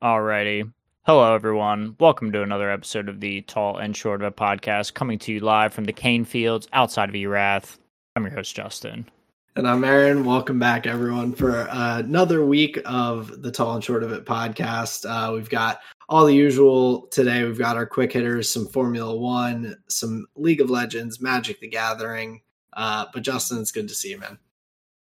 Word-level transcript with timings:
Alrighty. 0.00 0.72
Hello, 1.06 1.34
everyone. 1.34 1.96
Welcome 1.98 2.30
to 2.30 2.42
another 2.42 2.70
episode 2.70 3.08
of 3.08 3.18
the 3.18 3.40
Tall 3.42 3.78
and 3.78 3.96
Short 3.96 4.22
of 4.22 4.32
It 4.32 4.36
podcast, 4.36 4.94
coming 4.94 5.18
to 5.18 5.32
you 5.32 5.40
live 5.40 5.74
from 5.74 5.86
the 5.86 5.92
Cane 5.92 6.24
Fields 6.24 6.68
outside 6.72 7.08
of 7.08 7.16
Erath. 7.16 7.80
I'm 8.14 8.22
your 8.22 8.32
host, 8.32 8.54
Justin. 8.54 9.10
And 9.56 9.66
I'm 9.66 9.82
Aaron. 9.82 10.24
Welcome 10.24 10.60
back, 10.60 10.86
everyone, 10.86 11.32
for 11.32 11.68
uh, 11.68 11.98
another 11.98 12.46
week 12.46 12.78
of 12.84 13.42
the 13.42 13.50
Tall 13.50 13.74
and 13.74 13.82
Short 13.82 14.04
of 14.04 14.12
It 14.12 14.24
podcast. 14.24 15.04
Uh, 15.04 15.32
we've 15.32 15.50
got 15.50 15.80
all 16.08 16.26
the 16.26 16.32
usual 16.32 17.08
today. 17.08 17.42
We've 17.42 17.58
got 17.58 17.76
our 17.76 17.84
quick 17.84 18.12
hitters, 18.12 18.52
some 18.52 18.68
Formula 18.68 19.16
One, 19.16 19.74
some 19.88 20.26
League 20.36 20.60
of 20.60 20.70
Legends, 20.70 21.20
Magic 21.20 21.58
the 21.58 21.66
Gathering. 21.66 22.40
Uh, 22.72 23.06
but 23.12 23.24
Justin, 23.24 23.58
it's 23.58 23.72
good 23.72 23.88
to 23.88 23.94
see 23.94 24.10
you, 24.10 24.18
man. 24.18 24.38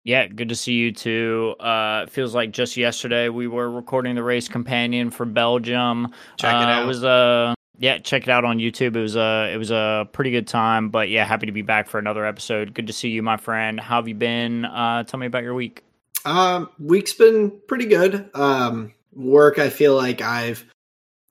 Yeah, 0.07 0.29
good 0.29 0.51
to 0.51 0.55
see 0.55 0.75
you 0.75 0.93
too. 0.93 1.57
Uh, 1.59 2.05
it 2.05 2.11
feels 2.11 2.33
like 2.33 2.53
just 2.53 2.77
yesterday 2.77 3.29
we 3.29 3.49
were 3.49 3.69
recording 3.69 4.15
the 4.15 4.23
race 4.23 4.47
companion 4.47 5.11
for 5.11 5.27
Belgium. 5.27 6.13
Check 6.37 6.55
it 6.55 6.57
Uh, 6.57 6.71
out. 6.71 6.85
It 6.85 6.87
was 6.87 7.03
uh, 7.03 7.55
yeah, 7.81 7.99
check 7.99 8.23
it 8.23 8.29
out 8.29 8.45
on 8.45 8.59
YouTube. 8.59 8.95
It 8.95 9.01
was 9.01 9.17
a 9.17 9.51
it 9.53 9.57
was 9.57 9.73
a 9.73 10.09
pretty 10.13 10.31
good 10.31 10.47
time. 10.47 10.91
But 10.91 11.09
yeah, 11.09 11.25
happy 11.25 11.47
to 11.47 11.53
be 11.53 11.63
back 11.63 11.89
for 11.89 11.99
another 11.99 12.25
episode. 12.25 12.73
Good 12.73 12.87
to 12.87 12.93
see 12.93 13.09
you, 13.09 13.21
my 13.25 13.37
friend. 13.37 13.81
How 13.81 13.97
have 13.97 14.07
you 14.07 14.15
been? 14.15 14.65
Uh, 14.65 15.03
tell 15.03 15.19
me 15.19 15.27
about 15.27 15.43
your 15.43 15.55
week. 15.55 15.83
Um, 16.25 16.71
week's 16.79 17.13
been 17.15 17.51
pretty 17.67 17.87
good. 17.87 18.31
Um, 18.33 18.95
work, 19.13 19.59
I 19.59 19.71
feel 19.71 19.97
like 19.97 20.21
I've 20.21 20.65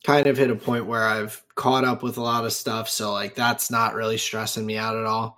kind 0.04 0.28
of 0.28 0.36
hit 0.38 0.52
a 0.52 0.56
point 0.56 0.86
where 0.86 1.06
I've 1.08 1.42
caught 1.56 1.86
up 1.86 2.04
with 2.04 2.18
a 2.18 2.22
lot 2.22 2.44
of 2.44 2.52
stuff, 2.52 2.90
so 2.90 3.14
like 3.14 3.36
that's 3.36 3.72
not 3.72 3.94
really 3.96 4.18
stressing 4.18 4.66
me 4.66 4.76
out 4.78 4.98
at 4.98 5.06
all. 5.06 5.38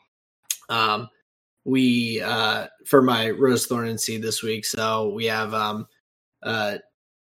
Um, 0.70 1.10
we 1.68 2.22
uh 2.22 2.68
for 2.86 3.02
my 3.02 3.30
rose 3.30 3.68
thorn 3.68 3.90
and 3.90 4.00
seed 4.00 4.22
this 4.24 4.42
week, 4.42 4.66
so 4.66 5.10
we 5.10 5.26
have 5.26 5.54
um 5.54 5.86
uh 6.44 6.78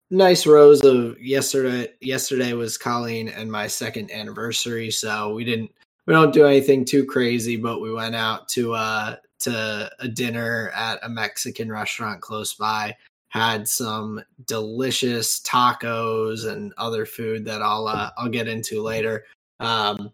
nice 0.09 0.45
rose 0.47 0.83
of 0.83 1.21
yesterday 1.21 1.87
yesterday 2.01 2.53
was 2.53 2.77
Colleen 2.77 3.29
and 3.29 3.51
my 3.51 3.67
second 3.67 4.11
anniversary, 4.11 4.89
so 4.91 5.33
we 5.33 5.45
didn't 5.45 5.71
we 6.07 6.13
don't 6.13 6.33
do 6.33 6.45
anything 6.47 6.83
too 6.83 7.05
crazy, 7.05 7.55
but 7.55 7.79
we 7.79 7.93
went 7.93 8.15
out 8.15 8.49
to 8.49 8.73
uh 8.73 9.15
to 9.41 9.91
a 9.99 10.07
dinner 10.07 10.71
at 10.75 10.99
a 11.03 11.09
Mexican 11.09 11.71
restaurant 11.71 12.19
close 12.21 12.55
by. 12.55 12.95
Had 13.29 13.67
some 13.67 14.21
delicious 14.45 15.41
tacos 15.41 16.47
and 16.51 16.73
other 16.77 17.05
food 17.05 17.45
that 17.45 17.61
I'll 17.61 17.87
uh, 17.87 18.11
I'll 18.17 18.29
get 18.29 18.47
into 18.47 18.81
later. 18.81 19.25
Um, 19.59 20.11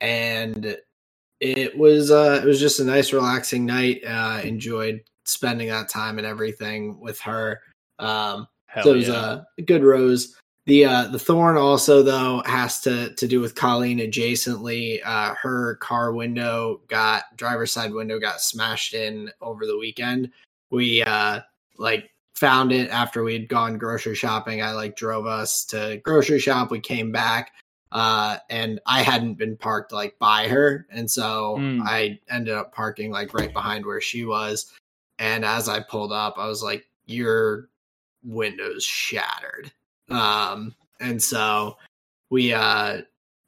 and 0.00 0.76
it 1.40 1.76
was 1.76 2.10
uh, 2.10 2.40
it 2.42 2.46
was 2.46 2.60
just 2.60 2.80
a 2.80 2.84
nice, 2.84 3.12
relaxing 3.12 3.64
night. 3.64 4.02
Uh, 4.06 4.40
enjoyed 4.44 5.02
spending 5.24 5.68
that 5.68 5.88
time 5.88 6.18
and 6.18 6.26
everything 6.26 7.00
with 7.00 7.18
her. 7.20 7.60
Um, 7.98 8.46
so 8.82 8.92
it 8.92 8.96
was 8.96 9.08
yeah. 9.08 9.40
a 9.58 9.62
good 9.62 9.82
rose. 9.82 10.36
The 10.66 10.84
uh, 10.84 11.06
the 11.08 11.18
thorn 11.18 11.56
also 11.56 12.02
though 12.02 12.42
has 12.44 12.80
to 12.82 13.14
to 13.14 13.26
do 13.26 13.40
with 13.40 13.54
Colleen 13.54 13.98
adjacently. 13.98 15.00
Uh, 15.04 15.34
her 15.40 15.76
car 15.76 16.12
window 16.12 16.82
got 16.88 17.24
driver's 17.36 17.72
side 17.72 17.92
window 17.92 18.20
got 18.20 18.40
smashed 18.42 18.94
in 18.94 19.30
over 19.40 19.66
the 19.66 19.78
weekend. 19.78 20.30
We 20.70 21.02
uh, 21.02 21.40
like 21.78 22.10
found 22.34 22.72
it 22.72 22.90
after 22.90 23.22
we'd 23.22 23.48
gone 23.48 23.78
grocery 23.78 24.14
shopping. 24.14 24.62
I 24.62 24.72
like 24.72 24.96
drove 24.96 25.26
us 25.26 25.64
to 25.66 26.00
grocery 26.04 26.38
shop. 26.38 26.70
We 26.70 26.80
came 26.80 27.10
back 27.10 27.52
uh, 27.92 28.38
and 28.48 28.80
I 28.86 29.02
hadn't 29.02 29.34
been 29.34 29.56
parked 29.56 29.92
like 29.92 30.18
by 30.18 30.48
her, 30.48 30.86
and 30.90 31.10
so 31.10 31.56
Mm. 31.58 31.82
I 31.84 32.18
ended 32.30 32.54
up 32.54 32.72
parking 32.72 33.10
like 33.10 33.34
right 33.34 33.52
behind 33.52 33.84
where 33.84 34.00
she 34.00 34.24
was. 34.24 34.72
And 35.18 35.44
as 35.44 35.68
I 35.68 35.80
pulled 35.80 36.12
up, 36.12 36.34
I 36.38 36.46
was 36.46 36.62
like, 36.62 36.86
"Your 37.06 37.68
windows 38.22 38.84
shattered." 38.84 39.72
Um, 40.08 40.74
and 41.00 41.22
so 41.22 41.76
we 42.30 42.52
uh 42.52 43.02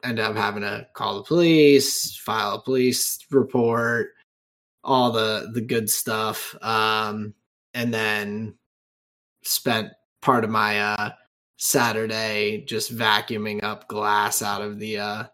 ended 0.05 0.25
up 0.25 0.37
having 0.37 0.63
to 0.63 0.87
call 0.95 1.17
the 1.17 1.23
police, 1.25 2.17
file 2.17 2.57
a 2.57 2.63
police 2.63 3.19
report, 3.31 4.11
all 4.85 5.13
the 5.13 5.51
the 5.55 5.61
good 5.61 5.89
stuff. 5.91 6.57
Um, 6.63 7.35
and 7.75 7.93
then 7.95 8.55
spent 9.45 9.91
part 10.21 10.45
of 10.45 10.51
my 10.51 10.81
uh 10.81 11.11
Saturday 11.63 12.65
just 12.67 12.93
vacuuming 12.97 13.63
up 13.63 13.87
glass 13.87 14.43
out 14.43 14.61
of 14.63 14.81
the 14.81 14.99
uh 14.99 15.25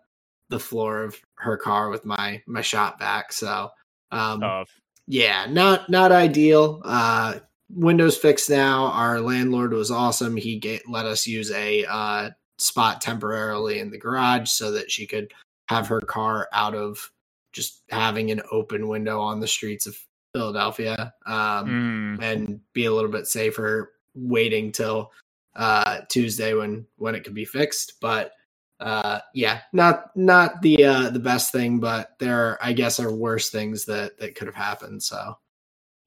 the 0.50 0.58
floor 0.58 1.02
of 1.02 1.16
her 1.36 1.56
car 1.56 1.88
with 1.88 2.04
my 2.04 2.42
my 2.46 2.60
shop 2.60 2.98
back. 2.98 3.32
So 3.32 3.70
um 4.12 4.40
Tough. 4.42 4.70
yeah, 5.06 5.46
not 5.48 5.88
not 5.88 6.12
ideal. 6.12 6.82
Uh 6.84 7.38
Windows 7.70 8.16
fixed 8.18 8.50
now. 8.50 8.86
Our 8.92 9.20
landlord 9.22 9.72
was 9.72 9.90
awesome. 9.90 10.36
He 10.36 10.58
get, 10.58 10.82
let 10.88 11.06
us 11.06 11.26
use 11.26 11.50
a 11.50 11.86
uh 11.86 12.30
spot 12.58 13.00
temporarily 13.00 13.78
in 13.78 13.90
the 13.90 13.98
garage 13.98 14.50
so 14.50 14.70
that 14.72 14.90
she 14.90 15.06
could 15.06 15.32
have 15.70 15.86
her 15.88 16.00
car 16.02 16.48
out 16.52 16.74
of 16.74 17.10
just 17.54 17.82
having 17.88 18.30
an 18.30 18.42
open 18.52 18.86
window 18.86 19.18
on 19.18 19.40
the 19.40 19.48
streets 19.48 19.86
of 19.86 19.98
Philadelphia. 20.34 21.14
Um 21.24 22.18
Mm. 22.18 22.22
and 22.22 22.60
be 22.74 22.84
a 22.84 22.92
little 22.92 23.10
bit 23.10 23.26
safer 23.26 23.94
waiting 24.14 24.72
till 24.72 25.10
uh 25.58 26.00
Tuesday 26.08 26.54
when 26.54 26.86
when 26.96 27.14
it 27.14 27.24
could 27.24 27.34
be 27.34 27.44
fixed. 27.44 27.94
But 28.00 28.32
uh 28.80 29.18
yeah 29.34 29.60
not 29.72 30.16
not 30.16 30.62
the 30.62 30.84
uh 30.84 31.10
the 31.10 31.18
best 31.18 31.50
thing 31.50 31.80
but 31.80 32.10
there 32.20 32.50
are, 32.50 32.58
I 32.62 32.72
guess 32.72 33.00
are 33.00 33.12
worse 33.12 33.50
things 33.50 33.86
that 33.86 34.18
that 34.20 34.36
could 34.36 34.46
have 34.46 34.54
happened 34.54 35.02
so. 35.02 35.36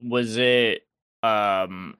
Was 0.01 0.37
it 0.37 0.83
um 1.21 1.97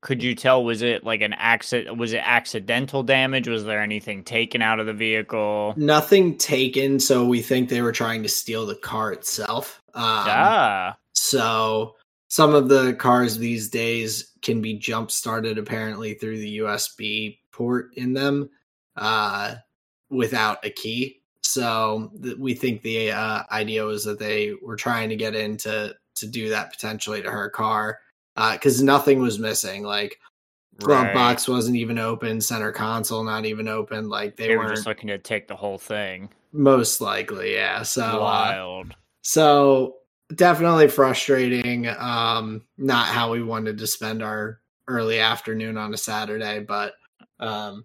could 0.00 0.22
you 0.22 0.34
tell 0.34 0.64
was 0.64 0.80
it 0.80 1.04
like 1.04 1.20
an 1.20 1.34
accident 1.34 1.98
was 1.98 2.14
it 2.14 2.22
accidental 2.24 3.02
damage? 3.02 3.48
Was 3.48 3.64
there 3.64 3.82
anything 3.82 4.24
taken 4.24 4.62
out 4.62 4.80
of 4.80 4.86
the 4.86 4.94
vehicle? 4.94 5.74
Nothing 5.76 6.38
taken 6.38 6.98
so 6.98 7.26
we 7.26 7.42
think 7.42 7.68
they 7.68 7.82
were 7.82 7.92
trying 7.92 8.22
to 8.22 8.28
steal 8.30 8.64
the 8.64 8.76
car 8.76 9.12
itself 9.12 9.82
um 9.94 10.02
ah. 10.02 10.96
So 11.12 11.96
some 12.34 12.52
of 12.52 12.68
the 12.68 12.92
cars 12.94 13.38
these 13.38 13.68
days 13.68 14.32
can 14.42 14.60
be 14.60 14.74
jump 14.74 15.08
started 15.08 15.56
apparently 15.56 16.14
through 16.14 16.36
the 16.36 16.58
USB 16.58 17.38
port 17.52 17.94
in 17.94 18.12
them 18.12 18.50
uh, 18.96 19.54
without 20.10 20.58
a 20.66 20.70
key. 20.70 21.20
So 21.42 22.10
th- 22.20 22.36
we 22.36 22.54
think 22.54 22.82
the 22.82 23.12
uh, 23.12 23.44
idea 23.52 23.84
was 23.84 24.02
that 24.06 24.18
they 24.18 24.52
were 24.60 24.74
trying 24.74 25.10
to 25.10 25.16
get 25.16 25.36
in 25.36 25.58
to, 25.58 25.94
to 26.16 26.26
do 26.26 26.48
that 26.48 26.72
potentially 26.72 27.22
to 27.22 27.30
her 27.30 27.50
car 27.50 28.00
because 28.34 28.82
nothing 28.82 29.20
was 29.20 29.38
missing. 29.38 29.84
Like 29.84 30.18
glove 30.78 31.04
right. 31.04 31.14
box 31.14 31.46
wasn't 31.46 31.76
even 31.76 32.00
open, 32.00 32.40
center 32.40 32.72
console 32.72 33.22
not 33.22 33.46
even 33.46 33.68
open. 33.68 34.08
Like 34.08 34.34
they, 34.34 34.48
they 34.48 34.56
were 34.56 34.70
just 34.70 34.88
looking 34.88 35.06
to 35.06 35.18
take 35.18 35.46
the 35.46 35.54
whole 35.54 35.78
thing 35.78 36.30
most 36.50 37.00
likely. 37.00 37.54
Yeah. 37.54 37.82
So 37.84 38.02
uh, 38.04 38.18
wild 38.18 38.96
so 39.24 39.98
definitely 40.34 40.88
frustrating. 40.88 41.88
Um, 41.88 42.62
not 42.78 43.06
how 43.08 43.32
we 43.32 43.42
wanted 43.42 43.78
to 43.78 43.86
spend 43.86 44.22
our 44.22 44.60
early 44.88 45.18
afternoon 45.20 45.76
on 45.78 45.92
a 45.94 45.96
Saturday, 45.96 46.60
but 46.60 46.94
um, 47.40 47.84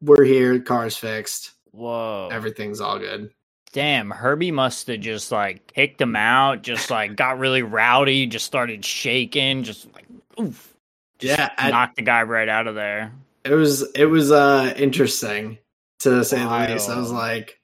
we're 0.00 0.24
here. 0.24 0.60
Car's 0.60 0.96
fixed. 0.96 1.52
whoa 1.72 2.28
Everything's 2.32 2.80
all 2.80 2.98
good. 2.98 3.30
damn 3.72 4.10
herbie 4.10 4.50
must 4.50 4.86
have 4.86 5.00
just 5.00 5.30
like 5.30 5.66
kicked 5.74 6.00
him 6.00 6.16
out 6.16 6.62
just 6.62 6.90
like 6.90 7.14
got 7.16 7.38
really 7.38 7.62
rowdy 7.62 8.26
just 8.26 8.46
started 8.46 8.82
shaking 8.84 9.62
just 9.62 9.86
like 9.94 10.06
oof 10.40 10.74
just 11.18 11.38
Yeah, 11.38 11.50
I- 11.58 11.70
knocked 11.70 11.96
the 11.96 12.02
guy 12.02 12.22
right 12.22 12.48
out 12.48 12.66
of 12.66 12.74
there 12.74 13.12
It 13.44 13.52
was 13.54 13.82
it 13.94 14.06
was 14.06 14.32
uh 14.32 14.72
interesting 14.76 15.58
to 16.00 16.24
say 16.24 16.38
the 16.38 16.72
least. 16.72 16.88
I 16.88 16.96
was 16.98 17.10
like, 17.10 17.58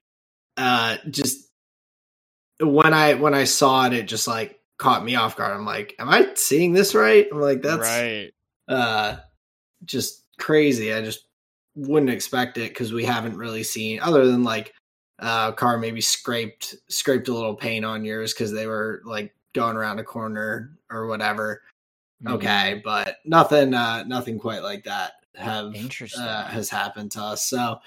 uh, 0.57 0.97
just 1.09 1.44
when 2.60 2.94
I 2.94 3.15
when 3.15 3.34
I 3.34 3.44
saw 3.44 3.87
it, 3.87 3.92
it 3.92 4.06
just 4.09 4.26
like 4.28 4.60
caught 4.78 5.04
me 5.04 5.15
off 5.16 5.37
guard. 5.37 5.53
I'm 5.56 5.65
like, 5.65 5.94
am 5.98 6.09
I 6.09 6.31
seeing 6.34 6.72
this 6.72 6.94
right? 6.94 7.26
I'm 7.32 7.41
like, 7.41 7.62
that's 7.62 7.81
right 7.81 8.31
uh 8.69 9.16
just 9.84 10.22
crazy 10.38 10.92
i 10.94 11.03
just 11.03 11.26
wouldn't 11.77 12.10
expect 12.10 12.56
it 12.56 12.71
because 12.71 12.92
we 12.92 13.04
haven't 13.04 13.36
really 13.36 13.62
seen 13.62 14.01
other 14.01 14.27
than 14.27 14.42
like 14.42 14.72
uh 15.18 15.53
car 15.53 15.77
maybe 15.77 16.01
scraped 16.01 16.74
scraped 16.89 17.28
a 17.28 17.34
little 17.34 17.54
paint 17.54 17.84
on 17.84 18.04
yours 18.04 18.33
because 18.33 18.53
they 18.53 18.66
were 18.66 19.03
like 19.04 19.34
going 19.53 19.77
around 19.77 19.98
a 19.98 20.04
corner 20.04 20.78
or 20.91 21.07
whatever 21.07 21.60
Mhm. 22.22 22.33
okay 22.33 22.80
but 22.84 23.16
nothing 23.27 23.74
uh 23.74 24.03
nothing 24.04 24.39
quite 24.39 24.62
like 24.62 24.83
that 24.84 25.12
have 25.34 25.74
uh, 26.18 26.45
has 26.45 26.71
happened 26.71 27.10
to 27.12 27.22
us 27.22 27.45
so 27.45 27.78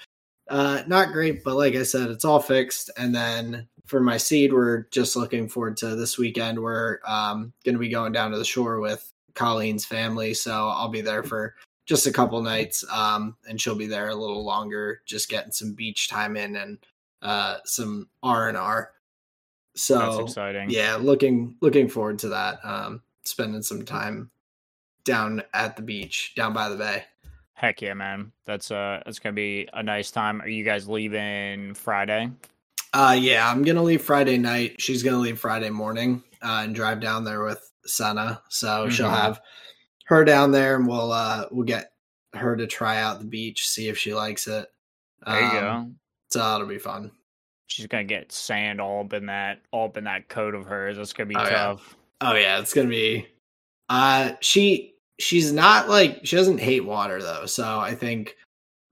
uh 0.48 0.82
not 0.86 1.12
great 1.12 1.42
but 1.42 1.56
like 1.56 1.74
i 1.74 1.82
said 1.82 2.08
it's 2.08 2.24
all 2.24 2.38
fixed 2.40 2.90
and 2.96 3.12
then 3.14 3.66
for 3.88 4.00
my 4.00 4.16
seed 4.16 4.52
we're 4.52 4.82
just 4.90 5.16
looking 5.16 5.48
forward 5.48 5.76
to 5.76 5.96
this 5.96 6.18
weekend 6.18 6.58
we're 6.60 6.98
um 7.06 7.52
gonna 7.64 7.78
be 7.78 7.88
going 7.88 8.12
down 8.12 8.30
to 8.30 8.38
the 8.38 8.44
shore 8.44 8.80
with 8.80 9.12
colleen's 9.34 9.84
family 9.84 10.34
so 10.34 10.68
i'll 10.68 10.88
be 10.88 11.00
there 11.00 11.22
for 11.22 11.54
just 11.86 12.06
a 12.06 12.12
couple 12.12 12.40
nights 12.42 12.84
um 12.92 13.36
and 13.48 13.60
she'll 13.60 13.74
be 13.74 13.86
there 13.86 14.08
a 14.08 14.14
little 14.14 14.44
longer 14.44 15.00
just 15.06 15.28
getting 15.28 15.50
some 15.52 15.72
beach 15.72 16.08
time 16.08 16.36
in 16.36 16.56
and 16.56 16.78
uh 17.22 17.56
some 17.64 18.08
r&r 18.22 18.92
so 19.74 19.98
That's 19.98 20.18
exciting. 20.18 20.70
yeah 20.70 20.96
looking 20.96 21.56
looking 21.62 21.88
forward 21.88 22.18
to 22.20 22.28
that 22.28 22.58
um 22.62 23.02
spending 23.22 23.62
some 23.62 23.84
time 23.84 24.30
down 25.04 25.42
at 25.54 25.76
the 25.76 25.82
beach 25.82 26.34
down 26.36 26.52
by 26.52 26.68
the 26.68 26.76
bay 26.76 27.04
Heck 27.58 27.82
yeah, 27.82 27.92
man. 27.94 28.30
That's 28.44 28.70
uh 28.70 29.02
that's 29.04 29.18
gonna 29.18 29.32
be 29.32 29.68
a 29.72 29.82
nice 29.82 30.12
time. 30.12 30.40
Are 30.40 30.48
you 30.48 30.62
guys 30.62 30.88
leaving 30.88 31.74
Friday? 31.74 32.30
Uh 32.92 33.16
yeah, 33.18 33.50
I'm 33.50 33.62
gonna 33.62 33.82
leave 33.82 34.02
Friday 34.02 34.38
night. 34.38 34.80
She's 34.80 35.02
gonna 35.02 35.18
leave 35.18 35.38
Friday 35.38 35.70
morning 35.70 36.22
uh, 36.42 36.62
and 36.64 36.74
drive 36.74 37.00
down 37.00 37.24
there 37.24 37.42
with 37.42 37.70
Senna. 37.84 38.42
So 38.48 38.68
mm-hmm. 38.68 38.90
she'll 38.90 39.10
have 39.10 39.40
her 40.06 40.24
down 40.24 40.52
there 40.52 40.76
and 40.76 40.86
we'll 40.86 41.12
uh 41.12 41.46
we'll 41.50 41.66
get 41.66 41.92
her 42.34 42.56
to 42.56 42.66
try 42.66 42.98
out 42.98 43.20
the 43.20 43.26
beach, 43.26 43.68
see 43.68 43.88
if 43.88 43.98
she 43.98 44.14
likes 44.14 44.46
it. 44.46 44.68
There 45.26 45.40
you 45.40 45.46
um, 45.46 45.52
go. 45.52 45.90
So 46.30 46.38
that'll 46.40 46.66
be 46.66 46.78
fun. 46.78 47.10
She's 47.66 47.86
gonna 47.86 48.04
get 48.04 48.32
sand 48.32 48.80
all 48.80 49.04
up 49.04 49.12
in 49.12 49.26
that 49.26 49.60
all 49.70 49.86
up 49.86 49.96
in 49.96 50.04
that 50.04 50.28
coat 50.28 50.54
of 50.54 50.66
hers. 50.66 50.96
That's 50.96 51.12
gonna 51.12 51.28
be 51.28 51.36
oh, 51.36 51.48
tough. 51.48 51.96
Yeah. 52.22 52.30
Oh 52.30 52.34
yeah, 52.34 52.58
it's 52.58 52.72
gonna 52.72 52.88
be 52.88 53.26
uh 53.90 54.32
she 54.40 54.94
she's 55.18 55.52
not 55.52 55.88
like 55.88 56.20
she 56.24 56.36
doesn't 56.36 56.60
hate 56.60 56.84
water 56.84 57.20
though, 57.20 57.46
so 57.46 57.78
I 57.78 57.94
think 57.94 58.36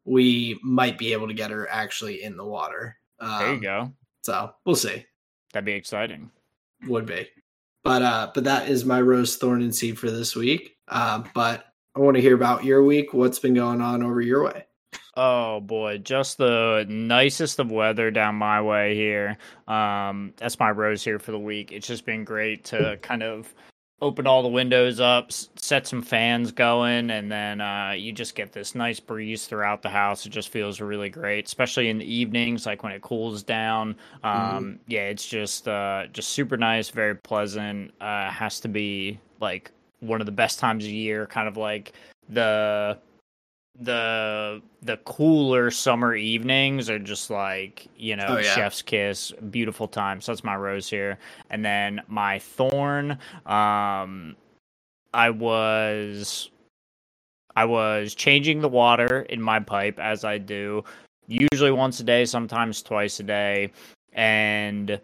we 0.04 0.58
might 0.62 0.98
be 0.98 1.12
able 1.12 1.28
to 1.28 1.34
get 1.34 1.50
her 1.50 1.68
actually 1.70 2.22
in 2.22 2.36
the 2.36 2.44
water. 2.44 2.96
Um, 3.20 3.38
there 3.38 3.48
you 3.48 3.54
um, 3.54 3.60
go. 3.60 3.92
So 4.22 4.52
we'll 4.64 4.76
see. 4.76 5.04
That'd 5.52 5.64
be 5.64 5.72
exciting. 5.72 6.30
Would 6.86 7.06
be. 7.06 7.28
But 7.84 8.02
uh 8.02 8.30
but 8.34 8.44
that 8.44 8.68
is 8.68 8.84
my 8.84 9.00
rose 9.00 9.36
thorn 9.36 9.62
and 9.62 9.74
seed 9.74 9.98
for 9.98 10.10
this 10.10 10.34
week. 10.34 10.76
Uh, 10.88 11.22
but 11.34 11.66
I 11.94 12.00
want 12.00 12.16
to 12.16 12.20
hear 12.20 12.34
about 12.34 12.64
your 12.64 12.84
week. 12.84 13.14
What's 13.14 13.38
been 13.38 13.54
going 13.54 13.80
on 13.80 14.02
over 14.02 14.20
your 14.20 14.44
way? 14.44 14.66
Oh 15.16 15.60
boy, 15.60 15.98
just 15.98 16.36
the 16.36 16.84
nicest 16.88 17.58
of 17.58 17.70
weather 17.70 18.10
down 18.10 18.34
my 18.34 18.60
way 18.60 18.94
here. 18.94 19.38
Um, 19.66 20.34
that's 20.36 20.58
my 20.58 20.70
rose 20.70 21.02
here 21.02 21.18
for 21.18 21.32
the 21.32 21.38
week. 21.38 21.72
It's 21.72 21.86
just 21.86 22.04
been 22.04 22.24
great 22.24 22.64
to 22.66 22.98
kind 23.00 23.22
of 23.22 23.54
open 24.02 24.26
all 24.26 24.42
the 24.42 24.48
windows 24.48 25.00
up, 25.00 25.32
set 25.32 25.86
some 25.86 26.02
fans 26.02 26.52
going, 26.52 27.10
and 27.10 27.32
then 27.32 27.60
uh, 27.60 27.92
you 27.96 28.12
just 28.12 28.34
get 28.34 28.52
this 28.52 28.74
nice 28.74 29.00
breeze 29.00 29.46
throughout 29.46 29.82
the 29.82 29.88
house. 29.88 30.26
It 30.26 30.30
just 30.30 30.50
feels 30.50 30.80
really 30.80 31.08
great, 31.08 31.46
especially 31.46 31.88
in 31.88 31.98
the 31.98 32.14
evenings, 32.14 32.66
like 32.66 32.82
when 32.82 32.92
it 32.92 33.00
cools 33.02 33.42
down. 33.42 33.96
Um, 34.22 34.34
mm-hmm. 34.34 34.72
Yeah, 34.86 35.08
it's 35.08 35.26
just 35.26 35.66
uh, 35.66 36.06
just 36.12 36.30
super 36.30 36.56
nice, 36.56 36.90
very 36.90 37.16
pleasant. 37.16 37.92
Uh, 38.00 38.30
has 38.30 38.60
to 38.60 38.68
be 38.68 39.18
like 39.40 39.70
one 40.00 40.20
of 40.20 40.26
the 40.26 40.32
best 40.32 40.58
times 40.58 40.84
of 40.84 40.90
year, 40.90 41.26
kind 41.26 41.48
of 41.48 41.56
like 41.56 41.92
the 42.28 42.98
the 43.80 44.62
the 44.82 44.96
cooler 44.98 45.70
summer 45.70 46.14
evenings 46.14 46.88
are 46.88 46.98
just 46.98 47.30
like 47.30 47.86
you 47.96 48.16
know 48.16 48.26
oh, 48.28 48.36
yeah. 48.38 48.54
chef's 48.54 48.80
kiss 48.80 49.32
beautiful 49.50 49.86
time 49.86 50.20
so 50.20 50.32
that's 50.32 50.44
my 50.44 50.56
rose 50.56 50.88
here 50.88 51.18
and 51.50 51.64
then 51.64 52.00
my 52.08 52.38
thorn 52.38 53.18
um 53.44 54.34
i 55.12 55.28
was 55.28 56.50
i 57.54 57.64
was 57.64 58.14
changing 58.14 58.60
the 58.60 58.68
water 58.68 59.22
in 59.28 59.42
my 59.42 59.60
pipe 59.60 59.98
as 59.98 60.24
i 60.24 60.38
do 60.38 60.82
usually 61.26 61.72
once 61.72 62.00
a 62.00 62.04
day 62.04 62.24
sometimes 62.24 62.82
twice 62.82 63.20
a 63.20 63.22
day 63.22 63.70
and 64.12 64.98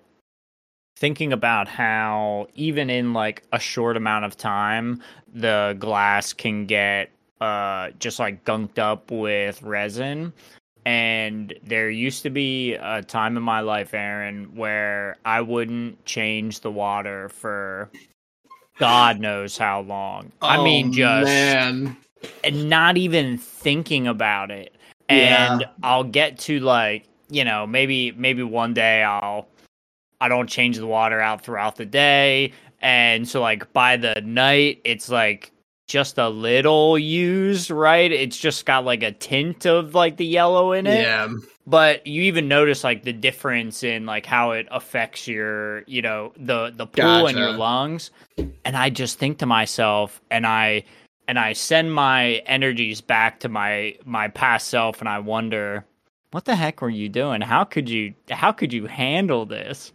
thinking 0.97 1.33
about 1.33 1.69
how 1.69 2.47
even 2.55 2.89
in 2.89 3.13
like 3.13 3.43
a 3.53 3.59
short 3.59 3.97
amount 3.97 4.25
of 4.25 4.37
time 4.37 5.03
the 5.35 5.77
glass 5.79 6.33
can 6.33 6.65
get 6.65 7.11
uh, 7.43 7.91
just 7.99 8.21
like 8.21 8.45
gunked 8.45 8.79
up 8.79 9.11
with 9.11 9.61
resin. 9.63 10.33
And 10.87 11.55
there 11.65 11.91
used 11.91 12.23
to 12.23 12.31
be 12.31 12.75
a 12.75 13.03
time 13.03 13.37
in 13.37 13.43
my 13.43 13.61
life, 13.61 13.95
Aaron, 13.95 14.55
where 14.55 15.17
I 15.25 15.41
wouldn't 15.41 16.05
change 16.05 16.61
the 16.61 16.71
water 16.71 17.29
for 17.29 17.91
God 18.79 19.19
knows 19.19 19.59
how 19.59 19.81
long. 19.81 20.31
Oh, 20.41 20.47
I 20.49 20.63
mean, 20.63 20.93
just 20.93 21.27
man. 21.27 21.97
and 22.45 22.69
not 22.71 22.97
even 22.97 23.39
thinking 23.39 24.07
about 24.07 24.53
it. 24.53 24.75
And 25.09 25.63
yeah. 25.63 25.69
I'll 25.83 26.05
get 26.05 26.39
to 26.41 26.61
like, 26.61 27.07
you 27.29 27.45
know, 27.45 27.67
maybe 27.67 28.13
maybe 28.13 28.45
one 28.45 28.73
day 28.73 29.03
I'll 29.03 29.49
I 30.21 30.29
don't 30.29 30.49
change 30.49 30.77
the 30.77 30.87
water 30.87 31.21
out 31.21 31.45
throughout 31.45 31.75
the 31.75 31.87
day. 31.87 32.53
And 32.81 33.29
so 33.29 33.41
like 33.41 33.73
by 33.73 33.97
the 33.97 34.21
night 34.25 34.81
it's 34.85 35.09
like 35.09 35.53
just 35.93 36.17
a 36.17 36.31
little 36.31 36.99
used, 36.99 37.71
right? 37.71 38.11
It's 38.11 38.39
just 38.39 38.65
got 38.65 38.87
like 38.87 39.03
a 39.03 39.13
tint 39.13 39.67
of 39.67 39.95
like 39.95 40.17
the 40.17 40.25
yellow 40.25 40.73
in 40.73 40.87
it. 40.87 41.03
Yeah. 41.03 41.31
But 41.67 42.07
you 42.07 42.23
even 42.23 42.49
notice 42.49 42.83
like 42.83 43.03
the 43.03 43.13
difference 43.13 43.83
in 43.85 44.07
like 44.07 44.25
how 44.25 44.53
it 44.53 44.67
affects 44.71 45.29
your, 45.29 45.83
you 45.83 46.01
know, 46.01 46.33
the 46.39 46.73
the 46.75 46.87
pool 46.87 47.05
gotcha. 47.05 47.29
in 47.29 47.37
your 47.37 47.53
lungs. 47.53 48.11
And 48.65 48.75
I 48.75 48.89
just 48.89 49.19
think 49.19 49.37
to 49.39 49.47
myself 49.47 50.23
and 50.31 50.47
I 50.47 50.85
and 51.29 51.39
I 51.39 51.53
send 51.53 51.93
my 51.93 52.37
energies 52.47 53.03
back 53.03 53.41
to 53.41 53.51
my 53.51 53.95
my 54.07 54.29
past 54.29 54.69
self 54.69 55.01
and 55.01 55.11
I 55.11 55.19
wonder 55.19 55.85
what 56.31 56.47
the 56.47 56.57
heck 56.57 56.81
were 56.81 56.89
you 56.89 57.11
doing? 57.11 57.43
How 57.43 57.65
could 57.65 57.91
you 57.91 58.15
how 58.31 58.51
could 58.51 58.73
you 58.73 58.87
handle 58.87 59.45
this? 59.45 59.93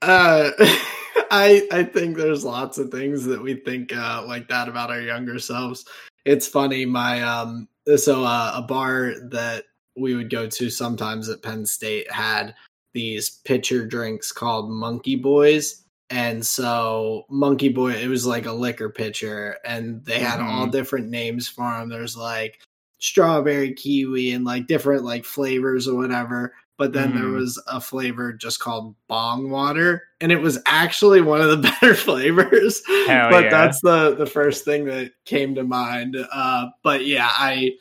Uh 0.00 0.52
I 1.30 1.66
I 1.70 1.84
think 1.84 2.16
there's 2.16 2.44
lots 2.44 2.78
of 2.78 2.90
things 2.90 3.24
that 3.24 3.42
we 3.42 3.54
think 3.54 3.94
uh, 3.94 4.24
like 4.26 4.48
that 4.48 4.68
about 4.68 4.90
our 4.90 5.00
younger 5.00 5.38
selves. 5.38 5.84
It's 6.24 6.46
funny. 6.46 6.84
My 6.84 7.22
um, 7.22 7.68
so 7.96 8.24
uh, 8.24 8.52
a 8.56 8.62
bar 8.62 9.14
that 9.30 9.64
we 9.96 10.14
would 10.14 10.30
go 10.30 10.48
to 10.48 10.70
sometimes 10.70 11.28
at 11.28 11.42
Penn 11.42 11.66
State 11.66 12.10
had 12.10 12.54
these 12.92 13.30
pitcher 13.30 13.86
drinks 13.86 14.32
called 14.32 14.70
Monkey 14.70 15.16
Boys. 15.16 15.84
And 16.08 16.44
so 16.44 17.24
Monkey 17.30 17.68
Boy, 17.68 17.92
it 17.92 18.08
was 18.08 18.26
like 18.26 18.46
a 18.46 18.52
liquor 18.52 18.90
pitcher, 18.90 19.58
and 19.64 20.04
they 20.04 20.18
had 20.18 20.40
mm-hmm. 20.40 20.48
all 20.48 20.66
different 20.66 21.08
names 21.08 21.46
for 21.46 21.70
them. 21.70 21.88
There's 21.88 22.16
like 22.16 22.60
strawberry 22.98 23.72
kiwi 23.74 24.32
and 24.32 24.44
like 24.44 24.66
different 24.66 25.04
like 25.04 25.24
flavors 25.24 25.88
or 25.88 25.96
whatever 25.96 26.54
but 26.80 26.94
then 26.94 27.12
mm. 27.12 27.20
there 27.20 27.28
was 27.28 27.62
a 27.66 27.78
flavor 27.78 28.32
just 28.32 28.58
called 28.58 28.94
bong 29.06 29.50
water 29.50 30.04
and 30.22 30.32
it 30.32 30.40
was 30.40 30.58
actually 30.64 31.20
one 31.20 31.42
of 31.42 31.50
the 31.50 31.56
better 31.80 31.94
flavors 31.94 32.80
Hell 33.06 33.30
but 33.30 33.44
yeah. 33.44 33.50
that's 33.50 33.82
the 33.82 34.14
the 34.16 34.24
first 34.24 34.64
thing 34.64 34.86
that 34.86 35.12
came 35.26 35.54
to 35.56 35.62
mind 35.62 36.16
uh 36.32 36.68
but 36.82 37.04
yeah 37.04 37.28
i 37.30 37.72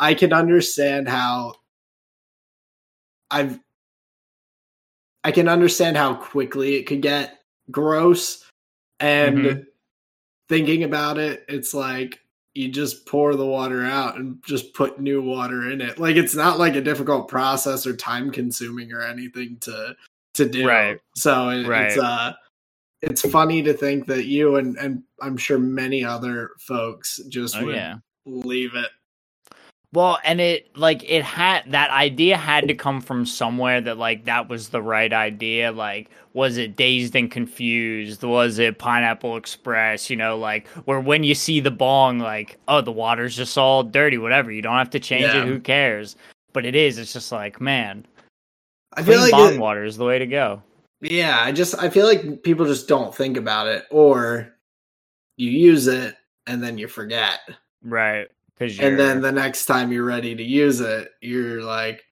i 0.00 0.14
can 0.14 0.32
understand 0.32 1.06
how 1.06 1.52
i've 3.30 3.60
i 5.22 5.30
can 5.30 5.46
understand 5.46 5.98
how 5.98 6.14
quickly 6.14 6.76
it 6.76 6.84
could 6.84 7.02
get 7.02 7.40
gross 7.70 8.50
and 9.00 9.38
mm-hmm. 9.38 9.60
thinking 10.48 10.82
about 10.82 11.18
it 11.18 11.44
it's 11.46 11.74
like 11.74 12.20
you 12.54 12.68
just 12.68 13.06
pour 13.06 13.34
the 13.34 13.46
water 13.46 13.84
out 13.84 14.16
and 14.16 14.42
just 14.44 14.74
put 14.74 15.00
new 15.00 15.22
water 15.22 15.70
in 15.70 15.80
it. 15.80 15.98
Like 15.98 16.16
it's 16.16 16.34
not 16.34 16.58
like 16.58 16.74
a 16.74 16.80
difficult 16.80 17.28
process 17.28 17.86
or 17.86 17.96
time 17.96 18.30
consuming 18.30 18.92
or 18.92 19.02
anything 19.02 19.58
to 19.60 19.96
to 20.34 20.48
do. 20.48 20.66
Right. 20.66 21.00
So 21.14 21.50
it, 21.50 21.66
right. 21.66 21.86
it's 21.86 21.98
uh 21.98 22.32
it's 23.02 23.22
funny 23.30 23.62
to 23.62 23.72
think 23.72 24.06
that 24.06 24.26
you 24.26 24.56
and 24.56 24.76
and 24.76 25.02
I'm 25.20 25.36
sure 25.36 25.58
many 25.58 26.04
other 26.04 26.50
folks 26.58 27.20
just 27.28 27.56
oh, 27.56 27.66
would 27.66 27.76
yeah. 27.76 27.96
leave 28.26 28.74
it 28.74 28.90
well, 29.92 30.18
and 30.24 30.40
it 30.40 30.76
like 30.76 31.02
it 31.08 31.24
had 31.24 31.64
that 31.72 31.90
idea 31.90 32.36
had 32.36 32.68
to 32.68 32.74
come 32.74 33.00
from 33.00 33.26
somewhere 33.26 33.80
that 33.80 33.98
like 33.98 34.24
that 34.26 34.48
was 34.48 34.68
the 34.68 34.80
right 34.80 35.12
idea. 35.12 35.72
Like, 35.72 36.10
was 36.32 36.58
it 36.58 36.76
Dazed 36.76 37.16
and 37.16 37.28
Confused? 37.28 38.22
Was 38.22 38.60
it 38.60 38.78
Pineapple 38.78 39.36
Express? 39.36 40.08
You 40.08 40.16
know, 40.16 40.38
like 40.38 40.68
where 40.84 41.00
when 41.00 41.24
you 41.24 41.34
see 41.34 41.58
the 41.58 41.72
bong, 41.72 42.20
like, 42.20 42.56
oh, 42.68 42.80
the 42.80 42.92
water's 42.92 43.36
just 43.36 43.58
all 43.58 43.82
dirty, 43.82 44.16
whatever. 44.16 44.52
You 44.52 44.62
don't 44.62 44.78
have 44.78 44.90
to 44.90 45.00
change 45.00 45.34
yeah. 45.34 45.42
it. 45.42 45.48
Who 45.48 45.58
cares? 45.58 46.14
But 46.52 46.66
it 46.66 46.76
is. 46.76 46.96
It's 46.96 47.12
just 47.12 47.32
like, 47.32 47.60
man, 47.60 48.06
I 48.94 49.02
feel 49.02 49.18
like 49.20 49.32
bong 49.32 49.54
it, 49.54 49.60
water 49.60 49.84
is 49.84 49.96
the 49.96 50.04
way 50.04 50.20
to 50.20 50.26
go. 50.26 50.62
Yeah, 51.00 51.40
I 51.40 51.50
just 51.50 51.76
I 51.82 51.90
feel 51.90 52.06
like 52.06 52.44
people 52.44 52.64
just 52.64 52.86
don't 52.86 53.12
think 53.12 53.36
about 53.36 53.66
it, 53.66 53.86
or 53.90 54.54
you 55.36 55.50
use 55.50 55.88
it 55.88 56.14
and 56.46 56.62
then 56.62 56.78
you 56.78 56.86
forget. 56.86 57.40
Right 57.82 58.28
and 58.60 58.98
then 58.98 59.20
the 59.20 59.32
next 59.32 59.66
time 59.66 59.92
you're 59.92 60.04
ready 60.04 60.34
to 60.34 60.42
use 60.42 60.80
it, 60.80 61.10
you're 61.20 61.62
like, 61.62 62.04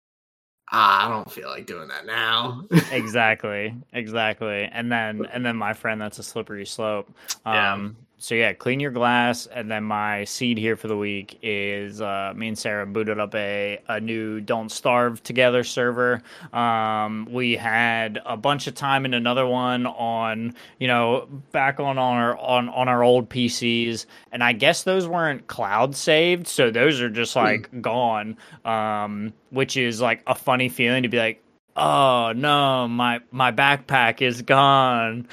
ah, 0.72 1.06
I 1.06 1.10
don't 1.10 1.30
feel 1.30 1.48
like 1.48 1.66
doing 1.66 1.88
that 1.88 2.06
now. 2.06 2.64
exactly, 2.90 3.74
exactly. 3.92 4.68
And 4.70 4.90
then 4.90 5.26
and 5.32 5.44
then 5.44 5.56
my 5.56 5.72
friend, 5.74 6.00
that's 6.00 6.18
a 6.18 6.22
slippery 6.22 6.66
slope. 6.66 7.08
Um, 7.44 7.54
yeah 7.54 8.04
so 8.20 8.34
yeah, 8.34 8.52
clean 8.52 8.80
your 8.80 8.90
glass, 8.90 9.46
and 9.46 9.70
then 9.70 9.84
my 9.84 10.24
seed 10.24 10.58
here 10.58 10.74
for 10.76 10.88
the 10.88 10.96
week 10.96 11.38
is 11.40 12.00
uh, 12.00 12.32
me 12.34 12.48
and 12.48 12.58
Sarah 12.58 12.84
booted 12.84 13.20
up 13.20 13.32
a, 13.34 13.78
a 13.88 14.00
new 14.00 14.40
Don't 14.40 14.70
Starve 14.70 15.22
Together 15.22 15.62
server. 15.62 16.20
Um, 16.52 17.28
we 17.30 17.54
had 17.54 18.20
a 18.26 18.36
bunch 18.36 18.66
of 18.66 18.74
time 18.74 19.04
in 19.04 19.14
another 19.14 19.46
one 19.46 19.86
on 19.86 20.54
you 20.80 20.88
know 20.88 21.28
back 21.52 21.78
on 21.78 21.96
our 21.96 22.36
on 22.38 22.68
on 22.70 22.88
our 22.88 23.04
old 23.04 23.28
PCs, 23.28 24.06
and 24.32 24.42
I 24.42 24.52
guess 24.52 24.82
those 24.82 25.06
weren't 25.06 25.46
cloud 25.46 25.94
saved, 25.94 26.48
so 26.48 26.72
those 26.72 27.00
are 27.00 27.10
just 27.10 27.34
hmm. 27.34 27.40
like 27.40 27.70
mm. 27.70 27.82
gone. 27.82 28.36
Um, 28.64 29.32
which 29.50 29.76
is 29.76 30.00
like 30.00 30.22
a 30.26 30.34
funny 30.34 30.68
feeling 30.68 31.04
to 31.04 31.08
be 31.08 31.18
like, 31.18 31.42
oh 31.76 32.32
no, 32.34 32.88
my 32.88 33.20
my 33.30 33.52
backpack 33.52 34.20
is 34.20 34.42
gone 34.42 35.28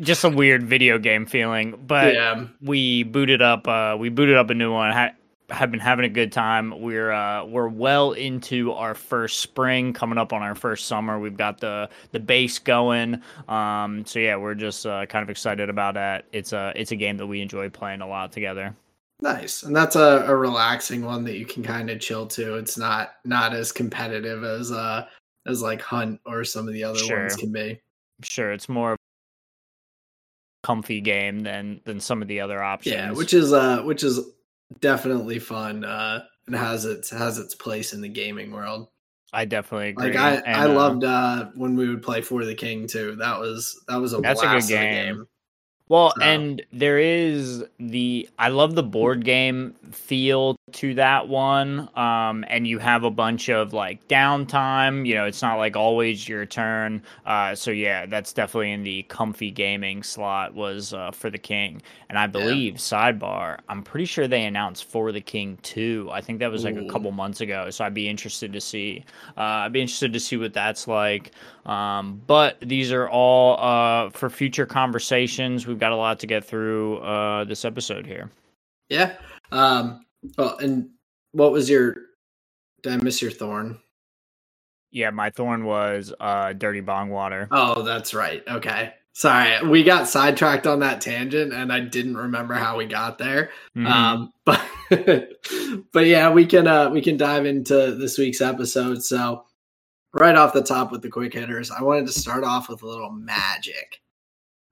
just 0.00 0.24
a 0.24 0.28
weird 0.28 0.62
video 0.62 0.98
game 0.98 1.26
feeling. 1.26 1.80
But 1.86 2.14
yeah. 2.14 2.46
we 2.60 3.02
booted 3.02 3.42
up 3.42 3.66
uh 3.68 3.96
we 3.98 4.08
booted 4.08 4.36
up 4.36 4.50
a 4.50 4.54
new 4.54 4.72
one. 4.72 4.92
Had 4.92 5.16
have 5.52 5.70
been 5.70 5.80
having 5.80 6.04
a 6.04 6.08
good 6.08 6.32
time. 6.32 6.80
We're 6.80 7.12
uh, 7.12 7.44
we're 7.44 7.68
well 7.68 8.12
into 8.12 8.72
our 8.72 8.94
first 8.94 9.40
spring, 9.40 9.92
coming 9.92 10.18
up 10.18 10.32
on 10.32 10.42
our 10.42 10.54
first 10.54 10.86
summer. 10.86 11.18
We've 11.18 11.36
got 11.36 11.60
the 11.60 11.88
the 12.10 12.20
base 12.20 12.58
going. 12.58 13.22
Um, 13.48 14.04
so 14.06 14.18
yeah, 14.18 14.36
we're 14.36 14.54
just 14.54 14.86
uh, 14.86 15.06
kind 15.06 15.22
of 15.22 15.30
excited 15.30 15.68
about 15.68 15.94
that. 15.94 16.24
It's 16.32 16.52
a 16.52 16.72
it's 16.74 16.92
a 16.92 16.96
game 16.96 17.16
that 17.18 17.26
we 17.26 17.40
enjoy 17.40 17.68
playing 17.68 18.00
a 18.00 18.08
lot 18.08 18.32
together. 18.32 18.74
Nice, 19.20 19.62
and 19.62 19.76
that's 19.76 19.94
a, 19.94 20.24
a 20.26 20.34
relaxing 20.34 21.04
one 21.04 21.22
that 21.24 21.36
you 21.36 21.46
can 21.46 21.62
kind 21.62 21.90
of 21.90 22.00
chill 22.00 22.26
to. 22.28 22.56
It's 22.56 22.76
not 22.76 23.14
not 23.24 23.54
as 23.54 23.70
competitive 23.70 24.42
as 24.42 24.72
uh 24.72 25.06
as 25.46 25.62
like 25.62 25.80
Hunt 25.80 26.20
or 26.24 26.44
some 26.44 26.66
of 26.66 26.74
the 26.74 26.84
other 26.84 26.98
Sure. 26.98 27.20
ones 27.20 27.36
can 27.36 27.52
be. 27.52 27.80
Sure, 28.22 28.52
it's 28.52 28.68
more 28.68 28.96
comfy 30.62 31.00
game 31.00 31.40
than 31.40 31.80
than 31.84 32.00
some 32.00 32.22
of 32.22 32.28
the 32.28 32.40
other 32.40 32.62
options. 32.62 32.94
Yeah, 32.94 33.12
which 33.12 33.34
is 33.34 33.52
uh 33.52 33.82
which 33.82 34.02
is 34.02 34.20
definitely 34.80 35.38
fun 35.38 35.84
uh 35.84 36.22
and 36.46 36.56
has 36.56 36.84
its 36.84 37.10
has 37.10 37.38
its 37.38 37.54
place 37.54 37.92
in 37.92 38.00
the 38.00 38.08
gaming 38.08 38.50
world. 38.52 38.88
I 39.32 39.44
definitely 39.44 39.88
agree. 39.90 40.08
Like 40.08 40.16
I 40.16 40.34
And, 40.36 40.56
I 40.56 40.64
uh, 40.66 40.74
loved 40.74 41.04
uh 41.04 41.46
when 41.54 41.76
we 41.76 41.88
would 41.88 42.02
play 42.02 42.20
For 42.20 42.44
the 42.44 42.54
King 42.54 42.86
too. 42.86 43.16
That 43.16 43.38
was 43.38 43.82
that 43.88 43.96
was 43.96 44.12
a 44.12 44.20
That's 44.20 44.42
a 44.42 44.46
good 44.46 44.56
of 44.58 44.68
game. 44.68 45.26
Well, 45.88 46.12
So- 46.16 46.22
and 46.22 46.62
there 46.72 46.98
is 46.98 47.64
the 47.78 48.28
I 48.38 48.48
love 48.48 48.74
the 48.74 48.82
board 48.82 49.24
game 49.24 49.74
feel 49.90 50.56
to 50.74 50.94
that 50.94 51.28
one. 51.28 51.88
Um, 51.96 52.44
and 52.48 52.66
you 52.66 52.78
have 52.78 53.04
a 53.04 53.10
bunch 53.10 53.48
of 53.48 53.72
like 53.72 54.06
downtime. 54.08 55.06
You 55.06 55.14
know, 55.14 55.24
it's 55.26 55.42
not 55.42 55.56
like 55.56 55.76
always 55.76 56.28
your 56.28 56.46
turn. 56.46 57.02
Uh, 57.26 57.54
so 57.54 57.70
yeah, 57.70 58.06
that's 58.06 58.32
definitely 58.32 58.72
in 58.72 58.82
the 58.82 59.02
comfy 59.04 59.50
gaming 59.50 60.02
slot 60.02 60.54
was 60.54 60.92
uh, 60.92 61.10
for 61.10 61.30
the 61.30 61.38
king. 61.38 61.82
And 62.08 62.18
I 62.18 62.26
believe 62.26 62.74
sidebar, 62.74 63.58
I'm 63.68 63.82
pretty 63.82 64.04
sure 64.04 64.28
they 64.28 64.44
announced 64.44 64.84
for 64.84 65.12
the 65.12 65.20
king 65.20 65.58
two. 65.62 66.08
I 66.12 66.20
think 66.20 66.38
that 66.40 66.50
was 66.50 66.64
like 66.64 66.76
a 66.76 66.86
couple 66.86 67.10
months 67.12 67.40
ago. 67.40 67.70
So 67.70 67.84
I'd 67.84 67.94
be 67.94 68.08
interested 68.08 68.52
to 68.52 68.60
see. 68.60 69.04
Uh, 69.36 69.64
I'd 69.64 69.72
be 69.72 69.80
interested 69.80 70.12
to 70.12 70.20
see 70.20 70.36
what 70.36 70.52
that's 70.52 70.86
like. 70.86 71.32
Um, 71.66 72.20
but 72.26 72.58
these 72.60 72.92
are 72.92 73.08
all 73.08 73.58
uh, 73.58 74.10
for 74.10 74.28
future 74.28 74.66
conversations. 74.66 75.66
We've 75.66 75.78
got 75.78 75.92
a 75.92 75.96
lot 75.96 76.18
to 76.20 76.26
get 76.26 76.44
through 76.44 76.98
uh, 76.98 77.44
this 77.44 77.64
episode 77.64 78.06
here. 78.06 78.30
Yeah. 78.88 79.16
Um 79.50 80.04
well 80.38 80.56
and 80.58 80.90
what 81.32 81.52
was 81.52 81.68
your 81.70 81.96
did 82.82 82.92
I 82.94 82.96
miss 82.96 83.22
your 83.22 83.30
thorn? 83.30 83.78
Yeah, 84.90 85.10
my 85.10 85.30
thorn 85.30 85.64
was 85.64 86.12
uh, 86.20 86.52
dirty 86.52 86.80
bong 86.80 87.08
water. 87.10 87.48
Oh, 87.50 87.82
that's 87.82 88.12
right. 88.12 88.42
Okay. 88.46 88.92
Sorry, 89.14 89.66
we 89.68 89.84
got 89.84 90.08
sidetracked 90.08 90.66
on 90.66 90.80
that 90.80 91.00
tangent 91.02 91.52
and 91.52 91.72
I 91.72 91.80
didn't 91.80 92.16
remember 92.16 92.54
how 92.54 92.78
we 92.78 92.86
got 92.86 93.18
there. 93.18 93.50
Mhm. 93.76 93.86
Um, 93.86 94.32
but 94.44 94.62
but 95.92 96.06
yeah, 96.06 96.30
we 96.30 96.46
can 96.46 96.66
uh 96.66 96.88
we 96.90 97.02
can 97.02 97.16
dive 97.18 97.44
into 97.46 97.94
this 97.94 98.16
week's 98.18 98.40
episode. 98.40 99.04
So 99.04 99.44
right 100.14 100.34
off 100.34 100.54
the 100.54 100.62
top 100.62 100.92
with 100.92 101.02
the 101.02 101.10
quick 101.10 101.34
hitters, 101.34 101.70
I 101.70 101.82
wanted 101.82 102.06
to 102.06 102.12
start 102.12 102.42
off 102.44 102.68
with 102.70 102.82
a 102.82 102.86
little 102.86 103.10
magic 103.10 104.00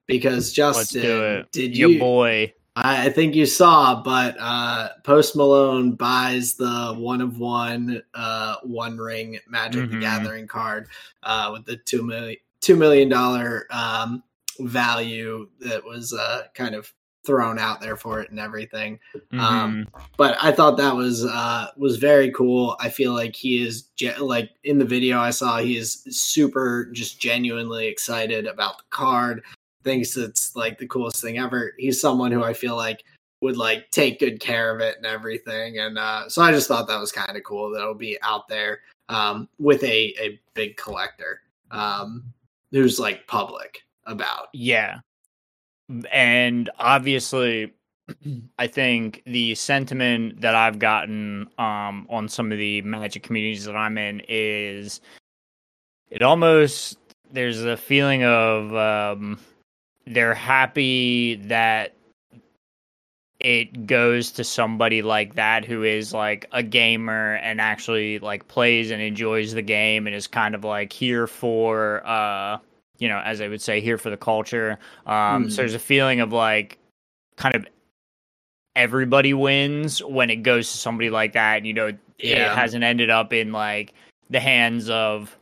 because 0.07 0.52
Justin, 0.52 1.47
did 1.52 1.76
Your 1.76 1.90
you? 1.90 1.99
boy. 1.99 2.54
I, 2.77 3.09
think 3.11 3.35
you 3.35 3.47
saw, 3.47 4.00
but 4.03 4.37
uh 4.39 4.91
Post 5.05 5.37
Malone 5.37 5.93
buys 5.93 6.55
the 6.55 6.95
one 6.97 7.21
of 7.21 7.39
one 7.39 8.03
uh 8.15 8.57
one 8.62 8.97
ring 8.97 9.39
Magic 9.49 9.91
the 9.91 9.97
Mhm. 9.97 10.00
Gathering 10.00 10.47
card 10.47 10.89
uh 11.23 11.50
with 11.53 11.65
the 11.65 11.77
two 11.77 12.03
million 12.03 12.37
two 12.61 12.77
million 12.77 13.09
dollar 13.09 13.67
um 13.71 14.23
value 14.61 15.49
that 15.61 15.85
was 15.85 16.12
uh 16.12 16.45
kind 16.55 16.75
of 16.75 16.93
thrown 17.27 17.59
out 17.59 17.81
there 17.83 17.97
for 17.97 18.21
it 18.21 18.31
and 18.31 18.39
everything 18.41 18.99
Um, 19.33 19.41
Mhm. 19.41 20.03
but 20.17 20.39
I 20.41 20.53
thought 20.53 20.77
that 20.79 20.95
was 20.97 21.25
uh 21.25 21.69
was 21.77 21.97
very 21.99 22.31
cool. 22.33 22.77
I 22.81 22.89
feel 22.89 23.12
like 23.12 23.35
he 23.37 23.62
is 23.62 23.83
ge- 23.97 24.19
like 24.19 24.50
in 24.65 24.79
the 24.79 24.85
video 24.87 25.19
I 25.19 25.31
saw 25.31 25.59
he 25.59 25.77
is 25.77 26.03
super 26.11 26.87
just 26.93 27.21
genuinely 27.21 27.87
excited 27.89 28.47
about 28.47 28.79
the 28.79 28.85
card. 28.91 29.43
Thinks 29.82 30.16
it's 30.16 30.54
like 30.54 30.78
the 30.78 30.87
coolest 30.87 31.22
thing 31.22 31.38
ever. 31.38 31.72
He's 31.78 32.00
someone 32.00 32.32
who 32.32 32.44
I 32.44 32.52
feel 32.52 32.76
like 32.76 33.04
would 33.40 33.56
like 33.56 33.90
take 33.90 34.20
good 34.20 34.40
care 34.40 34.75
of 34.75 34.80
it 34.80 34.96
and 34.96 35.06
everything. 35.06 35.78
And 35.78 35.99
uh 35.99 36.28
so 36.28 36.42
I 36.42 36.52
just 36.52 36.68
thought 36.68 36.87
that 36.88 37.00
was 37.00 37.12
kind 37.12 37.37
of 37.37 37.42
cool 37.44 37.70
that 37.70 37.80
it'll 37.80 37.94
be 37.94 38.18
out 38.22 38.49
there 38.49 38.80
um 39.08 39.49
with 39.58 39.82
a 39.82 40.14
a 40.20 40.40
big 40.54 40.76
collector 40.76 41.42
um 41.70 42.25
who's 42.70 42.99
like 42.99 43.26
public 43.26 43.82
about. 44.04 44.49
Yeah. 44.52 45.00
And 46.12 46.70
obviously 46.78 47.72
I 48.58 48.66
think 48.66 49.22
the 49.25 49.54
sentiment 49.54 50.40
that 50.40 50.54
I've 50.54 50.78
gotten 50.78 51.49
um 51.58 52.06
on 52.10 52.28
some 52.28 52.52
of 52.52 52.58
the 52.58 52.82
magic 52.82 53.22
communities 53.22 53.64
that 53.64 53.76
I'm 53.76 53.96
in 53.96 54.20
is 54.28 55.00
it 56.10 56.22
almost 56.22 56.99
there's 57.32 57.62
a 57.64 57.76
feeling 57.76 58.25
of 58.25 58.75
um 58.75 59.38
they're 60.11 60.35
happy 60.35 61.37
that 61.37 61.95
it 63.38 63.87
goes 63.87 64.33
to 64.33 64.45
somebody 64.45 65.00
like 65.00 65.35
that 65.37 65.64
who 65.64 65.83
is 65.83 66.12
like 66.12 66.45
a 66.52 66.62
gamer 66.62 67.37
and 67.37 67.59
actually 67.61 68.19
like 68.19 68.47
plays 68.49 68.90
and 68.90 69.00
enjoys 69.00 69.55
the 69.55 69.62
game 69.62 70.07
and 70.07 70.14
is 70.14 70.26
kind 70.26 70.55
of 70.55 70.62
like 70.62 70.93
here 70.93 71.26
for 71.26 72.07
uh 72.07 72.59
you 72.99 73.09
know 73.09 73.19
as 73.25 73.40
i 73.40 73.49
would 73.49 73.62
say 73.62 73.81
here 73.81 73.97
for 73.97 74.11
the 74.11 74.17
culture 74.17 74.79
um 75.07 75.45
Mhm. 75.47 75.50
so 75.50 75.57
there's 75.62 75.75
a 75.75 75.79
feeling 75.79 76.21
of 76.21 76.33
like 76.35 76.76
kind 77.37 77.55
of 77.55 77.67
everybody 78.76 79.33
wins 79.33 80.02
when 80.05 80.29
it 80.29 80.43
goes 80.43 80.71
to 80.71 80.76
somebody 80.76 81.09
like 81.09 81.33
that 81.33 81.57
and 81.59 81.67
you 81.67 81.73
know 81.73 81.93
Yeah. 82.19 82.52
it 82.52 82.59
hasn't 82.59 82.85
ended 82.85 83.09
up 83.09 83.33
in 83.33 83.52
like 83.52 83.95
the 84.29 84.40
hands 84.40 84.90
of 84.90 85.35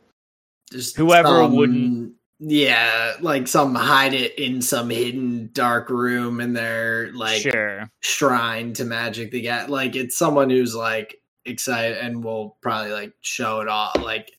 just 0.71 0.95
Whoever 0.95 1.27
some- 1.27 1.55
wouldn't- 1.55 2.13
yeah 2.39 3.13
like 3.19 3.47
some 3.47 3.75
hide 3.75 4.13
it 4.13 4.37
in 4.39 4.61
some 4.61 4.89
hidden 4.89 5.49
dark 5.53 5.89
room 5.89 6.39
in 6.39 6.53
their 6.53 7.11
like 7.13 7.41
sure 7.41 7.89
shrine 7.99 8.71
to 8.73 8.85
magic 8.85 9.31
the 9.31 9.41
get 9.41 9.69
like 9.69 9.95
it's 9.95 10.17
someone 10.17 10.49
who's 10.49 10.73
like 10.73 11.17
excited 11.45 11.97
and 11.97 12.23
will 12.23 12.57
probably 12.61 12.91
like 12.91 13.11
show 13.21 13.59
it 13.59 13.67
off 13.67 13.95
like 14.01 14.31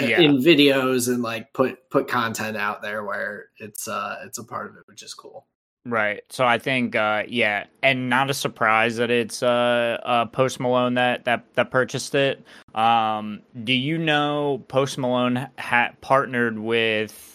Yeah. 0.00 0.20
in 0.20 0.38
videos 0.38 1.06
and 1.08 1.22
like 1.22 1.52
put 1.52 1.78
put 1.90 2.08
content 2.08 2.56
out 2.56 2.82
there 2.82 3.04
where 3.04 3.46
it's 3.58 3.86
uh 3.86 4.16
it's 4.24 4.38
a 4.38 4.44
part 4.44 4.68
of 4.70 4.76
it 4.76 4.82
which 4.86 5.02
is 5.04 5.14
cool 5.14 5.46
Right. 5.88 6.22
So 6.28 6.44
I 6.44 6.58
think 6.58 6.94
uh 6.94 7.22
yeah, 7.26 7.64
and 7.82 8.10
not 8.10 8.28
a 8.28 8.34
surprise 8.34 8.96
that 8.96 9.10
it's 9.10 9.42
uh 9.42 9.98
uh 10.04 10.26
Post 10.26 10.60
Malone 10.60 10.94
that 10.94 11.24
that 11.24 11.46
that 11.54 11.70
purchased 11.70 12.14
it. 12.14 12.44
Um 12.74 13.40
do 13.64 13.72
you 13.72 13.96
know 13.96 14.62
Post 14.68 14.98
Malone 14.98 15.48
had 15.56 15.98
partnered 16.02 16.58
with 16.58 17.34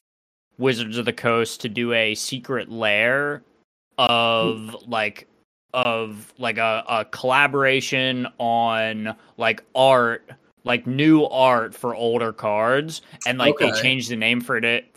Wizards 0.60 1.00
of 1.00 1.06
the 1.06 1.14
Coast 1.14 1.62
to 1.62 1.70
do 1.70 1.94
a 1.94 2.14
secret 2.14 2.70
lair 2.70 3.42
of 3.98 4.76
like 4.88 5.28
of 5.74 6.32
like 6.38 6.60
a, 6.60 6.84
a 6.88 7.06
collaboration 7.06 8.28
on 8.38 9.16
like 9.38 9.64
art 9.74 10.30
like 10.64 10.86
new 10.86 11.26
art 11.26 11.74
for 11.74 11.96
older 11.96 12.32
cards 12.32 13.02
and 13.26 13.40
like 13.40 13.58
they 13.58 13.72
changed 13.82 14.10
the 14.12 14.16
name 14.16 14.40
for 14.40 14.58
it 14.58 14.93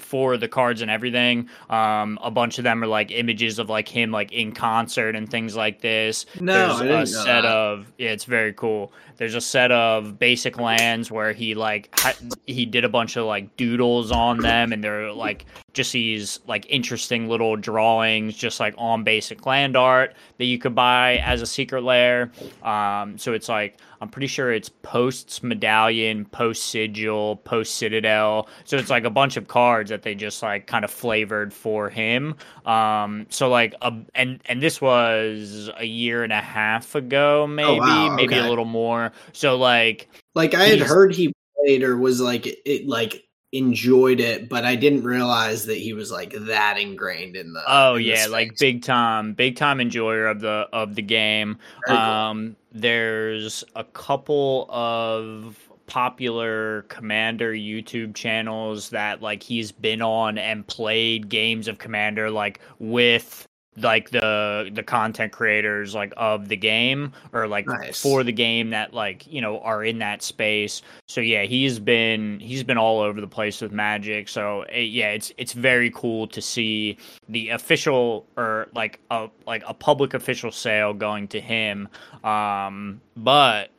for 0.00 0.36
the 0.36 0.48
cards 0.48 0.80
and 0.82 0.90
everything 0.90 1.48
um 1.70 2.18
a 2.22 2.30
bunch 2.30 2.58
of 2.58 2.64
them 2.64 2.82
are 2.82 2.86
like 2.86 3.10
images 3.10 3.58
of 3.58 3.68
like 3.68 3.86
him 3.86 4.10
like 4.10 4.32
in 4.32 4.50
concert 4.52 5.14
and 5.14 5.30
things 5.30 5.54
like 5.54 5.80
this 5.80 6.26
no 6.40 6.78
there's 6.78 6.80
a 6.80 6.84
know 6.84 7.04
set 7.04 7.42
that. 7.42 7.44
of 7.44 7.92
yeah 7.98 8.10
it's 8.10 8.24
very 8.24 8.52
cool 8.52 8.92
there's 9.22 9.36
a 9.36 9.40
set 9.40 9.70
of 9.70 10.18
basic 10.18 10.58
lands 10.58 11.08
where 11.08 11.32
he 11.32 11.54
like 11.54 11.88
ha- 11.96 12.16
he 12.48 12.66
did 12.66 12.84
a 12.84 12.88
bunch 12.88 13.16
of 13.16 13.24
like 13.24 13.56
doodles 13.56 14.10
on 14.10 14.38
them 14.38 14.72
and 14.72 14.82
they're 14.82 15.12
like 15.12 15.46
just 15.74 15.92
these 15.92 16.40
like 16.48 16.66
interesting 16.68 17.28
little 17.28 17.56
drawings 17.56 18.36
just 18.36 18.58
like 18.58 18.74
on 18.76 19.04
basic 19.04 19.46
land 19.46 19.76
art 19.76 20.14
that 20.38 20.46
you 20.46 20.58
could 20.58 20.74
buy 20.74 21.18
as 21.18 21.40
a 21.40 21.46
secret 21.46 21.84
lair. 21.84 22.32
Um 22.64 23.16
so 23.16 23.32
it's 23.32 23.48
like 23.48 23.78
i'm 24.00 24.08
pretty 24.08 24.26
sure 24.26 24.52
it's 24.52 24.68
posts 24.68 25.44
medallion 25.44 26.24
post 26.24 26.64
sigil 26.64 27.36
post 27.36 27.76
citadel. 27.76 28.48
So 28.64 28.76
it's 28.76 28.90
like 28.90 29.04
a 29.04 29.10
bunch 29.10 29.36
of 29.36 29.46
cards 29.46 29.90
that 29.90 30.02
they 30.02 30.16
just 30.16 30.42
like 30.42 30.66
kind 30.66 30.84
of 30.84 30.90
flavored 30.90 31.54
for 31.54 31.88
him. 31.88 32.34
Um 32.66 33.26
so 33.30 33.48
like 33.48 33.76
a, 33.82 33.92
and 34.16 34.40
and 34.46 34.60
this 34.60 34.80
was 34.80 35.70
a 35.76 35.84
year 35.84 36.24
and 36.24 36.32
a 36.32 36.40
half 36.40 36.96
ago 36.96 37.46
maybe 37.46 37.78
wow, 37.78 38.16
maybe 38.16 38.34
a 38.36 38.48
little 38.48 38.64
more 38.64 39.11
so 39.32 39.56
like 39.56 40.08
like 40.34 40.54
i 40.54 40.64
had 40.64 40.80
heard 40.80 41.14
he 41.14 41.32
played 41.56 41.82
or 41.82 41.96
was 41.96 42.20
like 42.20 42.46
it 42.46 42.86
like 42.86 43.24
enjoyed 43.52 44.18
it 44.18 44.48
but 44.48 44.64
i 44.64 44.74
didn't 44.74 45.02
realize 45.02 45.66
that 45.66 45.76
he 45.76 45.92
was 45.92 46.10
like 46.10 46.32
that 46.32 46.78
ingrained 46.78 47.36
in 47.36 47.52
the 47.52 47.62
Oh 47.68 47.96
in 47.96 48.02
the 48.02 48.08
yeah, 48.08 48.26
like 48.26 48.56
big 48.58 48.82
time, 48.82 49.34
big 49.34 49.56
time 49.56 49.78
enjoyer 49.78 50.26
of 50.26 50.40
the 50.40 50.66
of 50.72 50.94
the 50.94 51.02
game. 51.02 51.58
Very 51.86 51.98
cool. 51.98 52.06
Um, 52.06 52.56
there's 52.72 53.62
a 53.76 53.84
couple 53.84 54.66
of 54.70 55.58
popular 55.86 56.82
commander 56.82 57.52
youtube 57.52 58.14
channels 58.14 58.88
that 58.90 59.20
like 59.20 59.42
he's 59.42 59.70
been 59.72 60.00
on 60.00 60.38
and 60.38 60.66
played 60.66 61.28
games 61.28 61.68
of 61.68 61.76
commander 61.76 62.30
like 62.30 62.60
with 62.78 63.46
like 63.78 64.10
the 64.10 64.70
the 64.74 64.82
content 64.82 65.32
creators 65.32 65.94
like 65.94 66.12
of 66.18 66.48
the 66.48 66.56
game 66.56 67.10
or 67.32 67.48
like 67.48 67.66
Nice. 67.66 68.02
for 68.02 68.22
the 68.22 68.32
game 68.32 68.68
that 68.70 68.92
like 68.92 69.26
you 69.26 69.40
know 69.40 69.60
are 69.60 69.82
in 69.82 69.98
that 70.00 70.22
space 70.22 70.82
so 71.08 71.22
yeah 71.22 71.44
he's 71.44 71.78
been 71.78 72.38
he's 72.38 72.62
been 72.62 72.76
all 72.76 73.00
over 73.00 73.18
the 73.18 73.26
place 73.26 73.62
with 73.62 73.72
magic 73.72 74.28
so 74.28 74.62
eh, 74.68 74.80
yeah 74.80 75.08
it's 75.08 75.32
it's 75.38 75.54
very 75.54 75.90
cool 75.90 76.26
to 76.26 76.42
see 76.42 76.98
the 77.30 77.48
official 77.48 78.26
or 78.36 78.68
like 78.74 79.00
a 79.10 79.28
like 79.46 79.62
a 79.66 79.72
public 79.72 80.12
official 80.12 80.50
sale 80.52 80.92
going 80.92 81.26
to 81.28 81.40
him 81.40 81.88
um 82.24 83.00
but 83.16 83.70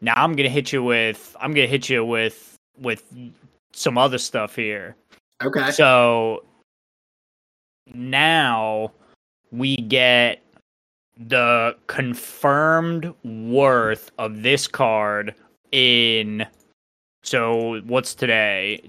now 0.00 0.14
i'm 0.16 0.34
gonna 0.34 0.48
hit 0.48 0.72
you 0.72 0.82
with 0.82 1.36
i'm 1.38 1.52
gonna 1.52 1.66
hit 1.66 1.90
you 1.90 2.02
with 2.02 2.56
with 2.78 3.04
some 3.74 3.98
other 3.98 4.16
stuff 4.18 4.56
here 4.56 4.96
Okay. 5.42 5.70
so 5.72 6.44
now 7.92 8.90
we 9.56 9.76
get 9.76 10.42
the 11.16 11.76
confirmed 11.86 13.12
worth 13.24 14.10
of 14.18 14.42
this 14.42 14.66
card 14.66 15.34
in. 15.72 16.46
So 17.22 17.80
what's 17.82 18.14
today? 18.14 18.82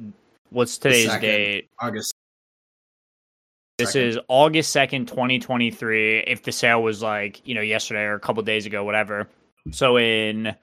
What's 0.49 0.77
today's 0.77 1.05
second. 1.05 1.21
date? 1.21 1.69
August. 1.79 2.13
This 3.77 3.93
second. 3.93 4.07
is 4.07 4.19
August 4.27 4.75
2nd, 4.75 5.07
2023. 5.07 6.19
If 6.19 6.43
the 6.43 6.51
sale 6.51 6.81
was 6.81 7.01
like, 7.01 7.45
you 7.45 7.53
know, 7.53 7.61
yesterday 7.61 8.03
or 8.03 8.15
a 8.15 8.19
couple 8.19 8.41
days 8.43 8.65
ago, 8.65 8.83
whatever. 8.83 9.29
So 9.71 9.97
in 9.97 10.55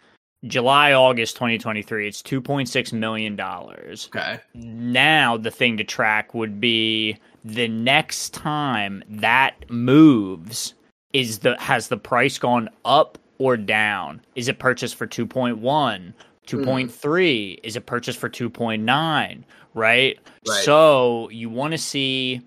July, 0.47 0.93
August 0.93 1.37
2023, 1.37 2.09
it's 2.09 2.21
$2.6 2.23 2.93
million. 2.93 3.41
Okay. 3.41 4.41
now 4.55 5.37
the 5.37 5.51
thing 5.51 5.77
to 5.77 5.85
track 5.85 6.35
would 6.35 6.61
be 6.61 7.17
the 7.45 7.69
next 7.69 8.35
time 8.35 9.03
that 9.09 9.55
moves 9.71 10.75
is 11.13 11.39
the 11.41 11.57
has 11.61 11.89
the 11.89 11.97
price 11.97 12.39
gone 12.39 12.69
up 12.85 13.19
or 13.39 13.57
down 13.57 14.21
is 14.35 14.49
it 14.49 14.59
purchased 14.59 14.95
for 14.95 15.07
2.1 15.07 16.13
2.3 16.47 17.59
is 17.63 17.77
it 17.77 17.87
purchased 17.87 18.19
for 18.19 18.29
2.9 18.31 19.43
right, 19.75 20.19
Right. 20.49 20.65
so 20.65 21.29
you 21.31 21.51
want 21.51 21.73
to 21.73 21.79
see 21.79 22.41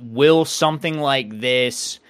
will 0.00 0.44
something 0.44 0.98
like 0.98 1.40
this 1.40 2.00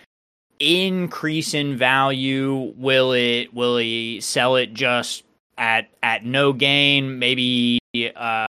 increase 0.58 1.54
in 1.54 1.76
value? 1.76 2.72
Will 2.76 3.12
it 3.12 3.52
will 3.54 3.76
he 3.76 4.20
sell 4.20 4.56
it 4.56 4.75
just 4.75 5.25
at 5.58 5.88
at 6.02 6.25
no 6.25 6.52
gain? 6.52 7.18
Maybe 7.18 7.78
uh 7.94 8.46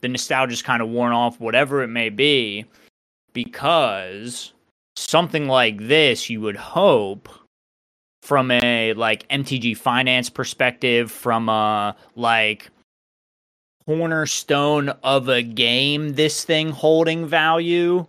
the 0.00 0.08
nostalgia's 0.08 0.62
kind 0.62 0.82
of 0.82 0.88
worn 0.88 1.12
off 1.12 1.40
whatever 1.40 1.82
it 1.82 1.88
may 1.88 2.10
be 2.10 2.66
because 3.32 4.52
something 4.96 5.48
like 5.48 5.78
this 5.88 6.28
you 6.28 6.40
would 6.40 6.56
hope 6.56 7.28
from 8.22 8.50
a 8.50 8.92
like 8.94 9.28
MTG 9.28 9.76
finance 9.76 10.30
perspective 10.30 11.10
from 11.10 11.48
a 11.48 11.96
like 12.16 12.70
cornerstone 13.86 14.88
of 15.02 15.28
a 15.28 15.42
game 15.42 16.14
this 16.14 16.44
thing 16.44 16.70
holding 16.70 17.26
value 17.26 18.06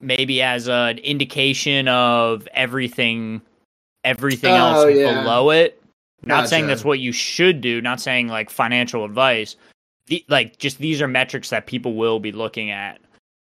maybe 0.00 0.40
as 0.42 0.68
an 0.68 0.98
indication 0.98 1.88
of 1.88 2.46
everything 2.54 3.40
everything 4.04 4.54
else 4.54 4.84
Oh, 4.84 4.88
yeah. 4.88 5.22
below 5.22 5.50
it 5.50 5.82
not 6.22 6.48
saying 6.48 6.66
that's 6.66 6.84
what 6.84 6.98
you 7.00 7.12
should 7.12 7.60
do 7.60 7.80
not 7.80 8.00
saying 8.00 8.28
like 8.28 8.50
financial 8.50 9.04
advice 9.04 9.56
the, 10.06 10.24
like 10.28 10.58
just 10.58 10.78
these 10.78 11.02
are 11.02 11.08
metrics 11.08 11.50
that 11.50 11.66
people 11.66 11.94
will 11.94 12.20
be 12.20 12.32
looking 12.32 12.70
at 12.70 13.00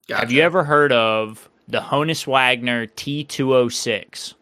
have 0.09 0.33
you 0.33 0.43
ever 0.43 0.65
heard 0.65 0.91
of 0.93 1.49
the 1.69 1.81
Honus 1.81 2.27
Wagner 2.27 2.87
T206 2.87 4.35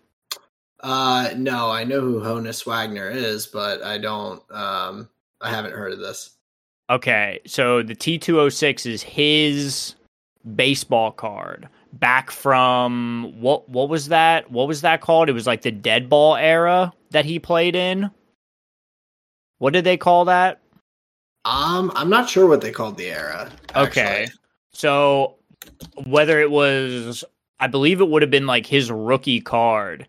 Uh, 0.80 1.30
no, 1.36 1.70
I 1.70 1.82
know 1.84 2.00
who 2.00 2.20
Honus 2.20 2.64
Wagner 2.64 3.10
is, 3.10 3.46
but 3.48 3.82
I 3.82 3.98
don't. 3.98 4.40
Um, 4.52 5.08
I 5.40 5.50
haven't 5.50 5.72
heard 5.72 5.92
of 5.92 5.98
this. 5.98 6.36
Okay, 6.88 7.40
so 7.46 7.82
the 7.82 7.96
T206 7.96 8.86
is 8.86 9.02
his 9.02 9.96
baseball 10.54 11.10
card 11.10 11.68
back 11.98 12.30
from 12.30 13.32
what 13.40 13.68
what 13.68 13.88
was 13.88 14.08
that? 14.08 14.50
What 14.50 14.68
was 14.68 14.80
that 14.82 15.00
called? 15.00 15.28
It 15.28 15.32
was 15.32 15.46
like 15.46 15.62
the 15.62 15.70
dead 15.70 16.08
ball 16.08 16.36
era 16.36 16.92
that 17.10 17.24
he 17.24 17.38
played 17.38 17.74
in. 17.74 18.10
What 19.58 19.72
did 19.72 19.84
they 19.84 19.96
call 19.96 20.26
that? 20.26 20.60
Um, 21.44 21.92
I'm 21.94 22.10
not 22.10 22.28
sure 22.28 22.46
what 22.46 22.60
they 22.60 22.72
called 22.72 22.96
the 22.96 23.06
era. 23.06 23.50
Okay. 23.74 24.28
So 24.72 25.36
whether 26.04 26.40
it 26.40 26.50
was 26.50 27.24
I 27.60 27.66
believe 27.66 28.00
it 28.00 28.08
would 28.08 28.22
have 28.22 28.30
been 28.30 28.46
like 28.46 28.66
his 28.66 28.90
rookie 28.90 29.40
card 29.40 30.06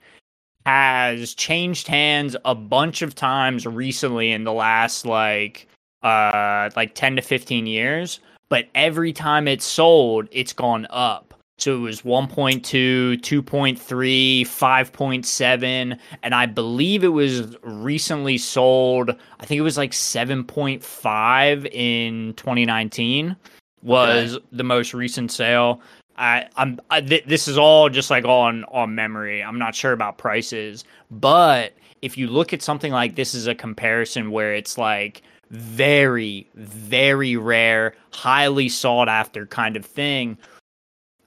has 0.65 1.34
changed 1.34 1.88
hands 1.88 2.36
a 2.43 2.54
bunch 2.54 3.02
of 3.02 3.15
times 3.15 3.65
recently 3.65 4.32
in 4.32 4.43
the 4.43 4.52
last 4.52 5.06
like 5.06 5.67
uh 6.04 6.69
like 6.76 6.93
10 6.95 7.15
to 7.15 7.21
15 7.21 7.65
years, 7.65 8.19
but 8.50 8.67
every 8.76 9.13
time 9.13 9.47
it's 9.47 9.65
sold, 9.65 10.28
it's 10.32 10.54
gone 10.54 10.88
up. 10.89 11.26
So 11.59 11.75
it 11.75 11.79
was 11.79 12.03
1.2, 12.03 12.61
2.3, 12.61 14.41
5.7, 14.41 15.99
and 16.21 16.35
I 16.35 16.45
believe 16.45 17.03
it 17.03 17.07
was 17.07 17.57
recently 17.63 18.37
sold. 18.37 19.09
I 19.39 19.45
think 19.45 19.57
it 19.57 19.63
was 19.63 19.77
like 19.77 19.91
7.5 19.91 21.73
in 21.73 22.33
2019 22.35 23.35
was 23.81 24.37
the 24.51 24.63
most 24.63 24.93
recent 24.93 25.31
sale. 25.31 25.81
I, 26.17 26.47
I'm 26.57 26.79
I, 26.91 27.01
th- 27.01 27.25
this 27.25 27.47
is 27.47 27.57
all 27.57 27.89
just 27.89 28.11
like 28.11 28.25
on 28.25 28.63
on 28.65 28.93
memory. 28.93 29.43
I'm 29.43 29.59
not 29.59 29.73
sure 29.75 29.93
about 29.93 30.17
prices, 30.17 30.83
but 31.09 31.73
if 32.01 32.17
you 32.17 32.27
look 32.27 32.53
at 32.53 32.61
something 32.61 32.91
like 32.91 33.15
this 33.15 33.33
as 33.33 33.47
a 33.47 33.55
comparison 33.55 34.31
where 34.31 34.53
it's 34.53 34.77
like 34.77 35.21
very 35.49 36.47
very 36.55 37.35
rare, 37.35 37.95
highly 38.11 38.67
sought 38.69 39.09
after 39.09 39.45
kind 39.45 39.75
of 39.75 39.85
thing, 39.85 40.37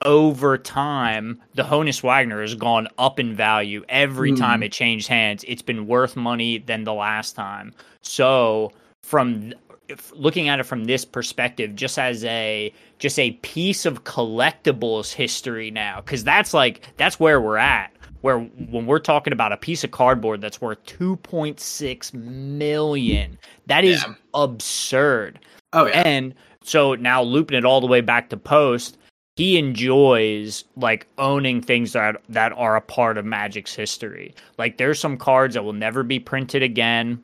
over 0.05 0.57
time, 0.57 1.39
the 1.55 1.63
Honus 1.63 2.01
Wagner 2.03 2.41
has 2.41 2.55
gone 2.55 2.87
up 2.97 3.19
in 3.19 3.35
value 3.35 3.83
every 3.89 4.31
Hmm. 4.31 4.37
time 4.37 4.63
it 4.63 4.71
changed 4.71 5.07
hands. 5.07 5.43
It's 5.47 5.61
been 5.61 5.87
worth 5.87 6.15
money 6.15 6.57
than 6.59 6.83
the 6.83 6.93
last 6.93 7.35
time. 7.35 7.73
So, 8.01 8.71
from 9.03 9.53
looking 10.13 10.47
at 10.47 10.59
it 10.59 10.63
from 10.63 10.85
this 10.85 11.03
perspective, 11.03 11.75
just 11.75 11.99
as 11.99 12.23
a 12.23 12.71
just 12.99 13.19
a 13.19 13.31
piece 13.41 13.85
of 13.85 14.03
collectibles 14.03 15.11
history 15.13 15.69
now, 15.71 16.01
because 16.01 16.23
that's 16.23 16.53
like 16.53 16.81
that's 16.97 17.19
where 17.19 17.41
we're 17.41 17.57
at. 17.57 17.91
Where 18.21 18.39
when 18.39 18.85
we're 18.85 18.99
talking 18.99 19.33
about 19.33 19.51
a 19.51 19.57
piece 19.57 19.83
of 19.83 19.91
cardboard 19.91 20.41
that's 20.41 20.61
worth 20.61 20.83
two 20.85 21.15
point 21.17 21.59
six 21.59 22.13
million, 22.13 23.37
that 23.67 23.83
is 23.83 24.03
Yeah. 24.07 24.13
absurd. 24.33 25.39
Oh 25.73 25.87
yeah. 25.87 26.03
And 26.05 26.35
so 26.63 26.93
now 26.95 27.23
looping 27.23 27.57
it 27.57 27.65
all 27.65 27.81
the 27.81 27.87
way 27.87 28.01
back 28.01 28.29
to 28.29 28.37
post, 28.37 28.97
he 29.41 29.57
enjoys 29.57 30.65
like 30.75 31.07
owning 31.17 31.63
things 31.63 31.93
that 31.93 32.21
that 32.29 32.51
are 32.51 32.75
a 32.75 32.81
part 32.81 33.17
of 33.17 33.25
Magic's 33.25 33.73
history. 33.73 34.35
Like 34.59 34.77
there's 34.77 34.99
some 34.99 35.17
cards 35.17 35.55
that 35.55 35.63
will 35.63 35.73
never 35.73 36.03
be 36.03 36.19
printed 36.19 36.61
again 36.61 37.23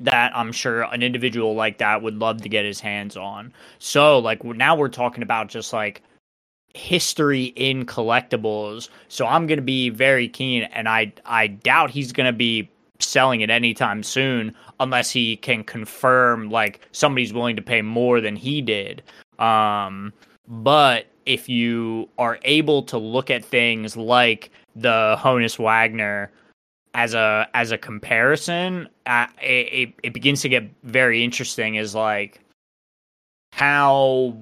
that 0.00 0.36
I'm 0.36 0.50
sure 0.50 0.82
an 0.82 1.04
individual 1.04 1.54
like 1.54 1.78
that 1.78 2.02
would 2.02 2.16
love 2.16 2.42
to 2.42 2.48
get 2.48 2.64
his 2.64 2.80
hands 2.80 3.16
on. 3.16 3.52
So 3.78 4.18
like 4.18 4.42
now 4.42 4.74
we're 4.74 4.88
talking 4.88 5.22
about 5.22 5.46
just 5.46 5.72
like 5.72 6.02
history 6.74 7.44
in 7.54 7.86
collectibles. 7.86 8.88
So 9.06 9.24
I'm 9.24 9.46
going 9.46 9.58
to 9.58 9.62
be 9.62 9.88
very 9.88 10.28
keen 10.28 10.64
and 10.64 10.88
I 10.88 11.12
I 11.26 11.46
doubt 11.46 11.90
he's 11.90 12.10
going 12.10 12.26
to 12.26 12.36
be 12.36 12.68
selling 12.98 13.42
it 13.42 13.50
anytime 13.50 14.02
soon 14.02 14.52
unless 14.80 15.12
he 15.12 15.36
can 15.36 15.62
confirm 15.62 16.50
like 16.50 16.80
somebody's 16.90 17.32
willing 17.32 17.54
to 17.54 17.62
pay 17.62 17.82
more 17.82 18.20
than 18.20 18.34
he 18.34 18.60
did. 18.62 19.04
Um 19.38 20.12
but 20.48 21.06
if 21.26 21.48
you 21.48 22.08
are 22.18 22.38
able 22.44 22.82
to 22.84 22.98
look 22.98 23.30
at 23.30 23.44
things 23.44 23.96
like 23.96 24.50
the 24.74 25.16
Honus 25.18 25.58
Wagner 25.58 26.30
as 26.94 27.12
a 27.12 27.48
as 27.52 27.72
a 27.72 27.78
comparison, 27.78 28.88
uh, 29.04 29.26
it, 29.42 29.92
it 30.02 30.14
begins 30.14 30.40
to 30.42 30.48
get 30.48 30.70
very 30.82 31.22
interesting. 31.22 31.74
Is 31.74 31.94
like 31.94 32.40
how 33.52 34.36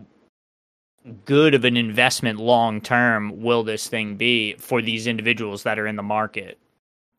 good 1.25 1.55
of 1.55 1.65
an 1.65 1.77
investment 1.77 2.39
long 2.39 2.81
term 2.81 3.43
will 3.43 3.65
this 3.65 3.89
thing 3.89 4.17
be 4.17 4.55
for 4.55 4.81
these 4.81 5.07
individuals 5.07 5.65
that 5.65 5.79
are 5.79 5.87
in 5.87 5.97
the 5.97 6.03
market? 6.03 6.59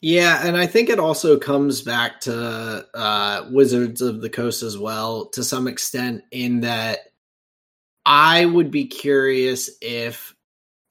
Yeah, 0.02 0.46
and 0.46 0.56
I 0.56 0.68
think 0.68 0.90
it 0.90 1.00
also 1.00 1.40
comes 1.40 1.82
back 1.82 2.20
to 2.22 2.86
uh, 2.94 3.46
Wizards 3.50 4.02
of 4.02 4.22
the 4.22 4.30
Coast 4.30 4.62
as 4.62 4.78
well, 4.78 5.26
to 5.28 5.44
some 5.44 5.68
extent, 5.68 6.24
in 6.32 6.62
that 6.62 7.12
I 8.06 8.46
would 8.46 8.72
be 8.72 8.86
curious 8.86 9.70
if 9.82 10.36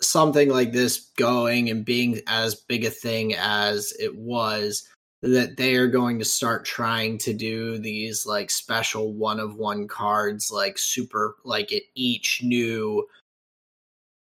something 0.00 0.48
like 0.48 0.72
this 0.72 1.10
going 1.16 1.70
and 1.70 1.84
being 1.84 2.20
as 2.26 2.54
big 2.54 2.84
a 2.84 2.90
thing 2.90 3.34
as 3.34 3.92
it 3.98 4.16
was, 4.16 4.88
that 5.22 5.56
they 5.56 5.76
are 5.76 5.86
going 5.86 6.18
to 6.18 6.24
start 6.24 6.64
trying 6.64 7.16
to 7.18 7.32
do 7.32 7.78
these 7.78 8.26
like 8.26 8.50
special 8.50 9.12
one 9.12 9.40
of 9.40 9.56
one 9.56 9.88
cards, 9.88 10.50
like 10.50 10.76
super, 10.76 11.36
like 11.44 11.72
at 11.72 11.82
each 11.94 12.42
new 12.42 13.06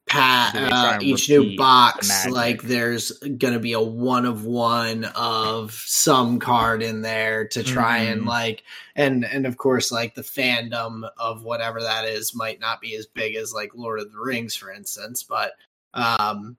pat 0.07 0.55
uh, 0.55 0.99
each 1.01 1.29
new 1.29 1.57
box 1.57 2.27
like 2.27 2.61
there's 2.61 3.11
gonna 3.39 3.59
be 3.59 3.73
a 3.73 3.81
one 3.81 4.25
of 4.25 4.45
one 4.45 5.05
of 5.15 5.71
some 5.71 6.37
card 6.37 6.83
in 6.83 7.01
there 7.01 7.47
to 7.47 7.63
try 7.63 8.01
mm. 8.01 8.11
and 8.11 8.19
mm-hmm. 8.21 8.29
like 8.29 8.63
and 8.95 9.25
and 9.25 9.47
of 9.47 9.57
course 9.57 9.91
like 9.91 10.13
the 10.13 10.21
fandom 10.21 11.09
of 11.17 11.43
whatever 11.43 11.81
that 11.81 12.05
is 12.05 12.35
might 12.35 12.59
not 12.59 12.81
be 12.81 12.95
as 12.95 13.07
big 13.07 13.35
as 13.35 13.51
like 13.51 13.71
lord 13.73 13.99
of 13.99 14.11
the 14.11 14.19
rings 14.19 14.55
for 14.55 14.71
instance 14.71 15.23
but 15.23 15.53
um 15.95 16.55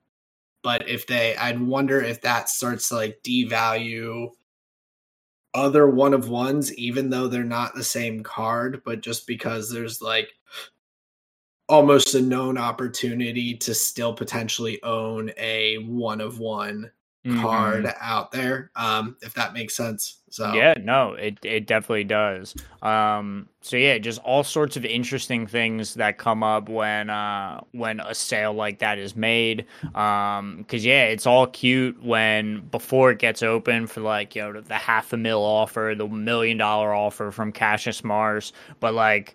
but 0.63 0.89
if 0.89 1.07
they 1.07 1.37
i'd 1.37 1.61
wonder 1.61 2.01
if 2.01 2.21
that 2.23 2.49
starts 2.49 2.89
to 2.89 2.97
like 2.97 3.21
devalue 3.23 4.29
other 5.55 5.89
one 5.89 6.13
of 6.13 6.29
ones 6.29 6.75
even 6.75 7.11
though 7.11 7.29
they're 7.29 7.45
not 7.45 7.77
the 7.77 7.85
same 7.85 8.25
card 8.25 8.83
but 8.85 9.01
just 9.01 9.25
because 9.25 9.71
there's 9.71 10.03
like 10.03 10.36
almost 11.69 12.15
a 12.15 12.21
known 12.21 12.59
opportunity 12.59 13.55
to 13.57 13.75
still 13.75 14.13
potentially 14.13 14.83
own 14.83 15.31
a 15.37 15.79
one 15.79 16.21
of 16.21 16.39
one 16.39 16.91
mm-hmm. 17.27 17.43
card 17.43 17.93
out 18.01 18.31
there 18.31 18.71
um 18.77 19.17
if 19.21 19.35
that 19.35 19.53
makes 19.53 19.75
sense 19.75 20.19
so 20.31 20.53
yeah 20.53 20.75
no 20.83 21.15
it 21.15 21.39
it 21.45 21.67
definitely 21.67 22.05
does 22.05 22.55
um 22.83 23.49
so 23.63 23.77
yeah 23.77 23.99
just 23.99 24.21
all 24.23 24.45
sorts 24.45 24.77
of 24.77 24.85
interesting 24.85 25.47
things 25.47 25.95
that 25.95 26.19
come 26.19 26.43
up 26.43 26.69
when 26.69 27.11
uh 27.11 27.61
when 27.73 27.99
a 28.01 28.15
sale 28.15 28.53
like 28.53 28.79
that 28.79 28.99
is 28.99 29.17
made 29.17 29.67
um 29.97 30.59
because 30.59 30.85
yeah 30.85 31.05
it's 31.05 31.27
all 31.27 31.49
cute 31.49 32.01
when 32.03 32.61
before 32.69 33.11
it 33.11 33.19
gets 33.19 33.43
open 33.43 33.87
for 33.87 34.03
like 34.03 34.37
you 34.37 34.43
know 34.43 34.61
the 34.61 34.75
half 34.75 35.13
a 35.13 35.17
mil 35.17 35.43
offer 35.43 35.95
the 35.97 36.07
million 36.07 36.57
dollar 36.57 36.95
offer 36.95 37.33
from 37.33 37.51
Cassius 37.51 38.05
Marsh 38.05 38.53
but 38.79 38.95
like 38.95 39.35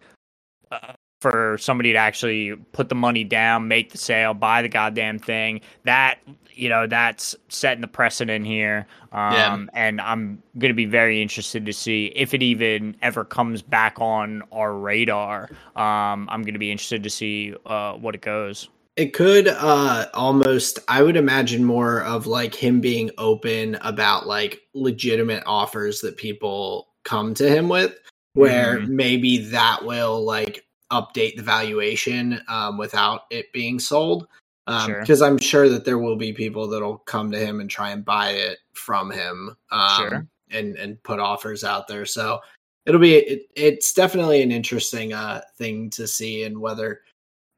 uh, 0.71 0.93
for 1.21 1.57
somebody 1.59 1.93
to 1.93 1.97
actually 1.97 2.55
put 2.73 2.89
the 2.89 2.95
money 2.95 3.23
down, 3.23 3.67
make 3.67 3.91
the 3.91 3.97
sale, 3.97 4.33
buy 4.33 4.61
the 4.61 4.67
goddamn 4.67 5.19
thing. 5.19 5.61
That 5.85 6.19
you 6.53 6.69
know, 6.69 6.87
that's 6.87 7.35
setting 7.49 7.81
the 7.81 7.87
precedent 7.87 8.45
here. 8.45 8.85
Um, 9.11 9.33
yeah. 9.33 9.65
and 9.73 10.01
I'm 10.01 10.41
going 10.57 10.69
to 10.69 10.75
be 10.75 10.85
very 10.85 11.21
interested 11.21 11.65
to 11.65 11.73
see 11.73 12.07
if 12.15 12.33
it 12.33 12.43
even 12.43 12.95
ever 13.01 13.23
comes 13.23 13.61
back 13.61 13.99
on 13.99 14.43
our 14.51 14.73
radar. 14.73 15.49
Um, 15.75 16.27
I'm 16.29 16.41
going 16.41 16.53
to 16.53 16.59
be 16.59 16.71
interested 16.71 17.03
to 17.03 17.09
see 17.09 17.55
uh, 17.65 17.93
what 17.93 18.15
it 18.15 18.21
goes. 18.21 18.69
It 18.97 19.13
could 19.13 19.47
uh, 19.47 20.07
almost, 20.13 20.79
I 20.87 21.01
would 21.01 21.15
imagine 21.15 21.63
more 21.63 22.03
of 22.03 22.27
like 22.27 22.53
him 22.53 22.81
being 22.81 23.09
open 23.17 23.75
about 23.81 24.27
like 24.27 24.61
legitimate 24.73 25.43
offers 25.45 26.01
that 26.01 26.17
people 26.17 26.89
come 27.03 27.33
to 27.35 27.49
him 27.49 27.69
with, 27.69 27.97
where 28.33 28.79
mm-hmm. 28.79 28.95
maybe 28.95 29.37
that 29.37 29.85
will 29.85 30.23
like 30.23 30.65
update 30.91 31.35
the 31.35 31.43
valuation 31.43 32.41
um, 32.47 32.77
without 32.77 33.23
it 33.29 33.51
being 33.53 33.79
sold. 33.79 34.27
Because 34.65 35.21
um, 35.21 35.33
I'm 35.33 35.37
sure 35.37 35.67
that 35.69 35.85
there 35.85 35.97
will 35.97 36.15
be 36.15 36.31
people 36.31 36.67
that'll 36.67 36.99
come 36.99 37.31
to 37.31 37.39
him 37.39 37.59
and 37.59 37.69
try 37.69 37.89
and 37.89 38.05
buy 38.05 38.31
it 38.31 38.59
from 38.73 39.11
him, 39.11 39.55
um, 39.71 39.97
sure. 39.97 40.27
and 40.51 40.75
and 40.77 41.01
put 41.03 41.19
offers 41.19 41.63
out 41.63 41.87
there. 41.87 42.05
So 42.05 42.39
it'll 42.85 43.01
be 43.01 43.15
it, 43.15 43.49
it's 43.55 43.93
definitely 43.93 44.41
an 44.41 44.51
interesting 44.51 45.13
uh, 45.13 45.41
thing 45.57 45.89
to 45.91 46.07
see, 46.07 46.43
and 46.43 46.59
whether 46.59 47.01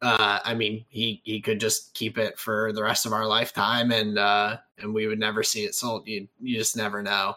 uh, 0.01 0.39
I 0.43 0.53
mean 0.53 0.85
he 0.89 1.21
he 1.23 1.41
could 1.41 1.59
just 1.59 1.93
keep 1.93 2.17
it 2.17 2.39
for 2.39 2.71
the 2.73 2.83
rest 2.83 3.05
of 3.05 3.13
our 3.13 3.27
lifetime, 3.27 3.91
and 3.91 4.17
uh, 4.17 4.57
and 4.77 4.93
we 4.93 5.07
would 5.07 5.19
never 5.19 5.43
see 5.43 5.65
it 5.65 5.75
sold. 5.75 6.07
You 6.07 6.27
you 6.41 6.57
just 6.57 6.77
never 6.77 7.03
know. 7.03 7.35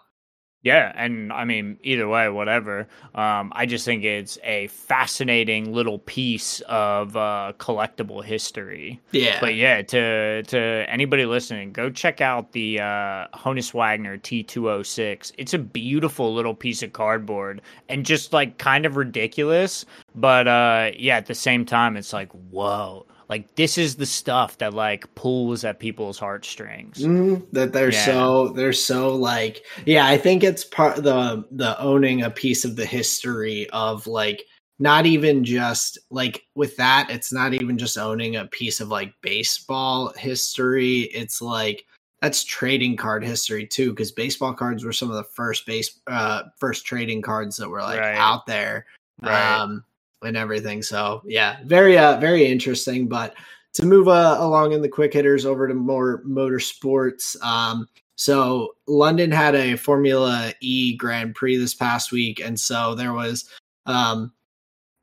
Yeah, 0.66 0.90
and 0.96 1.32
I 1.32 1.44
mean, 1.44 1.78
either 1.84 2.08
way, 2.08 2.28
whatever. 2.28 2.88
Um, 3.14 3.52
I 3.54 3.66
just 3.66 3.84
think 3.84 4.02
it's 4.02 4.36
a 4.42 4.66
fascinating 4.66 5.72
little 5.72 6.00
piece 6.00 6.58
of 6.62 7.16
uh, 7.16 7.52
collectible 7.58 8.24
history. 8.24 9.00
Yeah. 9.12 9.38
But 9.40 9.54
yeah, 9.54 9.82
to 9.82 10.42
to 10.42 10.58
anybody 10.88 11.24
listening, 11.24 11.70
go 11.70 11.88
check 11.88 12.20
out 12.20 12.50
the 12.50 12.80
uh, 12.80 13.28
Honus 13.32 13.72
Wagner 13.74 14.18
T206. 14.18 15.30
It's 15.38 15.54
a 15.54 15.58
beautiful 15.60 16.34
little 16.34 16.54
piece 16.54 16.82
of 16.82 16.92
cardboard 16.92 17.62
and 17.88 18.04
just 18.04 18.32
like 18.32 18.58
kind 18.58 18.84
of 18.86 18.96
ridiculous, 18.96 19.86
but 20.16 20.48
uh, 20.48 20.90
yeah, 20.98 21.16
at 21.16 21.26
the 21.26 21.34
same 21.36 21.64
time, 21.64 21.96
it's 21.96 22.12
like 22.12 22.32
whoa 22.50 23.06
like 23.28 23.54
this 23.56 23.76
is 23.78 23.96
the 23.96 24.06
stuff 24.06 24.58
that 24.58 24.74
like 24.74 25.12
pulls 25.14 25.64
at 25.64 25.80
people's 25.80 26.18
heartstrings. 26.18 26.98
Mm, 26.98 27.46
that 27.52 27.72
they're 27.72 27.92
yeah. 27.92 28.04
so 28.04 28.48
they're 28.48 28.72
so 28.72 29.14
like 29.14 29.64
yeah. 29.84 30.06
I 30.06 30.16
think 30.16 30.44
it's 30.44 30.64
part 30.64 30.96
the 30.96 31.44
the 31.50 31.78
owning 31.80 32.22
a 32.22 32.30
piece 32.30 32.64
of 32.64 32.76
the 32.76 32.86
history 32.86 33.68
of 33.70 34.06
like 34.06 34.44
not 34.78 35.06
even 35.06 35.44
just 35.44 35.98
like 36.10 36.44
with 36.54 36.76
that. 36.76 37.08
It's 37.10 37.32
not 37.32 37.54
even 37.54 37.78
just 37.78 37.98
owning 37.98 38.36
a 38.36 38.46
piece 38.46 38.80
of 38.80 38.88
like 38.88 39.12
baseball 39.22 40.12
history. 40.16 41.02
It's 41.12 41.42
like 41.42 41.84
that's 42.22 42.44
trading 42.44 42.96
card 42.96 43.24
history 43.24 43.66
too 43.66 43.90
because 43.90 44.12
baseball 44.12 44.54
cards 44.54 44.84
were 44.84 44.92
some 44.92 45.10
of 45.10 45.16
the 45.16 45.24
first 45.24 45.66
base 45.66 46.00
uh 46.06 46.42
first 46.58 46.86
trading 46.86 47.22
cards 47.22 47.56
that 47.56 47.68
were 47.68 47.82
like 47.82 48.00
right. 48.00 48.16
out 48.16 48.46
there 48.46 48.86
right. 49.22 49.60
um 49.60 49.84
and 50.22 50.36
everything. 50.36 50.82
So 50.82 51.22
yeah, 51.24 51.58
very 51.64 51.98
uh 51.98 52.18
very 52.18 52.46
interesting. 52.46 53.08
But 53.08 53.34
to 53.76 53.84
move 53.84 54.08
uh, 54.08 54.36
along 54.38 54.72
in 54.72 54.80
the 54.80 54.88
quick 54.88 55.12
hitters 55.12 55.44
over 55.44 55.68
to 55.68 55.74
more 55.74 56.22
motorsports. 56.24 57.40
Um, 57.42 57.86
so 58.16 58.74
London 58.86 59.30
had 59.30 59.54
a 59.54 59.76
Formula 59.76 60.54
E 60.60 60.96
Grand 60.96 61.34
Prix 61.34 61.58
this 61.58 61.74
past 61.74 62.10
week, 62.10 62.40
and 62.40 62.58
so 62.58 62.94
there 62.94 63.12
was 63.12 63.50
um, 63.84 64.32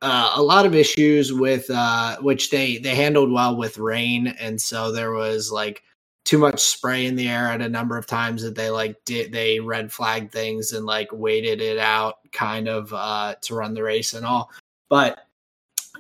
uh, 0.02 0.32
a 0.34 0.42
lot 0.42 0.66
of 0.66 0.74
issues 0.74 1.32
with 1.32 1.70
uh, 1.70 2.18
which 2.22 2.50
they 2.50 2.80
they 2.80 2.96
handled 2.96 3.32
well 3.32 3.56
with 3.56 3.78
rain, 3.78 4.28
and 4.40 4.60
so 4.60 4.92
there 4.92 5.12
was 5.12 5.52
like 5.52 5.84
too 6.26 6.40
much 6.40 6.60
spray 6.60 7.06
in 7.06 7.16
the 7.16 7.30
air 7.30 7.48
at 7.48 7.62
a 7.62 7.70
number 7.70 7.98
of 7.98 8.08
times 8.08 8.42
that 8.42 8.56
they 8.56 8.72
like 8.72 8.96
did 9.06 9.32
they 9.32 9.60
red 9.60 9.92
flagged 9.92 10.32
things 10.32 10.72
and 10.72 10.86
like 10.86 11.10
waited 11.12 11.62
it 11.62 11.78
out 11.78 12.16
kind 12.32 12.68
of 12.68 12.92
uh, 12.92 13.36
to 13.42 13.54
run 13.54 13.76
the 13.76 13.84
race 13.84 14.16
and 14.16 14.26
all. 14.26 14.50
But 14.94 15.26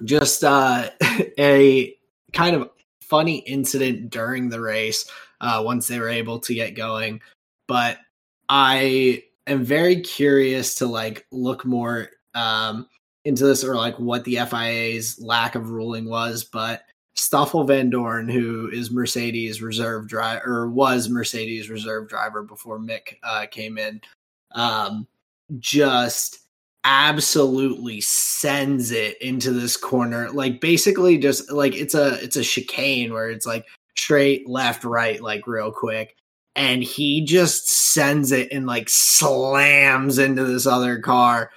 just 0.04 0.44
uh, 0.44 0.92
a 1.40 1.96
kind 2.32 2.56
of 2.56 2.70
funny 3.02 3.38
incident 3.38 4.12
during 4.12 4.50
the 4.50 4.62
race 4.62 5.10
uh, 5.42 5.64
once 5.66 5.88
they 5.88 6.00
were 6.00 6.10
able 6.10 6.38
to 6.42 6.54
get 6.54 6.76
going. 6.76 7.20
But 7.68 7.98
I 8.50 9.24
am 9.48 9.64
very 9.64 10.02
curious 10.02 10.76
to 10.76 10.86
like 10.86 11.26
look 11.32 11.66
more 11.66 12.10
um, 12.36 12.88
into 13.26 13.48
this 13.48 13.64
or 13.64 13.76
like 13.76 13.98
what 13.98 14.26
the 14.26 14.38
FIA's 14.48 15.20
lack 15.20 15.56
of 15.56 15.72
ruling 15.72 16.08
was. 16.08 16.44
But 16.44 16.84
Stoffel 17.16 17.66
Vandoorne, 17.66 18.32
who 18.32 18.70
is 18.72 18.92
Mercedes 18.92 19.60
reserve 19.60 20.08
driver 20.08 20.44
or 20.46 20.70
was 20.70 21.10
Mercedes 21.10 21.68
reserve 21.68 22.10
driver 22.10 22.44
before 22.44 22.78
Mick 22.78 23.18
uh, 23.24 23.48
came 23.50 23.80
in, 23.80 24.02
um, 24.52 25.08
just 25.58 26.43
absolutely 26.84 28.02
sends 28.02 28.92
it 28.92 29.22
into 29.22 29.52
this 29.52 29.78
corner. 29.78 30.30
Like 30.32 30.62
basically 30.62 31.18
just 31.18 31.52
like 31.52 31.76
it's 31.76 31.96
a 31.96 32.22
it's 32.24 32.36
a 32.36 32.44
chicane 32.44 33.14
where 33.14 33.30
it's 33.30 33.46
like 33.46 33.66
straight 33.96 34.48
left 34.48 34.84
right 34.84 35.22
like 35.22 35.48
real 35.48 35.72
quick. 35.72 36.16
And 36.56 36.84
he 36.84 37.26
just 37.26 37.70
sends 37.70 38.32
it 38.32 38.52
and 38.52 38.68
like 38.68 38.88
slams 38.88 40.20
into 40.20 40.44
this 40.44 40.68
other 40.68 41.00
car. 41.00 41.52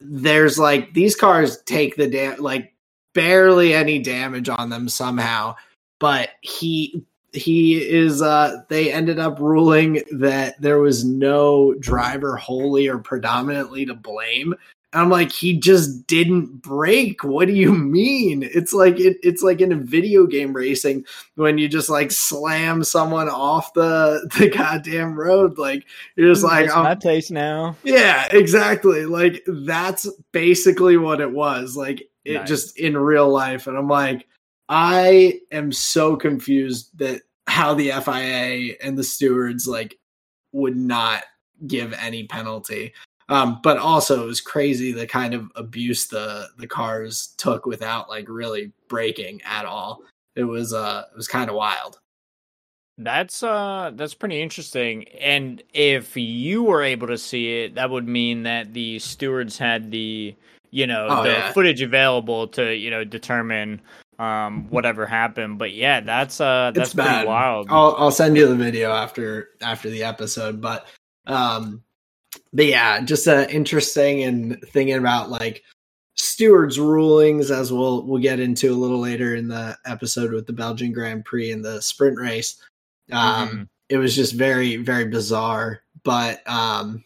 There's 0.00 0.58
like 0.58 0.94
these 0.94 1.14
cars 1.14 1.60
take 1.62 1.96
the 1.96 2.08
dam 2.08 2.40
like 2.40 2.72
barely 3.12 3.74
any 3.74 3.98
damage 3.98 4.48
on 4.48 4.70
them 4.70 4.88
somehow 4.88 5.56
but 6.00 6.30
he 6.40 7.04
he 7.32 7.76
is 7.76 8.22
uh 8.22 8.62
they 8.68 8.92
ended 8.92 9.18
up 9.18 9.38
ruling 9.38 10.02
that 10.10 10.60
there 10.60 10.80
was 10.80 11.04
no 11.04 11.74
driver 11.74 12.36
wholly 12.36 12.88
or 12.88 12.98
predominantly 12.98 13.86
to 13.86 13.94
blame 13.94 14.54
and 14.92 15.02
I'm 15.02 15.10
like, 15.10 15.30
he 15.30 15.56
just 15.56 16.06
didn't 16.08 16.62
brake 16.62 17.22
What 17.22 17.46
do 17.46 17.54
you 17.54 17.72
mean? 17.72 18.42
It's 18.42 18.72
like 18.72 18.98
it, 18.98 19.18
it's 19.22 19.42
like 19.42 19.60
in 19.60 19.72
a 19.72 19.76
video 19.76 20.26
game 20.26 20.52
racing 20.52 21.04
when 21.36 21.58
you 21.58 21.68
just 21.68 21.88
like 21.88 22.10
slam 22.10 22.82
someone 22.82 23.28
off 23.28 23.72
the 23.74 24.28
the 24.38 24.48
goddamn 24.48 25.18
road. 25.18 25.58
Like 25.58 25.84
you're 26.16 26.32
just 26.32 26.44
like, 26.44 26.70
um, 26.70 26.84
my 26.84 26.96
taste 26.96 27.30
now. 27.30 27.76
Yeah, 27.84 28.26
exactly. 28.32 29.06
Like 29.06 29.44
that's 29.46 30.08
basically 30.32 30.96
what 30.96 31.20
it 31.20 31.30
was. 31.30 31.76
Like 31.76 32.08
it 32.24 32.34
nice. 32.34 32.48
just 32.48 32.78
in 32.78 32.96
real 32.96 33.28
life, 33.28 33.68
and 33.68 33.78
I'm 33.78 33.88
like, 33.88 34.26
I 34.70 35.40
am 35.50 35.72
so 35.72 36.16
confused 36.16 36.96
that 36.98 37.22
how 37.48 37.74
the 37.74 37.90
FIA 37.90 38.76
and 38.80 38.96
the 38.96 39.02
stewards 39.02 39.66
like 39.66 39.98
would 40.52 40.76
not 40.76 41.24
give 41.66 41.92
any 41.92 42.26
penalty. 42.28 42.94
Um, 43.28 43.60
but 43.62 43.78
also 43.78 44.22
it 44.22 44.26
was 44.26 44.40
crazy 44.40 44.92
the 44.92 45.06
kind 45.06 45.34
of 45.34 45.50
abuse 45.56 46.06
the 46.06 46.48
the 46.58 46.66
cars 46.66 47.34
took 47.36 47.66
without 47.66 48.08
like 48.08 48.28
really 48.28 48.72
breaking 48.88 49.42
at 49.44 49.66
all. 49.66 50.02
It 50.36 50.44
was 50.44 50.72
uh 50.72 51.04
it 51.12 51.16
was 51.16 51.28
kind 51.28 51.50
of 51.50 51.56
wild. 51.56 51.98
That's 52.96 53.42
uh 53.42 53.90
that's 53.94 54.14
pretty 54.14 54.40
interesting. 54.40 55.08
And 55.20 55.62
if 55.74 56.16
you 56.16 56.62
were 56.62 56.82
able 56.82 57.08
to 57.08 57.18
see 57.18 57.62
it, 57.62 57.74
that 57.74 57.90
would 57.90 58.06
mean 58.06 58.44
that 58.44 58.72
the 58.72 59.00
stewards 59.00 59.58
had 59.58 59.90
the 59.90 60.34
you 60.70 60.86
know 60.86 61.08
Oh, 61.10 61.22
the 61.24 61.30
yeah. 61.30 61.52
footage 61.52 61.82
available 61.82 62.46
to 62.48 62.74
you 62.74 62.90
know 62.90 63.02
determine 63.02 63.80
um 64.20 64.68
whatever 64.68 65.06
happened. 65.06 65.58
But 65.58 65.72
yeah, 65.72 66.00
that's 66.00 66.40
uh 66.40 66.72
that's 66.74 66.88
it's 66.90 66.94
pretty 66.94 67.08
bad. 67.08 67.26
wild. 67.26 67.66
I'll 67.70 67.94
I'll 67.98 68.10
send 68.10 68.36
you 68.36 68.46
the 68.46 68.54
video 68.54 68.92
after 68.92 69.48
after 69.62 69.88
the 69.88 70.02
episode, 70.04 70.60
but 70.60 70.86
um, 71.26 71.82
but 72.52 72.66
yeah, 72.66 73.00
just 73.00 73.26
uh, 73.26 73.46
interesting 73.50 74.22
and 74.24 74.60
thinking 74.72 74.96
about 74.96 75.30
like 75.30 75.62
stewards 76.16 76.78
rulings 76.78 77.50
as 77.50 77.72
we'll 77.72 78.04
we'll 78.06 78.20
get 78.20 78.40
into 78.40 78.72
a 78.72 78.76
little 78.76 79.00
later 79.00 79.34
in 79.34 79.48
the 79.48 79.76
episode 79.86 80.32
with 80.32 80.46
the 80.46 80.52
Belgian 80.52 80.92
Grand 80.92 81.24
Prix 81.24 81.50
and 81.52 81.64
the 81.64 81.80
sprint 81.80 82.18
race. 82.18 82.62
Um, 83.12 83.48
Mhm. 83.48 83.68
it 83.88 83.96
was 83.98 84.14
just 84.14 84.34
very 84.34 84.76
very 84.76 85.06
bizarre, 85.06 85.80
but 86.04 86.46
um, 86.48 87.02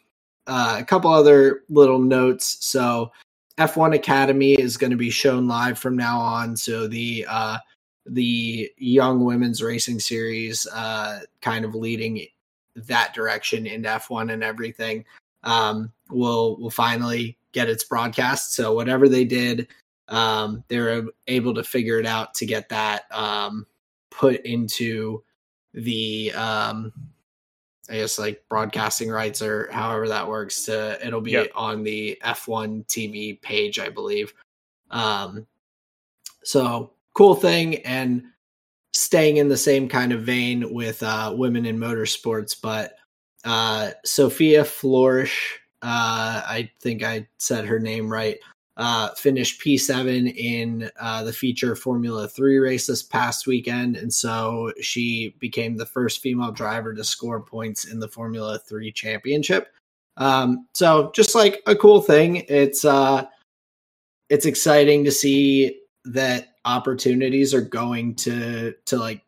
uh, 0.47 0.77
a 0.81 0.85
couple 0.85 1.11
other 1.13 1.63
little 1.69 1.99
notes. 2.01 2.59
So 2.61 3.13
F1 3.59 3.95
Academy 3.95 4.55
is 4.55 4.77
going 4.77 4.91
to 4.91 4.97
be 4.97 5.11
shown 5.11 5.47
live 5.47 5.79
from 5.79 5.97
now 5.97 6.19
on. 6.19 6.57
So 6.57 6.89
the 6.89 7.27
uh, 7.29 7.59
the 8.07 8.71
young 8.77 9.25
women's 9.25 9.63
racing 9.63 10.01
series 10.01 10.67
uh, 10.73 11.21
kind 11.41 11.65
of 11.65 11.75
leading 11.75 12.27
that 12.75 13.15
direction 13.15 13.67
into 13.67 13.89
F1 13.89 14.33
and 14.33 14.43
everything 14.43 15.05
um, 15.45 15.93
will 16.11 16.57
will 16.59 16.71
finally 16.71 17.39
get 17.53 17.69
its 17.69 17.85
broadcast. 17.85 18.55
So 18.55 18.75
whatever 18.75 19.09
they 19.09 19.25
did, 19.25 19.69
um, 20.09 20.65
they 20.69 20.81
were 20.81 21.05
able 21.29 21.55
to 21.55 21.63
figure 21.63 22.01
it 22.01 22.07
out 22.07 22.35
to 22.35 22.47
get 22.47 22.69
that 22.71 23.05
um, 23.13 23.67
put 24.11 24.45
into 24.45 25.23
the 25.73 26.33
um, 26.33 26.93
I 27.91 27.97
guess 27.97 28.19
like 28.19 28.43
broadcasting 28.49 29.11
rights 29.11 29.43
or 29.43 29.71
however 29.71 30.09
that 30.09 30.27
works. 30.27 30.65
To 30.65 30.99
it'll 31.07 31.21
be 31.21 31.33
Yep. 31.33 31.51
on 31.55 31.83
the 31.83 32.19
F1 32.25 32.87
TV 32.87 33.41
page, 33.43 33.79
I 33.79 33.89
believe. 33.89 34.33
Um, 34.91 35.47
so 36.43 36.93
cool 37.15 37.35
thing 37.35 37.77
and 37.85 38.25
staying 38.93 39.39
in 39.39 39.49
the 39.49 39.57
same 39.57 39.89
kind 39.89 40.13
of 40.13 40.23
vein 40.23 40.73
with 40.73 41.03
uh, 41.03 41.33
women 41.37 41.67
in 41.67 41.79
motorsports, 41.79 42.57
but 42.61 42.97
uh, 43.45 43.91
Sophia 44.05 44.63
Floersch, 44.63 45.37
uh, 45.83 46.43
I 46.47 46.71
think 46.81 47.03
I 47.03 47.27
said 47.39 47.65
her 47.67 47.79
name 47.79 48.11
right, 48.11 48.39
uh, 48.77 49.11
finished 49.11 49.61
P7 49.61 50.35
in 50.37 50.91
uh, 51.01 51.23
the 51.23 51.33
feature 51.33 51.77
Formula 51.77 52.27
3 52.27 52.59
race 52.59 52.87
this 52.87 53.03
past 53.03 53.47
weekend. 53.47 53.97
And 53.97 54.13
so 54.13 54.73
she 54.81 55.37
became 55.39 55.77
the 55.77 55.87
first 55.87 56.21
female 56.21 56.51
driver 56.51 56.93
to 56.95 57.05
score 57.05 57.41
points 57.41 57.85
in 57.85 58.01
the 58.01 58.09
Formula 58.09 58.59
3 58.59 58.91
championship. 58.93 59.73
Um, 60.17 60.67
so 60.75 61.13
just 61.15 61.35
like 61.35 61.63
a 61.67 61.77
cool 61.77 62.01
thing. 62.03 62.45
It's, 62.49 62.85
uh, 62.85 63.27
it's 64.29 64.47
exciting 64.47 65.05
to 65.05 65.13
see 65.13 65.81
that 66.07 66.49
opportunities 66.65 67.55
are 67.55 67.61
going 67.61 68.15
to 68.15 68.75
to 68.87 68.97
like 68.97 69.23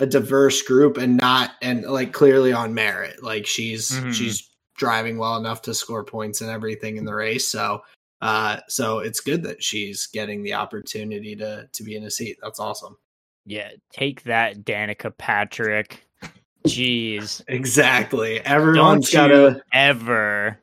a 0.00 0.06
diverse 0.06 0.62
group 0.62 0.96
and 0.96 1.16
not 1.16 1.52
and 1.62 1.84
like 1.84 2.12
clearly 2.12 2.52
on 2.52 2.74
merit 2.74 3.22
like 3.22 3.46
she's 3.46 3.90
Mhm. 3.90 4.12
she's 4.12 4.50
driving 4.76 5.18
well 5.18 5.36
enough 5.36 5.62
to 5.62 5.74
score 5.74 6.04
points 6.04 6.40
and 6.40 6.50
everything 6.50 6.96
in 6.96 7.04
the 7.04 7.14
race 7.14 7.48
so 7.48 7.82
uh 8.22 8.58
so 8.68 8.98
it's 9.00 9.20
good 9.20 9.42
that 9.42 9.62
she's 9.62 10.06
getting 10.06 10.42
the 10.42 10.52
opportunity 10.54 11.36
to 11.36 11.68
to 11.72 11.82
be 11.82 11.96
in 11.96 12.04
a 12.04 12.10
seat 12.10 12.38
that's 12.42 12.60
awesome 12.60 12.96
Yeah, 13.46 13.72
take 13.92 14.22
that, 14.22 14.64
Danica 14.64 15.16
Patrick. 15.16 16.00
Jeez. 16.66 17.42
exactly 17.48 18.40
everyone's 18.46 19.12
you 19.12 19.18
gotta 19.18 19.62
ever. 19.74 20.58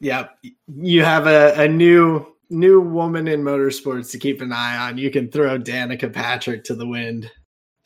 Yep. 0.00 0.38
You 0.74 1.04
have 1.04 1.26
a, 1.26 1.52
a 1.60 1.68
new 1.68 2.26
new 2.48 2.80
woman 2.80 3.28
in 3.28 3.42
motorsports 3.42 4.10
to 4.12 4.18
keep 4.18 4.40
an 4.40 4.52
eye 4.52 4.78
on. 4.78 4.96
You 4.96 5.10
can 5.10 5.30
throw 5.30 5.58
Danica 5.58 6.10
Patrick 6.10 6.64
to 6.64 6.74
the 6.74 6.86
wind. 6.86 7.30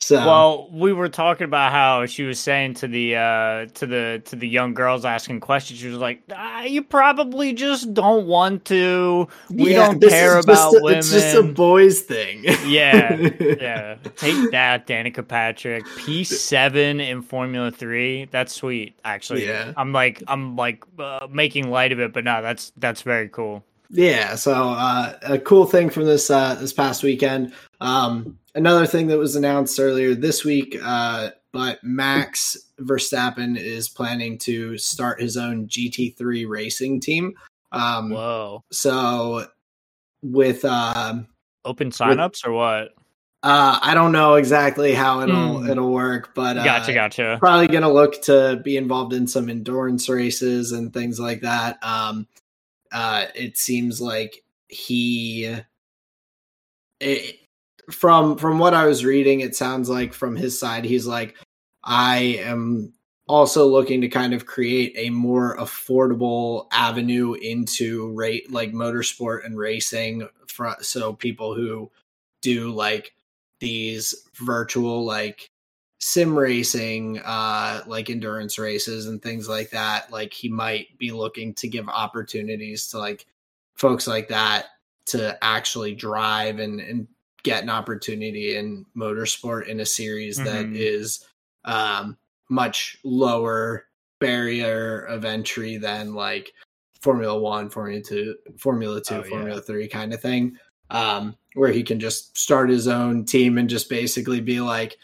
So 0.03 0.17
Well, 0.17 0.67
we 0.71 0.93
were 0.93 1.09
talking 1.09 1.45
about 1.45 1.71
how 1.71 2.07
she 2.07 2.23
was 2.23 2.39
saying 2.39 2.73
to 2.75 2.87
the 2.87 3.15
uh 3.15 3.65
to 3.75 3.85
the 3.85 4.21
to 4.25 4.35
the 4.35 4.47
young 4.47 4.73
girls 4.73 5.05
asking 5.05 5.41
questions. 5.41 5.79
She 5.79 5.87
was 5.89 5.99
like, 5.99 6.23
ah, 6.35 6.63
"You 6.63 6.81
probably 6.81 7.53
just 7.53 7.93
don't 7.93 8.25
want 8.25 8.65
to. 8.65 9.27
We 9.51 9.71
yeah, 9.73 9.85
don't 9.93 10.01
care 10.01 10.39
about 10.39 10.73
a- 10.73 10.87
It's 10.87 11.11
just 11.11 11.35
a 11.35 11.43
boys 11.43 12.01
thing. 12.01 12.43
Yeah, 12.65 13.13
yeah, 13.39 13.97
take 14.17 14.49
that, 14.51 14.87
Danica 14.87 15.25
Patrick. 15.27 15.85
P 15.99 16.23
seven 16.23 16.99
in 16.99 17.21
Formula 17.21 17.69
Three. 17.71 18.25
That's 18.25 18.53
sweet. 18.53 18.97
Actually, 19.05 19.45
Yeah. 19.45 19.71
I'm 19.77 19.93
like 19.93 20.23
I'm 20.27 20.55
like 20.55 20.83
uh, 20.97 21.27
making 21.29 21.69
light 21.69 21.91
of 21.91 21.99
it, 21.99 22.11
but 22.11 22.23
no, 22.23 22.41
that's 22.41 22.71
that's 22.75 23.03
very 23.03 23.29
cool. 23.29 23.63
Yeah, 23.93 24.35
so 24.35 24.53
uh, 24.53 25.17
a 25.23 25.37
cool 25.39 25.65
thing 25.65 25.89
from 25.89 26.05
this 26.05 26.29
uh, 26.29 26.55
this 26.55 26.71
past 26.73 27.03
weekend. 27.03 27.53
Um, 27.81 28.37
another 28.55 28.85
thing 28.85 29.07
that 29.07 29.17
was 29.17 29.35
announced 29.35 29.79
earlier 29.79 30.15
this 30.15 30.45
week, 30.45 30.77
uh, 30.81 31.31
but 31.51 31.83
Max 31.83 32.57
Verstappen 32.79 33.57
is 33.57 33.89
planning 33.89 34.37
to 34.39 34.77
start 34.77 35.19
his 35.21 35.35
own 35.35 35.67
GT3 35.67 36.47
racing 36.47 37.01
team. 37.01 37.33
Um, 37.73 38.11
Whoa, 38.11 38.63
so 38.71 39.45
with 40.21 40.63
um, 40.63 41.27
open 41.65 41.89
signups 41.91 42.45
or 42.45 42.53
what? 42.53 42.89
uh, 43.43 43.79
I 43.81 43.93
don't 43.93 44.11
know 44.11 44.35
exactly 44.35 44.93
how 44.93 45.21
it'll 45.21 45.57
Hmm. 45.63 45.69
it'll 45.69 45.91
work, 45.91 46.33
but 46.33 46.57
uh, 46.57 46.63
Gotcha, 46.63 46.93
gotcha. 46.93 47.37
probably 47.39 47.67
going 47.67 47.81
to 47.81 47.91
look 47.91 48.21
to 48.23 48.61
be 48.63 48.77
involved 48.77 49.11
in 49.13 49.27
some 49.27 49.49
endurance 49.49 50.07
races 50.07 50.71
and 50.71 50.93
things 50.93 51.19
like 51.19 51.41
that. 51.41 51.83
Um, 51.83 52.27
uh, 52.91 53.25
it 53.35 53.57
seems 53.57 54.01
like 54.01 54.43
he, 54.67 55.57
it, 56.99 57.35
from 57.89 58.37
from 58.37 58.59
what 58.59 58.73
I 58.73 58.85
was 58.85 59.03
reading, 59.05 59.41
it 59.41 59.55
sounds 59.55 59.89
like 59.89 60.13
from 60.13 60.35
his 60.35 60.59
side, 60.59 60.85
he's 60.85 61.07
like, 61.07 61.35
I 61.83 62.39
am 62.39 62.93
also 63.27 63.65
looking 63.65 64.01
to 64.01 64.09
kind 64.09 64.33
of 64.33 64.45
create 64.45 64.93
a 64.97 65.09
more 65.09 65.55
affordable 65.57 66.67
avenue 66.71 67.33
into 67.33 68.11
rate 68.13 68.51
like 68.51 68.73
motorsport 68.73 69.45
and 69.45 69.57
racing 69.57 70.27
for 70.47 70.75
so 70.81 71.13
people 71.13 71.55
who 71.55 71.89
do 72.41 72.71
like 72.71 73.13
these 73.59 74.15
virtual 74.35 75.05
like 75.05 75.49
sim 76.03 76.35
racing 76.37 77.19
uh 77.19 77.83
like 77.85 78.09
endurance 78.09 78.57
races 78.57 79.05
and 79.05 79.21
things 79.21 79.47
like 79.47 79.69
that 79.69 80.11
like 80.11 80.33
he 80.33 80.49
might 80.49 80.87
be 80.97 81.11
looking 81.11 81.53
to 81.53 81.67
give 81.67 81.87
opportunities 81.87 82.87
to 82.87 82.97
like 82.97 83.27
folks 83.75 84.07
like 84.07 84.27
that 84.27 84.65
to 85.05 85.37
actually 85.43 85.93
drive 85.93 86.57
and 86.57 86.79
and 86.79 87.07
get 87.43 87.61
an 87.61 87.69
opportunity 87.69 88.55
in 88.55 88.83
motorsport 88.97 89.67
in 89.67 89.79
a 89.81 89.85
series 89.85 90.37
that 90.37 90.65
Mhm. 90.65 90.75
is 90.75 91.23
um 91.65 92.17
much 92.49 92.97
lower 93.03 93.85
barrier 94.19 95.01
of 95.01 95.23
entry 95.23 95.77
than 95.77 96.15
like 96.15 96.51
formula 97.01 97.39
1 97.39 97.69
formula 97.69 98.01
2 98.01 98.35
formula 98.57 98.99
2 98.99 99.13
Oh, 99.13 99.17
yeah. 99.23 99.29
formula 99.29 99.61
3 99.61 99.87
kind 99.87 100.13
of 100.15 100.19
thing 100.21 100.57
um 100.89 101.35
where 101.53 101.71
he 101.71 101.83
can 101.83 101.99
just 101.99 102.35
start 102.35 102.69
his 102.71 102.87
own 102.87 103.23
team 103.23 103.59
and 103.59 103.69
just 103.69 103.87
basically 103.87 104.41
be 104.41 104.59
like 104.61 104.97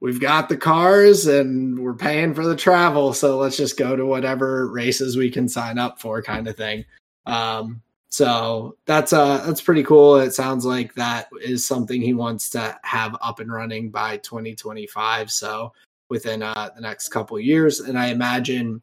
we've 0.00 0.20
got 0.20 0.48
the 0.48 0.56
cars 0.56 1.26
and 1.26 1.78
we're 1.78 1.94
paying 1.94 2.34
for 2.34 2.46
the 2.46 2.56
travel 2.56 3.12
so 3.12 3.38
let's 3.38 3.56
just 3.56 3.76
go 3.76 3.96
to 3.96 4.06
whatever 4.06 4.70
races 4.70 5.16
we 5.16 5.30
can 5.30 5.48
sign 5.48 5.78
up 5.78 6.00
for 6.00 6.22
kind 6.22 6.48
of 6.48 6.56
thing. 6.56 6.84
Um 7.26 7.82
so 8.10 8.76
that's 8.86 9.12
uh 9.12 9.44
that's 9.44 9.60
pretty 9.60 9.82
cool. 9.82 10.16
It 10.16 10.32
sounds 10.32 10.64
like 10.64 10.94
that 10.94 11.28
is 11.42 11.66
something 11.66 12.00
he 12.00 12.14
wants 12.14 12.48
to 12.50 12.78
have 12.82 13.16
up 13.20 13.40
and 13.40 13.52
running 13.52 13.90
by 13.90 14.18
2025 14.18 15.30
so 15.30 15.72
within 16.08 16.42
uh 16.42 16.70
the 16.74 16.80
next 16.80 17.08
couple 17.08 17.38
years. 17.38 17.80
And 17.80 17.98
i 17.98 18.06
imagine 18.06 18.82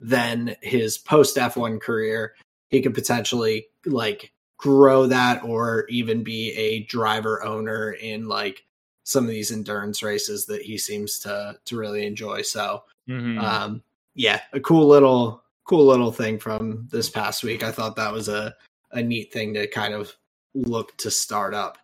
then 0.00 0.56
his 0.62 0.98
post 0.98 1.36
f1 1.36 1.80
career 1.80 2.34
he 2.70 2.82
could 2.82 2.94
potentially 2.94 3.66
like 3.86 4.32
grow 4.56 5.06
that 5.06 5.42
or 5.44 5.86
even 5.88 6.24
be 6.24 6.52
a 6.52 6.80
driver 6.84 7.42
owner 7.44 7.92
in 7.92 8.26
like 8.28 8.64
some 9.04 9.24
of 9.24 9.30
these 9.30 9.50
endurance 9.50 10.02
races 10.02 10.46
that 10.46 10.62
he 10.62 10.78
seems 10.78 11.18
to 11.20 11.58
to 11.64 11.76
really 11.76 12.06
enjoy. 12.06 12.42
So 12.42 12.84
Mhm. 13.08 13.38
um 13.42 13.82
yeah, 14.14 14.40
a 14.52 14.60
cool 14.60 14.86
little 14.86 15.42
cool 15.64 15.86
little 15.86 16.12
thing 16.12 16.38
from 16.38 16.88
this 16.90 17.08
past 17.08 17.42
week. 17.42 17.62
I 17.62 17.72
thought 17.72 17.96
that 17.96 18.12
was 18.12 18.28
a 18.28 18.54
a 18.92 19.02
neat 19.02 19.32
thing 19.32 19.54
to 19.54 19.66
kind 19.66 19.94
of 19.94 20.14
look 20.54 20.96
to 20.98 21.10
start 21.10 21.54
up. 21.54 21.78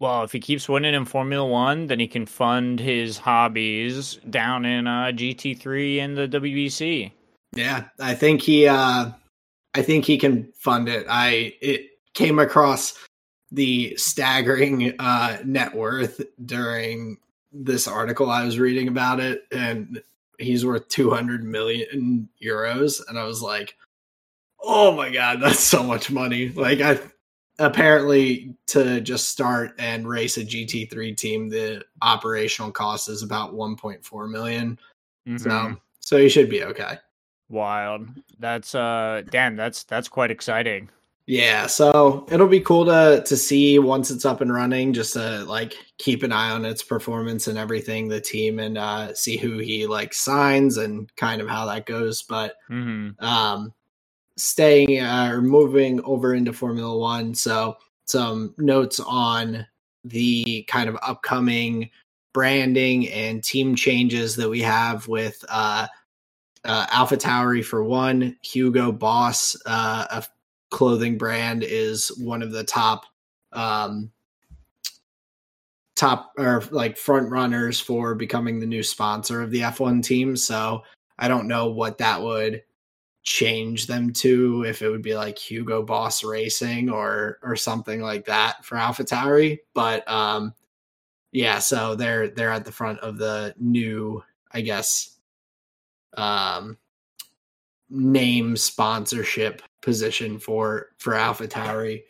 Well, 0.00 0.22
if 0.22 0.30
he 0.30 0.38
keeps 0.40 0.68
winning 0.68 0.94
in 0.94 1.04
Formula 1.06 1.44
One, 1.44 1.86
then 1.88 1.98
he 1.98 2.06
can 2.06 2.26
fund 2.26 2.78
his 2.78 3.18
hobbies 3.18 4.16
down 4.30 4.64
in 4.64 4.86
uh, 4.86 5.06
GT3 5.12 5.98
and 5.98 6.16
the 6.16 6.28
WEC. 6.28 7.10
Yeah, 7.52 7.84
I 7.98 8.14
think 8.14 8.42
he 8.42 8.66
uh 8.68 9.10
I 9.74 9.82
think 9.82 10.04
he 10.04 10.18
can 10.18 10.52
fund 10.54 10.88
it. 10.88 11.06
I 11.08 11.54
it 11.60 11.98
came 12.14 12.38
across 12.38 12.94
the 13.50 13.96
staggering 13.96 14.94
uh 14.98 15.38
net 15.44 15.74
worth 15.74 16.20
during 16.44 17.16
this 17.52 17.88
article 17.88 18.30
I 18.30 18.44
was 18.44 18.58
reading 18.58 18.88
about 18.88 19.20
it 19.20 19.42
and 19.50 20.02
he's 20.38 20.66
worth 20.66 20.88
200 20.88 21.44
million 21.44 22.28
euros 22.42 23.00
and 23.08 23.18
I 23.18 23.24
was 23.24 23.42
like 23.42 23.76
Oh 24.60 24.92
my 24.92 25.10
god, 25.10 25.40
that's 25.40 25.60
so 25.60 25.82
much 25.82 26.10
money. 26.10 26.48
Like 26.48 26.80
I 26.80 26.98
apparently 27.58 28.54
to 28.68 29.00
just 29.00 29.28
start 29.28 29.72
and 29.78 30.06
race 30.08 30.36
a 30.36 30.44
GT3 30.44 31.16
team, 31.16 31.48
the 31.48 31.84
operational 32.02 32.70
cost 32.70 33.08
is 33.08 33.22
about 33.22 33.54
1.4 33.54 34.30
million. 34.30 34.78
Mhm. 35.26 35.40
So 35.40 35.76
so 36.00 36.16
you 36.16 36.28
should 36.28 36.50
be 36.50 36.64
okay. 36.64 36.98
Wild. 37.48 38.08
That's 38.38 38.74
uh 38.74 39.22
damn, 39.30 39.56
that's 39.56 39.84
that's 39.84 40.08
quite 40.08 40.30
exciting. 40.30 40.90
Yeah, 41.30 41.66
so 41.66 42.26
it'll 42.30 42.48
be 42.48 42.60
cool 42.60 42.86
to 42.86 43.22
to 43.26 43.36
see 43.36 43.78
once 43.78 44.10
it's 44.10 44.24
up 44.24 44.40
and 44.40 44.50
running, 44.50 44.94
just 44.94 45.12
to 45.12 45.44
like 45.44 45.74
keep 45.98 46.22
an 46.22 46.32
eye 46.32 46.48
on 46.48 46.64
its 46.64 46.82
performance 46.82 47.48
and 47.48 47.58
everything, 47.58 48.08
the 48.08 48.18
team, 48.18 48.58
and 48.58 48.78
uh, 48.78 49.12
see 49.12 49.36
who 49.36 49.58
he 49.58 49.86
like 49.86 50.14
signs 50.14 50.78
and 50.78 51.14
kind 51.16 51.42
of 51.42 51.48
how 51.48 51.66
that 51.66 51.84
goes. 51.84 52.22
But 52.22 52.54
hmm 52.68 53.10
um, 53.18 53.74
staying 54.38 55.00
uh, 55.00 55.28
or 55.30 55.42
moving 55.42 56.00
over 56.04 56.34
into 56.34 56.54
Formula 56.54 56.96
One, 56.96 57.34
so 57.34 57.76
some 58.06 58.54
notes 58.56 58.98
on 58.98 59.66
the 60.04 60.62
kind 60.62 60.88
of 60.88 60.96
upcoming 61.02 61.90
branding 62.32 63.06
and 63.10 63.44
team 63.44 63.76
changes 63.76 64.34
that 64.36 64.48
we 64.48 64.62
have 64.62 65.06
with 65.08 65.44
uh, 65.50 65.88
uh, 66.64 66.86
Alpha 66.90 67.18
Tauri 67.18 67.62
for 67.62 67.84
one, 67.84 68.34
Hugo 68.40 68.92
Boss, 68.92 69.56
uh, 69.66 70.06
a 70.10 70.24
clothing 70.70 71.18
brand, 71.18 71.62
is 71.62 72.08
one 72.18 72.42
of 72.42 72.52
the 72.52 72.64
top 72.64 73.04
um, 73.52 74.10
top 75.98 76.32
or 76.38 76.62
like 76.70 76.96
front 76.96 77.30
runners 77.30 77.80
for 77.80 78.14
becoming 78.14 78.60
the 78.60 78.66
new 78.66 78.82
sponsor 78.82 79.42
of 79.42 79.50
the 79.50 79.60
F1 79.60 80.02
team. 80.02 80.36
So 80.36 80.82
I 81.18 81.26
don't 81.26 81.48
know 81.48 81.66
what 81.66 81.98
that 81.98 82.22
would 82.22 82.62
change 83.24 83.86
them 83.86 84.12
to 84.12 84.64
if 84.64 84.80
it 84.80 84.88
would 84.88 85.02
be 85.02 85.14
like 85.14 85.36
Hugo 85.36 85.82
Boss 85.82 86.22
Racing 86.22 86.88
or 86.88 87.38
or 87.42 87.56
something 87.56 88.00
like 88.00 88.24
that 88.26 88.64
for 88.64 88.76
AlphaTauri, 88.76 89.58
but 89.74 90.08
um 90.10 90.54
yeah, 91.32 91.58
so 91.58 91.94
they're 91.94 92.28
they're 92.28 92.52
at 92.52 92.64
the 92.64 92.72
front 92.72 93.00
of 93.00 93.18
the 93.18 93.54
new, 93.58 94.22
I 94.52 94.60
guess 94.60 95.18
um 96.16 96.78
name 97.90 98.56
sponsorship 98.56 99.62
position 99.82 100.38
for 100.38 100.88
for 100.98 101.14
AlphaTauri. 101.14 102.02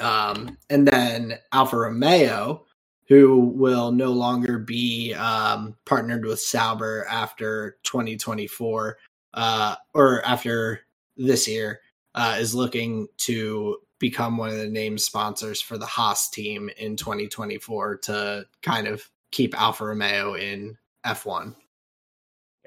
Um 0.00 0.56
and 0.68 0.86
then 0.86 1.38
Alfa 1.52 1.76
Romeo 1.76 2.64
who 3.10 3.40
will 3.56 3.90
no 3.90 4.12
longer 4.12 4.56
be 4.56 5.12
um, 5.14 5.76
partnered 5.84 6.24
with 6.24 6.40
Sauber 6.40 7.04
after 7.10 7.76
2024 7.82 8.96
uh, 9.34 9.74
or 9.94 10.24
after 10.24 10.82
this 11.16 11.48
year, 11.48 11.80
uh, 12.14 12.36
is 12.38 12.54
looking 12.54 13.08
to 13.18 13.78
become 13.98 14.36
one 14.36 14.50
of 14.50 14.56
the 14.58 14.68
name 14.68 14.96
sponsors 14.96 15.60
for 15.60 15.76
the 15.76 15.86
Haas 15.86 16.30
team 16.30 16.70
in 16.78 16.96
2024 16.96 17.96
to 17.98 18.46
kind 18.62 18.86
of 18.86 19.08
keep 19.32 19.60
Alfa 19.60 19.86
Romeo 19.86 20.34
in 20.34 20.78
F1. 21.04 21.54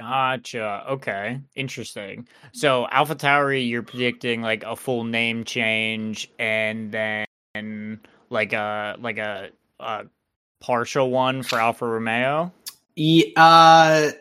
Gotcha. 0.10 0.84
Okay. 0.90 1.40
Interesting. 1.56 2.28
So 2.52 2.88
Alpha 2.92 3.16
Tauri, 3.16 3.68
you're 3.68 3.84
predicting 3.84 4.42
like 4.42 4.64
a 4.64 4.76
full 4.76 5.06
name 5.06 5.46
change 5.46 6.30
and 6.40 6.92
then 6.92 8.00
like 8.30 8.52
a 8.52 8.98
like 9.00 9.18
a, 9.18 9.50
a 9.80 10.06
partial 10.60 11.10
one 11.10 11.42
for 11.42 11.58
Alfa 11.58 11.88
Romeo. 11.88 12.52
Yeah, 12.96 13.26
uh, 13.38 14.12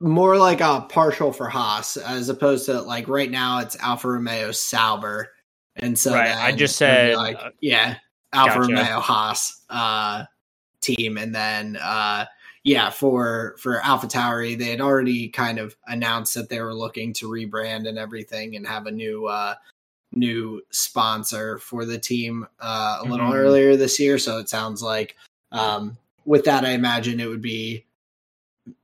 more 0.00 0.36
like 0.36 0.60
a 0.60 0.86
partial 0.88 1.32
for 1.32 1.48
Haas 1.48 1.96
as 1.96 2.28
opposed 2.28 2.66
to 2.66 2.82
like 2.82 3.08
right 3.08 3.30
now 3.30 3.60
it's 3.60 3.76
Alfa 3.80 4.08
Romeo 4.08 4.52
Sauber. 4.52 5.30
And 5.76 5.98
so 5.98 6.12
Right, 6.12 6.36
I 6.36 6.52
just 6.52 6.76
said, 6.76 7.16
like 7.16 7.38
uh, 7.40 7.50
yeah, 7.62 7.96
Alfa 8.34 8.58
gotcha. 8.58 8.72
Romeo 8.72 9.00
Haas 9.00 9.64
uh 9.70 10.24
team 10.82 11.16
and 11.16 11.34
then 11.34 11.76
uh 11.76 12.26
yeah, 12.64 12.90
for 12.90 13.56
for 13.58 13.80
Alpha 13.80 14.06
Tauri, 14.06 14.56
they 14.58 14.70
had 14.70 14.80
already 14.80 15.28
kind 15.28 15.58
of 15.58 15.76
announced 15.86 16.34
that 16.34 16.48
they 16.48 16.60
were 16.60 16.74
looking 16.74 17.12
to 17.14 17.28
rebrand 17.28 17.88
and 17.88 17.98
everything 17.98 18.56
and 18.56 18.66
have 18.66 18.86
a 18.86 18.90
new 18.90 19.26
uh 19.26 19.54
new 20.12 20.60
sponsor 20.70 21.58
for 21.58 21.84
the 21.84 21.98
team 21.98 22.46
uh 22.60 22.98
a 23.00 23.04
little 23.04 23.30
Mhm. 23.30 23.36
earlier 23.36 23.76
this 23.76 23.98
year, 24.00 24.18
so 24.18 24.38
it 24.38 24.48
sounds 24.48 24.82
like 24.82 25.16
um 25.52 25.96
with 26.26 26.44
that 26.44 26.64
I 26.64 26.70
imagine 26.72 27.18
it 27.20 27.28
would 27.28 27.40
be 27.42 27.84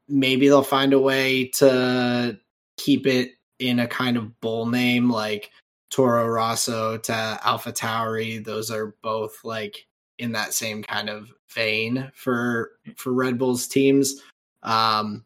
maybe 0.08 0.48
they'll 0.48 0.62
find 0.62 0.92
a 0.92 0.98
way 1.00 1.46
to 1.48 2.38
keep 2.76 3.06
it 3.06 3.32
in 3.58 3.80
a 3.80 3.86
kind 3.88 4.16
of 4.16 4.38
bull 4.40 4.66
name 4.66 5.10
like 5.10 5.50
Toro 5.90 6.26
Rosso 6.28 6.96
to 6.98 7.40
Alpha 7.44 7.72
Tauri. 7.72 8.42
Those 8.44 8.70
are 8.70 8.94
both 9.02 9.44
like 9.44 9.86
in 10.18 10.32
that 10.32 10.54
same 10.54 10.82
kind 10.82 11.08
of 11.10 11.32
vein 11.54 12.10
for 12.14 12.72
for 12.96 13.12
Red 13.12 13.38
Bull's 13.38 13.66
teams. 13.66 14.22
Um 14.62 15.24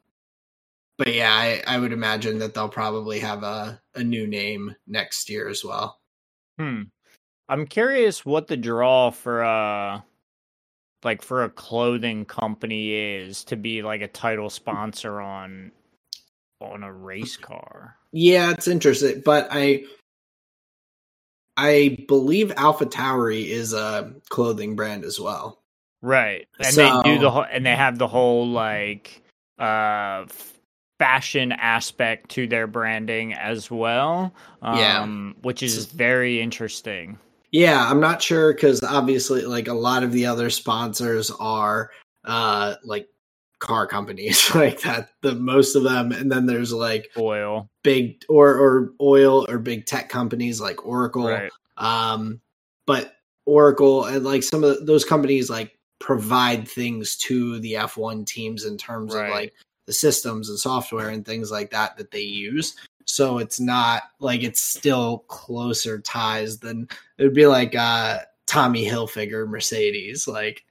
but 0.98 1.14
yeah, 1.14 1.32
I, 1.32 1.62
I 1.66 1.78
would 1.78 1.92
imagine 1.92 2.38
that 2.40 2.52
they'll 2.52 2.68
probably 2.68 3.20
have 3.20 3.42
a, 3.42 3.80
a 3.94 4.04
new 4.04 4.26
name 4.26 4.76
next 4.86 5.30
year 5.30 5.48
as 5.48 5.64
well. 5.64 5.98
Hmm. 6.58 6.82
I'm 7.48 7.66
curious 7.66 8.26
what 8.26 8.48
the 8.48 8.56
draw 8.58 9.10
for 9.10 9.42
uh 9.42 10.00
like 11.02 11.22
for 11.22 11.44
a 11.44 11.50
clothing 11.50 12.24
company 12.24 12.92
is 12.94 13.44
to 13.44 13.56
be 13.56 13.82
like 13.82 14.02
a 14.02 14.08
title 14.08 14.50
sponsor 14.50 15.20
on 15.20 15.72
on 16.60 16.82
a 16.82 16.92
race 16.92 17.36
car. 17.36 17.96
Yeah, 18.12 18.50
it's 18.50 18.68
interesting, 18.68 19.22
but 19.24 19.48
I 19.50 19.84
I 21.56 22.04
believe 22.08 22.52
Alpha 22.56 22.86
Tauri 22.86 23.46
is 23.46 23.72
a 23.72 24.14
clothing 24.28 24.76
brand 24.76 25.04
as 25.04 25.18
well. 25.18 25.59
Right. 26.02 26.48
And 26.58 26.74
they 26.74 26.90
do 27.04 27.18
the 27.18 27.30
whole 27.30 27.44
and 27.50 27.64
they 27.64 27.76
have 27.76 27.98
the 27.98 28.08
whole 28.08 28.48
like 28.48 29.22
uh 29.58 30.26
fashion 30.98 31.52
aspect 31.52 32.30
to 32.30 32.46
their 32.46 32.66
branding 32.66 33.34
as 33.34 33.70
well. 33.70 34.34
Yeah. 34.62 35.00
Um 35.00 35.36
which 35.42 35.62
is 35.62 35.86
very 35.86 36.40
interesting. 36.40 37.18
Yeah, 37.52 37.88
I'm 37.88 38.00
not 38.00 38.22
sure 38.22 38.54
because 38.54 38.82
obviously, 38.82 39.42
like 39.42 39.66
a 39.66 39.74
lot 39.74 40.04
of 40.04 40.12
the 40.12 40.26
other 40.26 40.50
sponsors 40.50 41.30
are 41.38 41.90
uh 42.24 42.74
like 42.84 43.08
car 43.60 43.86
companies 43.86 44.50
like 44.54 44.80
that. 44.80 45.10
The 45.22 45.34
most 45.34 45.76
of 45.76 45.84
them, 45.84 46.12
and 46.12 46.30
then 46.30 46.46
there's 46.46 46.72
like 46.72 47.10
Oil. 47.16 47.68
big 47.82 48.24
or 48.28 48.54
or 48.54 48.92
oil 49.00 49.46
or 49.48 49.58
big 49.58 49.86
tech 49.86 50.08
companies 50.08 50.60
like 50.60 50.84
Oracle. 50.86 51.28
Right. 51.28 51.50
Um, 51.76 52.40
but 52.86 53.14
Oracle 53.46 54.04
and 54.06 54.24
like 54.24 54.42
some 54.42 54.64
of 54.64 54.86
those 54.86 55.04
companies 55.04 55.48
like 55.48 55.78
provide 56.00 56.66
things 56.66 57.14
to 57.16 57.60
the 57.60 57.74
F1 57.74 58.26
teams 58.26 58.64
in 58.64 58.76
terms 58.76 59.14
Right. 59.14 59.26
of 59.26 59.30
like 59.34 59.54
the 59.86 59.92
systems 59.92 60.48
and 60.48 60.58
software 60.58 61.10
and 61.10 61.24
things 61.24 61.50
like 61.50 61.70
that 61.70 61.96
that 61.98 62.10
they 62.10 62.22
use. 62.22 62.74
So 63.06 63.38
it's 63.38 63.60
not 63.60 64.04
like 64.18 64.42
it's 64.42 64.60
still 64.60 65.18
closer 65.28 65.98
ties 66.00 66.58
than 66.58 66.88
it 67.18 67.24
would 67.24 67.34
be 67.34 67.46
like 67.46 67.74
uh 67.74 68.20
Tommy 68.46 68.84
Hilfiger 68.84 69.46
Mercedes, 69.48 70.26
like 70.26 70.64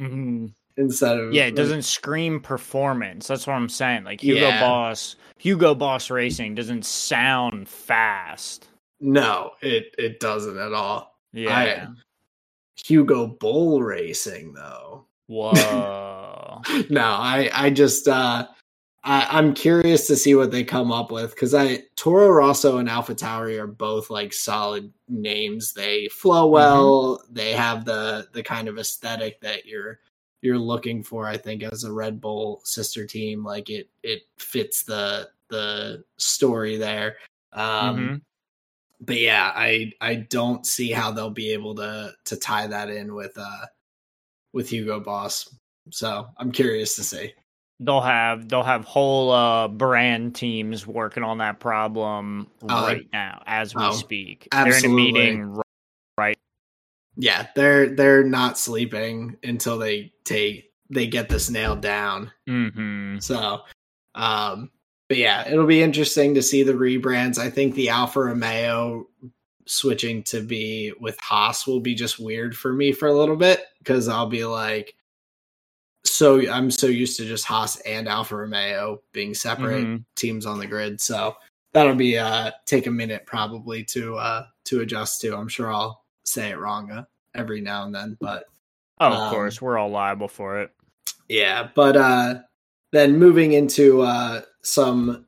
mm-hmm. 0.00 0.46
instead 0.76 1.18
of 1.18 1.32
Yeah, 1.32 1.44
it 1.44 1.46
like- 1.46 1.54
doesn't 1.56 1.82
scream 1.82 2.40
performance. 2.40 3.26
That's 3.26 3.46
what 3.46 3.54
I'm 3.54 3.68
saying. 3.68 4.04
Like 4.04 4.20
Hugo 4.22 4.40
Yeah. 4.40 4.60
Boss, 4.60 5.16
Hugo 5.38 5.74
Boss 5.74 6.10
Racing 6.10 6.54
doesn't 6.54 6.84
sound 6.84 7.68
fast. 7.68 8.68
No, 9.00 9.52
it 9.60 9.94
it 9.98 10.18
doesn't 10.20 10.58
at 10.58 10.72
all. 10.72 11.18
Yeah. 11.32 11.88
Hugo 12.76 13.26
Bull 13.26 13.82
Racing 13.82 14.52
though. 14.54 15.06
Whoa. 15.26 16.62
no, 16.90 17.04
I 17.04 17.50
I 17.52 17.70
just 17.70 18.08
uh 18.08 18.46
I, 19.04 19.26
I'm 19.30 19.54
curious 19.54 20.08
to 20.08 20.16
see 20.16 20.34
what 20.34 20.50
they 20.50 20.64
come 20.64 20.90
up 20.90 21.12
with 21.12 21.30
because 21.30 21.54
I 21.54 21.84
Toro 21.94 22.28
Rosso 22.28 22.78
and 22.78 22.88
Alpha 22.88 23.14
Tauri 23.14 23.58
are 23.58 23.68
both 23.68 24.10
like 24.10 24.32
solid 24.32 24.92
names. 25.08 25.72
They 25.72 26.08
flow 26.08 26.48
well. 26.48 27.22
They 27.30 27.52
have 27.52 27.84
the 27.84 28.28
the 28.32 28.42
kind 28.42 28.66
of 28.68 28.78
aesthetic 28.78 29.40
that 29.40 29.64
you're 29.64 30.00
you're 30.42 30.58
looking 30.58 31.02
for. 31.02 31.26
I 31.26 31.36
think 31.36 31.62
as 31.62 31.84
a 31.84 31.92
Red 31.92 32.20
Bull 32.20 32.60
sister 32.64 33.06
team, 33.06 33.44
like 33.44 33.70
it 33.70 33.88
it 34.02 34.22
fits 34.38 34.82
the 34.82 35.28
the 35.48 36.04
story 36.16 36.76
there. 36.76 37.16
Um, 37.52 37.96
Mhm. 37.96 38.22
But 39.00 39.18
yeah, 39.18 39.52
I 39.54 39.92
I 40.00 40.14
don't 40.16 40.64
see 40.66 40.90
how 40.90 41.10
they'll 41.10 41.30
be 41.30 41.52
able 41.52 41.74
to 41.76 42.14
to 42.26 42.36
tie 42.36 42.66
that 42.66 42.88
in 42.88 43.14
with 43.14 43.36
uh 43.36 43.66
with 44.52 44.68
Hugo 44.70 45.00
Boss. 45.00 45.54
So 45.90 46.26
I'm 46.38 46.50
curious 46.50 46.96
to 46.96 47.04
see. 47.04 47.32
They'll 47.78 48.00
have 48.00 48.48
they'll 48.48 48.62
have 48.62 48.84
whole 48.86 49.30
uh 49.30 49.68
brand 49.68 50.34
teams 50.34 50.86
working 50.86 51.22
on 51.22 51.38
that 51.38 51.60
problem 51.60 52.48
Oh, 52.62 52.86
right 52.86 53.06
now 53.12 53.42
as 53.46 53.74
we 53.74 53.82
oh, 53.82 53.92
speak. 53.92 54.48
absolutely. 54.50 55.12
They're 55.12 55.28
in 55.28 55.34
a 55.34 55.38
meeting 55.38 55.62
right 56.18 56.38
Yeah, 57.16 57.46
they're 57.54 57.94
they're 57.94 58.24
not 58.24 58.58
sleeping 58.58 59.36
until 59.44 59.78
they 59.78 60.12
take 60.24 60.72
they 60.88 61.06
get 61.06 61.28
this 61.28 61.50
nailed 61.50 61.82
down. 61.82 62.32
hmm 62.46 63.18
So, 63.18 63.60
um, 64.14 64.70
but 65.08 65.16
yeah, 65.16 65.48
it'll 65.48 65.66
be 65.66 65.82
interesting 65.82 66.34
to 66.34 66.42
see 66.42 66.62
the 66.62 66.72
rebrands. 66.72 67.38
I 67.38 67.50
think 67.50 67.74
the 67.74 67.88
Alfa 67.88 68.20
Romeo 68.20 69.06
switching 69.66 70.22
to 70.22 70.40
be 70.40 70.92
with 71.00 71.18
Haas 71.20 71.66
will 71.66 71.80
be 71.80 71.94
just 71.94 72.18
weird 72.18 72.56
for 72.56 72.72
me 72.72 72.92
for 72.92 73.08
a 73.08 73.16
little 73.16 73.36
bit 73.36 73.64
because 73.78 74.08
I'll 74.08 74.28
be 74.28 74.44
like, 74.44 74.94
so 76.04 76.48
I'm 76.50 76.70
so 76.70 76.86
used 76.86 77.16
to 77.18 77.26
just 77.26 77.44
Haas 77.44 77.80
and 77.80 78.08
Alfa 78.08 78.36
Romeo 78.36 79.02
being 79.12 79.34
separate 79.34 79.84
mm-hmm. 79.84 80.02
teams 80.14 80.46
on 80.46 80.58
the 80.58 80.66
grid. 80.66 81.00
So 81.00 81.36
that'll 81.72 81.94
be 81.94 82.16
uh 82.16 82.52
take 82.64 82.86
a 82.86 82.90
minute 82.90 83.26
probably 83.26 83.84
to 83.84 84.16
uh 84.16 84.46
to 84.64 84.80
adjust 84.80 85.20
to. 85.20 85.36
I'm 85.36 85.48
sure 85.48 85.72
I'll 85.72 86.04
say 86.24 86.50
it 86.50 86.58
wrong 86.58 86.90
uh, 86.90 87.04
every 87.34 87.60
now 87.60 87.84
and 87.84 87.94
then, 87.94 88.16
but 88.20 88.44
oh, 89.00 89.08
of 89.08 89.14
um, 89.14 89.30
course, 89.32 89.60
we're 89.60 89.78
all 89.78 89.90
liable 89.90 90.28
for 90.28 90.60
it. 90.60 90.70
Yeah, 91.28 91.68
but 91.74 91.96
uh 91.96 92.34
then 92.92 93.18
moving 93.18 93.52
into 93.52 94.02
uh 94.02 94.42
some 94.66 95.24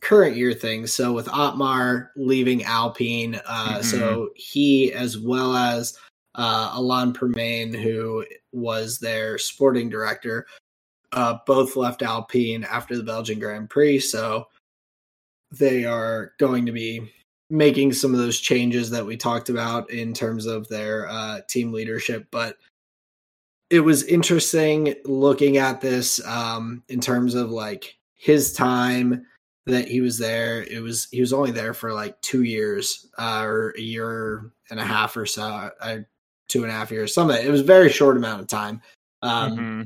current 0.00 0.36
year 0.36 0.52
things. 0.52 0.92
So 0.92 1.12
with 1.12 1.28
Otmar 1.28 2.12
leaving 2.16 2.64
Alpine, 2.64 3.40
uh, 3.46 3.78
mm-hmm. 3.78 3.82
so 3.82 4.30
he 4.36 4.92
as 4.92 5.18
well 5.18 5.56
as 5.56 5.98
uh, 6.34 6.70
Alan 6.72 7.12
Permane, 7.12 7.74
who 7.74 8.24
was 8.52 8.98
their 8.98 9.38
sporting 9.38 9.88
director, 9.88 10.46
uh, 11.12 11.38
both 11.46 11.76
left 11.76 12.02
Alpine 12.02 12.64
after 12.64 12.96
the 12.96 13.02
Belgian 13.02 13.38
Grand 13.38 13.70
Prix. 13.70 14.00
So 14.00 14.46
they 15.50 15.84
are 15.84 16.32
going 16.38 16.66
to 16.66 16.72
be 16.72 17.10
making 17.50 17.92
some 17.92 18.12
of 18.12 18.20
those 18.20 18.38
changes 18.38 18.90
that 18.90 19.06
we 19.06 19.16
talked 19.16 19.48
about 19.48 19.90
in 19.90 20.12
terms 20.12 20.46
of 20.46 20.68
their 20.68 21.08
uh, 21.08 21.40
team 21.48 21.72
leadership. 21.72 22.26
But 22.30 22.58
it 23.70 23.80
was 23.80 24.04
interesting 24.04 24.94
looking 25.04 25.56
at 25.56 25.80
this 25.80 26.24
um, 26.26 26.82
in 26.88 27.00
terms 27.00 27.34
of 27.34 27.50
like 27.50 27.97
his 28.18 28.52
time 28.52 29.24
that 29.64 29.88
he 29.88 30.00
was 30.00 30.18
there. 30.18 30.62
It 30.64 30.82
was 30.82 31.08
he 31.10 31.20
was 31.20 31.32
only 31.32 31.52
there 31.52 31.72
for 31.72 31.94
like 31.94 32.20
two 32.20 32.42
years 32.42 33.08
uh, 33.18 33.42
or 33.42 33.74
a 33.78 33.80
year 33.80 34.50
and 34.70 34.78
a 34.78 34.84
half 34.84 35.16
or 35.16 35.24
so, 35.24 35.70
uh, 35.80 35.98
two 36.48 36.62
and 36.62 36.70
a 36.70 36.74
half 36.74 36.90
years, 36.90 37.14
something. 37.14 37.42
It 37.42 37.50
was 37.50 37.62
a 37.62 37.64
very 37.64 37.88
short 37.88 38.16
amount 38.16 38.42
of 38.42 38.48
time. 38.48 38.82
Um, 39.22 39.52
mm-hmm. 39.52 39.82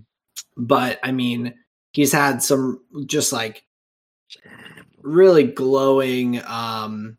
But 0.57 0.99
I 1.03 1.13
mean, 1.13 1.55
he's 1.93 2.13
had 2.13 2.43
some 2.43 2.81
just 3.07 3.33
like 3.33 3.65
really 5.03 5.43
glowing 5.43 6.41
um 6.47 7.19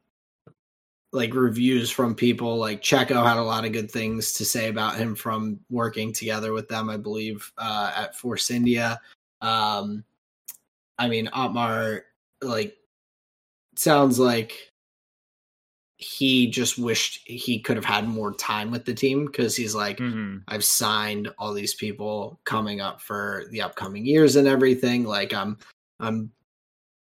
like 1.12 1.36
reviews 1.36 1.92
from 1.92 2.16
people 2.16 2.58
like 2.58 2.82
Checo 2.82 3.24
had 3.24 3.38
a 3.38 3.44
lot 3.44 3.66
of 3.66 3.72
good 3.72 3.92
things 3.92 4.34
to 4.34 4.46
say 4.46 4.70
about 4.70 4.96
him 4.96 5.16
from 5.16 5.60
working 5.70 6.12
together 6.12 6.54
with 6.54 6.68
them, 6.68 6.90
I 6.90 6.98
believe, 6.98 7.52
uh, 7.60 7.92
at 7.96 8.16
Force 8.16 8.50
India. 8.50 9.00
Um, 9.40 10.04
I 10.98 11.08
mean, 11.08 11.28
Otmar, 11.30 12.04
like, 12.42 12.76
sounds 13.76 14.20
like 14.20 14.72
he 15.98 16.48
just 16.50 16.78
wished 16.78 17.22
he 17.26 17.60
could 17.60 17.78
have 17.78 17.86
had 17.86 18.08
more 18.08 18.34
time 18.34 18.72
with 18.72 18.86
the 18.86 18.94
team 18.94 19.26
because 19.26 19.56
he's 19.56 19.74
like, 19.74 19.98
mm-hmm. 19.98 20.38
I've 20.48 20.64
signed 20.64 21.30
all 21.38 21.54
these 21.54 21.74
people 21.76 22.40
coming 22.44 22.82
up 22.82 23.02
for 23.02 23.46
the 23.52 23.62
upcoming 23.62 24.06
years 24.06 24.36
and 24.36 24.48
everything. 24.48 25.06
Like, 25.06 25.34
I'm, 25.34 25.58
I'm, 26.00 26.32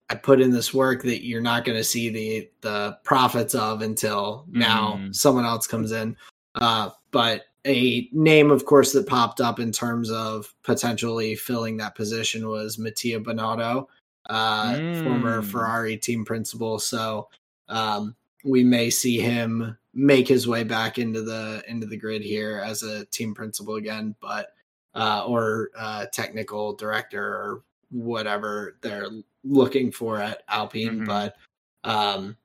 I 0.09 0.15
put 0.15 0.41
in 0.41 0.51
this 0.51 0.73
work 0.73 1.01
that 1.03 1.25
you're 1.25 1.41
not 1.41 1.65
going 1.65 1.77
to 1.77 1.83
see 1.83 2.09
the 2.09 2.49
the 2.61 2.99
profits 3.03 3.55
of 3.55 3.81
until 3.81 4.45
mm-hmm. 4.47 4.59
now 4.59 5.01
someone 5.11 5.45
else 5.45 5.65
comes 5.65 5.91
in. 5.91 6.15
Uh, 6.55 6.89
but 7.11 7.45
a 7.65 8.09
name, 8.11 8.51
of 8.51 8.65
course, 8.65 8.91
that 8.93 9.07
popped 9.07 9.39
up 9.39 9.59
in 9.59 9.71
terms 9.71 10.11
of 10.11 10.53
potentially 10.63 11.35
filling 11.35 11.77
that 11.77 11.95
position 11.95 12.49
was 12.49 12.77
Mattia 12.77 13.19
Binotto, 13.19 13.87
uh, 14.29 14.73
mm. 14.73 15.03
former 15.03 15.41
Ferrari 15.41 15.97
team 15.97 16.25
principal. 16.25 16.79
So 16.79 17.29
um, 17.69 18.15
we 18.43 18.63
may 18.63 18.89
see 18.89 19.19
him 19.19 19.77
make 19.93 20.27
his 20.27 20.47
way 20.47 20.63
back 20.63 20.97
into 20.97 21.21
the 21.21 21.63
into 21.67 21.85
the 21.85 21.97
grid 21.97 22.21
here 22.21 22.61
as 22.65 22.83
a 22.83 23.05
team 23.05 23.33
principal 23.33 23.75
again, 23.75 24.15
but 24.19 24.53
uh, 24.95 25.23
or 25.25 25.69
uh, 25.77 26.05
technical 26.11 26.73
director 26.73 27.23
or 27.23 27.63
whatever 27.91 28.77
they're 28.81 29.07
looking 29.43 29.91
for 29.91 30.19
at 30.19 30.43
Alpine. 30.49 30.99
Mm-hmm. 30.99 31.05
But 31.05 31.35
um, 31.83 32.37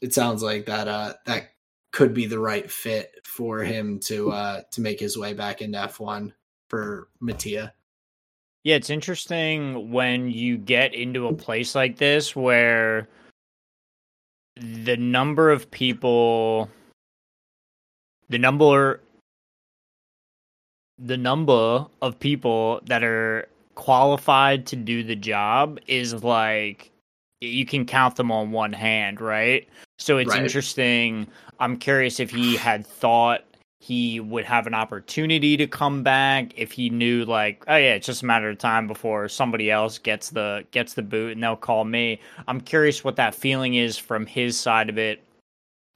it 0.00 0.14
sounds 0.14 0.42
like 0.42 0.66
that 0.66 0.88
uh, 0.88 1.14
that 1.26 1.50
could 1.92 2.14
be 2.14 2.26
the 2.26 2.38
right 2.38 2.70
fit 2.70 3.14
for 3.24 3.60
him 3.60 3.98
to 4.00 4.30
uh, 4.30 4.62
to 4.70 4.80
make 4.80 5.00
his 5.00 5.16
way 5.16 5.32
back 5.32 5.62
into 5.62 5.78
F1 5.78 6.32
for 6.68 7.08
Mattia. 7.20 7.72
Yeah, 8.64 8.76
it's 8.76 8.90
interesting 8.90 9.90
when 9.90 10.30
you 10.30 10.58
get 10.58 10.94
into 10.94 11.28
a 11.28 11.32
place 11.32 11.74
like 11.74 11.96
this 11.96 12.36
where 12.36 13.08
the 14.56 14.96
number 14.96 15.50
of 15.50 15.70
people 15.70 16.68
the 18.28 18.38
number 18.38 19.00
the 20.98 21.16
number 21.16 21.86
of 22.02 22.18
people 22.18 22.80
that 22.86 23.04
are 23.04 23.48
qualified 23.76 24.66
to 24.66 24.76
do 24.76 25.04
the 25.04 25.14
job 25.14 25.78
is 25.86 26.24
like 26.24 26.90
you 27.40 27.64
can 27.64 27.84
count 27.86 28.16
them 28.16 28.32
on 28.32 28.50
one 28.50 28.72
hand, 28.72 29.20
right? 29.20 29.68
So 29.98 30.18
it's 30.18 30.30
right. 30.30 30.42
interesting. 30.42 31.26
I'm 31.60 31.76
curious 31.76 32.20
if 32.20 32.30
he 32.30 32.56
had 32.56 32.86
thought 32.86 33.44
he 33.80 34.18
would 34.18 34.44
have 34.44 34.66
an 34.66 34.74
opportunity 34.74 35.56
to 35.56 35.66
come 35.66 36.02
back 36.02 36.52
if 36.56 36.72
he 36.72 36.90
knew 36.90 37.24
like 37.24 37.62
oh 37.68 37.76
yeah 37.76 37.94
it's 37.94 38.06
just 38.06 38.22
a 38.22 38.26
matter 38.26 38.50
of 38.50 38.58
time 38.58 38.88
before 38.88 39.28
somebody 39.28 39.70
else 39.70 39.98
gets 39.98 40.30
the 40.30 40.64
gets 40.72 40.94
the 40.94 41.02
boot 41.02 41.32
and 41.32 41.42
they'll 41.42 41.54
call 41.54 41.84
me 41.84 42.20
i'm 42.48 42.60
curious 42.60 43.04
what 43.04 43.14
that 43.14 43.36
feeling 43.36 43.76
is 43.76 43.96
from 43.96 44.26
his 44.26 44.58
side 44.58 44.88
of 44.88 44.98
it 44.98 45.22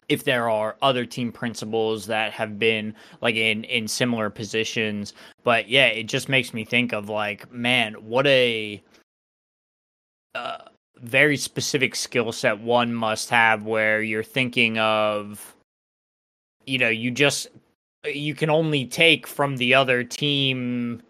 if 0.08 0.22
there 0.22 0.48
are 0.48 0.76
other 0.80 1.04
team 1.04 1.32
principals 1.32 2.06
that 2.06 2.32
have 2.32 2.56
been 2.56 2.94
like 3.20 3.34
in 3.34 3.64
in 3.64 3.88
similar 3.88 4.30
positions 4.30 5.12
but 5.42 5.68
yeah 5.68 5.86
it 5.86 6.04
just 6.04 6.28
makes 6.28 6.54
me 6.54 6.64
think 6.64 6.92
of 6.92 7.08
like 7.08 7.50
man 7.52 7.94
what 7.94 8.28
a 8.28 8.80
uh, 10.36 10.58
very 11.02 11.36
specific 11.36 11.94
skill 11.94 12.32
set 12.32 12.60
one 12.60 12.94
must 12.94 13.28
have 13.30 13.64
where 13.64 14.00
you're 14.00 14.22
thinking 14.22 14.78
of 14.78 15.54
you 16.64 16.78
know 16.78 16.88
you 16.88 17.10
just 17.10 17.48
you 18.04 18.34
can 18.34 18.50
only 18.50 18.86
take 18.86 19.26
from 19.26 19.56
the 19.56 19.74
other 19.74 20.02
team, 20.02 21.02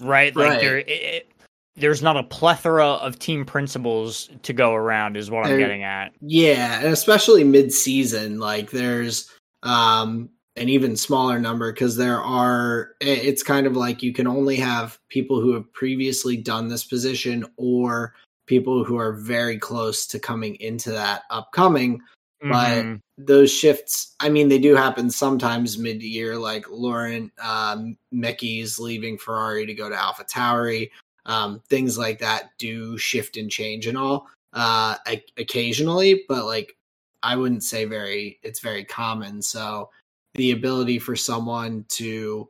right? 0.00 0.34
Like 0.34 0.60
there, 0.60 0.78
it, 0.78 1.30
there's 1.74 2.02
not 2.02 2.16
a 2.16 2.22
plethora 2.22 2.86
of 2.86 3.18
team 3.18 3.44
principals 3.44 4.30
to 4.42 4.52
go 4.52 4.74
around, 4.74 5.16
is 5.16 5.30
what 5.30 5.46
I'm 5.46 5.58
getting 5.58 5.82
at. 5.82 6.12
Yeah, 6.20 6.78
and 6.78 6.92
especially 6.92 7.44
mid-season, 7.44 8.38
like 8.38 8.70
there's 8.70 9.30
um 9.62 10.30
an 10.56 10.68
even 10.68 10.96
smaller 10.96 11.38
number 11.38 11.72
because 11.72 11.96
there 11.96 12.20
are. 12.20 12.92
It's 13.00 13.42
kind 13.42 13.66
of 13.66 13.76
like 13.76 14.02
you 14.02 14.12
can 14.12 14.26
only 14.26 14.56
have 14.56 14.98
people 15.08 15.40
who 15.40 15.52
have 15.54 15.70
previously 15.72 16.36
done 16.36 16.68
this 16.68 16.84
position 16.84 17.44
or 17.56 18.14
people 18.46 18.84
who 18.84 18.96
are 18.96 19.12
very 19.12 19.58
close 19.58 20.06
to 20.06 20.18
coming 20.18 20.54
into 20.56 20.90
that 20.90 21.22
upcoming 21.30 22.00
Mm-hmm. 22.42 22.94
But 22.94 23.26
those 23.26 23.50
shifts, 23.50 24.14
I 24.20 24.28
mean, 24.28 24.48
they 24.48 24.58
do 24.58 24.74
happen 24.74 25.10
sometimes 25.10 25.78
mid 25.78 26.02
year, 26.02 26.36
like 26.36 26.66
Laurent 26.70 27.32
um, 27.42 27.96
Mekies 28.12 28.78
leaving 28.78 29.18
Ferrari 29.18 29.66
to 29.66 29.74
go 29.74 29.88
to 29.88 29.96
Alpha 29.96 30.24
Tauri. 30.24 30.90
Um, 31.24 31.60
things 31.68 31.98
like 31.98 32.18
that 32.20 32.50
do 32.58 32.96
shift 32.98 33.36
and 33.36 33.50
change 33.50 33.88
and 33.88 33.98
all 33.98 34.28
uh, 34.52 34.96
occasionally, 35.36 36.24
but 36.28 36.44
like 36.44 36.76
I 37.22 37.34
wouldn't 37.34 37.64
say 37.64 37.84
very, 37.84 38.38
it's 38.44 38.60
very 38.60 38.84
common. 38.84 39.42
So 39.42 39.90
the 40.34 40.52
ability 40.52 41.00
for 41.00 41.16
someone 41.16 41.84
to, 41.88 42.48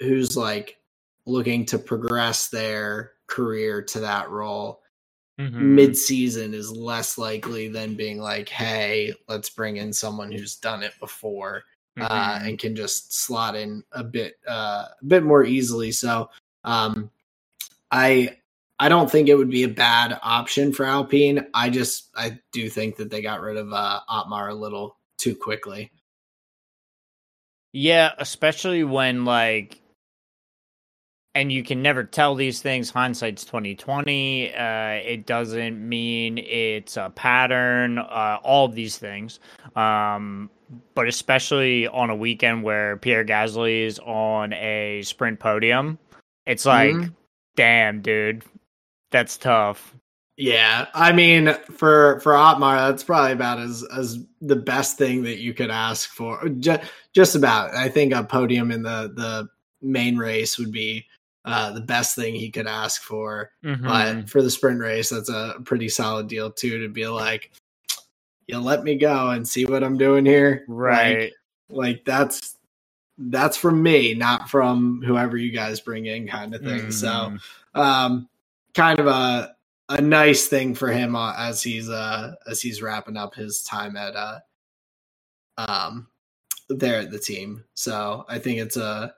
who's 0.00 0.36
like 0.36 0.76
looking 1.24 1.64
to 1.66 1.78
progress 1.78 2.48
their 2.48 3.13
career 3.34 3.82
to 3.82 3.98
that 3.98 4.30
role 4.30 4.80
mm-hmm. 5.40 5.74
mid-season 5.74 6.54
is 6.54 6.70
less 6.70 7.18
likely 7.18 7.66
than 7.66 7.96
being 7.96 8.20
like 8.20 8.48
hey 8.48 9.12
let's 9.28 9.50
bring 9.50 9.76
in 9.76 9.92
someone 9.92 10.30
who's 10.30 10.54
done 10.54 10.84
it 10.84 10.92
before 11.00 11.64
uh, 11.98 12.08
mm-hmm. 12.08 12.12
uh, 12.12 12.48
and 12.48 12.58
can 12.60 12.76
just 12.76 13.12
slot 13.12 13.56
in 13.56 13.82
a 13.90 14.04
bit 14.04 14.36
uh, 14.48 14.86
a 15.00 15.04
bit 15.04 15.24
more 15.24 15.44
easily 15.44 15.90
so 15.90 16.30
um, 16.62 17.10
i 17.90 18.36
i 18.78 18.88
don't 18.88 19.10
think 19.10 19.28
it 19.28 19.34
would 19.34 19.50
be 19.50 19.64
a 19.64 19.68
bad 19.68 20.16
option 20.22 20.72
for 20.72 20.86
alpine 20.86 21.44
i 21.54 21.68
just 21.68 22.10
i 22.14 22.38
do 22.52 22.70
think 22.70 22.94
that 22.96 23.10
they 23.10 23.20
got 23.20 23.40
rid 23.40 23.56
of 23.56 23.72
uh, 23.72 23.98
otmar 24.08 24.48
a 24.48 24.54
little 24.54 24.96
too 25.18 25.34
quickly 25.34 25.90
yeah 27.72 28.12
especially 28.18 28.84
when 28.84 29.24
like 29.24 29.80
and 31.34 31.50
you 31.50 31.62
can 31.62 31.82
never 31.82 32.04
tell 32.04 32.34
these 32.34 32.62
things. 32.62 32.90
Hindsight's 32.90 33.44
twenty 33.44 33.74
twenty. 33.74 34.54
Uh, 34.54 35.00
it 35.04 35.26
doesn't 35.26 35.88
mean 35.88 36.38
it's 36.38 36.96
a 36.96 37.10
pattern. 37.14 37.98
Uh, 37.98 38.38
all 38.42 38.66
of 38.66 38.74
these 38.74 38.98
things, 38.98 39.40
um, 39.76 40.50
but 40.94 41.08
especially 41.08 41.86
on 41.88 42.10
a 42.10 42.16
weekend 42.16 42.62
where 42.62 42.96
Pierre 42.96 43.24
Gasly 43.24 43.84
is 43.84 43.98
on 44.00 44.52
a 44.54 45.02
sprint 45.02 45.40
podium, 45.40 45.98
it's 46.46 46.64
like, 46.64 46.92
mm-hmm. 46.92 47.12
damn, 47.56 48.00
dude, 48.00 48.44
that's 49.10 49.36
tough. 49.36 49.94
Yeah, 50.36 50.86
I 50.94 51.12
mean, 51.12 51.54
for 51.70 52.18
for 52.18 52.34
Otmar, 52.34 52.90
that's 52.90 53.04
probably 53.04 53.32
about 53.32 53.60
as 53.60 53.84
as 53.96 54.18
the 54.40 54.56
best 54.56 54.98
thing 54.98 55.22
that 55.22 55.38
you 55.38 55.54
could 55.54 55.70
ask 55.70 56.10
for. 56.10 56.48
Just, 56.48 56.82
just 57.14 57.36
about. 57.36 57.72
I 57.72 57.88
think 57.88 58.12
a 58.12 58.24
podium 58.24 58.72
in 58.72 58.82
the 58.82 59.12
the 59.14 59.48
main 59.80 60.16
race 60.16 60.58
would 60.58 60.72
be 60.72 61.06
uh, 61.44 61.72
the 61.72 61.80
best 61.80 62.16
thing 62.16 62.34
he 62.34 62.50
could 62.50 62.66
ask 62.66 63.02
for. 63.02 63.50
Mm-hmm. 63.64 63.86
But 63.86 64.30
for 64.30 64.42
the 64.42 64.50
sprint 64.50 64.80
race, 64.80 65.10
that's 65.10 65.28
a 65.28 65.56
pretty 65.64 65.88
solid 65.88 66.28
deal 66.28 66.50
too. 66.50 66.80
To 66.80 66.88
be 66.88 67.06
like, 67.06 67.52
you 68.46 68.58
let 68.58 68.84
me 68.84 68.96
go 68.96 69.30
and 69.30 69.46
see 69.46 69.66
what 69.66 69.84
I'm 69.84 69.98
doing 69.98 70.24
here, 70.24 70.64
right? 70.68 71.32
Like, 71.68 71.76
like 71.96 72.04
that's 72.04 72.56
that's 73.18 73.56
from 73.56 73.82
me, 73.82 74.14
not 74.14 74.48
from 74.48 75.02
whoever 75.04 75.36
you 75.36 75.52
guys 75.52 75.80
bring 75.80 76.06
in, 76.06 76.26
kind 76.26 76.54
of 76.54 76.62
thing. 76.62 76.80
Mm-hmm. 76.80 76.90
So, 76.90 77.36
um, 77.74 78.28
kind 78.74 78.98
of 78.98 79.06
a 79.06 79.54
a 79.90 80.00
nice 80.00 80.46
thing 80.46 80.74
for 80.74 80.90
him 80.90 81.14
uh, 81.14 81.34
as 81.36 81.62
he's 81.62 81.90
uh 81.90 82.34
as 82.48 82.62
he's 82.62 82.80
wrapping 82.80 83.18
up 83.18 83.34
his 83.34 83.62
time 83.62 83.96
at 83.96 84.16
uh 84.16 84.38
um 85.58 86.06
there 86.68 87.00
at 87.00 87.10
the 87.10 87.18
team. 87.18 87.62
So 87.74 88.24
I 88.28 88.38
think 88.38 88.58
it's 88.58 88.76
a 88.76 89.14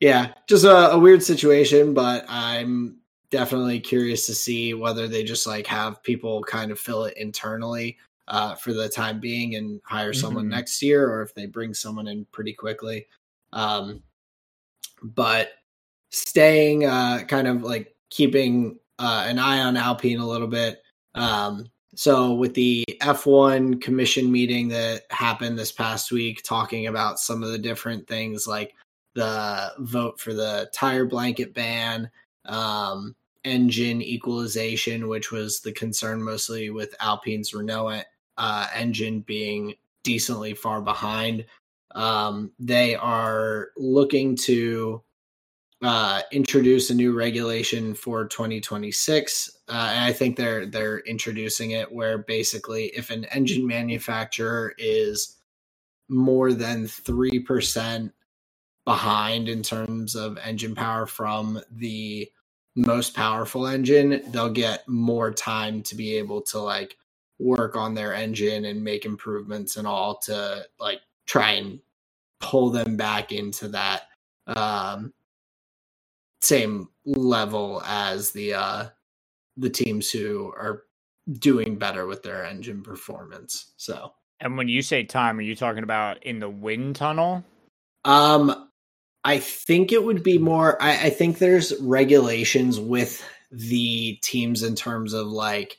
yeah, 0.00 0.32
just 0.46 0.64
a, 0.64 0.92
a 0.92 0.98
weird 0.98 1.22
situation, 1.22 1.94
but 1.94 2.24
I'm 2.28 2.98
definitely 3.30 3.80
curious 3.80 4.26
to 4.26 4.34
see 4.34 4.74
whether 4.74 5.08
they 5.08 5.24
just 5.24 5.46
like 5.46 5.66
have 5.66 6.02
people 6.02 6.42
kind 6.44 6.70
of 6.70 6.78
fill 6.78 7.04
it 7.04 7.16
internally 7.16 7.98
uh, 8.28 8.54
for 8.54 8.72
the 8.72 8.88
time 8.88 9.20
being 9.20 9.56
and 9.56 9.80
hire 9.84 10.12
someone 10.12 10.44
mm-hmm. 10.44 10.54
next 10.54 10.82
year, 10.82 11.10
or 11.10 11.22
if 11.22 11.34
they 11.34 11.46
bring 11.46 11.74
someone 11.74 12.06
in 12.08 12.26
pretty 12.32 12.52
quickly. 12.52 13.06
Um, 13.52 14.02
but 15.02 15.50
staying 16.10 16.84
uh, 16.84 17.24
kind 17.26 17.46
of 17.46 17.62
like 17.62 17.94
keeping 18.10 18.78
uh, 18.98 19.24
an 19.26 19.38
eye 19.38 19.60
on 19.60 19.76
Alpine 19.76 20.18
a 20.18 20.26
little 20.26 20.48
bit. 20.48 20.82
Um, 21.14 21.66
so 21.94 22.34
with 22.34 22.54
the 22.54 22.84
F1 23.00 23.80
commission 23.80 24.30
meeting 24.30 24.68
that 24.68 25.02
happened 25.10 25.58
this 25.58 25.72
past 25.72 26.12
week, 26.12 26.42
talking 26.44 26.86
about 26.86 27.18
some 27.18 27.42
of 27.42 27.50
the 27.50 27.58
different 27.58 28.06
things 28.06 28.46
like 28.46 28.74
the 29.18 29.72
vote 29.80 30.20
for 30.20 30.32
the 30.32 30.70
tire 30.72 31.04
blanket 31.04 31.52
ban, 31.52 32.08
um, 32.44 33.16
engine 33.42 34.00
equalization, 34.00 35.08
which 35.08 35.32
was 35.32 35.60
the 35.60 35.72
concern 35.72 36.22
mostly 36.22 36.70
with 36.70 36.94
Alpine's 37.00 37.52
Renault 37.52 38.02
uh, 38.36 38.66
engine 38.72 39.20
being 39.20 39.74
decently 40.04 40.54
far 40.54 40.80
behind. 40.80 41.44
Um, 41.96 42.52
they 42.60 42.94
are 42.94 43.70
looking 43.76 44.36
to 44.36 45.02
uh, 45.82 46.22
introduce 46.30 46.90
a 46.90 46.94
new 46.94 47.12
regulation 47.12 47.94
for 47.94 48.24
2026, 48.24 49.58
uh, 49.68 49.72
and 49.72 50.04
I 50.04 50.12
think 50.12 50.36
they're 50.36 50.64
they're 50.66 51.00
introducing 51.00 51.72
it 51.72 51.90
where 51.90 52.18
basically 52.18 52.86
if 52.96 53.10
an 53.10 53.24
engine 53.26 53.66
manufacturer 53.66 54.74
is 54.78 55.36
more 56.08 56.52
than 56.52 56.86
three 56.86 57.40
percent 57.40 58.12
behind 58.88 59.50
in 59.50 59.62
terms 59.62 60.14
of 60.14 60.38
engine 60.38 60.74
power 60.74 61.04
from 61.04 61.60
the 61.70 62.26
most 62.74 63.14
powerful 63.14 63.66
engine, 63.66 64.22
they'll 64.28 64.48
get 64.48 64.88
more 64.88 65.30
time 65.30 65.82
to 65.82 65.94
be 65.94 66.16
able 66.16 66.40
to 66.40 66.58
like 66.58 66.96
work 67.38 67.76
on 67.76 67.92
their 67.92 68.14
engine 68.14 68.64
and 68.64 68.82
make 68.82 69.04
improvements 69.04 69.76
and 69.76 69.86
all 69.86 70.16
to 70.16 70.64
like 70.80 71.00
try 71.26 71.50
and 71.50 71.80
pull 72.40 72.70
them 72.70 72.96
back 72.96 73.30
into 73.30 73.68
that 73.68 74.04
um 74.46 75.12
same 76.40 76.88
level 77.04 77.82
as 77.84 78.30
the 78.30 78.54
uh 78.54 78.86
the 79.58 79.68
teams 79.68 80.10
who 80.10 80.50
are 80.56 80.84
doing 81.30 81.76
better 81.76 82.06
with 82.06 82.22
their 82.22 82.42
engine 82.42 82.82
performance. 82.82 83.72
So 83.76 84.14
And 84.40 84.56
when 84.56 84.68
you 84.68 84.80
say 84.80 85.04
time, 85.04 85.38
are 85.38 85.42
you 85.42 85.54
talking 85.54 85.82
about 85.82 86.24
in 86.24 86.38
the 86.38 86.48
wind 86.48 86.96
tunnel? 86.96 87.44
Um 88.06 88.67
I 89.28 89.40
think 89.40 89.92
it 89.92 90.02
would 90.02 90.22
be 90.22 90.38
more 90.38 90.82
I, 90.82 90.92
I 90.92 91.10
think 91.10 91.36
there's 91.36 91.78
regulations 91.82 92.80
with 92.80 93.22
the 93.52 94.14
teams 94.22 94.62
in 94.62 94.74
terms 94.74 95.12
of 95.12 95.26
like 95.26 95.76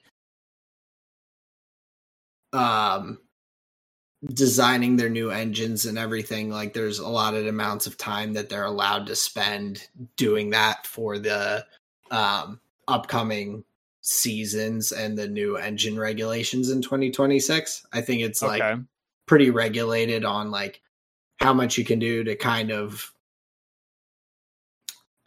um 2.54 3.18
designing 4.32 4.98
their 4.98 5.10
new 5.10 5.32
engines 5.32 5.88
and 5.88 5.98
everything. 5.98 6.52
Like 6.52 6.76
there's 6.76 7.00
a 7.00 7.08
lot 7.08 7.34
of 7.34 7.48
amounts 7.48 7.88
of 7.88 7.98
time 7.98 8.34
that 8.34 8.50
they're 8.50 8.66
allowed 8.66 9.08
to 9.08 9.16
spend 9.16 9.88
doing 10.16 10.52
that 10.52 10.86
for 10.86 11.18
the 11.18 11.66
um 12.12 12.60
upcoming 12.88 13.64
seasons 14.02 14.92
and 14.92 15.18
the 15.18 15.28
new 15.28 15.58
engine 15.58 16.00
regulations 16.00 16.70
in 16.70 16.82
2026 16.82 17.86
i 17.92 18.00
think 18.00 18.22
it's 18.22 18.42
like 18.42 18.80
pretty 19.28 19.50
regulated 19.52 20.24
on 20.24 20.50
like 20.50 20.82
how 21.38 21.54
much 21.54 21.78
you 21.78 21.84
can 21.84 22.00
do 22.00 22.24
to 22.24 22.36
kind 22.36 22.72
of 22.72 23.14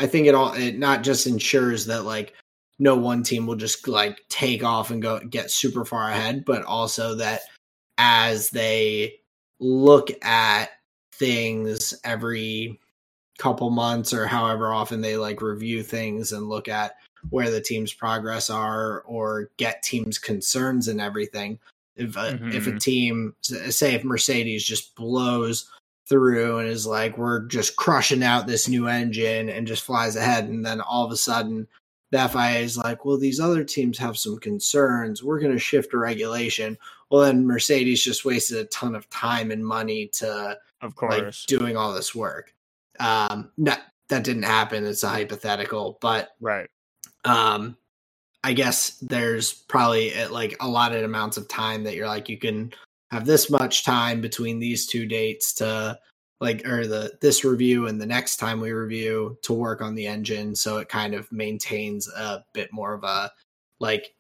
i 0.03 0.07
think 0.07 0.27
it 0.27 0.35
all 0.35 0.53
it 0.55 0.79
not 0.79 1.03
just 1.03 1.27
ensures 1.27 1.87
that 1.87 2.05
like 2.05 2.35
no 2.79 2.97
one 2.97 3.23
team 3.23 3.47
will 3.47 3.57
just 3.57 3.87
like 3.87 4.19
take 4.29 4.65
off 4.65 4.91
and 4.91 5.01
go 5.03 5.21
get 5.31 5.51
super 5.51 5.85
far 5.85 6.11
ahead 6.11 6.45
but 6.45 6.65
also 6.65 7.15
that 7.15 7.41
as 7.99 8.51
they 8.51 9.15
look 9.61 10.11
at 10.25 10.71
things 11.15 11.95
every 12.05 12.81
couple 13.39 13.71
months 13.71 14.13
or 14.13 14.27
however 14.27 14.73
often 14.73 15.01
they 15.01 15.17
like 15.17 15.41
review 15.41 15.83
things 15.83 16.33
and 16.33 16.49
look 16.49 16.69
at 16.69 16.97
where 17.31 17.51
the 17.51 17.61
team's 17.61 17.93
progress 17.93 18.51
are 18.51 19.03
or 19.03 19.51
get 19.57 19.83
teams 19.83 20.19
concerns 20.19 20.89
and 20.89 21.01
everything 21.01 21.59
if 21.97 22.17
a, 22.17 22.33
mm-hmm. 22.33 22.53
if 22.53 22.67
a 22.67 22.71
mm-hmm. 22.71 22.79
team 22.79 23.35
say 23.43 23.95
if 23.95 24.05
mercedes 24.05 24.65
just 24.65 24.95
blows 24.97 25.71
through 26.09 26.59
and 26.59 26.69
is 26.69 26.87
like 26.87 27.17
we're 27.17 27.47
just 27.47 27.77
crushing 27.77 28.23
out 28.23 28.47
this 28.47 28.69
new 28.69 28.89
engine 28.89 29.49
and 29.49 29.67
just 29.67 29.85
flies 29.85 30.17
ahead 30.17 30.45
and 30.45 30.65
then 30.65 30.81
all 30.81 31.05
of 31.05 31.13
a 31.13 31.17
sudden 31.17 31.67
the 32.13 32.29
FIA 32.29 32.59
is 32.59 32.77
like, 32.77 33.05
well, 33.05 33.17
these 33.17 33.41
other 33.41 33.65
teams 33.65 33.97
have 33.97 34.19
some 34.19 34.39
concerns. 34.39 35.25
We're 35.25 35.41
going 35.41 35.53
to 35.53 35.59
shift 35.59 35.95
a 35.95 35.99
regulation. 35.99 36.77
Well, 37.11 37.23
then 37.23 37.47
Mercedes 37.47 38.05
just 38.05 38.27
wasted 38.27 38.59
a 38.59 38.65
ton 38.67 38.95
of 38.95 39.09
time 39.09 39.51
and 39.51 39.67
money 39.67 40.09
to, 40.15 40.59
of 40.83 40.95
course, 40.95 41.13
like, 41.13 41.35
doing 41.47 41.77
all 41.77 41.95
this 41.95 42.15
work. 42.15 42.55
Um, 43.01 43.51
that 43.59 43.81
that 44.09 44.25
didn't 44.25 44.43
happen. 44.43 44.87
It's 44.87 45.03
a 45.03 45.09
hypothetical, 45.09 45.97
but 46.03 46.37
right. 46.39 46.69
Um, 47.25 47.79
I 48.45 48.53
guess 48.53 48.99
there's 49.01 49.53
probably 49.53 50.13
like 50.27 50.57
a 50.61 50.69
lot 50.69 50.95
of 50.95 51.03
amounts 51.03 51.39
of 51.39 51.49
time 51.49 51.85
that 51.85 51.95
you're 51.95 52.09
like 52.09 52.29
you 52.29 52.37
can 52.37 52.75
have 53.13 53.27
this 53.27 53.51
much 53.51 53.85
time 53.85 54.21
between 54.21 54.59
these 54.59 54.87
two 54.87 55.07
dates 55.07 55.53
to 55.53 55.99
like 56.41 56.67
or 56.67 56.87
the 56.87 57.13
this 57.21 57.45
review 57.45 57.87
and 57.87 58.01
the 58.01 58.07
next 58.07 58.39
time 58.39 58.61
we 58.61 58.73
review 58.73 59.39
to 59.43 59.53
work 59.53 59.81
on 59.81 59.95
the 59.95 60.07
engine 60.07 60.57
so 60.57 60.79
it 60.79 60.89
kind 60.89 61.15
of 61.15 61.31
maintains 61.31 62.09
a 62.09 62.43
bit 62.55 62.73
more 62.73 62.95
of 62.95 63.05
a 63.05 63.31
like 63.79 64.15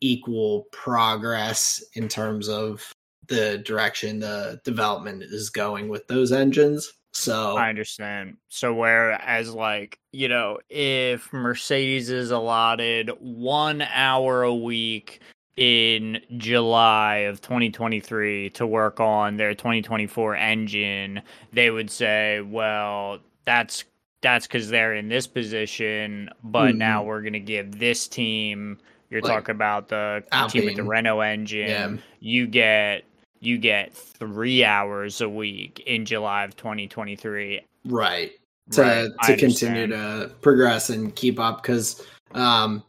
equal 0.00 0.66
progress 0.72 1.84
in 1.94 2.08
terms 2.08 2.48
of 2.48 2.90
the 3.26 3.58
direction 3.58 4.20
the 4.20 4.60
development 4.64 5.22
is 5.22 5.50
going 5.50 5.88
with 5.88 6.06
those 6.06 6.32
engines 6.32 6.92
so 7.12 7.56
I 7.56 7.68
understand. 7.68 8.36
So 8.48 8.72
whereas 8.74 9.52
like, 9.52 9.98
you 10.12 10.28
know, 10.28 10.58
if 10.68 11.32
Mercedes 11.32 12.10
is 12.10 12.30
allotted 12.30 13.10
1 13.18 13.82
hour 13.82 14.42
a 14.42 14.54
week 14.54 15.20
in 15.58 16.20
July 16.36 17.16
of 17.16 17.40
2023 17.40 18.50
to 18.50 18.64
work 18.64 19.00
on 19.00 19.36
their 19.36 19.54
2024 19.54 20.36
engine, 20.36 21.20
they 21.52 21.70
would 21.70 21.90
say, 21.90 22.40
well, 22.42 23.18
that's 23.44 23.84
that's 24.22 24.46
because 24.46 24.68
they're 24.68 24.94
in 24.94 25.08
this 25.08 25.26
position, 25.26 26.30
but 26.44 26.68
mm-hmm. 26.68 26.78
now 26.78 27.02
we're 27.02 27.22
going 27.22 27.32
to 27.32 27.40
give 27.40 27.78
this 27.80 28.06
team. 28.06 28.78
You're 29.10 29.20
like, 29.20 29.32
talking 29.32 29.54
about 29.54 29.88
the 29.88 30.22
Alpine. 30.30 30.50
team 30.50 30.64
with 30.66 30.76
the 30.76 30.84
Renault 30.84 31.20
engine. 31.20 31.68
Yeah. 31.68 31.96
You 32.20 32.46
get 32.46 33.04
you 33.40 33.58
get 33.58 33.92
three 33.92 34.64
hours 34.64 35.20
a 35.20 35.28
week 35.28 35.80
in 35.86 36.04
July 36.04 36.44
of 36.44 36.56
2023. 36.56 37.62
Right. 37.84 38.32
To 38.72 38.82
right. 38.82 39.10
to 39.24 39.36
continue 39.36 39.88
to 39.88 40.30
progress 40.40 40.90
and 40.90 41.14
keep 41.16 41.40
up 41.40 41.62
because 41.62 42.06
um 42.34 42.84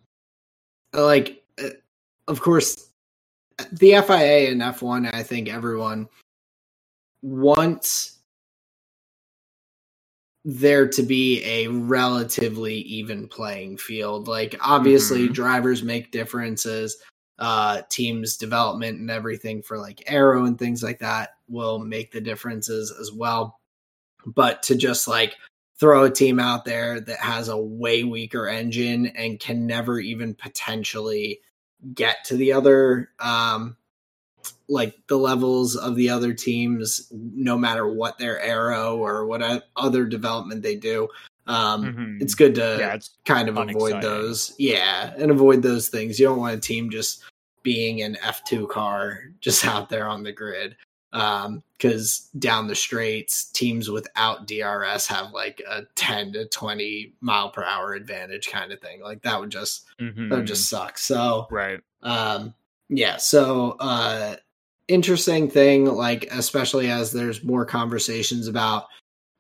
like 0.94 1.39
of 2.30 2.42
course, 2.42 2.90
the 3.72 4.02
FIA 4.02 4.52
and 4.52 4.62
F1, 4.62 5.14
I 5.14 5.24
think 5.24 5.50
everyone 5.50 6.08
wants 7.22 8.20
there 10.46 10.88
to 10.88 11.04
be 11.04 11.44
a 11.44 11.68
relatively 11.68 12.76
even 12.76 13.28
playing 13.28 13.78
field. 13.78 14.28
Like, 14.28 14.56
obviously, 14.62 15.24
mm-hmm. 15.24 15.34
drivers 15.34 15.84
make 15.84 16.12
differences, 16.12 16.98
uh, 17.40 17.82
teams' 17.90 18.38
development 18.38 19.00
and 19.00 19.10
everything 19.10 19.64
for 19.64 19.78
like 19.80 20.04
aero 20.08 20.46
and 20.46 20.58
things 20.58 20.84
like 20.84 21.00
that 21.00 21.32
will 21.48 21.80
make 21.80 22.12
the 22.12 22.22
differences 22.22 22.94
as 23.02 23.12
well. 23.12 23.60
But 24.26 24.62
to 24.64 24.76
just 24.76 25.08
like 25.08 25.36
throw 25.80 26.04
a 26.04 26.12
team 26.12 26.40
out 26.40 26.64
there 26.64 27.00
that 27.00 27.20
has 27.20 27.48
a 27.48 27.58
way 27.58 28.04
weaker 28.04 28.48
engine 28.48 29.08
and 29.08 29.40
can 29.40 29.66
never 29.66 30.00
even 30.00 30.36
potentially 30.36 31.40
get 31.94 32.24
to 32.26 32.36
the 32.36 32.52
other 32.52 33.10
um 33.20 33.76
like 34.68 34.96
the 35.08 35.18
levels 35.18 35.76
of 35.76 35.96
the 35.96 36.10
other 36.10 36.34
teams 36.34 37.12
no 37.12 37.58
matter 37.58 37.88
what 37.88 38.18
their 38.18 38.40
aero 38.42 38.98
or 38.98 39.26
what 39.26 39.64
other 39.76 40.06
development 40.06 40.62
they 40.62 40.76
do. 40.76 41.08
Um 41.48 41.84
mm-hmm. 41.84 42.18
it's 42.22 42.36
good 42.36 42.56
to 42.56 42.78
yeah, 42.80 42.94
it's 42.94 43.18
kind 43.26 43.50
of 43.50 43.58
avoid 43.58 44.02
those. 44.02 44.54
Yeah 44.58 45.14
and 45.18 45.32
avoid 45.32 45.62
those 45.62 45.90
things. 45.90 46.20
You 46.20 46.28
don't 46.28 46.40
want 46.40 46.56
a 46.56 46.60
team 46.60 46.90
just 46.90 47.24
being 47.64 48.02
an 48.02 48.16
f2 48.22 48.70
car 48.70 49.20
just 49.42 49.66
out 49.74 49.90
there 49.90 50.08
on 50.08 50.24
the 50.24 50.32
grid 50.32 50.76
because 51.12 52.30
um, 52.34 52.40
down 52.40 52.68
the 52.68 52.76
straights, 52.76 53.46
teams 53.46 53.90
without 53.90 54.48
DRS 54.48 55.08
have 55.08 55.32
like 55.32 55.62
a 55.68 55.84
10 55.96 56.34
to 56.34 56.46
20 56.46 57.14
mile 57.22 57.50
per 57.50 57.64
hour 57.64 57.94
advantage 57.94 58.48
kind 58.48 58.72
of 58.72 58.80
thing. 58.80 59.02
Like 59.02 59.22
that 59.24 59.40
would 59.40 59.50
just 59.50 59.88
mm-hmm. 60.00 60.30
that 60.30 60.36
would 60.36 60.48
just 60.48 60.70
suck. 60.70 60.98
So 60.98 61.48
right, 61.50 61.80
um, 62.04 62.54
yeah. 62.90 63.18
So 63.18 63.78
uh, 63.80 64.36
interesting 64.88 65.50
thing, 65.50 65.86
like 65.86 66.28
especially 66.32 66.90
as 66.90 67.12
there's 67.12 67.44
more 67.44 67.66
conversations 67.66 68.48
about 68.48 68.88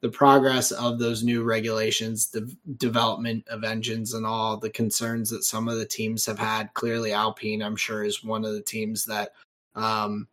the 0.01 0.09
progress 0.09 0.71
of 0.71 0.97
those 0.97 1.23
new 1.23 1.43
regulations, 1.43 2.31
the 2.31 2.55
development 2.77 3.45
of 3.49 3.63
engines, 3.63 4.13
and 4.13 4.25
all 4.25 4.55
the 4.55 4.69
concerns 4.69 5.29
that 5.29 5.43
some 5.43 5.67
of 5.67 5.77
the 5.77 5.85
teams 5.85 6.25
have 6.25 6.39
had. 6.39 6.73
Clearly, 6.73 7.11
Alpine, 7.11 7.61
I'm 7.61 7.75
sure, 7.75 8.03
is 8.03 8.23
one 8.23 8.45
of 8.45 8.53
the 8.53 8.61
teams 8.61 9.05
that 9.05 9.33
um, 9.75 10.27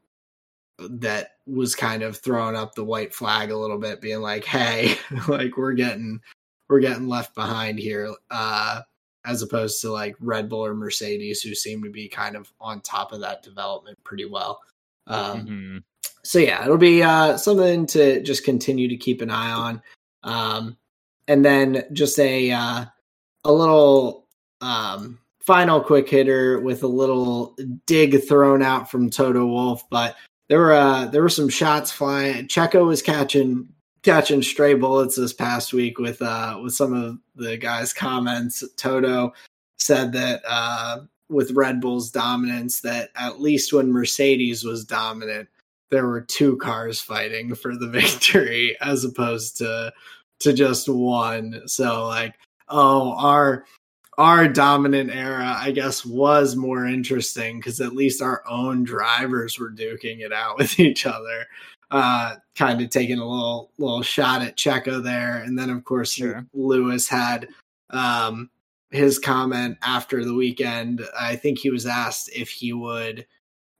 that 0.78 1.30
was 1.46 1.74
kind 1.74 2.02
of 2.02 2.18
throwing 2.18 2.56
up 2.56 2.74
the 2.74 2.84
white 2.84 3.14
flag 3.14 3.50
a 3.50 3.56
little 3.56 3.78
bit, 3.78 4.00
being 4.00 4.20
like, 4.20 4.44
"Hey, 4.44 4.96
like 5.28 5.56
we're 5.56 5.72
getting 5.72 6.20
we're 6.68 6.80
getting 6.80 7.08
left 7.08 7.34
behind 7.34 7.78
here," 7.78 8.12
uh, 8.30 8.82
as 9.24 9.42
opposed 9.42 9.80
to 9.80 9.92
like 9.92 10.16
Red 10.20 10.48
Bull 10.48 10.64
or 10.64 10.74
Mercedes, 10.74 11.42
who 11.42 11.54
seem 11.54 11.82
to 11.82 11.90
be 11.90 12.08
kind 12.08 12.36
of 12.36 12.52
on 12.60 12.80
top 12.80 13.12
of 13.12 13.20
that 13.20 13.42
development 13.42 13.98
pretty 14.04 14.26
well. 14.26 14.60
Um, 15.06 15.46
mm-hmm. 15.46 15.78
So 16.24 16.38
yeah, 16.38 16.64
it'll 16.64 16.76
be 16.76 17.02
uh, 17.02 17.36
something 17.36 17.86
to 17.86 18.22
just 18.22 18.44
continue 18.44 18.88
to 18.88 18.96
keep 18.96 19.22
an 19.22 19.30
eye 19.30 19.52
on, 19.52 19.82
um, 20.24 20.76
and 21.28 21.44
then 21.44 21.84
just 21.92 22.18
a 22.18 22.50
uh, 22.50 22.84
a 23.44 23.52
little 23.52 24.26
um, 24.60 25.18
final 25.40 25.80
quick 25.80 26.08
hitter 26.08 26.60
with 26.60 26.82
a 26.82 26.88
little 26.88 27.56
dig 27.86 28.26
thrown 28.26 28.62
out 28.62 28.90
from 28.90 29.08
Toto 29.08 29.46
Wolff, 29.46 29.84
but 29.88 30.16
there 30.48 30.60
were 30.60 30.72
uh, 30.72 31.06
there 31.06 31.22
were 31.22 31.28
some 31.28 31.48
shots 31.48 31.90
flying. 31.90 32.46
Checo 32.48 32.86
was 32.86 33.02
catching 33.02 33.68
catching 34.02 34.42
stray 34.42 34.74
bullets 34.74 35.16
this 35.16 35.32
past 35.32 35.72
week 35.72 35.98
with 35.98 36.22
uh, 36.22 36.58
with 36.62 36.74
some 36.74 36.92
of 36.94 37.18
the 37.34 37.56
guys' 37.56 37.92
comments. 37.92 38.62
Toto 38.76 39.32
said 39.78 40.12
that 40.12 40.42
uh, 40.48 41.00
with 41.28 41.50
Red 41.52 41.80
Bull's 41.80 42.10
dominance, 42.10 42.80
that 42.82 43.10
at 43.16 43.40
least 43.40 43.72
when 43.72 43.90
Mercedes 43.90 44.64
was 44.64 44.84
dominant, 44.84 45.48
there 45.90 46.06
were 46.06 46.20
two 46.20 46.56
cars 46.58 47.00
fighting 47.00 47.54
for 47.54 47.76
the 47.76 47.88
victory 47.90 48.76
as 48.80 49.04
opposed 49.04 49.56
to 49.58 49.92
to 50.40 50.52
just 50.52 50.88
one. 50.88 51.62
So 51.66 52.06
like, 52.06 52.34
oh, 52.68 53.12
our 53.14 53.64
our 54.18 54.48
dominant 54.48 55.10
era, 55.10 55.56
I 55.58 55.72
guess, 55.72 56.04
was 56.04 56.56
more 56.56 56.86
interesting 56.86 57.58
because 57.58 57.80
at 57.80 57.94
least 57.94 58.22
our 58.22 58.42
own 58.48 58.82
drivers 58.82 59.58
were 59.58 59.70
duking 59.70 60.20
it 60.20 60.32
out 60.32 60.58
with 60.58 60.78
each 60.80 61.06
other. 61.06 61.46
Uh, 61.90 62.34
kind 62.56 62.80
of 62.80 62.90
taking 62.90 63.18
a 63.18 63.28
little 63.28 63.70
little 63.78 64.02
shot 64.02 64.42
at 64.42 64.56
Checo 64.56 65.02
there, 65.02 65.36
and 65.36 65.56
then 65.56 65.70
of 65.70 65.84
course 65.84 66.12
sure. 66.12 66.44
Lewis 66.52 67.08
had 67.08 67.48
um, 67.90 68.50
his 68.90 69.20
comment 69.20 69.78
after 69.82 70.24
the 70.24 70.34
weekend. 70.34 71.06
I 71.18 71.36
think 71.36 71.58
he 71.58 71.70
was 71.70 71.86
asked 71.86 72.30
if 72.34 72.50
he 72.50 72.72
would 72.72 73.24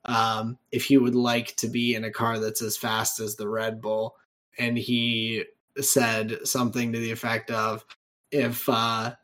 um, 0.04 0.56
if 0.70 0.84
he 0.84 0.98
would 0.98 1.16
like 1.16 1.56
to 1.56 1.68
be 1.68 1.96
in 1.96 2.04
a 2.04 2.10
car 2.12 2.38
that's 2.38 2.62
as 2.62 2.76
fast 2.76 3.18
as 3.18 3.34
the 3.34 3.48
Red 3.48 3.80
Bull, 3.80 4.14
and 4.56 4.78
he 4.78 5.44
said 5.80 6.38
something 6.44 6.92
to 6.92 7.00
the 7.00 7.10
effect 7.10 7.50
of 7.50 7.84
if 8.30 8.68
uh, 8.68 9.14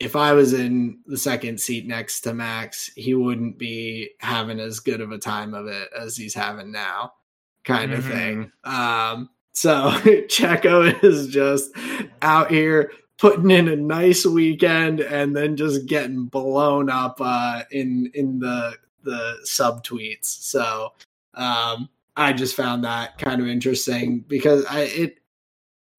if 0.00 0.14
I 0.14 0.32
was 0.32 0.52
in 0.52 1.00
the 1.06 1.18
second 1.18 1.60
seat 1.60 1.86
next 1.86 2.20
to 2.20 2.34
Max, 2.34 2.90
he 2.94 3.14
wouldn't 3.14 3.58
be 3.58 4.10
having 4.20 4.60
as 4.60 4.80
good 4.80 5.00
of 5.00 5.10
a 5.10 5.18
time 5.18 5.54
of 5.54 5.66
it 5.66 5.88
as 5.98 6.16
he's 6.16 6.34
having 6.34 6.70
now, 6.70 7.14
kind 7.64 7.92
of 7.92 8.04
mm-hmm. 8.04 8.12
thing. 8.12 8.52
Um, 8.64 9.30
so 9.52 9.90
Checo 10.28 11.02
is 11.02 11.28
just 11.28 11.72
out 12.22 12.50
here 12.50 12.92
putting 13.18 13.50
in 13.50 13.66
a 13.66 13.74
nice 13.74 14.24
weekend 14.24 15.00
and 15.00 15.34
then 15.34 15.56
just 15.56 15.86
getting 15.86 16.26
blown 16.26 16.88
up 16.88 17.18
uh, 17.20 17.64
in 17.72 18.10
in 18.14 18.38
the 18.38 18.76
the 19.02 19.38
sub 19.42 19.84
tweets. 19.84 20.26
So 20.26 20.92
um, 21.34 21.88
I 22.16 22.32
just 22.32 22.54
found 22.54 22.84
that 22.84 23.18
kind 23.18 23.40
of 23.40 23.48
interesting 23.48 24.20
because 24.20 24.64
I 24.66 24.82
it 24.82 25.18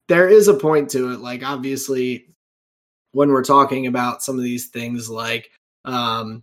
there 0.08 0.28
is 0.28 0.48
a 0.48 0.54
point 0.54 0.88
to 0.90 1.12
it. 1.12 1.20
Like 1.20 1.42
obviously 1.44 2.29
when 3.12 3.30
we're 3.30 3.44
talking 3.44 3.86
about 3.86 4.22
some 4.22 4.36
of 4.36 4.44
these 4.44 4.66
things 4.66 5.08
like 5.08 5.50
um 5.84 6.42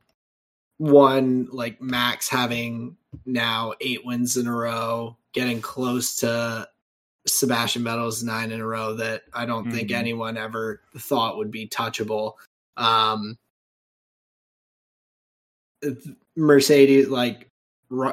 one 0.78 1.48
like 1.52 1.82
max 1.82 2.30
having 2.30 2.96
now 3.26 3.74
eight 3.82 4.06
wins 4.06 4.38
in 4.38 4.48
a 4.48 4.54
row 4.54 5.16
getting 5.34 5.62
close 5.62 6.16
to 6.18 6.68
sebastian 7.26 7.84
vettel's 7.84 8.24
nine 8.24 8.52
in 8.52 8.62
a 8.62 8.66
row 8.66 8.94
that 8.94 9.24
i 9.34 9.46
don't 9.46 9.66
mm-hmm. 9.66 9.76
think 9.76 9.92
anyone 9.92 10.38
ever 10.38 10.82
thought 10.98 11.38
would 11.38 11.52
be 11.52 11.68
touchable 11.68 12.34
um 12.78 13.38
mercedes 16.36 17.10
like 17.10 17.50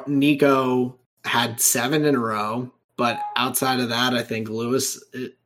nico 0.07 0.97
had 1.23 1.59
seven 1.59 2.05
in 2.05 2.15
a 2.15 2.19
row 2.19 2.71
but 2.97 3.19
outside 3.35 3.79
of 3.79 3.89
that 3.89 4.13
i 4.13 4.21
think 4.21 4.49
lewis 4.49 5.03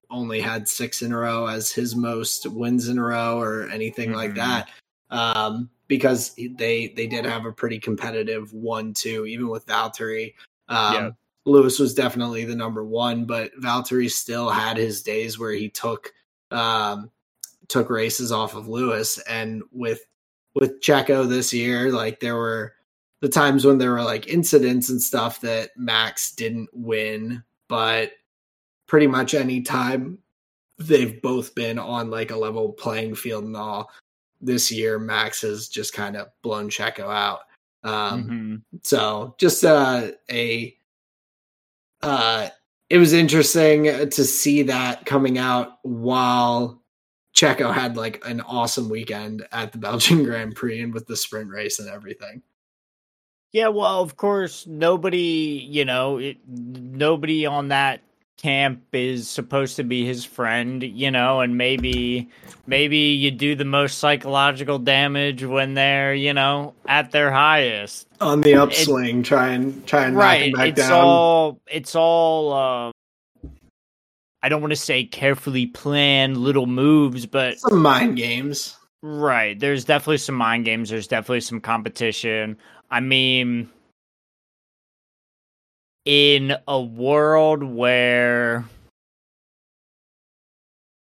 only 0.10 0.42
had 0.42 0.68
six 0.68 1.02
in 1.02 1.12
a 1.12 1.18
row 1.18 1.48
as 1.48 1.72
his 1.72 1.96
most 1.96 2.46
wins 2.48 2.88
in 2.88 2.98
a 2.98 3.04
row 3.04 3.40
or 3.40 3.70
anything 3.70 4.10
mm-hmm. 4.10 4.18
like 4.18 4.36
that. 4.36 4.70
Um, 5.10 5.70
because 5.88 6.36
they 6.36 6.94
they 6.96 7.08
did 7.08 7.26
have 7.26 7.46
a 7.46 7.52
pretty 7.52 7.80
competitive 7.80 8.54
one 8.54 8.94
two, 8.94 9.26
even 9.26 9.50
with 9.50 9.66
Valtteri. 9.66 10.34
Um, 10.68 10.94
yeah. 10.94 11.10
Lewis 11.46 11.80
was 11.80 11.94
definitely 11.94 12.46
the 12.46 12.56
number 12.56 12.86
one, 12.86 13.26
but 13.26 13.52
Valtteri 13.60 14.10
still 14.10 14.50
had 14.50 14.78
his 14.78 15.02
days 15.02 15.40
where 15.40 15.52
he 15.52 15.70
took 15.70 16.14
um, 16.52 17.10
took 17.68 17.90
races 17.90 18.32
off 18.32 18.56
of 18.56 18.68
Lewis, 18.68 19.18
and 19.28 19.64
with 19.72 20.02
with 20.56 20.82
Checo 20.82 21.28
this 21.28 21.54
year, 21.54 21.92
like 21.92 22.20
there 22.20 22.36
were 22.36 22.74
the 23.22 23.30
times 23.30 23.66
when 23.66 23.78
there 23.78 23.92
were 23.92 24.04
like 24.04 24.28
incidents 24.28 24.90
and 24.90 25.02
stuff 25.02 25.42
that 25.42 25.72
Max 25.76 26.32
didn't 26.32 26.70
win, 26.72 27.44
but 27.68 28.12
pretty 28.90 29.08
much 29.08 29.34
any 29.34 29.62
time 29.62 30.18
they've 30.80 31.22
both 31.22 31.54
been 31.56 31.78
on 31.78 32.10
like 32.10 32.32
a 32.32 32.36
level 32.36 32.74
playing 32.74 33.14
field 33.16 33.46
and 33.46 33.56
all 33.56 33.90
this 34.42 34.72
year 34.72 34.98
max 34.98 35.42
has 35.42 35.70
just 35.70 35.94
kind 35.94 36.18
of 36.18 36.28
blown 36.42 36.70
checo 36.70 37.14
out 37.14 37.42
um 37.84 38.24
mm-hmm. 38.24 38.56
so 38.82 39.36
just 39.38 39.64
uh 39.64 40.10
a 40.32 40.76
uh 42.02 42.50
it 42.90 42.98
was 42.98 43.14
interesting 43.14 43.84
to 43.84 44.24
see 44.26 44.64
that 44.64 45.06
coming 45.06 45.38
out 45.38 45.78
while 45.84 46.82
checo 47.36 47.72
had 47.72 47.96
like 47.96 48.26
an 48.26 48.42
awesome 48.42 48.90
weekend 48.90 49.46
at 49.52 49.72
the 49.72 49.78
belgian 49.88 50.24
grand 50.24 50.56
prix 50.56 50.82
and 50.82 50.94
with 50.94 51.06
the 51.06 51.16
sprint 51.16 51.50
race 51.50 51.80
and 51.80 51.90
everything 51.90 52.42
yeah 53.52 53.68
well 53.68 54.02
of 54.02 54.16
course 54.16 54.66
nobody 54.66 55.68
you 55.70 55.86
know 55.86 56.18
it, 56.18 56.38
nobody 56.48 57.46
on 57.46 57.68
that 57.68 58.02
camp 58.42 58.82
is 58.94 59.30
supposed 59.30 59.76
to 59.76 59.84
be 59.84 60.06
his 60.06 60.24
friend, 60.24 60.82
you 60.82 61.12
know, 61.12 61.42
and 61.42 61.58
maybe 61.58 62.30
maybe 62.68 62.98
you 62.98 63.32
do 63.32 63.56
the 63.56 63.66
most 63.66 63.98
psychological 63.98 64.80
damage 64.80 65.44
when 65.44 65.74
they're, 65.74 66.14
you 66.14 66.34
know, 66.34 66.74
at 66.88 67.12
their 67.12 67.32
highest. 67.32 68.08
On 68.22 68.42
the 68.42 68.56
upswing, 68.56 69.20
it, 69.20 69.24
try 69.24 69.50
and 69.50 69.86
try 69.86 70.06
and 70.06 70.16
right, 70.16 70.52
knock 70.52 70.58
back 70.58 70.68
it's 70.70 70.80
down. 70.80 70.92
all 70.92 71.60
it's 71.68 71.96
all 71.96 72.54
uh, 72.54 72.92
I 74.42 74.50
don't 74.50 74.62
want 74.62 74.72
to 74.72 74.78
say 74.78 75.04
carefully 75.04 75.68
planned 75.68 76.38
little 76.38 76.66
moves, 76.66 77.26
but 77.26 77.60
some 77.60 77.82
mind 77.82 78.16
games. 78.16 78.76
Right. 79.02 79.60
There's 79.60 79.86
definitely 79.86 80.18
some 80.18 80.36
mind 80.36 80.66
games. 80.66 80.90
There's 80.90 81.08
definitely 81.08 81.42
some 81.42 81.62
competition. 81.62 82.58
I 82.92 83.00
mean, 83.00 83.70
in 86.10 86.56
a 86.68 86.82
world 86.82 87.62
where 87.62 88.66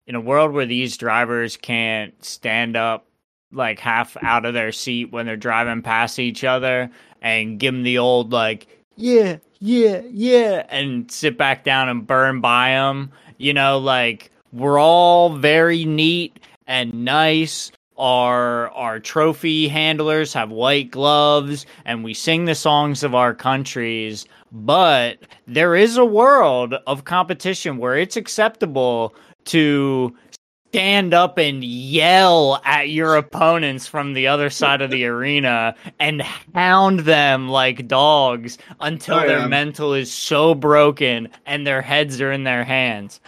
in 0.05 0.13
a 0.13 0.21
world 0.21 0.51
where 0.51 0.67
these 0.67 0.97
drivers 0.97 1.57
can't 1.57 2.23
stand 2.23 2.77
up 2.77 3.07
like 3.51 3.79
half 3.79 4.15
out 4.21 4.45
of 4.45 4.53
their 4.53 4.71
seat 4.71 5.11
when 5.11 5.25
they're 5.25 5.35
driving 5.35 5.81
past 5.81 6.19
each 6.19 6.43
other 6.43 6.91
and 7.23 7.59
give 7.59 7.73
them 7.73 7.81
the 7.81 7.97
old 7.97 8.31
like 8.31 8.67
yeah 8.97 9.37
yeah 9.57 9.99
yeah 10.11 10.63
and 10.69 11.11
sit 11.11 11.39
back 11.39 11.63
down 11.63 11.89
and 11.89 12.05
burn 12.05 12.39
by 12.39 12.69
them 12.69 13.11
you 13.39 13.51
know 13.51 13.79
like 13.79 14.29
we're 14.53 14.79
all 14.79 15.35
very 15.35 15.85
neat 15.85 16.39
and 16.67 16.93
nice 16.93 17.71
our 17.99 18.69
our 18.71 18.99
trophy 18.99 19.67
handlers 19.67 20.33
have 20.33 20.49
white 20.49 20.89
gloves 20.89 21.65
and 21.85 22.03
we 22.03 22.13
sing 22.13 22.45
the 22.45 22.55
songs 22.55 23.03
of 23.03 23.13
our 23.13 23.33
countries 23.33 24.25
but 24.51 25.19
there 25.47 25.75
is 25.75 25.97
a 25.97 26.05
world 26.05 26.73
of 26.87 27.05
competition 27.05 27.77
where 27.77 27.97
it's 27.97 28.17
acceptable 28.17 29.13
to 29.45 30.15
stand 30.69 31.15
up 31.15 31.39
and 31.39 31.63
yell 31.63 32.61
at 32.63 32.89
your 32.89 33.15
opponents 33.15 33.87
from 33.87 34.13
the 34.13 34.27
other 34.27 34.51
side 34.51 34.81
of 34.81 34.91
the 34.91 35.03
arena 35.05 35.75
and 35.99 36.21
hound 36.53 37.01
them 37.01 37.49
like 37.49 37.87
dogs 37.87 38.57
until 38.79 39.15
oh, 39.15 39.21
yeah. 39.21 39.27
their 39.27 39.47
mental 39.47 39.93
is 39.93 40.11
so 40.13 40.53
broken 40.53 41.27
and 41.47 41.65
their 41.65 41.81
heads 41.81 42.21
are 42.21 42.31
in 42.31 42.43
their 42.43 42.63
hands. 42.63 43.19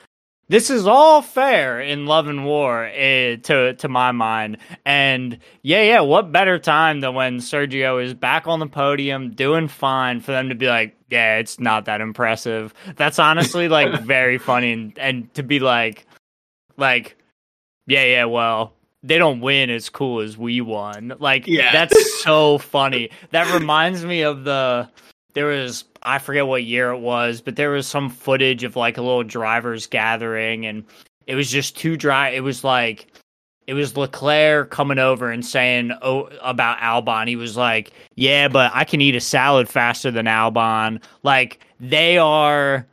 This 0.52 0.70
is 0.70 0.86
all 0.86 1.22
fair 1.22 1.80
in 1.80 2.08
love 2.08 2.28
and 2.28 2.46
war, 2.46 2.84
eh, 2.94 3.38
to 3.38 3.74
to 3.74 3.88
my 3.88 4.12
mind. 4.12 4.58
And 4.86 5.38
yeah, 5.62 5.82
yeah, 5.82 6.02
what 6.02 6.34
better 6.34 6.60
time 6.60 7.00
than 7.00 7.14
when 7.14 7.38
Sergio 7.38 8.04
is 8.04 8.14
back 8.14 8.48
on 8.48 8.60
the 8.60 8.68
podium 8.68 9.32
doing 9.32 9.70
fine 9.70 10.20
for 10.20 10.34
them 10.34 10.50
to 10.50 10.56
be 10.56 10.68
like, 10.68 10.94
yeah, 11.10 11.38
it's 11.38 11.58
not 11.58 11.86
that 11.86 12.02
impressive. 12.02 12.74
That's 12.98 13.18
honestly 13.18 13.70
like 13.70 14.02
very 14.04 14.38
funny, 14.38 14.74
and, 14.74 15.00
and 15.00 15.34
to 15.36 15.42
be 15.42 15.62
like, 15.62 16.06
like 16.76 17.16
yeah, 17.88 18.04
yeah, 18.04 18.26
well, 18.26 18.74
they 19.04 19.18
don't 19.18 19.40
win 19.40 19.70
as 19.70 19.90
cool 19.90 20.20
as 20.20 20.38
we 20.38 20.60
won. 20.60 21.14
Like, 21.18 21.48
yeah. 21.48 21.72
that's 21.72 22.22
so 22.24 22.58
funny. 22.58 23.10
That 23.30 23.54
reminds 23.54 24.04
me 24.04 24.22
of 24.24 24.44
the. 24.44 24.90
There 25.34 25.48
was 25.48 25.86
I 26.04 26.18
forget 26.20 26.48
what 26.48 26.64
year 26.64 26.92
it 26.92 27.00
was, 27.00 27.42
but 27.42 27.56
there 27.56 27.70
was 27.70 27.88
some 27.88 28.10
footage 28.10 28.64
of 28.64 28.76
like 28.76 28.98
a 28.98 29.02
little 29.02 29.24
drivers 29.24 29.88
gathering, 29.88 30.66
and 30.66 30.84
it 31.28 31.36
was 31.36 31.50
just 31.50 31.78
too 31.78 31.98
dry. 31.98 32.30
It 32.30 32.42
was 32.42 32.64
like 32.64 33.08
it 33.68 33.74
was 33.74 33.96
Leclerc 33.96 34.72
coming 34.72 35.00
over 35.00 35.32
and 35.32 35.46
saying 35.46 35.92
oh, 36.02 36.30
about 36.42 36.80
Albon. 36.80 37.28
He 37.28 37.36
was 37.36 37.56
like, 37.56 37.92
"Yeah, 38.16 38.48
but 38.48 38.72
I 38.74 38.84
can 38.84 39.02
eat 39.02 39.16
a 39.16 39.22
salad 39.22 39.70
faster 39.70 40.12
than 40.12 40.26
Albon." 40.26 41.02
Like 41.24 41.60
they 41.80 42.18
are 42.18 42.88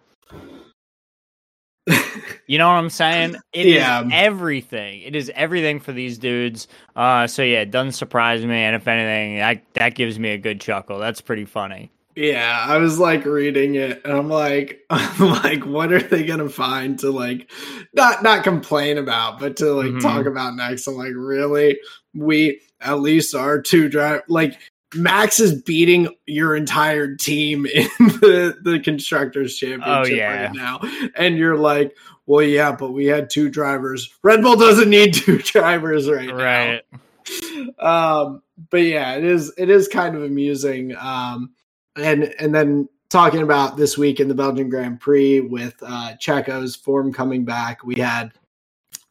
you 2.46 2.58
know 2.58 2.68
what 2.68 2.74
I'm 2.74 2.90
saying? 2.90 3.36
It 3.52 3.66
yeah. 3.66 4.02
is 4.04 4.10
everything. 4.12 5.00
It 5.02 5.16
is 5.16 5.30
everything 5.34 5.80
for 5.80 5.92
these 5.92 6.18
dudes. 6.18 6.68
Uh, 6.96 7.26
so 7.26 7.42
yeah, 7.42 7.60
it 7.60 7.70
doesn't 7.70 7.92
surprise 7.92 8.44
me, 8.44 8.56
and 8.56 8.76
if 8.76 8.86
anything, 8.86 9.38
that 9.38 9.62
that 9.74 9.94
gives 9.94 10.18
me 10.18 10.30
a 10.30 10.38
good 10.38 10.60
chuckle. 10.60 10.98
That's 10.98 11.20
pretty 11.20 11.44
funny. 11.44 11.90
Yeah, 12.18 12.64
I 12.66 12.78
was 12.78 12.98
like 12.98 13.24
reading 13.24 13.76
it, 13.76 14.02
and 14.04 14.12
I'm 14.12 14.28
like, 14.28 14.80
I'm 14.90 15.30
like, 15.30 15.64
what 15.64 15.92
are 15.92 16.02
they 16.02 16.26
gonna 16.26 16.48
find 16.48 16.98
to 16.98 17.12
like, 17.12 17.48
not 17.94 18.24
not 18.24 18.42
complain 18.42 18.98
about, 18.98 19.38
but 19.38 19.56
to 19.58 19.72
like 19.72 19.86
mm-hmm. 19.86 19.98
talk 20.00 20.26
about 20.26 20.56
next? 20.56 20.88
I'm 20.88 20.96
like, 20.96 21.12
really? 21.14 21.78
We 22.14 22.60
at 22.80 22.98
least 22.98 23.36
are 23.36 23.62
two 23.62 23.88
drive 23.88 24.22
like 24.26 24.58
Max 24.96 25.38
is 25.38 25.62
beating 25.62 26.08
your 26.26 26.56
entire 26.56 27.14
team 27.14 27.66
in 27.74 27.88
the, 27.98 28.58
the 28.62 28.80
constructors 28.80 29.56
championship 29.56 30.12
oh, 30.12 30.16
yeah. 30.16 30.42
right 30.46 30.52
now. 30.52 30.80
And 31.14 31.38
you're 31.38 31.58
like, 31.58 31.96
well, 32.26 32.42
yeah, 32.42 32.72
but 32.72 32.90
we 32.90 33.06
had 33.06 33.30
two 33.30 33.48
drivers. 33.48 34.12
Red 34.24 34.42
Bull 34.42 34.56
doesn't 34.56 34.90
need 34.90 35.14
two 35.14 35.38
drivers 35.38 36.10
right, 36.10 36.34
right. 36.34 36.82
now. 36.90 37.70
Um, 37.78 38.42
but 38.70 38.78
yeah, 38.78 39.14
it 39.14 39.24
is 39.24 39.52
it 39.56 39.70
is 39.70 39.86
kind 39.86 40.16
of 40.16 40.24
amusing. 40.24 40.96
Um, 40.96 41.52
and 41.98 42.34
and 42.38 42.54
then 42.54 42.88
talking 43.10 43.42
about 43.42 43.76
this 43.76 43.96
week 43.96 44.20
in 44.20 44.28
the 44.28 44.34
Belgian 44.34 44.68
Grand 44.68 45.00
Prix 45.00 45.40
with 45.40 45.74
uh 45.82 46.16
Checo's 46.16 46.76
form 46.76 47.12
coming 47.12 47.44
back, 47.44 47.84
we 47.84 47.94
had 47.96 48.32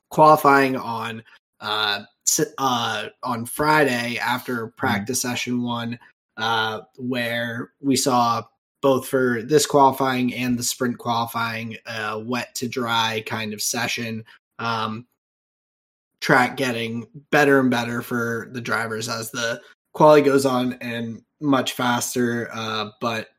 qualifying 0.09 0.75
on 0.75 1.23
uh 1.59 2.03
uh, 2.57 3.07
on 3.23 3.45
Friday 3.45 4.17
after 4.17 4.67
mm-hmm. 4.67 4.75
practice 4.77 5.19
mm-hmm. 5.19 5.29
session 5.29 5.63
one, 5.63 5.99
uh, 6.37 6.81
where 6.97 7.71
we 7.81 7.95
saw 7.95 8.43
both 8.81 9.07
for 9.07 9.41
this 9.41 9.65
qualifying 9.65 10.33
and 10.33 10.57
the 10.57 10.63
sprint 10.63 10.97
qualifying, 10.97 11.77
uh, 11.87 12.21
wet 12.23 12.53
to 12.55 12.67
dry 12.67 13.23
kind 13.25 13.53
of 13.53 13.61
session. 13.61 14.23
Um, 14.59 15.07
track 16.19 16.57
getting 16.57 17.07
better 17.31 17.59
and 17.59 17.69
better 17.69 18.01
for 18.01 18.49
the 18.51 18.61
drivers 18.61 19.07
as 19.07 19.29
the 19.31 19.61
quality 19.93 20.23
goes 20.23 20.45
on 20.45 20.73
and 20.81 21.21
much 21.41 21.73
faster. 21.73 22.49
Uh, 22.53 22.89
but 23.01 23.29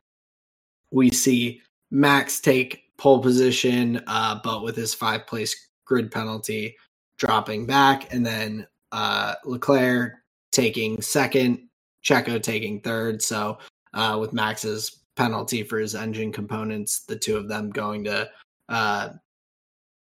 we 0.91 1.11
see 1.11 1.61
Max 1.91 2.41
take 2.41 2.85
pole 2.97 3.21
position, 3.21 4.03
uh, 4.07 4.41
but 4.43 4.63
with 4.63 4.77
his 4.77 4.95
five 4.95 5.27
place 5.27 5.69
grid 5.85 6.11
penalty 6.11 6.77
dropping 7.19 7.67
back, 7.67 8.13
and 8.13 8.25
then 8.25 8.67
uh, 8.93 9.35
Leclerc 9.45 10.15
taking 10.53 11.01
second, 11.01 11.69
Checo 12.05 12.43
taking 12.43 12.81
third. 12.81 13.23
So 13.23 13.59
uh, 13.95 14.17
with 14.21 14.33
Max's 14.33 15.01
penalty 15.17 15.63
for 15.63 15.79
his 15.79 15.95
engine 15.95 16.33
components, 16.33 17.05
the 17.07 17.17
two 17.17 17.37
of 17.37 17.49
them 17.49 17.71
going 17.71 18.05
to 18.05 18.29
uh, 18.69 19.11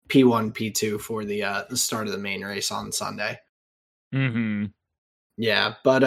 P1, 0.08 0.52
P2 0.52 1.00
for 1.00 1.24
the 1.24 1.42
uh, 1.42 1.64
the 1.68 1.76
start 1.76 2.06
of 2.06 2.12
the 2.12 2.18
main 2.18 2.42
race 2.42 2.70
on 2.70 2.92
Sunday. 2.92 3.38
Hmm. 4.12 4.66
Yeah, 5.36 5.74
but 5.84 6.02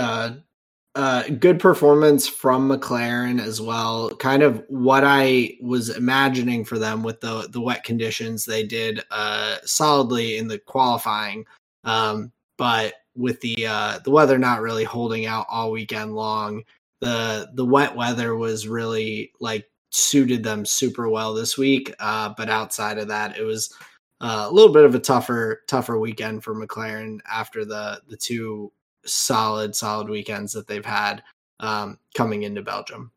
uh, 0.95 1.23
good 1.39 1.59
performance 1.59 2.27
from 2.27 2.69
McLaren 2.69 3.41
as 3.41 3.61
well. 3.61 4.09
Kind 4.17 4.43
of 4.43 4.63
what 4.67 5.03
I 5.05 5.57
was 5.61 5.89
imagining 5.89 6.65
for 6.65 6.77
them 6.77 7.01
with 7.01 7.21
the 7.21 7.47
the 7.49 7.61
wet 7.61 7.83
conditions. 7.83 8.43
They 8.43 8.65
did 8.65 9.01
uh, 9.09 9.57
solidly 9.63 10.37
in 10.37 10.47
the 10.47 10.59
qualifying. 10.59 11.45
Um, 11.83 12.31
but 12.57 12.95
with 13.15 13.39
the 13.41 13.65
uh, 13.65 13.99
the 14.03 14.11
weather 14.11 14.37
not 14.37 14.61
really 14.61 14.83
holding 14.83 15.25
out 15.25 15.45
all 15.49 15.71
weekend 15.71 16.13
long, 16.13 16.63
the 16.99 17.49
the 17.53 17.65
wet 17.65 17.95
weather 17.95 18.35
was 18.35 18.67
really 18.67 19.31
like 19.39 19.69
suited 19.91 20.43
them 20.43 20.65
super 20.65 21.09
well 21.09 21.33
this 21.33 21.57
week. 21.57 21.93
Uh, 21.99 22.33
but 22.37 22.49
outside 22.49 22.97
of 22.97 23.07
that, 23.07 23.37
it 23.37 23.43
was 23.43 23.73
uh, 24.19 24.45
a 24.49 24.51
little 24.51 24.73
bit 24.73 24.85
of 24.85 24.93
a 24.93 24.99
tougher 24.99 25.61
tougher 25.67 25.97
weekend 25.99 26.43
for 26.43 26.53
McLaren 26.53 27.19
after 27.31 27.63
the 27.63 28.01
the 28.09 28.17
two 28.17 28.73
solid 29.05 29.75
solid 29.75 30.09
weekends 30.09 30.53
that 30.53 30.67
they've 30.67 30.85
had 30.85 31.23
um, 31.59 31.97
coming 32.15 32.43
into 32.43 32.61
Belgium. 32.61 33.11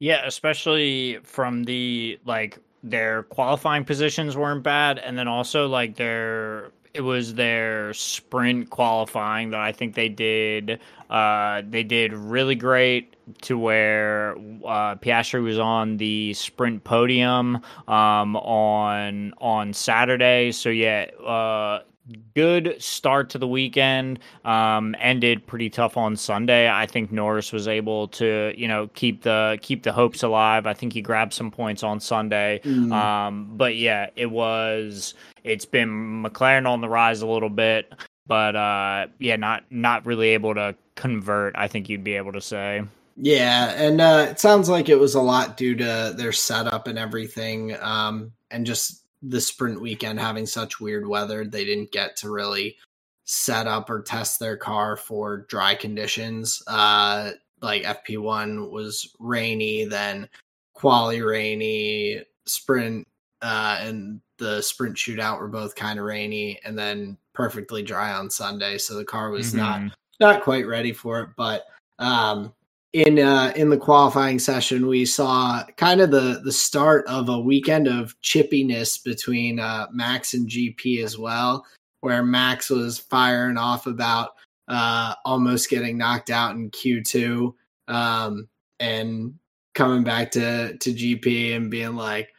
Yeah, 0.00 0.24
especially 0.24 1.18
from 1.24 1.64
the 1.64 2.18
like 2.24 2.58
their 2.82 3.24
qualifying 3.24 3.84
positions 3.84 4.36
weren't 4.36 4.62
bad, 4.62 4.98
and 4.98 5.18
then 5.18 5.28
also 5.28 5.66
like 5.66 5.96
their 5.96 6.70
it 6.94 7.02
was 7.02 7.34
their 7.34 7.92
sprint 7.94 8.70
qualifying 8.70 9.50
that 9.50 9.60
I 9.60 9.72
think 9.72 9.94
they 9.94 10.08
did. 10.08 10.80
Uh, 11.10 11.62
they 11.68 11.82
did 11.82 12.12
really 12.12 12.54
great 12.54 13.14
to 13.42 13.58
where 13.58 14.36
uh, 14.64 14.94
Piastri 14.96 15.42
was 15.42 15.58
on 15.58 15.96
the 15.98 16.34
sprint 16.34 16.84
podium 16.84 17.56
um, 17.86 18.36
on 18.36 19.32
on 19.38 19.72
Saturday. 19.72 20.52
So 20.52 20.70
yeah, 20.70 21.06
uh, 21.24 21.80
good 22.34 22.76
start 22.78 23.30
to 23.30 23.38
the 23.38 23.48
weekend. 23.48 24.18
Um, 24.44 24.94
ended 24.98 25.46
pretty 25.46 25.70
tough 25.70 25.96
on 25.96 26.16
Sunday. 26.16 26.70
I 26.70 26.86
think 26.86 27.12
Norris 27.12 27.52
was 27.52 27.68
able 27.68 28.08
to, 28.08 28.52
you 28.56 28.68
know, 28.68 28.88
keep 28.94 29.22
the 29.22 29.58
keep 29.62 29.82
the 29.82 29.92
hopes 29.92 30.22
alive. 30.22 30.66
I 30.66 30.74
think 30.74 30.92
he 30.92 31.02
grabbed 31.02 31.32
some 31.32 31.50
points 31.50 31.82
on 31.82 32.00
Sunday. 32.00 32.60
Mm. 32.64 32.92
Um, 32.92 33.50
but 33.56 33.76
yeah, 33.76 34.10
it 34.16 34.30
was. 34.30 35.14
It's 35.44 35.64
been 35.64 36.22
McLaren 36.22 36.68
on 36.68 36.80
the 36.80 36.88
rise 36.88 37.22
a 37.22 37.26
little 37.26 37.50
bit, 37.50 37.92
but 38.26 38.56
uh, 38.56 39.06
yeah, 39.18 39.36
not 39.36 39.64
not 39.70 40.06
really 40.06 40.28
able 40.30 40.54
to 40.54 40.74
convert. 40.94 41.56
I 41.56 41.68
think 41.68 41.88
you'd 41.88 42.04
be 42.04 42.14
able 42.14 42.32
to 42.32 42.40
say. 42.40 42.82
Yeah, 43.20 43.70
and 43.70 44.00
uh, 44.00 44.26
it 44.30 44.38
sounds 44.38 44.68
like 44.68 44.88
it 44.88 44.98
was 44.98 45.16
a 45.16 45.20
lot 45.20 45.56
due 45.56 45.74
to 45.74 46.14
their 46.16 46.30
setup 46.30 46.86
and 46.86 46.96
everything, 46.96 47.76
um, 47.80 48.30
and 48.50 48.64
just 48.64 48.97
the 49.22 49.40
sprint 49.40 49.80
weekend 49.80 50.20
having 50.20 50.46
such 50.46 50.80
weird 50.80 51.06
weather, 51.06 51.44
they 51.44 51.64
didn't 51.64 51.92
get 51.92 52.16
to 52.18 52.30
really 52.30 52.76
set 53.24 53.66
up 53.66 53.90
or 53.90 54.02
test 54.02 54.40
their 54.40 54.56
car 54.56 54.96
for 54.96 55.46
dry 55.48 55.74
conditions. 55.74 56.62
Uh, 56.66 57.32
like 57.60 57.82
FP1 57.82 58.70
was 58.70 59.14
rainy, 59.18 59.84
then 59.84 60.28
quali 60.74 61.20
rainy, 61.20 62.22
sprint 62.46 63.06
uh, 63.42 63.78
and 63.80 64.20
the 64.38 64.62
sprint 64.62 64.96
shootout 64.96 65.40
were 65.40 65.48
both 65.48 65.74
kind 65.74 65.98
of 65.98 66.04
rainy, 66.04 66.58
and 66.64 66.78
then 66.78 67.16
perfectly 67.34 67.82
dry 67.82 68.12
on 68.12 68.30
Sunday. 68.30 68.78
So 68.78 68.94
the 68.94 69.04
car 69.04 69.30
was 69.30 69.48
mm-hmm. 69.48 69.58
not 69.58 69.96
not 70.20 70.42
quite 70.42 70.66
ready 70.66 70.92
for 70.92 71.20
it, 71.20 71.30
but 71.36 71.64
um, 71.98 72.52
in 72.92 73.18
uh, 73.18 73.52
in 73.54 73.68
the 73.68 73.76
qualifying 73.76 74.38
session, 74.38 74.86
we 74.86 75.04
saw 75.04 75.64
kind 75.76 76.00
of 76.00 76.10
the 76.10 76.40
the 76.44 76.52
start 76.52 77.06
of 77.06 77.28
a 77.28 77.38
weekend 77.38 77.86
of 77.86 78.18
chippiness 78.22 79.02
between 79.02 79.60
uh, 79.60 79.86
Max 79.92 80.34
and 80.34 80.48
GP 80.48 81.04
as 81.04 81.18
well, 81.18 81.66
where 82.00 82.22
Max 82.22 82.70
was 82.70 82.98
firing 82.98 83.58
off 83.58 83.86
about 83.86 84.30
uh, 84.68 85.14
almost 85.24 85.70
getting 85.70 85.98
knocked 85.98 86.30
out 86.30 86.54
in 86.54 86.70
Q 86.70 87.02
two, 87.02 87.54
um, 87.88 88.48
and 88.80 89.34
coming 89.74 90.02
back 90.02 90.30
to 90.32 90.76
to 90.78 90.94
GP 90.94 91.56
and 91.56 91.70
being 91.70 91.94
like, 91.94 92.30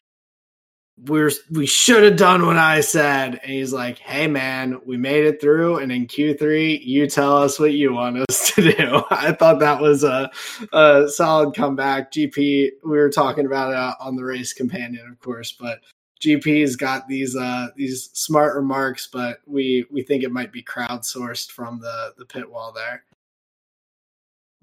we're 1.05 1.31
we 1.51 1.65
should 1.65 2.03
have 2.03 2.17
done 2.17 2.45
what 2.45 2.57
I 2.57 2.81
said. 2.81 3.39
And 3.41 3.51
he's 3.51 3.71
like, 3.71 3.99
Hey 3.99 4.27
man, 4.27 4.79
we 4.85 4.97
made 4.97 5.25
it 5.25 5.39
through, 5.39 5.77
and 5.77 5.91
in 5.91 6.07
Q3, 6.07 6.83
you 6.83 7.07
tell 7.07 7.37
us 7.37 7.59
what 7.59 7.73
you 7.73 7.93
want 7.93 8.17
us 8.29 8.51
to 8.55 8.73
do. 8.73 9.03
I 9.09 9.31
thought 9.31 9.59
that 9.59 9.81
was 9.81 10.03
a, 10.03 10.29
a 10.73 11.07
solid 11.09 11.55
comeback. 11.55 12.11
GP, 12.11 12.35
we 12.37 12.71
were 12.83 13.09
talking 13.09 13.45
about 13.45 13.71
it 13.71 13.97
on 14.03 14.15
the 14.15 14.23
race 14.23 14.53
companion, 14.53 15.07
of 15.09 15.19
course, 15.19 15.51
but 15.51 15.79
GP's 16.21 16.75
got 16.75 17.07
these 17.07 17.35
uh 17.35 17.67
these 17.75 18.09
smart 18.13 18.55
remarks, 18.55 19.07
but 19.07 19.39
we 19.45 19.85
we 19.91 20.01
think 20.01 20.23
it 20.23 20.31
might 20.31 20.51
be 20.51 20.63
crowdsourced 20.63 21.51
from 21.51 21.79
the 21.79 22.13
the 22.17 22.25
pit 22.25 22.49
wall 22.49 22.73
there. 22.73 23.03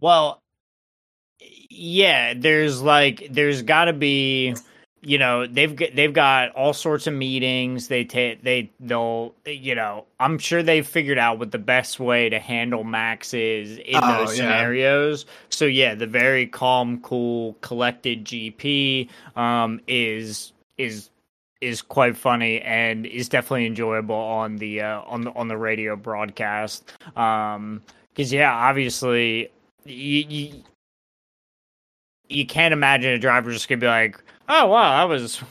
Well, 0.00 0.42
yeah, 1.70 2.34
there's 2.36 2.82
like 2.82 3.28
there's 3.30 3.62
got 3.62 3.86
to 3.86 3.94
be 3.94 4.54
you 5.06 5.18
know 5.18 5.46
they've 5.46 5.76
they've 5.94 6.12
got 6.12 6.50
all 6.56 6.72
sorts 6.72 7.06
of 7.06 7.14
meetings 7.14 7.86
they 7.86 8.04
take 8.04 8.42
they 8.42 8.68
they'll 8.80 9.32
you 9.46 9.72
know 9.72 10.04
i'm 10.18 10.36
sure 10.36 10.64
they've 10.64 10.86
figured 10.86 11.16
out 11.16 11.38
what 11.38 11.52
the 11.52 11.58
best 11.58 12.00
way 12.00 12.28
to 12.28 12.40
handle 12.40 12.82
max 12.82 13.32
is 13.32 13.78
in 13.78 13.94
oh, 14.02 14.18
those 14.18 14.36
yeah. 14.36 14.44
scenarios 14.44 15.24
so 15.48 15.64
yeah 15.64 15.94
the 15.94 16.08
very 16.08 16.44
calm 16.44 17.00
cool 17.02 17.52
collected 17.60 18.24
gp 18.24 19.08
um 19.36 19.80
is 19.86 20.52
is 20.76 21.08
is 21.60 21.82
quite 21.82 22.16
funny 22.16 22.60
and 22.62 23.06
is 23.06 23.28
definitely 23.28 23.66
enjoyable 23.66 24.14
on 24.14 24.56
the 24.56 24.80
uh, 24.82 25.02
on 25.02 25.22
the 25.22 25.32
on 25.32 25.48
the 25.48 25.56
radio 25.56 25.96
broadcast. 25.96 26.92
Um, 27.16 27.82
because 28.14 28.30
yeah, 28.32 28.52
obviously 28.52 29.50
you, 29.84 30.24
you 30.28 30.62
you 32.28 32.46
can't 32.46 32.72
imagine 32.72 33.12
a 33.12 33.18
driver 33.18 33.52
just 33.52 33.68
gonna 33.68 33.80
be 33.80 33.86
like, 33.86 34.22
"Oh 34.48 34.66
wow, 34.66 35.06
that 35.06 35.12
was 35.12 35.42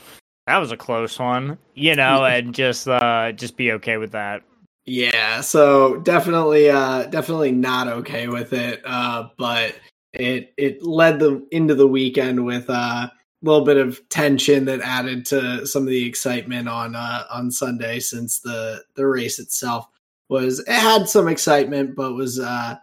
that 0.47 0.57
was 0.57 0.71
a 0.71 0.77
close 0.77 1.17
one," 1.19 1.57
you 1.73 1.95
know, 1.95 2.25
and 2.25 2.53
just 2.53 2.87
uh 2.87 3.31
just 3.33 3.57
be 3.57 3.71
okay 3.73 3.97
with 3.97 4.11
that. 4.11 4.43
Yeah, 4.85 5.41
so 5.41 5.97
definitely 5.97 6.69
uh 6.69 7.05
definitely 7.05 7.51
not 7.51 7.87
okay 7.87 8.27
with 8.27 8.53
it. 8.53 8.81
Uh 8.85 9.29
but 9.37 9.75
it 10.13 10.53
it 10.57 10.83
led 10.83 11.19
the 11.19 11.45
into 11.51 11.75
the 11.75 11.87
weekend 11.87 12.45
with 12.45 12.69
uh 12.69 13.09
little 13.45 13.63
bit 13.63 13.77
of 13.77 14.07
tension 14.09 14.65
that 14.65 14.81
added 14.81 15.25
to 15.25 15.65
some 15.67 15.83
of 15.83 15.89
the 15.89 16.05
excitement 16.05 16.67
on 16.67 16.95
uh, 16.95 17.25
on 17.29 17.51
Sunday 17.51 17.99
since 17.99 18.39
the 18.39 18.83
the 18.95 19.05
race 19.05 19.39
itself 19.39 19.87
was 20.29 20.59
it 20.59 20.69
had 20.69 21.07
some 21.07 21.27
excitement 21.27 21.95
but 21.95 22.13
was 22.13 22.39
uh, 22.39 22.75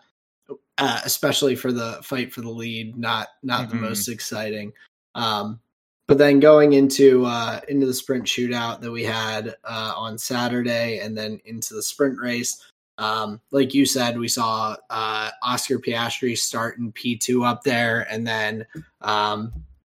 uh 0.79 1.01
especially 1.05 1.57
for 1.57 1.73
the 1.73 1.99
fight 2.03 2.33
for 2.33 2.41
the 2.41 2.49
lead 2.49 2.97
not 2.97 3.29
not 3.43 3.69
mm-hmm. 3.69 3.77
the 3.77 3.89
most 3.89 4.09
exciting 4.09 4.73
um 5.17 5.59
but 6.13 6.19
then 6.19 6.41
going 6.41 6.75
into 6.75 7.25
uh 7.25 7.59
into 7.69 7.87
the 7.87 7.95
sprint 7.95 8.25
shootout 8.27 8.83
that 8.83 8.91
we 8.91 9.03
had 9.03 9.55
uh 9.65 9.95
on 9.97 10.19
Saturday 10.19 10.99
and 10.99 11.17
then 11.17 11.41
into 11.47 11.73
the 11.73 11.83
sprint 11.83 12.21
race 12.21 12.63
um, 12.99 13.41
like 13.51 13.73
you 13.73 13.87
said, 13.87 14.19
we 14.19 14.29
saw 14.29 14.77
uh, 14.91 15.31
Oscar 15.43 15.79
Piastri 15.79 16.37
start 16.37 16.77
in 16.77 16.93
P2 16.93 17.45
up 17.45 17.65
there, 17.65 18.07
and 18.11 18.25
then 18.25 18.67
um, 19.01 19.51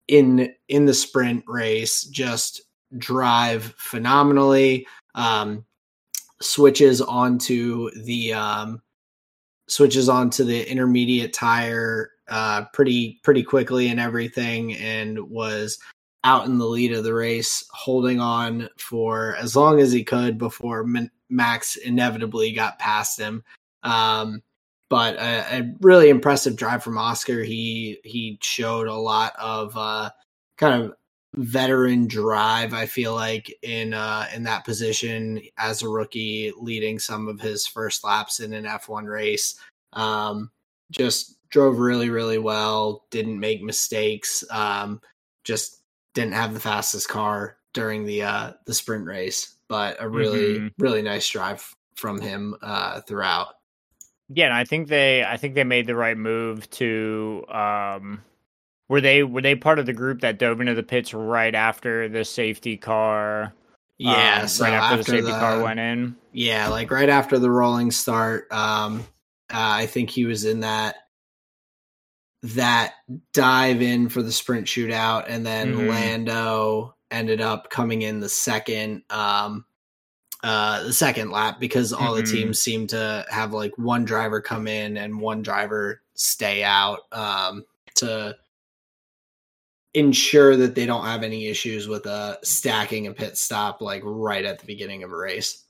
in 0.07 0.53
in 0.69 0.85
the 0.85 0.93
sprint 0.93 1.43
race 1.47 2.03
just 2.05 2.61
drive 2.97 3.73
phenomenally 3.77 4.87
um 5.15 5.65
switches 6.41 7.01
onto 7.01 7.89
the 8.03 8.31
um 8.33 8.81
switches 9.67 10.07
onto 10.07 10.43
the 10.43 10.69
intermediate 10.69 11.33
tire 11.33 12.11
uh 12.29 12.63
pretty 12.73 13.19
pretty 13.23 13.41
quickly 13.41 13.87
and 13.89 13.99
everything 13.99 14.75
and 14.75 15.19
was 15.29 15.79
out 16.25 16.45
in 16.45 16.57
the 16.57 16.65
lead 16.65 16.91
of 16.91 17.05
the 17.05 17.13
race 17.13 17.65
holding 17.71 18.19
on 18.19 18.67
for 18.77 19.37
as 19.37 19.55
long 19.55 19.79
as 19.79 19.93
he 19.93 20.03
could 20.03 20.37
before 20.37 20.85
Max 21.29 21.77
inevitably 21.77 22.51
got 22.51 22.79
past 22.79 23.17
him 23.17 23.43
um 23.83 24.41
but 24.89 25.15
a, 25.15 25.59
a, 25.59 25.73
really 25.81 26.09
impressive 26.09 26.55
drive 26.55 26.83
from 26.83 26.97
Oscar. 26.97 27.43
He 27.43 27.99
he 28.03 28.37
showed 28.41 28.87
a 28.87 28.93
lot 28.93 29.33
of 29.39 29.75
uh, 29.75 30.11
kind 30.57 30.83
of 30.83 30.93
veteran 31.35 32.07
drive. 32.07 32.73
I 32.73 32.85
feel 32.85 33.13
like 33.13 33.53
in 33.63 33.93
uh, 33.93 34.27
in 34.33 34.43
that 34.43 34.65
position 34.65 35.41
as 35.57 35.81
a 35.81 35.89
rookie, 35.89 36.53
leading 36.57 36.99
some 36.99 37.27
of 37.27 37.39
his 37.39 37.65
first 37.65 38.03
laps 38.03 38.39
in 38.39 38.53
an 38.53 38.65
F1 38.65 39.07
race. 39.07 39.59
Um, 39.93 40.51
just 40.91 41.37
drove 41.49 41.79
really 41.79 42.09
really 42.09 42.37
well. 42.37 43.05
Didn't 43.09 43.39
make 43.39 43.63
mistakes. 43.63 44.43
Um, 44.51 45.01
just 45.43 45.81
didn't 46.15 46.33
have 46.33 46.55
the 46.55 46.59
fastest 46.59 47.07
car 47.07 47.57
during 47.73 48.05
the 48.05 48.23
uh, 48.23 48.53
the 48.65 48.73
sprint 48.73 49.05
race, 49.05 49.55
but 49.67 49.97
a 49.99 50.09
really 50.09 50.55
mm-hmm. 50.55 50.67
really 50.79 51.03
nice 51.03 51.29
drive 51.29 51.71
from 51.95 52.19
him 52.19 52.55
uh, 52.63 53.01
throughout. 53.01 53.49
Yeah, 54.29 54.45
and 54.45 54.55
I 54.55 54.65
think 54.65 54.87
they 54.87 55.23
I 55.23 55.37
think 55.37 55.53
they 55.53 55.63
made 55.63 55.85
the 55.85 55.95
right 55.95 56.17
move 56.17 56.67
to 56.71 57.45
um 57.49 58.23
were 58.89 59.01
they 59.01 59.21
were 59.21 59.41
they 59.41 59.55
part 59.55 59.77
of 59.77 59.85
the 59.85 59.93
group 59.93 60.21
that 60.21 60.39
dove 60.39 60.59
into 60.59 60.73
the 60.73 60.81
pits 60.81 61.13
right 61.13 61.53
after 61.53 62.09
the 62.09 62.25
safety 62.25 62.77
car 62.77 63.53
yeah, 63.97 64.41
um, 64.41 64.47
so 64.47 64.65
right 64.65 64.73
after, 64.73 64.85
after, 64.85 64.97
the 64.97 65.03
safety 65.03 65.31
the, 65.31 65.39
car 65.39 65.63
went 65.63 65.79
in. 65.79 66.15
Yeah, 66.33 66.67
like 66.67 66.91
right 66.91 67.09
after 67.09 67.39
the 67.39 67.49
rolling 67.49 67.91
start. 67.91 68.51
Um, 68.51 69.01
uh, 69.53 69.79
I 69.79 69.85
think 69.85 70.09
he 70.09 70.25
was 70.25 70.43
in 70.43 70.61
that 70.61 70.95
that 72.53 72.93
dive 73.33 73.81
in 73.81 74.09
for 74.09 74.21
the 74.21 74.31
sprint 74.31 74.67
shootout, 74.67 75.25
and 75.27 75.45
then 75.45 75.73
mm-hmm. 75.73 75.89
Lando 75.89 76.95
ended 77.09 77.41
up 77.41 77.69
coming 77.69 78.01
in 78.01 78.19
the 78.19 78.29
second. 78.29 79.03
Um, 79.09 79.65
uh, 80.43 80.83
the 80.83 80.93
second 80.93 81.31
lap 81.31 81.59
because 81.59 81.91
all 81.91 82.13
mm-hmm. 82.13 82.23
the 82.23 82.31
teams 82.31 82.59
seem 82.59 82.85
to 82.85 83.25
have 83.31 83.51
like 83.51 83.75
one 83.77 84.05
driver 84.05 84.41
come 84.41 84.67
in 84.67 84.95
and 84.95 85.19
one 85.19 85.41
driver 85.41 86.03
stay 86.13 86.63
out 86.63 86.99
um, 87.11 87.65
to 87.95 88.35
ensure 89.95 90.55
that 90.55 90.75
they 90.75 90.85
don't 90.85 91.05
have 91.05 91.23
any 91.23 91.47
issues 91.47 91.87
with 91.87 92.05
uh, 92.05 92.35
stacking 92.43 93.07
a 93.07 93.13
pit 93.13 93.37
stop 93.37 93.81
like 93.81 94.03
right 94.05 94.45
at 94.45 94.59
the 94.59 94.67
beginning 94.67 95.01
of 95.01 95.11
a 95.11 95.15
race. 95.15 95.64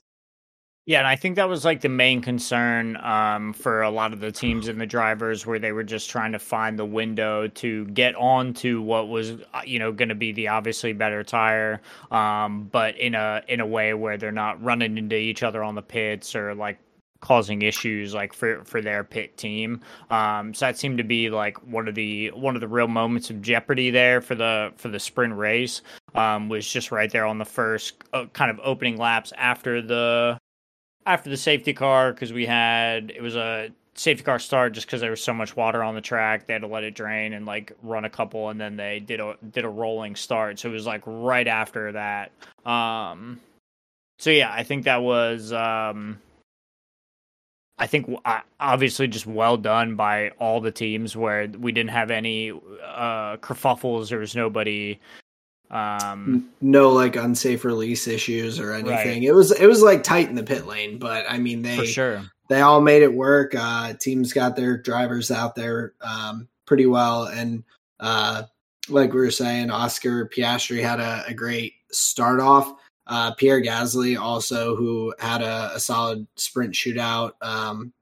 Yeah, 0.88 0.98
and 1.00 1.08
I 1.08 1.16
think 1.16 1.34
that 1.34 1.48
was 1.48 1.64
like 1.64 1.80
the 1.80 1.88
main 1.88 2.20
concern 2.22 2.96
um, 2.98 3.52
for 3.52 3.82
a 3.82 3.90
lot 3.90 4.12
of 4.12 4.20
the 4.20 4.30
teams 4.30 4.68
and 4.68 4.80
the 4.80 4.86
drivers, 4.86 5.44
where 5.44 5.58
they 5.58 5.72
were 5.72 5.82
just 5.82 6.08
trying 6.08 6.30
to 6.30 6.38
find 6.38 6.78
the 6.78 6.84
window 6.84 7.48
to 7.48 7.86
get 7.86 8.14
on 8.14 8.54
to 8.54 8.80
what 8.80 9.08
was, 9.08 9.32
uh, 9.32 9.62
you 9.64 9.80
know, 9.80 9.90
going 9.90 10.10
to 10.10 10.14
be 10.14 10.30
the 10.30 10.46
obviously 10.46 10.92
better 10.92 11.24
tire, 11.24 11.80
um, 12.12 12.68
but 12.70 12.96
in 12.98 13.16
a 13.16 13.42
in 13.48 13.58
a 13.60 13.66
way 13.66 13.94
where 13.94 14.16
they're 14.16 14.30
not 14.30 14.62
running 14.62 14.96
into 14.96 15.16
each 15.16 15.42
other 15.42 15.64
on 15.64 15.74
the 15.74 15.82
pits 15.82 16.36
or 16.36 16.54
like 16.54 16.78
causing 17.20 17.62
issues 17.62 18.14
like 18.14 18.32
for 18.32 18.62
for 18.64 18.80
their 18.80 19.02
pit 19.02 19.36
team. 19.36 19.80
Um, 20.10 20.54
so 20.54 20.66
that 20.66 20.78
seemed 20.78 20.98
to 20.98 21.04
be 21.04 21.30
like 21.30 21.56
one 21.66 21.88
of 21.88 21.96
the 21.96 22.28
one 22.30 22.54
of 22.54 22.60
the 22.60 22.68
real 22.68 22.86
moments 22.86 23.28
of 23.28 23.42
jeopardy 23.42 23.90
there 23.90 24.20
for 24.20 24.36
the 24.36 24.72
for 24.76 24.88
the 24.88 25.00
sprint 25.00 25.34
race. 25.34 25.82
Um, 26.14 26.48
was 26.48 26.70
just 26.70 26.92
right 26.92 27.10
there 27.10 27.26
on 27.26 27.38
the 27.38 27.44
first 27.44 28.04
uh, 28.12 28.26
kind 28.32 28.50
of 28.52 28.60
opening 28.62 28.96
laps 28.96 29.32
after 29.36 29.82
the 29.82 30.38
after 31.06 31.30
the 31.30 31.36
safety 31.36 31.72
car 31.72 32.12
because 32.12 32.32
we 32.32 32.44
had 32.44 33.10
it 33.10 33.22
was 33.22 33.36
a 33.36 33.70
safety 33.94 34.22
car 34.22 34.38
start 34.38 34.74
just 34.74 34.86
because 34.86 35.00
there 35.00 35.10
was 35.10 35.22
so 35.22 35.32
much 35.32 35.56
water 35.56 35.82
on 35.82 35.94
the 35.94 36.00
track. 36.00 36.46
They 36.46 36.52
had 36.52 36.62
to 36.62 36.68
let 36.68 36.84
it 36.84 36.94
drain 36.94 37.32
and 37.32 37.46
like 37.46 37.72
run 37.82 38.04
a 38.04 38.10
couple, 38.10 38.50
and 38.50 38.60
then 38.60 38.76
they 38.76 39.00
did 39.00 39.20
a 39.20 39.36
did 39.52 39.64
a 39.64 39.68
rolling 39.68 40.16
start. 40.16 40.58
So 40.58 40.68
it 40.68 40.72
was 40.72 40.86
like 40.86 41.02
right 41.06 41.46
after 41.46 41.92
that. 41.92 42.32
Um, 42.68 43.40
so 44.18 44.30
yeah, 44.30 44.52
I 44.52 44.64
think 44.64 44.84
that 44.84 45.02
was 45.02 45.52
um, 45.52 46.18
I 47.78 47.86
think 47.86 48.08
obviously 48.58 49.06
just 49.08 49.26
well 49.26 49.56
done 49.56 49.96
by 49.96 50.30
all 50.38 50.60
the 50.60 50.72
teams 50.72 51.16
where 51.16 51.46
we 51.46 51.72
didn't 51.72 51.90
have 51.90 52.10
any 52.10 52.50
uh 52.50 53.36
kerfuffles. 53.38 54.08
There 54.08 54.18
was 54.18 54.34
nobody 54.34 54.98
um 55.70 56.48
no 56.60 56.92
like 56.92 57.16
unsafe 57.16 57.64
release 57.64 58.06
issues 58.06 58.60
or 58.60 58.72
anything. 58.72 58.94
Right. 58.94 59.22
it 59.22 59.32
was 59.32 59.50
it 59.50 59.66
was 59.66 59.82
like 59.82 60.04
tight 60.04 60.28
in 60.28 60.36
the 60.36 60.44
pit 60.44 60.66
lane 60.66 60.98
but 60.98 61.26
i 61.28 61.38
mean 61.38 61.62
they 61.62 61.84
sure. 61.86 62.22
they 62.48 62.60
all 62.60 62.80
made 62.80 63.02
it 63.02 63.12
work. 63.12 63.54
Uh 63.56 63.94
teams 63.94 64.32
got 64.32 64.54
their 64.54 64.76
drivers 64.78 65.30
out 65.30 65.56
there 65.56 65.94
um 66.00 66.48
pretty 66.66 66.86
well. 66.86 67.24
And 67.24 67.64
uh 67.98 68.44
like 68.88 69.12
we 69.12 69.18
were 69.18 69.30
saying 69.32 69.70
oscar 69.70 70.28
piastri 70.28 70.80
had 70.80 71.00
a, 71.00 71.24
a 71.26 71.34
great 71.34 71.74
start 71.90 72.38
off. 72.38 72.72
Uh 73.08 73.32
pierre 73.34 73.60
gasly 73.60 74.16
also 74.16 74.76
who 74.76 75.12
had 75.18 75.42
a, 75.42 75.72
a 75.74 75.80
solid 75.80 76.28
sprint 76.36 76.74
shootout 76.74 77.32
um 77.42 77.92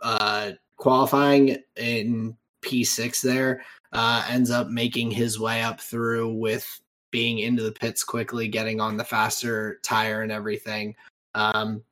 uh 0.00 0.50
qualifying 0.76 1.58
in 1.76 2.36
p6 2.60 3.20
there 3.22 3.62
uh 3.92 4.24
ends 4.28 4.50
up 4.50 4.66
making 4.66 5.12
his 5.12 5.38
way 5.38 5.62
up 5.62 5.80
through 5.80 6.34
with 6.34 6.80
being 7.14 7.38
into 7.38 7.62
the 7.62 7.70
pits 7.70 8.02
quickly, 8.02 8.48
getting 8.48 8.80
on 8.80 8.96
the 8.96 9.04
faster 9.04 9.78
tire 9.84 10.22
and 10.22 10.32
everything. 10.32 10.96
Um, 11.36 11.84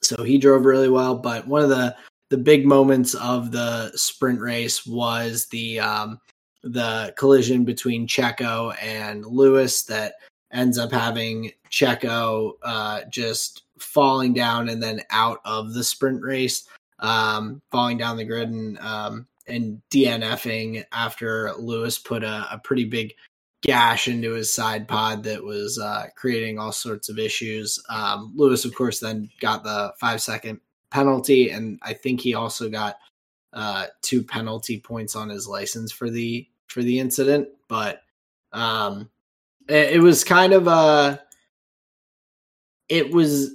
so 0.00 0.22
he 0.22 0.38
drove 0.38 0.64
really 0.64 0.88
well. 0.88 1.16
But 1.16 1.48
one 1.48 1.64
of 1.64 1.70
the 1.70 1.96
the 2.30 2.38
big 2.38 2.64
moments 2.64 3.14
of 3.14 3.50
the 3.50 3.90
sprint 3.96 4.40
race 4.40 4.86
was 4.86 5.46
the 5.46 5.80
um, 5.80 6.20
the 6.62 7.12
collision 7.18 7.64
between 7.64 8.06
Checo 8.06 8.76
and 8.80 9.26
Lewis 9.26 9.82
that 9.86 10.14
ends 10.52 10.78
up 10.78 10.92
having 10.92 11.50
Checo 11.68 12.52
uh, 12.62 13.00
just 13.10 13.64
falling 13.80 14.34
down 14.34 14.68
and 14.68 14.80
then 14.80 15.02
out 15.10 15.40
of 15.44 15.74
the 15.74 15.82
sprint 15.82 16.22
race, 16.22 16.68
um, 17.00 17.60
falling 17.72 17.98
down 17.98 18.16
the 18.16 18.24
grid 18.24 18.50
and 18.50 18.78
um, 18.78 19.26
and 19.48 19.82
DNFing 19.90 20.84
after 20.92 21.52
Lewis 21.54 21.98
put 21.98 22.22
a, 22.22 22.46
a, 22.52 22.60
pretty 22.62 22.84
big 22.84 23.12
gash 23.64 24.08
into 24.08 24.32
his 24.32 24.52
side 24.52 24.86
pod 24.86 25.24
that 25.24 25.42
was 25.42 25.78
uh, 25.78 26.06
creating 26.14 26.58
all 26.58 26.70
sorts 26.70 27.08
of 27.08 27.18
issues. 27.18 27.82
Um, 27.88 28.32
Lewis, 28.36 28.64
of 28.64 28.74
course, 28.74 29.00
then 29.00 29.30
got 29.40 29.64
the 29.64 29.92
five 29.98 30.20
second 30.20 30.60
penalty, 30.90 31.50
and 31.50 31.78
I 31.82 31.94
think 31.94 32.20
he 32.20 32.34
also 32.34 32.68
got 32.68 32.98
uh, 33.54 33.86
two 34.02 34.22
penalty 34.22 34.78
points 34.78 35.16
on 35.16 35.30
his 35.30 35.48
license 35.48 35.90
for 35.90 36.10
the 36.10 36.46
for 36.66 36.82
the 36.82 36.98
incident. 36.98 37.48
But 37.66 38.02
um, 38.52 39.10
it, 39.66 39.94
it 39.94 40.00
was 40.00 40.24
kind 40.24 40.52
of 40.52 40.68
a 40.68 41.22
it 42.90 43.10
was 43.12 43.50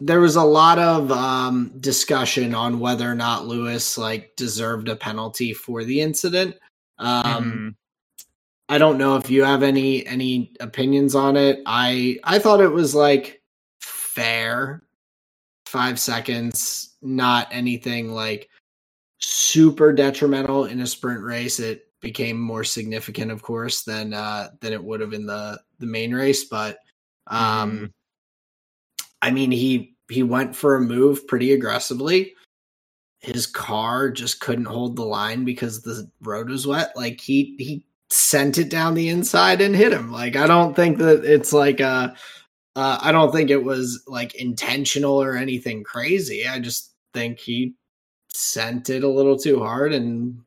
there 0.00 0.20
was 0.20 0.36
a 0.36 0.42
lot 0.42 0.78
of 0.78 1.12
um, 1.12 1.72
discussion 1.80 2.54
on 2.54 2.80
whether 2.80 3.10
or 3.10 3.14
not 3.14 3.46
Lewis 3.46 3.98
like 3.98 4.36
deserved 4.36 4.88
a 4.88 4.96
penalty 4.96 5.52
for 5.52 5.84
the 5.84 6.00
incident. 6.00 6.56
Um, 6.98 7.24
mm-hmm. 7.24 7.68
I 8.68 8.78
don't 8.78 8.98
know 8.98 9.16
if 9.16 9.30
you 9.30 9.44
have 9.44 9.62
any 9.62 10.06
any 10.06 10.52
opinions 10.60 11.14
on 11.14 11.36
it. 11.36 11.60
I 11.66 12.18
I 12.24 12.38
thought 12.38 12.60
it 12.60 12.68
was 12.68 12.94
like 12.94 13.42
fair, 13.80 14.82
five 15.66 15.98
seconds, 15.98 16.96
not 17.02 17.48
anything 17.50 18.12
like 18.12 18.48
super 19.18 19.92
detrimental 19.92 20.64
in 20.66 20.80
a 20.80 20.86
sprint 20.86 21.22
race. 21.22 21.60
It 21.60 21.88
became 22.00 22.38
more 22.40 22.64
significant, 22.64 23.30
of 23.30 23.42
course, 23.42 23.82
than 23.82 24.14
uh, 24.14 24.50
than 24.60 24.72
it 24.72 24.82
would 24.82 25.00
have 25.00 25.12
in 25.12 25.26
the 25.26 25.60
the 25.78 25.86
main 25.86 26.14
race, 26.14 26.44
but 26.44 26.78
um, 27.26 27.70
mm-hmm 27.70 27.84
I 29.24 29.30
mean, 29.30 29.50
he 29.50 29.96
he 30.10 30.22
went 30.22 30.54
for 30.54 30.76
a 30.76 30.82
move 30.82 31.26
pretty 31.26 31.54
aggressively. 31.54 32.34
His 33.20 33.46
car 33.46 34.10
just 34.10 34.40
couldn't 34.40 34.66
hold 34.66 34.96
the 34.96 35.02
line 35.02 35.46
because 35.46 35.80
the 35.80 36.10
road 36.20 36.50
was 36.50 36.66
wet. 36.66 36.92
Like 36.94 37.22
he 37.22 37.56
he 37.58 37.86
sent 38.14 38.58
it 38.58 38.68
down 38.68 38.94
the 38.94 39.08
inside 39.08 39.60
and 39.60 39.74
hit 39.74 39.92
him. 39.92 40.12
Like 40.12 40.36
I 40.36 40.46
don't 40.46 40.74
think 40.74 40.98
that 40.98 41.24
it's 41.24 41.52
like 41.52 41.80
a 41.80 42.14
uh, 42.76 42.98
I 43.00 43.12
don't 43.12 43.32
think 43.32 43.50
it 43.50 43.62
was 43.62 44.02
like 44.06 44.34
intentional 44.34 45.22
or 45.22 45.36
anything 45.36 45.84
crazy. 45.84 46.46
I 46.46 46.60
just 46.60 46.92
think 47.12 47.38
he 47.38 47.74
sent 48.28 48.90
it 48.90 49.04
a 49.04 49.08
little 49.08 49.38
too 49.38 49.60
hard 49.60 49.92
and 49.92 50.40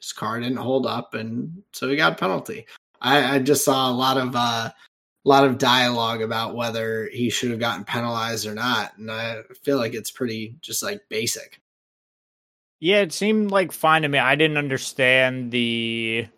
his 0.00 0.12
car 0.12 0.38
didn't 0.38 0.58
hold 0.58 0.86
up 0.86 1.14
and 1.14 1.62
so 1.72 1.88
he 1.88 1.96
got 1.96 2.12
a 2.12 2.16
penalty. 2.16 2.66
I, 3.00 3.36
I 3.36 3.38
just 3.38 3.64
saw 3.64 3.90
a 3.90 3.92
lot 3.92 4.16
of 4.18 4.34
uh 4.34 4.70
a 4.70 5.28
lot 5.28 5.44
of 5.44 5.58
dialogue 5.58 6.22
about 6.22 6.54
whether 6.54 7.08
he 7.12 7.30
should 7.30 7.50
have 7.50 7.58
gotten 7.58 7.84
penalized 7.84 8.46
or 8.46 8.54
not. 8.54 8.96
And 8.96 9.10
I 9.10 9.42
feel 9.62 9.76
like 9.76 9.92
it's 9.92 10.10
pretty 10.10 10.56
just 10.60 10.84
like 10.84 11.02
basic. 11.08 11.60
Yeah, 12.78 13.00
it 13.00 13.12
seemed 13.12 13.50
like 13.50 13.72
fine 13.72 14.02
to 14.02 14.08
me. 14.08 14.18
I 14.18 14.36
didn't 14.36 14.58
understand 14.58 15.50
the 15.50 16.28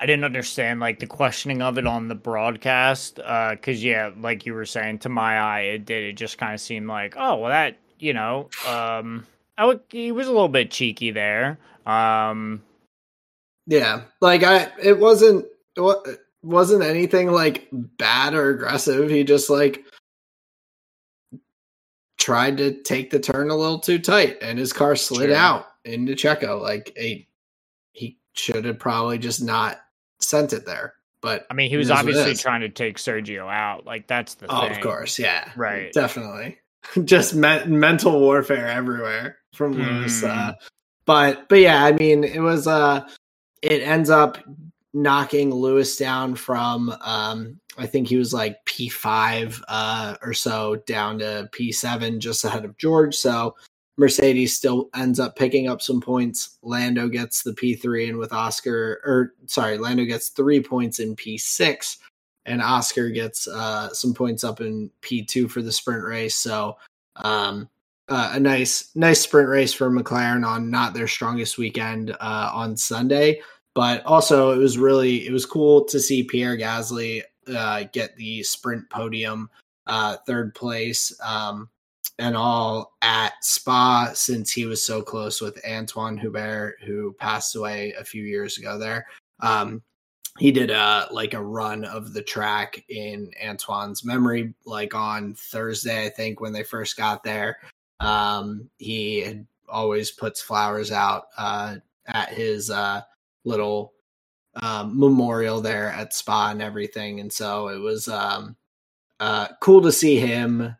I 0.00 0.06
didn't 0.06 0.24
understand 0.24 0.80
like 0.80 0.98
the 0.98 1.06
questioning 1.06 1.60
of 1.60 1.76
it 1.76 1.86
on 1.86 2.08
the 2.08 2.14
broadcast. 2.14 3.20
Uh 3.20 3.56
cuz 3.56 3.84
yeah, 3.84 4.10
like 4.18 4.46
you 4.46 4.54
were 4.54 4.64
saying 4.64 5.00
to 5.00 5.08
my 5.08 5.38
eye 5.38 5.60
it 5.60 5.84
did 5.84 6.04
it 6.04 6.14
just 6.14 6.38
kind 6.38 6.54
of 6.54 6.60
seemed 6.60 6.88
like, 6.88 7.14
oh, 7.18 7.36
well 7.36 7.50
that, 7.50 7.76
you 7.98 8.14
know, 8.14 8.48
um 8.66 9.26
I 9.58 9.66
would 9.66 9.80
he 9.90 10.10
was 10.12 10.26
a 10.26 10.32
little 10.32 10.48
bit 10.48 10.70
cheeky 10.70 11.10
there. 11.10 11.58
Um 11.86 12.62
yeah, 13.66 14.02
like 14.20 14.42
I 14.42 14.72
it 14.82 14.98
wasn't 14.98 15.46
what 15.76 16.06
wasn't 16.42 16.82
anything 16.82 17.30
like 17.30 17.68
bad 17.72 18.34
or 18.34 18.50
aggressive. 18.50 19.10
He 19.10 19.24
just 19.24 19.50
like 19.50 19.84
tried 22.20 22.58
to 22.58 22.72
take 22.82 23.10
the 23.10 23.18
turn 23.18 23.50
a 23.50 23.56
little 23.56 23.78
too 23.78 23.98
tight 23.98 24.38
and 24.42 24.58
his 24.58 24.72
car 24.72 24.94
slid 24.94 25.30
out 25.30 25.66
into 25.84 26.12
Checo. 26.12 26.60
Like 26.60 26.92
a, 26.96 27.26
he 27.92 28.18
should 28.34 28.64
have 28.64 28.78
probably 28.78 29.18
just 29.18 29.42
not 29.42 29.80
sent 30.20 30.52
it 30.52 30.66
there. 30.66 30.94
But 31.20 31.46
I 31.50 31.54
mean, 31.54 31.68
he 31.68 31.76
was 31.76 31.90
obviously 31.90 32.34
trying 32.34 32.62
to 32.62 32.70
take 32.70 32.96
Sergio 32.96 33.52
out. 33.52 33.84
Like 33.84 34.06
that's 34.06 34.34
the 34.34 34.46
oh, 34.48 34.62
thing. 34.62 34.72
of 34.72 34.80
course, 34.80 35.18
yeah, 35.18 35.50
right, 35.56 35.92
definitely. 35.92 36.58
just 37.04 37.34
me- 37.34 37.64
mental 37.66 38.18
warfare 38.18 38.66
everywhere 38.66 39.36
from 39.54 39.74
Lewis. 39.74 40.22
Mm. 40.22 40.28
Uh, 40.28 40.52
but 41.04 41.48
but 41.48 41.58
yeah, 41.58 41.84
I 41.84 41.92
mean, 41.92 42.24
it 42.24 42.40
was 42.40 42.66
uh, 42.66 43.06
it 43.60 43.82
ends 43.82 44.08
up 44.08 44.38
knocking 44.94 45.54
Lewis 45.54 45.96
down 45.96 46.34
from 46.34 46.94
um, 47.02 47.60
I 47.76 47.86
think 47.86 48.08
he 48.08 48.16
was 48.16 48.32
like 48.32 48.64
P5 48.66 49.62
uh, 49.68 50.16
or 50.22 50.34
so 50.34 50.76
down 50.86 51.18
to 51.20 51.48
P7 51.52 52.18
just 52.18 52.44
ahead 52.44 52.64
of 52.64 52.76
George. 52.76 53.14
So 53.14 53.56
Mercedes 54.00 54.56
still 54.56 54.88
ends 54.94 55.20
up 55.20 55.36
picking 55.36 55.68
up 55.68 55.82
some 55.82 56.00
points. 56.00 56.56
Lando 56.62 57.06
gets 57.06 57.42
the 57.42 57.52
P3 57.52 58.08
and 58.08 58.18
with 58.18 58.32
Oscar 58.32 59.00
or 59.04 59.34
sorry, 59.46 59.76
Lando 59.76 60.06
gets 60.06 60.30
3 60.30 60.62
points 60.62 61.00
in 61.00 61.14
P6 61.14 61.98
and 62.46 62.62
Oscar 62.62 63.10
gets 63.10 63.46
uh, 63.46 63.92
some 63.92 64.14
points 64.14 64.42
up 64.42 64.62
in 64.62 64.90
P2 65.02 65.50
for 65.50 65.60
the 65.60 65.70
sprint 65.70 66.02
race. 66.02 66.34
So 66.34 66.78
um, 67.16 67.68
uh, 68.08 68.32
a 68.34 68.40
nice 68.40 68.90
nice 68.94 69.20
sprint 69.20 69.50
race 69.50 69.74
for 69.74 69.90
McLaren 69.90 70.46
on 70.46 70.70
not 70.70 70.94
their 70.94 71.06
strongest 71.06 71.58
weekend 71.58 72.12
uh, 72.20 72.50
on 72.54 72.78
Sunday. 72.78 73.42
But 73.74 74.04
also, 74.04 74.52
it 74.52 74.58
was 74.58 74.78
really 74.78 75.26
it 75.26 75.32
was 75.32 75.46
cool 75.46 75.84
to 75.84 76.00
see 76.00 76.24
Pierre 76.24 76.56
Gasly 76.56 77.22
uh, 77.54 77.84
get 77.92 78.16
the 78.16 78.42
sprint 78.42 78.88
podium, 78.90 79.48
uh, 79.86 80.16
third 80.26 80.54
place, 80.54 81.12
um, 81.22 81.68
and 82.20 82.36
all 82.36 82.92
at 83.02 83.32
Spa 83.42 84.12
since 84.14 84.52
he 84.52 84.66
was 84.66 84.84
so 84.84 85.02
close 85.02 85.40
with 85.40 85.60
Antoine 85.66 86.18
Hubert, 86.18 86.76
who 86.84 87.14
passed 87.14 87.56
away 87.56 87.94
a 87.98 88.04
few 88.04 88.22
years 88.22 88.58
ago. 88.58 88.78
There, 88.78 89.06
um, 89.40 89.82
he 90.38 90.52
did 90.52 90.70
a 90.70 91.08
like 91.10 91.34
a 91.34 91.42
run 91.42 91.84
of 91.84 92.12
the 92.12 92.22
track 92.22 92.84
in 92.90 93.30
Antoine's 93.42 94.04
memory, 94.04 94.54
like 94.66 94.94
on 94.94 95.34
Thursday, 95.34 96.06
I 96.06 96.10
think, 96.10 96.40
when 96.40 96.52
they 96.52 96.62
first 96.62 96.96
got 96.96 97.24
there. 97.24 97.58
Um, 98.00 98.68
he 98.78 99.40
always 99.68 100.10
puts 100.10 100.42
flowers 100.42 100.92
out 100.92 101.28
uh, 101.38 101.76
at 102.06 102.28
his 102.28 102.70
uh, 102.70 103.00
little 103.44 103.94
um, 104.56 104.98
memorial 104.98 105.60
there 105.60 105.88
at 105.88 106.12
Spa 106.12 106.50
and 106.50 106.60
everything. 106.60 107.20
And 107.20 107.32
so 107.32 107.68
it 107.68 107.78
was 107.78 108.08
um, 108.08 108.56
uh, 109.20 109.48
cool 109.60 109.80
to 109.82 109.92
see 109.92 110.16
him 110.18 110.76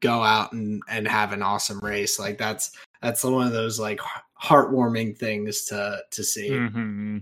go 0.00 0.22
out 0.22 0.52
and, 0.52 0.82
and 0.88 1.06
have 1.06 1.32
an 1.32 1.42
awesome 1.42 1.80
race. 1.80 2.18
Like 2.18 2.38
that's 2.38 2.72
that's 3.00 3.24
one 3.24 3.46
of 3.46 3.52
those 3.52 3.78
like 3.78 4.00
heartwarming 4.40 5.16
things 5.16 5.64
to 5.66 6.02
to 6.10 6.24
see. 6.24 6.50
Mm-hmm. 6.50 7.18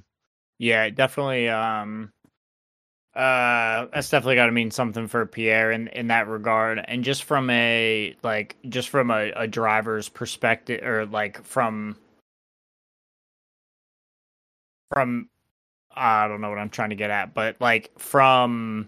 Yeah, 0.58 0.90
definitely. 0.90 1.48
Um, 1.48 2.12
uh, 3.14 3.86
that's 3.92 4.10
definitely 4.10 4.36
got 4.36 4.46
to 4.46 4.52
mean 4.52 4.70
something 4.70 5.06
for 5.06 5.26
Pierre 5.26 5.72
in 5.72 5.88
in 5.88 6.08
that 6.08 6.28
regard. 6.28 6.84
And 6.86 7.02
just 7.02 7.24
from 7.24 7.50
a 7.50 8.14
like, 8.22 8.56
just 8.68 8.88
from 8.88 9.10
a, 9.10 9.32
a 9.34 9.46
driver's 9.46 10.08
perspective, 10.08 10.84
or 10.84 11.06
like 11.06 11.42
from 11.44 11.96
from 14.92 15.28
I 15.92 16.28
don't 16.28 16.40
know 16.40 16.50
what 16.50 16.58
I'm 16.58 16.70
trying 16.70 16.90
to 16.90 16.96
get 16.96 17.10
at, 17.10 17.34
but 17.34 17.56
like 17.60 17.90
from 17.98 18.86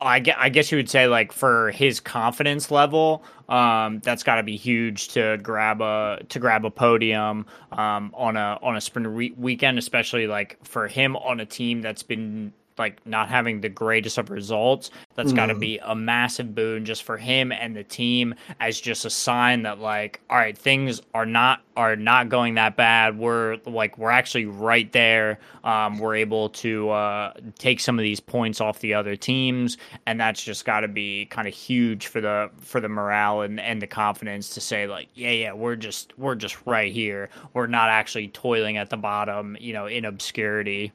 I 0.00 0.20
guess, 0.20 0.36
I 0.38 0.48
guess 0.48 0.72
you 0.72 0.78
would 0.78 0.88
say 0.88 1.06
like 1.06 1.32
for 1.32 1.70
his 1.72 2.00
confidence 2.00 2.70
level, 2.70 3.22
um, 3.48 3.98
that's 4.00 4.22
got 4.22 4.36
to 4.36 4.42
be 4.42 4.56
huge 4.56 5.08
to 5.08 5.38
grab 5.42 5.82
a 5.82 6.20
to 6.28 6.38
grab 6.38 6.64
a 6.64 6.70
podium 6.70 7.46
um, 7.72 8.14
on 8.14 8.36
a 8.36 8.58
on 8.62 8.76
a 8.76 8.80
sprint 8.80 9.08
re- 9.08 9.34
weekend, 9.36 9.78
especially 9.78 10.26
like 10.26 10.58
for 10.64 10.88
him 10.88 11.16
on 11.16 11.40
a 11.40 11.46
team 11.46 11.82
that's 11.82 12.02
been 12.02 12.52
like 12.80 13.06
not 13.06 13.28
having 13.28 13.60
the 13.60 13.68
greatest 13.68 14.18
of 14.18 14.30
results. 14.30 14.90
That's 15.14 15.32
mm. 15.32 15.36
got 15.36 15.46
to 15.46 15.54
be 15.54 15.78
a 15.78 15.94
massive 15.94 16.54
boon 16.54 16.84
just 16.84 17.04
for 17.04 17.18
him 17.18 17.52
and 17.52 17.76
the 17.76 17.84
team 17.84 18.34
as 18.58 18.80
just 18.80 19.04
a 19.04 19.10
sign 19.10 19.62
that 19.62 19.78
like, 19.78 20.20
all 20.30 20.38
right, 20.38 20.56
things 20.56 21.00
are 21.14 21.26
not 21.26 21.62
are 21.76 21.94
not 21.94 22.28
going 22.28 22.54
that 22.54 22.76
bad. 22.76 23.18
We're 23.18 23.58
like 23.66 23.96
we're 23.98 24.10
actually 24.10 24.46
right 24.46 24.90
there. 24.92 25.38
Um, 25.62 25.98
we're 25.98 26.16
able 26.16 26.48
to 26.50 26.90
uh, 26.90 27.32
take 27.58 27.80
some 27.80 27.98
of 27.98 28.02
these 28.02 28.18
points 28.18 28.60
off 28.60 28.80
the 28.80 28.94
other 28.94 29.14
teams, 29.14 29.76
and 30.06 30.18
that's 30.18 30.42
just 30.42 30.64
got 30.64 30.80
to 30.80 30.88
be 30.88 31.26
kind 31.26 31.46
of 31.46 31.54
huge 31.54 32.06
for 32.06 32.20
the 32.20 32.50
for 32.58 32.80
the 32.80 32.88
morale 32.88 33.42
and, 33.42 33.60
and 33.60 33.80
the 33.80 33.86
confidence 33.86 34.50
to 34.50 34.60
say 34.60 34.86
like, 34.86 35.08
yeah, 35.14 35.30
yeah, 35.30 35.52
we're 35.52 35.76
just 35.76 36.18
we're 36.18 36.34
just 36.34 36.56
right 36.66 36.92
here. 36.92 37.28
We're 37.52 37.66
not 37.66 37.90
actually 37.90 38.28
toiling 38.28 38.78
at 38.78 38.90
the 38.90 38.96
bottom, 38.96 39.56
you 39.60 39.74
know, 39.74 39.86
in 39.86 40.06
obscurity. 40.06 40.92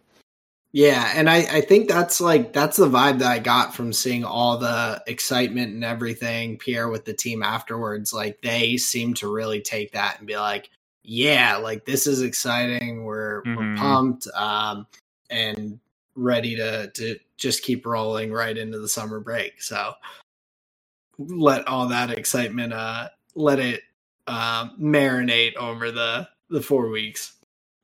Yeah, 0.75 1.09
and 1.15 1.29
I, 1.29 1.37
I 1.37 1.61
think 1.61 1.87
that's 1.87 2.19
like 2.19 2.51
that's 2.51 2.75
the 2.75 2.89
vibe 2.89 3.19
that 3.19 3.31
I 3.31 3.39
got 3.39 3.73
from 3.73 3.93
seeing 3.93 4.25
all 4.25 4.57
the 4.57 5.01
excitement 5.07 5.73
and 5.73 5.85
everything, 5.85 6.57
Pierre 6.57 6.89
with 6.89 7.05
the 7.05 7.13
team 7.13 7.43
afterwards. 7.43 8.11
Like 8.11 8.41
they 8.41 8.75
seem 8.75 9.13
to 9.15 9.31
really 9.31 9.61
take 9.61 9.93
that 9.93 10.17
and 10.17 10.27
be 10.27 10.35
like, 10.35 10.69
Yeah, 11.01 11.55
like 11.55 11.85
this 11.85 12.07
is 12.07 12.21
exciting. 12.21 13.05
We're 13.05 13.41
mm-hmm. 13.43 13.55
we're 13.55 13.77
pumped. 13.77 14.27
Um 14.35 14.85
and 15.29 15.79
ready 16.13 16.57
to 16.57 16.91
to 16.91 17.19
just 17.37 17.63
keep 17.63 17.85
rolling 17.85 18.33
right 18.33 18.57
into 18.57 18.77
the 18.77 18.89
summer 18.89 19.21
break. 19.21 19.61
So 19.61 19.93
let 21.17 21.69
all 21.69 21.87
that 21.87 22.11
excitement 22.11 22.73
uh 22.73 23.07
let 23.33 23.59
it 23.59 23.81
uh, 24.27 24.71
marinate 24.77 25.55
over 25.55 25.91
the 25.91 26.27
the 26.49 26.61
four 26.61 26.89
weeks. 26.89 27.34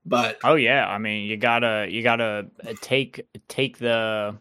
But 0.05 0.39
oh 0.43 0.55
yeah, 0.55 0.87
I 0.87 0.97
mean 0.97 1.27
you 1.27 1.37
gotta 1.37 1.87
you 1.89 2.03
gotta 2.03 2.47
uh, 2.65 2.73
take 2.81 3.27
take 3.47 3.77
the 3.77 4.37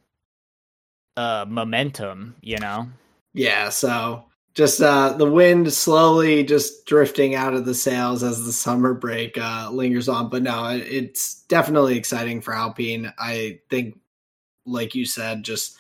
uh 1.17 1.45
momentum, 1.49 2.37
you 2.41 2.59
know. 2.59 2.89
Yeah, 3.33 3.69
so 3.69 4.25
just 4.55 4.81
uh 4.81 5.13
the 5.13 5.31
wind 5.31 5.73
slowly 5.73 6.43
just 6.43 6.85
drifting 6.87 7.35
out 7.35 7.55
of 7.55 7.65
the 7.65 7.75
sails 7.75 8.23
as 8.23 8.45
the 8.45 8.53
summer 8.53 8.95
break 8.95 9.39
uh 9.39 9.71
lingers 9.71 10.09
on 10.09 10.29
but 10.29 10.43
no 10.43 10.67
it, 10.67 10.81
it's 10.81 11.43
definitely 11.45 11.97
exciting 11.97 12.41
for 12.41 12.53
alpine 12.53 13.13
i 13.19 13.59
think 13.71 13.99
like 14.67 14.95
you 14.95 15.05
said 15.05 15.45
just 15.45 15.79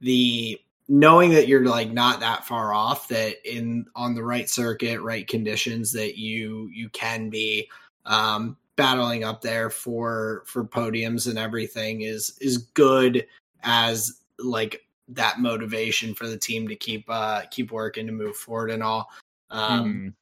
the 0.00 0.60
knowing 0.88 1.30
that 1.30 1.48
you're 1.48 1.64
like 1.64 1.90
not 1.92 2.20
that 2.20 2.44
far 2.44 2.74
off 2.74 3.08
that 3.08 3.36
in 3.50 3.86
on 3.94 4.14
the 4.14 4.22
right 4.22 4.50
circuit 4.50 5.00
right 5.00 5.26
conditions 5.26 5.92
that 5.92 6.18
you 6.18 6.68
you 6.72 6.88
can 6.90 7.30
be 7.30 7.68
um 8.06 8.56
battling 8.80 9.24
up 9.24 9.42
there 9.42 9.68
for 9.68 10.42
for 10.46 10.64
podiums 10.64 11.28
and 11.28 11.38
everything 11.38 12.00
is 12.00 12.38
is 12.40 12.56
good 12.72 13.26
as 13.62 14.22
like 14.38 14.86
that 15.06 15.38
motivation 15.38 16.14
for 16.14 16.26
the 16.26 16.38
team 16.38 16.66
to 16.66 16.74
keep 16.74 17.04
uh 17.10 17.42
keep 17.50 17.72
working 17.72 18.06
to 18.06 18.12
move 18.12 18.34
forward 18.34 18.70
and 18.70 18.82
all. 18.82 19.10
Um 19.50 19.84
mm. 19.84 20.12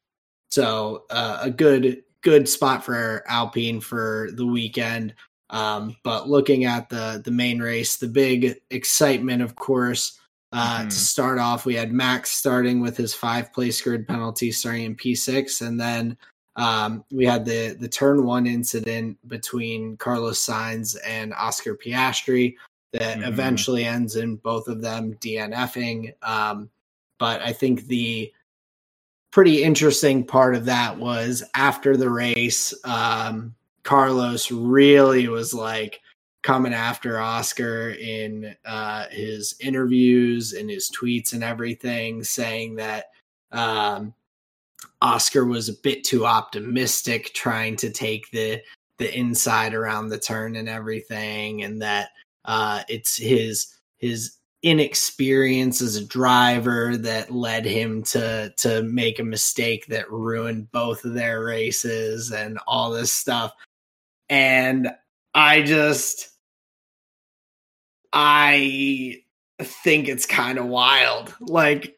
so 0.50 1.04
uh, 1.10 1.38
a 1.42 1.50
good 1.52 2.02
good 2.22 2.48
spot 2.48 2.84
for 2.84 3.22
Alpine 3.28 3.80
for 3.80 4.30
the 4.32 4.46
weekend. 4.46 5.14
Um, 5.50 5.96
but 6.02 6.28
looking 6.28 6.64
at 6.64 6.88
the 6.88 7.22
the 7.24 7.30
main 7.30 7.60
race, 7.60 7.96
the 7.96 8.08
big 8.08 8.56
excitement, 8.70 9.40
of 9.40 9.54
course, 9.54 10.18
uh, 10.52 10.80
mm. 10.80 10.90
to 10.90 10.96
start 10.96 11.38
off, 11.38 11.64
we 11.64 11.76
had 11.76 11.92
Max 11.92 12.32
starting 12.32 12.80
with 12.80 12.96
his 12.96 13.14
five 13.14 13.52
place 13.52 13.80
grid 13.80 14.08
penalty, 14.08 14.50
starting 14.50 14.82
in 14.82 14.96
P 14.96 15.14
six, 15.14 15.60
and 15.60 15.78
then 15.78 16.16
um, 16.58 17.04
we 17.12 17.24
had 17.24 17.44
the 17.44 17.76
the 17.78 17.88
turn 17.88 18.24
one 18.24 18.46
incident 18.46 19.16
between 19.28 19.96
Carlos 19.96 20.44
Sainz 20.44 20.96
and 21.06 21.32
Oscar 21.32 21.76
Piastri 21.76 22.56
that 22.92 23.18
mm-hmm. 23.18 23.28
eventually 23.28 23.84
ends 23.84 24.16
in 24.16 24.36
both 24.36 24.66
of 24.66 24.82
them 24.82 25.14
DNFing. 25.20 26.14
Um, 26.20 26.68
but 27.18 27.40
I 27.42 27.52
think 27.52 27.86
the 27.86 28.32
pretty 29.30 29.62
interesting 29.62 30.24
part 30.24 30.56
of 30.56 30.64
that 30.64 30.98
was 30.98 31.44
after 31.54 31.96
the 31.96 32.10
race, 32.10 32.74
um, 32.84 33.54
Carlos 33.84 34.50
really 34.50 35.28
was 35.28 35.54
like 35.54 36.00
coming 36.42 36.74
after 36.74 37.20
Oscar 37.20 37.90
in 37.90 38.56
uh, 38.64 39.06
his 39.12 39.54
interviews 39.60 40.54
and 40.54 40.68
his 40.68 40.90
tweets 40.90 41.32
and 41.32 41.44
everything, 41.44 42.24
saying 42.24 42.76
that 42.76 43.10
um, 43.52 44.12
Oscar 45.00 45.44
was 45.44 45.68
a 45.68 45.80
bit 45.82 46.04
too 46.04 46.26
optimistic, 46.26 47.32
trying 47.34 47.76
to 47.76 47.90
take 47.90 48.30
the 48.30 48.60
the 48.98 49.16
inside 49.16 49.74
around 49.74 50.08
the 50.08 50.18
turn 50.18 50.56
and 50.56 50.68
everything, 50.68 51.62
and 51.62 51.82
that 51.82 52.10
uh, 52.44 52.82
it's 52.88 53.16
his 53.16 53.74
his 53.98 54.38
inexperience 54.62 55.80
as 55.80 55.94
a 55.94 56.04
driver 56.04 56.96
that 56.96 57.30
led 57.30 57.64
him 57.64 58.02
to 58.02 58.52
to 58.56 58.82
make 58.82 59.18
a 59.18 59.24
mistake 59.24 59.86
that 59.86 60.10
ruined 60.10 60.70
both 60.72 61.04
of 61.04 61.14
their 61.14 61.44
races 61.44 62.32
and 62.32 62.58
all 62.66 62.90
this 62.90 63.12
stuff. 63.12 63.52
And 64.28 64.90
I 65.34 65.62
just 65.62 66.30
I 68.12 69.22
think 69.60 70.08
it's 70.08 70.26
kind 70.26 70.58
of 70.58 70.66
wild. 70.66 71.34
Like 71.40 71.97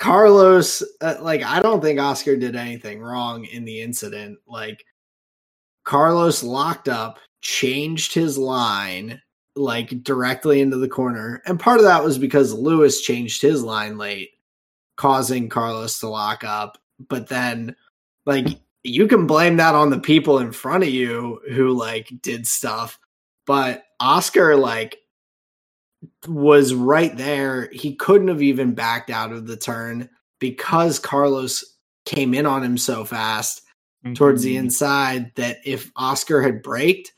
Carlos, 0.00 0.82
uh, 1.02 1.16
like 1.20 1.44
I 1.44 1.60
don't 1.60 1.82
think 1.82 2.00
Oscar 2.00 2.34
did 2.34 2.56
anything 2.56 3.00
wrong 3.00 3.44
in 3.44 3.66
the 3.66 3.82
incident. 3.82 4.38
Like 4.48 4.84
Carlos 5.84 6.42
locked 6.42 6.88
up, 6.88 7.18
changed 7.42 8.14
his 8.14 8.38
line, 8.38 9.20
like 9.56 10.02
directly 10.02 10.62
into 10.62 10.78
the 10.78 10.88
corner. 10.88 11.42
And 11.44 11.60
part 11.60 11.80
of 11.80 11.84
that 11.84 12.02
was 12.02 12.16
because 12.16 12.54
Lewis 12.54 13.02
changed 13.02 13.42
his 13.42 13.62
line 13.62 13.98
late, 13.98 14.30
causing 14.96 15.50
Carlos 15.50 16.00
to 16.00 16.08
lock 16.08 16.44
up. 16.44 16.78
But 17.08 17.28
then, 17.28 17.76
like, 18.24 18.46
you 18.82 19.06
can 19.06 19.26
blame 19.26 19.58
that 19.58 19.74
on 19.74 19.90
the 19.90 20.00
people 20.00 20.38
in 20.38 20.52
front 20.52 20.82
of 20.82 20.88
you 20.88 21.40
who, 21.50 21.74
like, 21.74 22.10
did 22.22 22.46
stuff. 22.46 22.98
But 23.46 23.84
Oscar, 24.00 24.56
like, 24.56 24.99
was 26.26 26.74
right 26.74 27.16
there. 27.16 27.68
He 27.72 27.94
couldn't 27.94 28.28
have 28.28 28.42
even 28.42 28.74
backed 28.74 29.10
out 29.10 29.32
of 29.32 29.46
the 29.46 29.56
turn 29.56 30.08
because 30.38 30.98
Carlos 30.98 31.64
came 32.04 32.34
in 32.34 32.46
on 32.46 32.62
him 32.62 32.78
so 32.78 33.04
fast 33.04 33.62
mm-hmm. 34.04 34.14
towards 34.14 34.42
the 34.42 34.54
mm-hmm. 34.54 34.64
inside 34.64 35.32
that 35.36 35.58
if 35.64 35.90
Oscar 35.96 36.42
had 36.42 36.62
braked, 36.62 37.12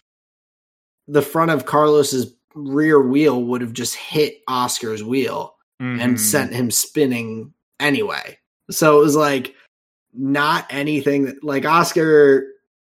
the 1.09 1.23
front 1.23 1.51
of 1.51 1.67
Carlos's 1.67 2.35
rear 2.55 3.01
wheel 3.01 3.43
would 3.45 3.61
have 3.61 3.73
just 3.73 3.95
hit 3.95 4.39
Oscar's 4.49 5.03
wheel 5.03 5.55
mm-hmm. 5.81 6.01
and 6.01 6.21
sent 6.21 6.53
him 6.53 6.71
spinning 6.71 7.53
anyway. 7.81 8.39
So 8.71 8.99
it 8.99 9.05
was 9.05 9.17
like 9.17 9.55
not 10.13 10.67
anything 10.71 11.25
that, 11.25 11.43
like 11.43 11.65
Oscar 11.65 12.47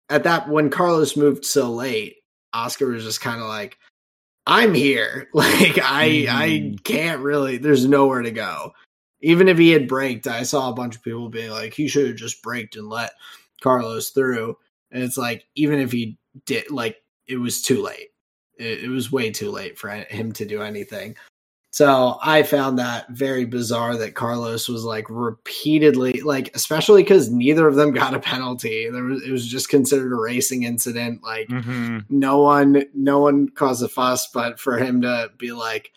at 0.08 0.24
that 0.24 0.48
when 0.48 0.70
Carlos 0.70 1.16
moved 1.16 1.44
so 1.44 1.70
late, 1.70 2.16
Oscar 2.52 2.88
was 2.88 3.04
just 3.04 3.20
kind 3.20 3.40
of 3.40 3.48
like, 3.48 3.78
I'm 4.46 4.74
here. 4.74 5.28
Like 5.34 5.78
I 5.78 6.08
mm-hmm. 6.08 6.36
I 6.36 6.76
can't 6.84 7.20
really 7.20 7.58
there's 7.58 7.86
nowhere 7.86 8.22
to 8.22 8.30
go. 8.30 8.72
Even 9.20 9.48
if 9.48 9.56
he 9.56 9.70
had 9.70 9.88
braked, 9.88 10.26
I 10.26 10.42
saw 10.42 10.68
a 10.68 10.74
bunch 10.74 10.96
of 10.96 11.02
people 11.02 11.28
being 11.28 11.50
like, 11.50 11.74
he 11.74 11.86
should 11.86 12.08
have 12.08 12.16
just 12.16 12.42
braked 12.42 12.74
and 12.74 12.88
let 12.88 13.12
Carlos 13.60 14.10
through. 14.10 14.56
And 14.90 15.02
it's 15.02 15.16
like, 15.16 15.46
even 15.54 15.78
if 15.78 15.92
he 15.92 16.18
did 16.44 16.70
like 16.70 16.96
it 17.26 17.36
was 17.36 17.62
too 17.62 17.82
late. 17.82 18.08
It, 18.58 18.84
it 18.84 18.88
was 18.88 19.12
way 19.12 19.30
too 19.30 19.50
late 19.50 19.78
for 19.78 19.90
him 19.90 20.32
to 20.32 20.44
do 20.44 20.62
anything. 20.62 21.16
So 21.72 22.18
I 22.22 22.42
found 22.42 22.78
that 22.78 23.08
very 23.08 23.46
bizarre 23.46 23.96
that 23.96 24.14
Carlos 24.14 24.68
was 24.68 24.84
like 24.84 25.06
repeatedly 25.08 26.20
like, 26.20 26.54
especially 26.54 27.02
because 27.02 27.30
neither 27.30 27.66
of 27.66 27.76
them 27.76 27.92
got 27.92 28.14
a 28.14 28.20
penalty. 28.20 28.90
There 28.90 29.02
was 29.02 29.22
it 29.22 29.30
was 29.30 29.46
just 29.46 29.70
considered 29.70 30.12
a 30.12 30.16
racing 30.16 30.64
incident. 30.64 31.22
Like 31.22 31.48
mm-hmm. 31.48 32.00
no 32.10 32.38
one 32.38 32.84
no 32.94 33.20
one 33.20 33.48
caused 33.48 33.82
a 33.82 33.88
fuss, 33.88 34.26
but 34.26 34.60
for 34.60 34.76
him 34.76 35.00
to 35.02 35.30
be 35.38 35.52
like, 35.52 35.92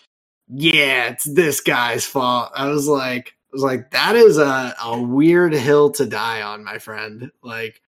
yeah, 0.48 1.10
it's 1.10 1.26
this 1.26 1.60
guy's 1.60 2.06
fault. 2.06 2.52
I 2.56 2.68
was 2.68 2.88
like, 2.88 3.36
I 3.52 3.52
was 3.52 3.64
like, 3.64 3.92
that 3.92 4.16
is 4.16 4.38
a, 4.38 4.74
a 4.82 5.02
weird 5.02 5.54
hill 5.54 5.92
to 5.92 6.06
die 6.06 6.42
on, 6.42 6.64
my 6.64 6.78
friend. 6.78 7.32
Like 7.44 7.82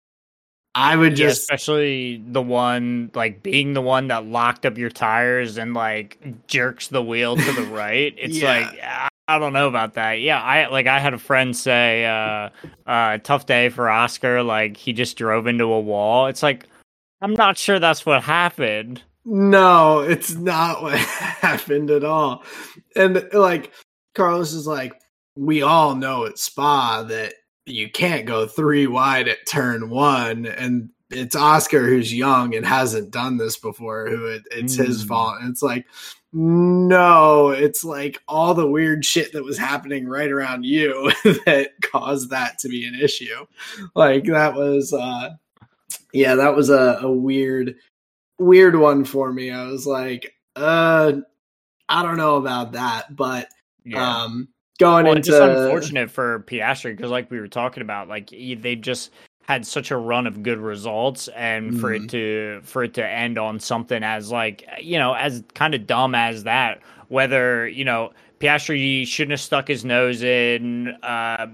I 0.76 0.94
would 0.94 1.16
just, 1.16 1.48
yeah, 1.48 1.54
especially 1.54 2.22
the 2.28 2.42
one 2.42 3.10
like 3.14 3.42
being 3.42 3.72
the 3.72 3.80
one 3.80 4.08
that 4.08 4.26
locked 4.26 4.66
up 4.66 4.76
your 4.76 4.90
tires 4.90 5.56
and 5.56 5.72
like 5.72 6.18
jerks 6.48 6.88
the 6.88 7.02
wheel 7.02 7.34
to 7.34 7.52
the 7.52 7.62
right. 7.72 8.14
It's 8.18 8.36
yeah. 8.36 8.60
like 8.60 9.10
I 9.26 9.38
don't 9.38 9.54
know 9.54 9.68
about 9.68 9.94
that. 9.94 10.20
Yeah, 10.20 10.40
I 10.40 10.68
like 10.68 10.86
I 10.86 10.98
had 10.98 11.14
a 11.14 11.18
friend 11.18 11.56
say, 11.56 12.04
uh, 12.04 12.50
uh, 12.86 13.18
tough 13.24 13.46
day 13.46 13.70
for 13.70 13.88
Oscar. 13.88 14.42
Like 14.42 14.76
he 14.76 14.92
just 14.92 15.16
drove 15.16 15.46
into 15.46 15.64
a 15.64 15.80
wall. 15.80 16.26
It's 16.26 16.42
like 16.42 16.66
I'm 17.22 17.32
not 17.32 17.56
sure 17.56 17.78
that's 17.78 18.04
what 18.04 18.22
happened. 18.22 19.02
No, 19.24 20.00
it's 20.00 20.34
not 20.34 20.82
what 20.82 20.98
happened 20.98 21.90
at 21.90 22.04
all. 22.04 22.44
And 22.94 23.26
like 23.32 23.72
Carlos 24.14 24.52
is 24.52 24.66
like, 24.66 24.92
we 25.36 25.62
all 25.62 25.94
know 25.94 26.26
at 26.26 26.38
Spa 26.38 27.02
that 27.04 27.32
you 27.66 27.90
can't 27.90 28.26
go 28.26 28.46
three 28.46 28.86
wide 28.86 29.28
at 29.28 29.46
turn 29.46 29.90
one 29.90 30.46
and 30.46 30.90
it's 31.10 31.36
Oscar 31.36 31.86
who's 31.86 32.12
young 32.12 32.54
and 32.54 32.66
hasn't 32.66 33.10
done 33.10 33.36
this 33.36 33.56
before 33.56 34.08
who 34.08 34.26
it, 34.26 34.42
it's 34.50 34.76
mm. 34.76 34.86
his 34.86 35.04
fault 35.04 35.36
and 35.40 35.50
it's 35.50 35.62
like 35.62 35.86
no 36.32 37.50
it's 37.50 37.84
like 37.84 38.20
all 38.28 38.54
the 38.54 38.66
weird 38.66 39.04
shit 39.04 39.32
that 39.32 39.44
was 39.44 39.58
happening 39.58 40.06
right 40.06 40.30
around 40.30 40.64
you 40.64 41.10
that 41.46 41.70
caused 41.82 42.30
that 42.30 42.58
to 42.58 42.68
be 42.68 42.86
an 42.86 42.94
issue 42.94 43.46
like 43.94 44.24
that 44.24 44.54
was 44.54 44.92
uh 44.92 45.30
yeah 46.12 46.34
that 46.34 46.54
was 46.54 46.68
a, 46.68 46.98
a 47.02 47.10
weird 47.10 47.76
weird 48.38 48.76
one 48.76 49.04
for 49.04 49.32
me 49.32 49.50
i 49.50 49.66
was 49.66 49.86
like 49.86 50.34
uh 50.56 51.12
i 51.88 52.02
don't 52.02 52.18
know 52.18 52.36
about 52.36 52.72
that 52.72 53.14
but 53.14 53.48
yeah. 53.84 54.24
um 54.24 54.48
going 54.76 55.06
well, 55.06 55.16
into. 55.16 55.30
It's 55.30 55.40
unfortunate 55.40 56.10
for 56.10 56.40
Piastri 56.40 56.96
because, 56.96 57.10
like 57.10 57.30
we 57.30 57.40
were 57.40 57.48
talking 57.48 57.82
about, 57.82 58.08
like 58.08 58.30
they 58.30 58.76
just 58.76 59.10
had 59.46 59.66
such 59.66 59.90
a 59.90 59.96
run 59.96 60.26
of 60.26 60.42
good 60.42 60.58
results, 60.58 61.28
and 61.28 61.70
mm-hmm. 61.70 61.80
for 61.80 61.92
it 61.92 62.02
mm-hmm. 62.02 62.08
to 62.08 62.60
for 62.64 62.84
it 62.84 62.94
to 62.94 63.06
end 63.06 63.38
on 63.38 63.60
something 63.60 64.02
as 64.02 64.30
like 64.30 64.64
you 64.80 64.98
know 64.98 65.14
as 65.14 65.42
kind 65.54 65.74
of 65.74 65.86
dumb 65.86 66.14
as 66.14 66.44
that, 66.44 66.80
whether 67.08 67.68
you 67.68 67.84
know 67.84 68.12
Piastri 68.40 69.06
shouldn't 69.06 69.32
have 69.32 69.40
stuck 69.40 69.68
his 69.68 69.84
nose 69.84 70.22
in. 70.22 70.88
Uh, 71.02 71.46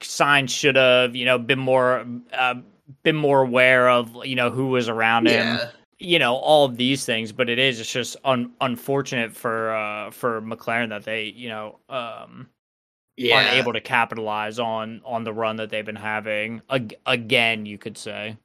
Sainz 0.00 0.50
should 0.50 0.76
have, 0.76 1.16
you 1.16 1.24
know, 1.24 1.38
been 1.38 1.58
more 1.58 2.06
uh, 2.32 2.54
been 3.02 3.16
more 3.16 3.42
aware 3.42 3.88
of, 3.88 4.14
you 4.24 4.36
know, 4.36 4.50
who 4.50 4.68
was 4.68 4.88
around 4.88 5.26
him. 5.26 5.58
You 6.00 6.18
know 6.18 6.34
all 6.34 6.64
of 6.64 6.76
these 6.76 7.04
things, 7.04 7.30
but 7.30 7.48
it 7.48 7.58
is 7.58 7.78
it's 7.78 7.92
just 7.92 8.16
un- 8.24 8.52
unfortunate 8.60 9.36
for 9.36 9.74
uh, 9.74 10.10
for 10.10 10.40
McLaren 10.42 10.88
that 10.88 11.04
they 11.04 11.24
you 11.24 11.48
know 11.48 11.78
um, 11.88 12.48
yeah. 13.16 13.36
aren't 13.36 13.52
able 13.52 13.72
to 13.74 13.80
capitalize 13.80 14.58
on 14.58 15.02
on 15.04 15.24
the 15.24 15.32
run 15.32 15.56
that 15.56 15.70
they've 15.70 15.84
been 15.84 15.96
having 15.96 16.62
Ag- 16.70 16.96
again. 17.06 17.66
You 17.66 17.78
could 17.78 17.98
say. 17.98 18.36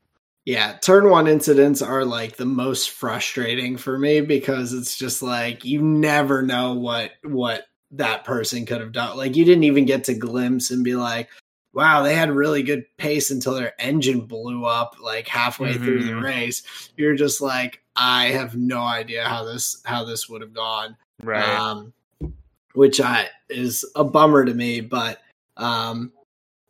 Yeah, 0.44 0.74
turn 0.74 1.10
one 1.10 1.26
incidents 1.26 1.82
are 1.82 2.06
like 2.06 2.36
the 2.36 2.46
most 2.46 2.92
frustrating 2.92 3.78
for 3.78 3.98
me 3.98 4.22
because 4.22 4.74
it's 4.74 4.96
just 4.96 5.24
like 5.24 5.66
you 5.66 5.82
never 5.82 6.44
know 6.44 6.74
what 6.74 7.14
what 7.24 7.64
that 7.92 8.26
person 8.26 8.66
could 8.66 8.82
have 8.82 8.92
done. 8.92 9.18
Like 9.18 9.36
you 9.36 9.46
didn't 9.46 9.64
even 9.64 9.86
get 9.86 10.04
to 10.06 10.14
glimpse 10.14 10.70
and 10.70 10.84
be 10.84 10.96
like, 10.96 11.30
wow, 11.76 12.02
they 12.02 12.16
had 12.16 12.32
really 12.32 12.64
good 12.64 12.86
pace 12.98 13.30
until 13.30 13.54
their 13.54 13.74
engine 13.80 14.22
blew 14.22 14.66
up 14.66 14.96
like 15.02 15.28
halfway 15.28 15.74
mm-hmm. 15.74 15.84
through 15.84 16.04
the 16.04 16.12
mm-hmm. 16.12 16.24
race. 16.24 16.64
You're 16.96 17.16
just 17.16 17.42
like, 17.42 17.82
I 17.98 18.28
have 18.28 18.56
no 18.56 18.80
idea 18.80 19.26
how 19.26 19.44
this 19.44 19.82
how 19.86 20.06
this 20.06 20.28
would 20.30 20.42
have 20.42 20.54
gone. 20.54 20.96
Right. 21.22 21.44
Um, 21.44 21.94
which 22.74 23.00
I 23.00 23.28
is 23.50 23.86
a 23.96 24.04
bummer 24.04 24.46
to 24.46 24.54
me, 24.54 24.82
but 24.82 25.22
um 25.58 26.12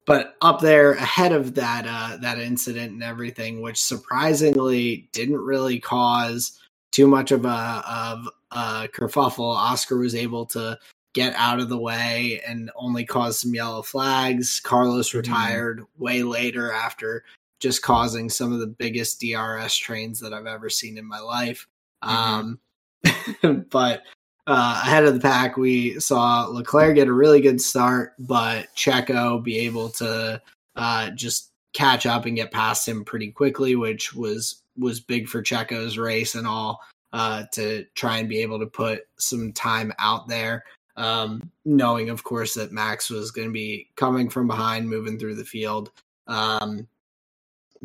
but 0.06 0.36
up 0.42 0.60
there 0.60 0.92
ahead 0.94 1.32
of 1.32 1.56
that 1.56 1.86
uh, 1.88 2.18
that 2.18 2.40
incident 2.40 2.92
and 2.92 3.04
everything, 3.04 3.62
which 3.62 3.82
surprisingly 3.82 5.08
didn't 5.12 5.40
really 5.40 5.80
cause 5.80 6.60
too 6.92 7.08
much 7.08 7.32
of 7.32 7.46
a 7.46 7.84
of 7.88 8.30
a 8.52 8.88
kerfuffle. 8.88 9.56
Oscar 9.56 9.98
was 9.98 10.16
able 10.16 10.46
to 10.48 10.78
get 11.16 11.34
out 11.36 11.60
of 11.60 11.70
the 11.70 11.78
way 11.78 12.42
and 12.46 12.70
only 12.76 13.06
cause 13.06 13.40
some 13.40 13.56
yellow 13.56 13.82
flags. 13.82 14.60
Carlos 14.60 15.10
mm-hmm. 15.10 15.20
retired 15.20 15.80
mm-hmm. 15.80 16.04
way 16.04 16.22
later 16.22 16.72
after 16.72 17.24
just 17.60 17.82
causing 17.82 18.30
some 18.30 18.54
of 18.54 18.60
the 18.60 18.68
biggest 18.68 19.22
DRS 19.22 19.76
trains 19.78 20.20
that 20.20 20.34
I've 20.34 20.46
ever 20.46 20.70
seen 20.70 20.98
in 20.98 21.06
my 21.06 21.20
life. 21.20 21.68
Mm-hmm. 22.04 23.48
Um, 23.48 23.66
but 23.72 24.04
uh, 24.46 24.82
ahead 24.84 25.06
of 25.06 25.16
the 25.16 25.20
pack, 25.22 25.58
we 25.58 26.00
saw 26.00 26.46
Leclerc 26.46 26.96
get 26.96 27.08
a 27.08 27.14
really 27.14 27.42
good 27.42 27.62
start, 27.62 28.14
but 28.20 28.68
Checo 28.76 29.42
be 29.42 29.58
able 29.60 29.90
to 29.92 30.40
uh, 30.76 31.10
just 31.12 31.52
catch 31.74 32.06
up 32.06 32.26
and 32.26 32.36
get 32.36 32.52
past 32.52 32.88
him 32.88 33.06
pretty 33.06 33.32
quickly, 33.32 33.76
which 33.76 34.14
was 34.14 34.62
was 34.78 35.00
big 35.00 35.30
for 35.30 35.42
Checo's 35.42 35.98
race 35.98 36.36
and 36.36 36.46
all 36.46 36.82
uh, 37.14 37.44
to 37.54 37.86
try 37.96 38.18
and 38.18 38.28
be 38.28 38.42
able 38.42 38.60
to 38.60 38.66
put 38.66 39.08
some 39.18 39.54
time 39.54 39.94
out 40.00 40.28
there. 40.28 40.66
Um, 40.98 41.52
knowing, 41.66 42.10
of 42.10 42.24
course, 42.24 42.54
that 42.54 42.72
Max 42.72 43.10
was 43.10 43.32
going 43.32 43.48
to 43.48 43.54
be 43.54 43.90
coming 43.96 44.30
from 44.30 44.48
behind, 44.48 44.90
moving 44.90 45.20
through 45.20 45.36
the 45.36 45.44
field. 45.44 45.92
Um, 46.28 46.88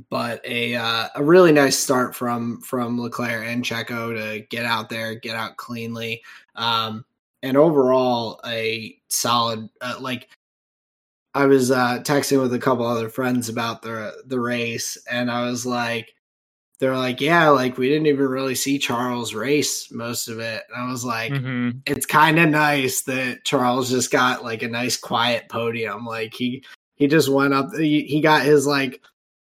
but 0.09 0.41
a 0.45 0.74
uh, 0.77 1.09
a 1.15 1.23
really 1.23 1.53
nice 1.53 1.77
start 1.77 2.15
from 2.15 2.61
from 2.61 3.01
Leclerc 3.01 3.45
and 3.45 3.65
Checo 3.65 4.15
to 4.15 4.47
get 4.47 4.65
out 4.65 4.89
there, 4.89 5.15
get 5.15 5.37
out 5.37 5.57
cleanly, 5.57 6.23
um, 6.55 7.05
and 7.43 7.57
overall 7.57 8.41
a 8.47 8.97
solid. 9.09 9.69
Uh, 9.81 9.97
like 10.01 10.28
I 11.35 11.47
was 11.47 11.70
uh, 11.70 12.01
texting 12.03 12.41
with 12.41 12.55
a 12.55 12.59
couple 12.59 12.87
other 12.87 13.09
friends 13.09 13.49
about 13.49 13.82
the 13.82 14.23
the 14.27 14.41
race, 14.41 14.97
and 15.11 15.31
I 15.31 15.45
was 15.45 15.66
like, 15.66 16.15
they're 16.81 16.97
like, 16.97 17.20
yeah, 17.20 17.51
like 17.51 17.77
we 17.77 17.89
didn't 17.89 18.07
even 18.07 18.27
really 18.27 18.55
see 18.55 18.78
Charles 18.78 19.35
race 19.35 19.93
most 19.93 20.28
of 20.28 20.39
it. 20.40 20.65
And 20.73 20.82
I 20.82 20.90
was 20.90 21.05
like, 21.05 21.31
mm-hmm. 21.31 21.78
it's 21.86 22.07
kind 22.07 22.39
of 22.39 22.48
nice 22.48 23.02
that 23.02 23.44
Charles 23.44 23.90
just 23.90 24.11
got 24.11 24.43
like 24.43 24.62
a 24.62 24.69
nice 24.69 24.97
quiet 24.97 25.48
podium. 25.51 26.07
Like 26.07 26.32
he 26.32 26.65
he 26.97 27.07
just 27.07 27.28
went 27.28 27.55
up, 27.55 27.74
he, 27.77 28.05
he 28.05 28.20
got 28.20 28.43
his 28.43 28.66
like 28.66 29.02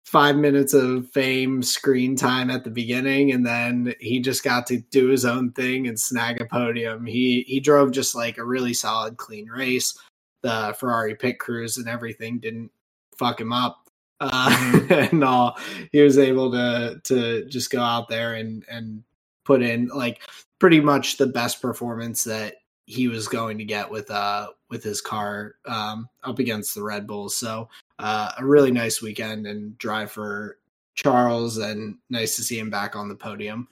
five 0.04 0.34
minutes 0.34 0.74
of 0.74 1.08
fame 1.10 1.62
screen 1.62 2.16
time 2.16 2.50
at 2.50 2.64
the 2.64 2.70
beginning 2.70 3.30
and 3.30 3.46
then 3.46 3.94
he 4.00 4.18
just 4.18 4.42
got 4.42 4.66
to 4.66 4.78
do 4.90 5.06
his 5.06 5.24
own 5.24 5.52
thing 5.52 5.86
and 5.86 6.00
snag 6.00 6.40
a 6.40 6.44
podium 6.44 7.06
he 7.06 7.44
he 7.46 7.60
drove 7.60 7.92
just 7.92 8.16
like 8.16 8.36
a 8.36 8.44
really 8.44 8.74
solid 8.74 9.16
clean 9.18 9.46
race 9.46 9.96
the 10.42 10.74
ferrari 10.80 11.14
pit 11.14 11.38
crews 11.38 11.76
and 11.76 11.88
everything 11.88 12.40
didn't 12.40 12.72
fuck 13.16 13.40
him 13.40 13.52
up 13.52 13.79
uh, 14.20 14.50
mm-hmm. 14.50 14.92
and 15.14 15.24
all 15.24 15.58
he 15.92 16.00
was 16.00 16.18
able 16.18 16.50
to 16.50 17.00
to 17.04 17.44
just 17.46 17.70
go 17.70 17.80
out 17.80 18.08
there 18.08 18.34
and 18.34 18.64
and 18.70 19.02
put 19.44 19.62
in 19.62 19.88
like 19.88 20.20
pretty 20.58 20.80
much 20.80 21.16
the 21.16 21.26
best 21.26 21.62
performance 21.62 22.24
that 22.24 22.56
he 22.86 23.08
was 23.08 23.28
going 23.28 23.56
to 23.58 23.64
get 23.64 23.90
with 23.90 24.10
uh 24.10 24.48
with 24.68 24.82
his 24.82 25.00
car 25.00 25.54
um 25.66 26.08
up 26.24 26.38
against 26.38 26.74
the 26.74 26.82
red 26.82 27.06
bulls 27.06 27.36
so 27.36 27.68
uh, 28.00 28.32
a 28.38 28.44
really 28.44 28.70
nice 28.70 29.02
weekend 29.02 29.46
and 29.46 29.76
drive 29.78 30.10
for 30.10 30.58
Charles, 30.94 31.58
and 31.58 31.98
nice 32.08 32.34
to 32.36 32.42
see 32.42 32.58
him 32.58 32.70
back 32.70 32.96
on 32.96 33.08
the 33.08 33.14
podium. 33.14 33.68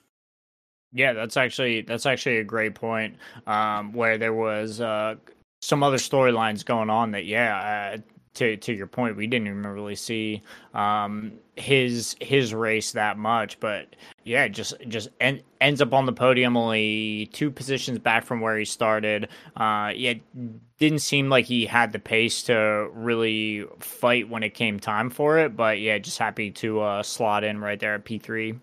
Yeah, 0.92 1.14
that's 1.14 1.36
actually 1.36 1.82
that's 1.82 2.06
actually 2.06 2.38
a 2.38 2.44
great 2.44 2.74
point. 2.74 3.16
Um, 3.46 3.92
where 3.92 4.18
there 4.18 4.34
was 4.34 4.80
uh, 4.80 5.16
some 5.62 5.82
other 5.82 5.96
storylines 5.96 6.64
going 6.64 6.90
on 6.90 7.10
that, 7.12 7.24
yeah, 7.24 7.94
uh, 7.96 7.98
to 8.38 8.56
to 8.56 8.72
your 8.72 8.86
point, 8.86 9.16
we 9.16 9.26
didn't 9.26 9.48
even 9.48 9.62
really 9.66 9.94
see 9.94 10.42
um, 10.74 11.32
his 11.56 12.16
his 12.20 12.54
race 12.54 12.92
that 12.92 13.18
much, 13.18 13.60
but 13.60 13.94
yeah, 14.24 14.48
just 14.48 14.74
just 14.88 15.08
en- 15.20 15.42
ends 15.60 15.80
up 15.80 15.92
on 15.92 16.06
the 16.06 16.12
podium, 16.12 16.56
only 16.56 17.26
two 17.32 17.50
positions 17.50 17.98
back 17.98 18.24
from 18.24 18.40
where 18.40 18.58
he 18.58 18.64
started. 18.64 19.28
Uh, 19.56 19.92
yeah, 19.94 20.14
didn't 20.78 21.00
seem 21.00 21.28
like 21.28 21.44
he 21.44 21.66
had 21.66 21.92
the 21.92 21.98
pace 21.98 22.42
to 22.44 22.88
really 22.92 23.64
fight 23.80 24.28
when 24.28 24.42
it 24.42 24.54
came 24.54 24.78
time 24.80 25.10
for 25.10 25.38
it, 25.38 25.56
but 25.56 25.80
yeah, 25.80 25.98
just 25.98 26.18
happy 26.18 26.50
to 26.50 26.80
uh, 26.80 27.02
slot 27.02 27.44
in 27.44 27.58
right 27.58 27.80
there 27.80 27.94
at 27.94 28.04
P 28.04 28.18
three. 28.18 28.58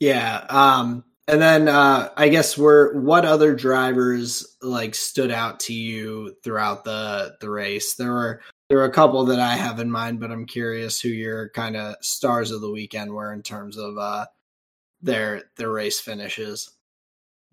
Yeah, 0.00 0.44
um, 0.48 1.04
and 1.26 1.42
then 1.42 1.68
uh, 1.68 2.10
I 2.16 2.28
guess 2.28 2.56
were 2.56 2.98
what 3.00 3.24
other 3.24 3.54
drivers 3.54 4.56
like 4.62 4.94
stood 4.94 5.30
out 5.30 5.60
to 5.60 5.74
you 5.74 6.36
throughout 6.42 6.84
the 6.84 7.36
the 7.40 7.50
race? 7.50 7.96
There 7.96 8.12
were 8.12 8.40
there 8.68 8.78
are 8.78 8.84
a 8.84 8.92
couple 8.92 9.24
that 9.26 9.40
I 9.40 9.56
have 9.56 9.80
in 9.80 9.90
mind, 9.90 10.20
but 10.20 10.30
I'm 10.30 10.44
curious 10.44 11.00
who 11.00 11.08
your 11.08 11.48
kind 11.50 11.76
of 11.76 11.96
stars 12.02 12.50
of 12.50 12.60
the 12.60 12.70
weekend 12.70 13.12
were 13.12 13.32
in 13.32 13.42
terms 13.42 13.78
of 13.78 13.96
uh, 13.96 14.26
their 15.00 15.44
their 15.56 15.70
race 15.70 16.00
finishes. 16.00 16.70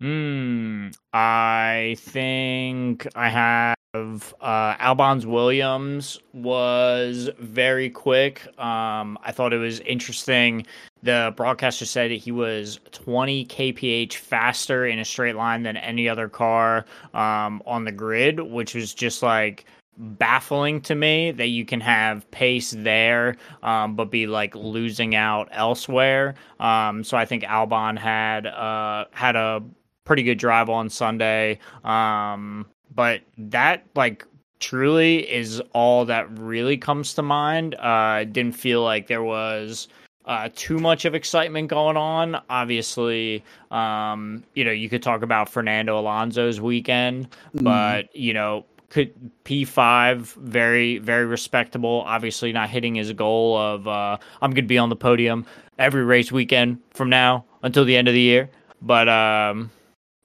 Hmm. 0.00 0.88
I 1.14 1.96
think 1.98 3.06
I 3.14 3.30
have 3.30 3.76
uh, 3.94 4.74
Albon's 4.78 5.26
Williams 5.26 6.20
was 6.34 7.30
very 7.38 7.88
quick. 7.88 8.46
Um, 8.60 9.18
I 9.22 9.32
thought 9.32 9.54
it 9.54 9.58
was 9.58 9.80
interesting. 9.80 10.66
The 11.02 11.32
broadcaster 11.34 11.86
said 11.86 12.10
he 12.10 12.30
was 12.30 12.78
20 12.92 13.46
kph 13.46 14.12
faster 14.12 14.86
in 14.86 14.98
a 14.98 15.04
straight 15.04 15.36
line 15.36 15.62
than 15.62 15.78
any 15.78 16.10
other 16.10 16.28
car 16.28 16.84
um, 17.14 17.62
on 17.64 17.84
the 17.84 17.92
grid, 17.92 18.40
which 18.40 18.74
was 18.74 18.92
just 18.92 19.22
like 19.22 19.64
baffling 19.96 20.80
to 20.82 20.94
me 20.94 21.30
that 21.32 21.48
you 21.48 21.64
can 21.64 21.80
have 21.80 22.30
pace 22.30 22.74
there, 22.76 23.36
um, 23.62 23.96
but 23.96 24.10
be 24.10 24.26
like 24.26 24.54
losing 24.54 25.14
out 25.14 25.48
elsewhere. 25.52 26.34
Um, 26.60 27.02
so 27.04 27.16
I 27.16 27.24
think 27.24 27.44
Albon 27.44 27.98
had 27.98 28.46
uh, 28.46 29.06
had 29.12 29.36
a 29.36 29.62
pretty 30.04 30.22
good 30.22 30.38
drive 30.38 30.68
on 30.68 30.88
Sunday, 30.88 31.58
um, 31.84 32.66
but 32.94 33.22
that 33.38 33.84
like 33.94 34.26
truly 34.58 35.30
is 35.30 35.60
all 35.72 36.04
that 36.06 36.26
really 36.38 36.76
comes 36.76 37.14
to 37.14 37.22
mind. 37.22 37.74
Uh, 37.76 38.24
didn't 38.24 38.54
feel 38.54 38.82
like 38.82 39.06
there 39.06 39.22
was. 39.22 39.88
Uh, 40.24 40.48
too 40.56 40.80
much 40.80 41.04
of 41.04 41.14
excitement 41.14 41.68
going 41.68 41.96
on. 41.96 42.36
Obviously, 42.50 43.44
um, 43.70 44.42
you 44.54 44.64
know, 44.64 44.72
you 44.72 44.88
could 44.88 45.00
talk 45.00 45.22
about 45.22 45.48
Fernando 45.48 45.96
Alonso's 46.00 46.60
weekend, 46.60 47.30
mm. 47.54 47.62
but 47.62 48.12
you 48.12 48.34
know, 48.34 48.64
could 48.90 49.12
P5 49.44 50.34
very 50.34 50.98
very 50.98 51.26
respectable. 51.26 52.02
Obviously 52.06 52.52
not 52.52 52.70
hitting 52.70 52.94
his 52.94 53.12
goal 53.12 53.56
of 53.56 53.88
uh, 53.88 54.18
I'm 54.42 54.50
going 54.50 54.64
to 54.64 54.68
be 54.68 54.78
on 54.78 54.88
the 54.88 54.96
podium 54.96 55.46
every 55.78 56.04
race 56.04 56.32
weekend 56.32 56.78
from 56.90 57.10
now 57.10 57.44
until 57.62 57.84
the 57.84 57.96
end 57.96 58.08
of 58.08 58.14
the 58.14 58.20
year, 58.20 58.50
but 58.82 59.08
um, 59.08 59.70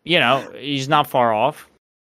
you 0.03 0.19
know 0.19 0.51
he's 0.57 0.87
not 0.89 1.07
far 1.07 1.33
off. 1.33 1.67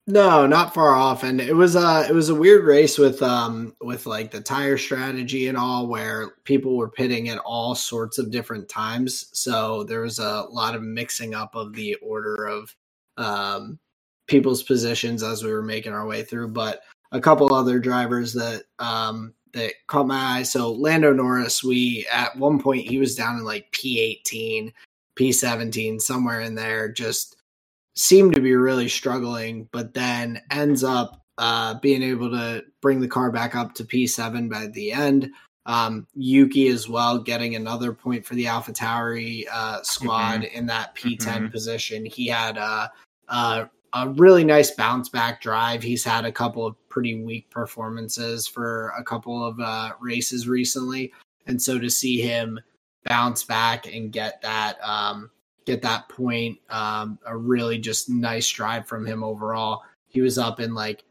No, 0.07 0.47
not 0.47 0.75
far 0.75 0.95
off, 0.95 1.23
and 1.23 1.41
it 1.41 1.57
was 1.57 1.77
uh 1.77 2.07
it 2.07 2.13
was 2.13 2.29
a 2.29 2.35
weird 2.35 2.65
race 2.65 2.99
with 2.99 3.23
um 3.23 3.75
with 3.81 4.05
like 4.05 4.31
the 4.31 4.41
tire 4.41 4.77
strategy 4.77 5.49
and 5.49 5.57
all, 5.57 5.87
where 5.87 6.33
people 6.45 6.77
were 6.77 6.91
pitting 6.91 7.31
at 7.31 7.39
all 7.39 7.75
sorts 7.75 8.19
of 8.19 8.31
different 8.31 8.69
times. 8.69 9.31
So 9.33 9.85
there 9.85 10.03
was 10.03 10.19
a 10.19 10.43
lot 10.51 10.75
of 10.75 10.83
mixing 10.83 11.35
up 11.35 11.55
of 11.55 11.73
the 11.73 11.95
order 12.03 12.45
of 12.45 12.75
um 13.17 13.79
people's 14.27 14.63
positions 14.63 15.23
as 15.23 15.43
we 15.43 15.53
were 15.53 15.63
making 15.63 15.93
our 15.93 16.07
way 16.07 16.23
through, 16.23 16.49
but 16.49 16.83
a 17.13 17.21
couple 17.21 17.55
other 17.55 17.79
drivers 17.79 18.33
that 18.35 18.65
um, 18.79 19.35
that 19.53 19.73
caught 19.87 20.07
my 20.07 20.39
eye. 20.39 20.43
So 20.43 20.73
Lando 20.73 21.13
Norris, 21.13 21.63
we 21.63 22.07
at 22.13 22.37
one 22.37 22.61
point 22.61 22.89
he 22.89 22.99
was 22.99 23.15
down 23.15 23.39
in 23.39 23.45
like 23.45 23.71
P18, 23.73 24.73
P17, 25.17 26.01
somewhere 26.01 26.41
in 26.41 26.55
there, 26.55 26.91
just 26.91 27.37
seemed 27.97 28.35
to 28.35 28.41
be 28.41 28.55
really 28.55 28.89
struggling, 28.89 29.69
but 29.73 29.95
then 29.95 30.43
ends 30.51 30.83
up 30.83 31.23
uh, 31.39 31.75
being 31.75 32.03
able 32.03 32.31
to 32.31 32.65
bring 32.81 33.01
the 33.01 33.09
car 33.09 33.31
back 33.31 33.55
up 33.55 33.75
to 33.75 33.85
P7 33.85 34.51
by 34.51 34.67
the 34.69 34.93
end. 34.93 35.31
Um, 35.67 36.07
Yuki 36.15 36.69
as 36.69 36.89
well, 36.89 37.19
getting 37.19 37.55
another 37.55 37.93
point 37.93 38.27
for 38.27 38.35
the 38.35 38.49
Alpha 38.49 38.73
Tauri 38.73 39.47
uh, 39.51 39.83
squad 39.83 40.43
mm-hmm. 40.43 40.59
in 40.59 40.67
that 40.67 40.95
P10 40.95 41.19
mm-hmm. 41.19 41.47
position. 41.49 42.05
He 42.05 42.27
had 42.27 42.59
a, 42.59 42.93
a, 43.29 43.71
a 43.95 44.09
really 44.09 44.45
nice 44.45 44.73
bounce 44.73 45.09
back 45.09 45.41
drive. 45.41 45.83
He's 45.83 46.05
had 46.05 46.25
a 46.25 46.33
couple 46.33 46.67
of 46.67 46.77
pretty 46.89 47.23
weak 47.23 47.49
performances 47.51 48.47
for 48.47 48.93
a 48.99 49.05
couple 49.05 49.47
of 49.47 49.59
uh, 49.61 49.93
races 50.01 50.49
recently, 50.49 51.13
and 51.47 51.61
so 51.61 51.79
to 51.79 51.89
see 51.89 52.21
him 52.21 52.59
bounce 53.05 53.45
back 53.45 53.87
and 53.87 54.13
get 54.13 54.43
that 54.43 54.79
um, 54.83 55.31
get 55.65 55.81
that 55.83 56.09
point, 56.09 56.59
um, 56.71 57.19
a 57.27 57.37
really 57.37 57.79
just 57.79 58.09
nice 58.09 58.49
drive 58.49 58.87
from 58.87 59.07
him 59.07 59.23
overall. 59.23 59.83
He 60.09 60.21
was 60.21 60.39
up 60.39 60.61
in 60.61 60.75
like 60.75 61.05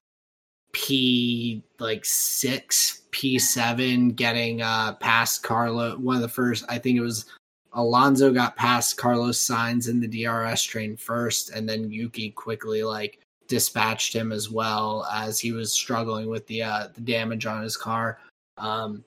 P 0.73 1.63
like 1.79 2.03
six, 2.03 3.03
P 3.11 3.39
seven, 3.39 4.09
getting 4.09 4.61
uh 4.61 4.95
past 4.95 5.43
Carlo. 5.43 5.97
One 5.97 6.17
of 6.17 6.21
the 6.21 6.27
first, 6.27 6.65
I 6.67 6.79
think 6.79 6.97
it 6.97 7.01
was 7.01 7.25
Alonso 7.73 8.31
got 8.31 8.55
past 8.55 8.97
Carlos 8.97 9.39
Sainz 9.39 9.89
in 9.89 9.99
the 9.99 10.07
DRS 10.07 10.63
train 10.63 10.95
first, 10.95 11.49
and 11.51 11.67
then 11.67 11.89
Yuki 11.89 12.31
quickly 12.31 12.83
like 12.83 13.19
dispatched 13.47 14.15
him 14.15 14.31
as 14.31 14.49
well 14.49 15.07
as 15.11 15.39
he 15.39 15.51
was 15.51 15.71
struggling 15.71 16.29
with 16.29 16.45
the 16.47 16.63
uh, 16.63 16.87
the 16.93 17.01
damage 17.01 17.45
on 17.45 17.63
his 17.63 17.77
car. 17.77 18.19
Um, 18.57 19.03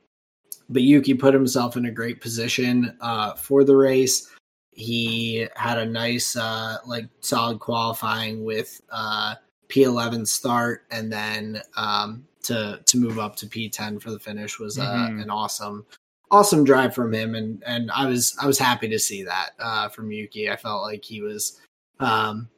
but 0.69 0.83
Yuki 0.83 1.15
put 1.15 1.35
himself 1.35 1.77
in 1.77 1.87
a 1.87 1.91
great 1.91 2.21
position 2.21 2.97
uh, 3.01 3.35
for 3.35 3.65
the 3.65 3.77
race. 3.77 4.33
He 4.73 5.47
had 5.55 5.79
a 5.79 5.87
nice, 5.87 6.37
uh, 6.37 6.79
like, 6.87 7.09
solid 7.21 7.61
qualifying 7.61 8.45
with 8.45 8.81
uh, 8.91 9.37
P11 9.69 10.27
start, 10.27 10.83
and 10.91 11.11
then 11.11 11.63
um, 11.77 12.27
to 12.43 12.81
to 12.85 12.99
move 12.99 13.19
up 13.19 13.37
to 13.37 13.47
P10 13.47 14.01
for 14.03 14.11
the 14.11 14.19
finish 14.19 14.59
was 14.59 14.79
uh, 14.79 14.85
mm-hmm. 14.85 15.21
an 15.21 15.31
awesome, 15.31 15.87
awesome 16.31 16.65
drive 16.65 16.95
from 16.95 17.13
him, 17.13 17.35
and 17.35 17.63
and 17.67 17.91
I 17.91 18.07
was 18.07 18.37
I 18.41 18.47
was 18.47 18.59
happy 18.59 18.89
to 18.89 18.99
see 18.99 19.23
that 19.25 19.51
uh, 19.59 19.89
from 19.89 20.11
Yuki. 20.11 20.51
I 20.51 20.57
felt 20.57 20.83
like 20.83 21.05
he 21.05 21.21
was 21.21 21.61
um, 22.01 22.49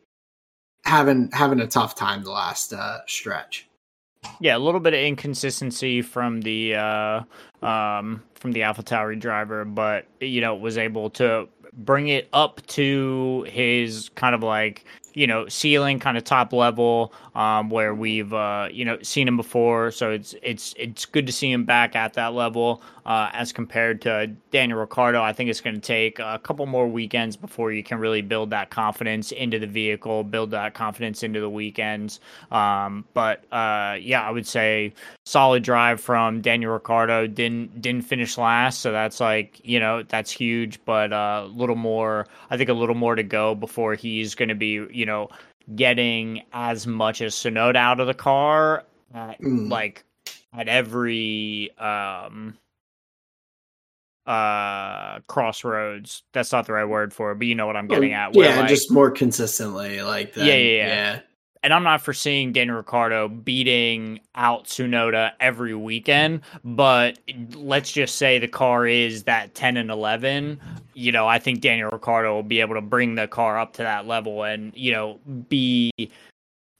having 0.85 1.31
having 1.33 1.61
a 1.61 1.67
tough 1.67 1.95
time 1.95 2.23
the 2.23 2.31
last 2.31 2.73
uh, 2.73 2.99
stretch. 3.07 3.69
Yeah, 4.41 4.57
a 4.57 4.59
little 4.59 4.81
bit 4.81 4.95
of 4.95 5.01
inconsistency 5.01 6.03
from 6.03 6.41
the 6.41 6.75
uh, 6.75 7.23
um, 7.63 8.23
from 8.35 8.53
the 8.53 8.61
AlphaTauri 8.61 9.19
driver, 9.21 9.65
but 9.65 10.07
you 10.21 10.41
know 10.41 10.55
was 10.55 10.79
able 10.79 11.11
to 11.11 11.49
bring 11.73 12.09
it 12.09 12.29
up 12.33 12.65
to 12.67 13.47
his 13.49 14.11
kind 14.17 14.35
of 14.35 14.43
like 14.43 14.85
you 15.15 15.27
know 15.27 15.49
ceiling 15.49 15.99
kind 15.99 16.17
of 16.17 16.25
top 16.25 16.53
level 16.53 17.13
um, 17.35 17.71
where 17.71 17.95
we've 17.95 18.33
uh, 18.33 18.69
you 18.71 18.85
know 18.85 18.99
seen 19.03 19.29
him 19.29 19.37
before. 19.37 19.91
So 19.91 20.11
it's 20.11 20.35
it's 20.43 20.75
it's 20.77 21.07
good 21.07 21.27
to 21.27 21.33
see 21.33 21.51
him 21.51 21.65
back 21.65 21.97
at 21.97 22.15
that 22.15 22.35
level 22.35 22.83
uh, 23.07 23.31
as 23.33 23.53
compared 23.53 24.03
to 24.03 24.27
Daniel 24.51 24.79
Ricciardo. 24.81 25.23
I 25.23 25.33
think 25.33 25.49
it's 25.49 25.61
going 25.61 25.77
to 25.77 25.81
take 25.81 26.19
a 26.19 26.39
couple 26.43 26.67
more 26.67 26.87
weekends 26.87 27.37
before 27.37 27.73
you 27.73 27.83
can 27.83 27.99
really 27.99 28.23
build 28.23 28.51
that 28.51 28.71
confidence 28.71 29.33
into 29.33 29.59
the 29.59 29.67
vehicle 29.67 30.25
build 30.25 30.51
that 30.51 30.75
confidence 30.75 31.23
into 31.23 31.41
the 31.41 31.49
weekends. 31.49 32.21
Um, 32.51 33.05
but 33.15 33.45
uh, 33.53 33.97
yeah 34.01 34.23
I 34.23 34.31
would 34.31 34.47
say 34.47 34.93
solid 35.25 35.63
drive 35.63 36.01
from 36.01 36.41
Daniel 36.41 36.73
Ricciardo. 36.73 37.27
Didn't 37.27 37.81
didn't 37.81 38.03
finish 38.03 38.37
last 38.37 38.81
so 38.81 38.93
that's 38.93 39.21
like 39.21 39.61
you 39.65 39.81
know 39.81 40.03
that's 40.03 40.31
huge 40.31 40.85
but 40.85 41.13
uh, 41.13 41.43
a 41.45 41.49
little 41.49 41.77
more 41.77 42.27
I 42.51 42.57
think 42.57 42.69
a 42.69 42.75
little 42.75 42.95
more 42.95 43.15
to 43.15 43.23
go 43.23 43.55
before 43.55 43.95
he's 43.95 44.35
going 44.35 44.49
to 44.51 44.55
be 44.55 44.87
you 44.91 45.07
know, 45.09 45.29
getting 45.75 46.43
as 46.53 46.87
much 46.87 47.21
as 47.21 47.35
Tsunoda 47.35 47.77
out 47.77 47.99
of 47.99 48.07
the 48.07 48.15
car 48.15 48.85
at, 49.13 49.41
mm. 49.41 49.69
like 49.69 50.05
at 50.57 50.69
every 50.69 51.77
um 51.79 52.57
uh 54.27 55.19
crossroads. 55.27 56.23
That's 56.33 56.53
not 56.53 56.67
the 56.67 56.75
right 56.75 56.85
word 56.85 57.13
for 57.13 57.33
it, 57.33 57.39
but 57.39 57.49
you 57.49 57.57
know 57.57 57.67
what 57.67 57.77
I'm 57.77 57.89
getting 57.89 58.13
at. 58.13 58.35
Yeah, 58.37 58.61
like, 58.61 58.69
just 58.69 58.93
more 58.93 59.11
consistently, 59.11 60.03
like 60.03 60.35
that. 60.35 60.45
Yeah, 60.47 60.55
yeah, 60.55 60.77
yeah, 60.77 60.87
yeah 60.87 61.21
and 61.63 61.73
I'm 61.73 61.83
not 61.83 62.01
foreseeing 62.01 62.53
Daniel 62.53 62.77
Ricciardo 62.77 63.29
beating 63.29 64.21
out 64.35 64.65
Tsunoda 64.65 65.33
every 65.41 65.75
weekend, 65.75 66.43
but 66.65 67.19
let's 67.55 67.93
just 67.93 68.17
say 68.17 68.39
the 68.39 68.49
car 68.49 68.87
is 68.87 69.25
that 69.25 69.55
10 69.55 69.77
and 69.77 69.91
11. 69.91 70.61
You 70.95 71.13
know, 71.13 71.27
I 71.27 71.39
think 71.39 71.61
Daniel 71.61 71.91
Ricciardo 71.91 72.35
will 72.35 72.43
be 72.43 72.61
able 72.61 72.75
to 72.75 72.81
bring 72.81 73.15
the 73.15 73.29
car 73.29 73.59
up 73.59 73.75
to 73.75 73.83
that 73.83 74.07
level 74.07 74.43
and, 74.43 74.73
you 74.75 74.93
know, 74.93 75.19
be 75.49 75.93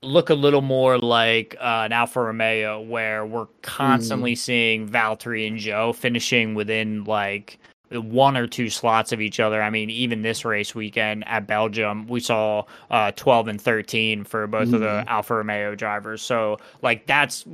look 0.03 0.31
a 0.31 0.35
little 0.35 0.63
more 0.63 0.99
like 0.99 1.57
uh, 1.61 1.83
an 1.85 1.93
Alfa 1.93 2.23
Romeo 2.23 2.81
where 2.81 3.27
we're 3.27 3.49
constantly 3.63 4.35
mm. 4.35 4.39
seeing 4.39 4.89
Valtteri 4.89 5.47
and 5.47 5.59
Zhou 5.59 5.95
finishing 5.95 6.55
within 6.55 7.05
like 7.05 7.59
one 7.91 8.37
or 8.37 8.47
two 8.47 8.71
slots 8.71 9.13
of 9.13 9.21
each 9.21 9.41
other. 9.41 9.63
I 9.63 9.71
mean, 9.71 9.91
even 9.91 10.23
this 10.23 10.45
race 10.45 10.75
weekend 10.75 11.27
at 11.27 11.47
Belgium, 11.47 12.07
we 12.07 12.21
saw 12.21 12.65
uh, 12.91 13.13
12 13.13 13.49
and 13.49 13.61
13 13.61 14.25
for 14.25 14.47
both 14.47 14.69
mm. 14.69 14.75
of 14.75 14.81
the 14.81 14.87
mm-hmm. 14.87 15.09
Alfa 15.09 15.37
Romeo 15.37 15.75
drivers. 15.75 16.23
So, 16.23 16.59
like, 16.83 17.07
that's 17.07 17.45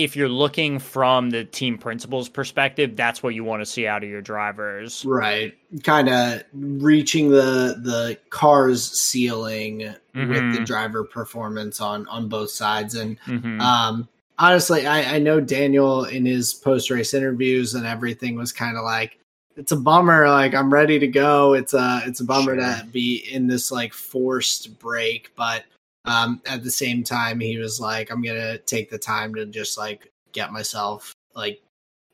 if 0.00 0.16
you're 0.16 0.30
looking 0.30 0.78
from 0.78 1.28
the 1.28 1.44
team 1.44 1.76
principals 1.76 2.30
perspective, 2.30 2.96
that's 2.96 3.22
what 3.22 3.34
you 3.34 3.44
want 3.44 3.60
to 3.60 3.66
see 3.66 3.86
out 3.86 4.02
of 4.02 4.08
your 4.08 4.22
drivers. 4.22 5.04
Right. 5.04 5.52
Kind 5.82 6.08
of 6.08 6.42
reaching 6.54 7.30
the 7.30 7.78
the 7.82 8.18
car's 8.30 8.90
ceiling 8.98 9.80
mm-hmm. 9.80 10.28
with 10.28 10.38
the 10.38 10.42
mm-hmm. 10.42 10.64
driver 10.64 11.04
performance 11.04 11.82
on 11.82 12.06
on 12.08 12.28
both 12.28 12.50
sides 12.50 12.94
and 12.94 13.20
mm-hmm. 13.20 13.60
um 13.60 14.08
honestly, 14.40 14.86
I, 14.86 15.16
I 15.16 15.18
know 15.18 15.40
Daniel 15.40 16.04
in 16.06 16.24
his 16.24 16.54
post 16.54 16.90
race 16.90 17.14
interviews 17.14 17.74
and 17.74 17.86
everything 17.86 18.34
was 18.34 18.52
kind 18.52 18.76
of 18.76 18.84
like, 18.84 19.18
it's 19.56 19.72
a 19.72 19.76
bummer. 19.76 20.28
Like 20.28 20.54
I'm 20.54 20.72
ready 20.72 20.98
to 20.98 21.06
go. 21.06 21.52
It's 21.52 21.74
a 21.74 22.02
it's 22.06 22.20
a 22.20 22.24
bummer 22.24 22.58
sure. 22.58 22.76
to 22.76 22.86
be 22.86 23.28
in 23.30 23.46
this 23.46 23.70
like 23.70 23.92
forced 23.92 24.78
break, 24.78 25.32
but 25.36 25.64
um, 26.06 26.40
at 26.46 26.62
the 26.62 26.70
same 26.70 27.04
time, 27.04 27.38
he 27.40 27.58
was 27.58 27.78
like, 27.78 28.10
I'm 28.10 28.22
gonna 28.22 28.56
take 28.58 28.90
the 28.90 28.98
time 28.98 29.34
to 29.34 29.44
just 29.46 29.76
like 29.76 30.10
get 30.32 30.52
myself 30.52 31.12
like 31.34 31.60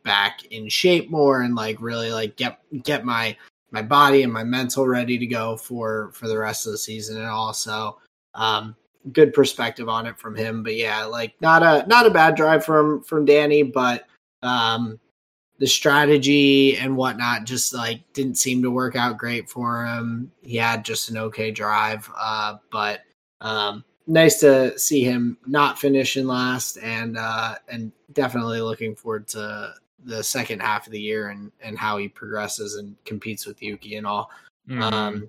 back 0.02 0.44
in 0.46 0.68
shape 0.68 1.10
more 1.10 1.42
and 1.42 1.54
like 1.54 1.80
really 1.80 2.10
like 2.10 2.36
get 2.36 2.58
get 2.82 3.04
my 3.04 3.36
my 3.70 3.82
body 3.82 4.22
and 4.22 4.32
my 4.32 4.44
mental 4.44 4.86
ready 4.86 5.18
to 5.18 5.26
go 5.26 5.56
for 5.56 6.10
for 6.12 6.28
the 6.28 6.38
rest 6.38 6.66
of 6.66 6.72
the 6.72 6.78
season 6.78 7.18
and 7.18 7.26
also 7.26 7.98
um 8.34 8.74
good 9.12 9.32
perspective 9.32 9.88
on 9.88 10.06
it 10.06 10.18
from 10.18 10.34
him. 10.34 10.62
But 10.62 10.74
yeah, 10.76 11.04
like 11.04 11.34
not 11.40 11.62
a 11.62 11.86
not 11.86 12.06
a 12.06 12.10
bad 12.10 12.34
drive 12.34 12.64
from 12.64 13.02
from 13.02 13.24
Danny, 13.24 13.62
but 13.62 14.06
um 14.42 14.98
the 15.58 15.66
strategy 15.66 16.76
and 16.76 16.96
whatnot 16.96 17.44
just 17.44 17.72
like 17.72 18.00
didn't 18.12 18.36
seem 18.36 18.62
to 18.62 18.70
work 18.70 18.96
out 18.96 19.16
great 19.16 19.48
for 19.48 19.86
him. 19.86 20.30
He 20.42 20.56
had 20.56 20.84
just 20.84 21.10
an 21.10 21.16
okay 21.16 21.50
drive, 21.50 22.10
uh, 22.16 22.56
but 22.70 23.00
um, 23.40 23.84
nice 24.06 24.38
to 24.40 24.78
see 24.78 25.02
him 25.02 25.38
not 25.46 25.78
finish 25.78 26.16
in 26.16 26.26
last, 26.26 26.76
and 26.78 27.16
uh, 27.16 27.56
and 27.68 27.90
definitely 28.12 28.60
looking 28.60 28.94
forward 28.94 29.26
to 29.28 29.74
the 30.04 30.22
second 30.22 30.60
half 30.60 30.86
of 30.86 30.92
the 30.92 31.00
year 31.00 31.28
and 31.30 31.50
and 31.60 31.78
how 31.78 31.96
he 31.96 32.08
progresses 32.08 32.76
and 32.76 32.94
competes 33.04 33.46
with 33.46 33.62
Yuki 33.62 33.96
and 33.96 34.06
all. 34.06 34.30
Mm-hmm. 34.68 34.82
Um, 34.82 35.28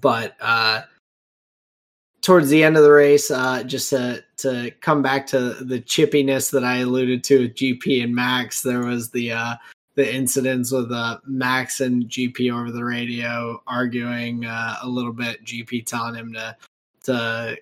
but 0.00 0.36
uh, 0.40 0.82
towards 2.26 2.48
the 2.48 2.64
end 2.64 2.76
of 2.76 2.82
the 2.82 2.90
race, 2.90 3.30
uh, 3.30 3.62
just 3.62 3.88
to 3.90 4.22
to 4.38 4.72
come 4.80 5.00
back 5.00 5.28
to 5.28 5.54
the 5.60 5.80
chippiness 5.80 6.50
that 6.50 6.64
I 6.64 6.78
alluded 6.78 7.22
to 7.24 7.42
with 7.42 7.54
GP 7.54 8.02
and 8.02 8.12
Max, 8.12 8.62
there 8.62 8.80
was 8.80 9.10
the 9.10 9.30
uh, 9.30 9.54
the 9.94 10.12
incidents 10.12 10.72
with 10.72 10.90
uh, 10.90 11.18
Max 11.24 11.80
and 11.80 12.06
GP 12.06 12.52
over 12.52 12.72
the 12.72 12.84
radio 12.84 13.62
arguing 13.68 14.44
uh, 14.44 14.74
a 14.82 14.88
little 14.88 15.12
bit. 15.12 15.44
GP 15.44 15.86
telling 15.86 16.16
him 16.16 16.32
to 16.32 16.56
to 17.04 17.56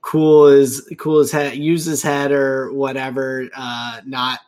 cool 0.00 0.46
his 0.46 0.88
cool 0.96 1.18
his 1.18 1.32
head, 1.32 1.56
use 1.56 1.84
his 1.84 2.00
head 2.00 2.30
or 2.30 2.72
whatever, 2.72 3.50
uh, 3.56 4.00
not 4.06 4.38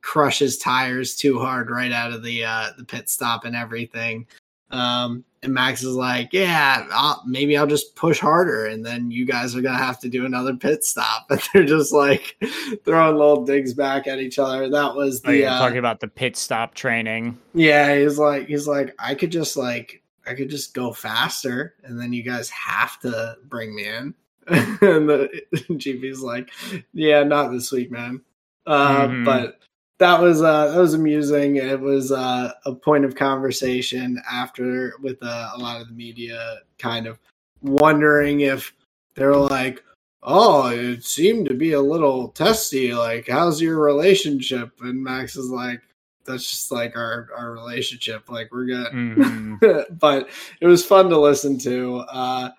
crush 0.00 0.38
his 0.38 0.58
tires 0.58 1.16
too 1.16 1.40
hard 1.40 1.70
right 1.70 1.90
out 1.90 2.12
of 2.12 2.22
the 2.22 2.44
uh, 2.44 2.68
the 2.78 2.84
pit 2.84 3.08
stop 3.08 3.44
and 3.44 3.56
everything. 3.56 4.28
Um, 4.70 5.24
and 5.42 5.54
Max 5.54 5.82
is 5.82 5.94
like, 5.94 6.32
"Yeah, 6.32 6.86
I'll, 6.90 7.22
maybe 7.26 7.56
I'll 7.56 7.66
just 7.66 7.94
push 7.94 8.18
harder, 8.18 8.66
and 8.66 8.84
then 8.84 9.10
you 9.10 9.24
guys 9.24 9.54
are 9.54 9.62
gonna 9.62 9.78
have 9.78 10.00
to 10.00 10.08
do 10.08 10.26
another 10.26 10.54
pit 10.54 10.84
stop." 10.84 11.26
And 11.30 11.40
they're 11.52 11.64
just 11.64 11.92
like 11.92 12.36
throwing 12.84 13.16
little 13.16 13.44
digs 13.44 13.72
back 13.72 14.06
at 14.06 14.18
each 14.18 14.38
other. 14.38 14.68
That 14.68 14.94
was 14.94 15.22
the 15.22 15.30
oh, 15.30 15.32
yeah, 15.32 15.54
uh, 15.54 15.58
talking 15.60 15.78
about 15.78 16.00
the 16.00 16.08
pit 16.08 16.36
stop 16.36 16.74
training. 16.74 17.38
Yeah, 17.54 17.96
he's 17.96 18.18
like, 18.18 18.48
he's 18.48 18.66
like, 18.66 18.94
I 18.98 19.14
could 19.14 19.30
just 19.30 19.56
like, 19.56 20.02
I 20.26 20.34
could 20.34 20.50
just 20.50 20.74
go 20.74 20.92
faster, 20.92 21.74
and 21.84 22.00
then 22.00 22.12
you 22.12 22.22
guys 22.22 22.50
have 22.50 22.98
to 23.00 23.36
bring 23.44 23.74
me 23.74 23.86
in. 23.86 24.14
and 24.48 25.08
the 25.08 25.42
GP's 25.52 26.20
like, 26.20 26.50
"Yeah, 26.92 27.22
not 27.22 27.52
this 27.52 27.70
week, 27.70 27.90
man." 27.90 28.22
Uh, 28.66 29.06
mm-hmm. 29.06 29.24
But 29.24 29.60
that 29.98 30.20
was 30.20 30.42
uh, 30.42 30.68
that 30.68 30.78
was 30.78 30.94
amusing. 30.94 31.56
It 31.56 31.80
was 31.80 32.12
uh, 32.12 32.52
a 32.64 32.74
point 32.74 33.04
of 33.04 33.14
conversation 33.14 34.20
after 34.30 34.94
with 35.02 35.18
uh, 35.22 35.50
a 35.54 35.58
lot 35.58 35.80
of 35.80 35.88
the 35.88 35.94
media, 35.94 36.58
kind 36.78 37.06
of 37.06 37.18
wondering 37.62 38.40
if 38.40 38.72
they're 39.14 39.36
like, 39.36 39.82
oh, 40.22 40.68
it 40.68 41.04
seemed 41.04 41.48
to 41.48 41.54
be 41.54 41.72
a 41.72 41.80
little 41.80 42.28
testy. 42.28 42.94
Like, 42.94 43.28
how's 43.28 43.60
your 43.60 43.80
relationship? 43.80 44.70
And 44.80 45.02
Max 45.02 45.34
is 45.34 45.50
like, 45.50 45.80
that's 46.24 46.48
just 46.48 46.70
like 46.70 46.96
our 46.96 47.28
our 47.36 47.52
relationship. 47.52 48.30
Like, 48.30 48.52
we're 48.52 48.66
good. 48.66 48.92
Mhm. 48.92 49.84
but 49.98 50.30
it 50.60 50.66
was 50.66 50.86
fun 50.86 51.08
to 51.10 51.18
listen 51.18 51.58
to. 51.58 51.98
Uh, 52.08 52.50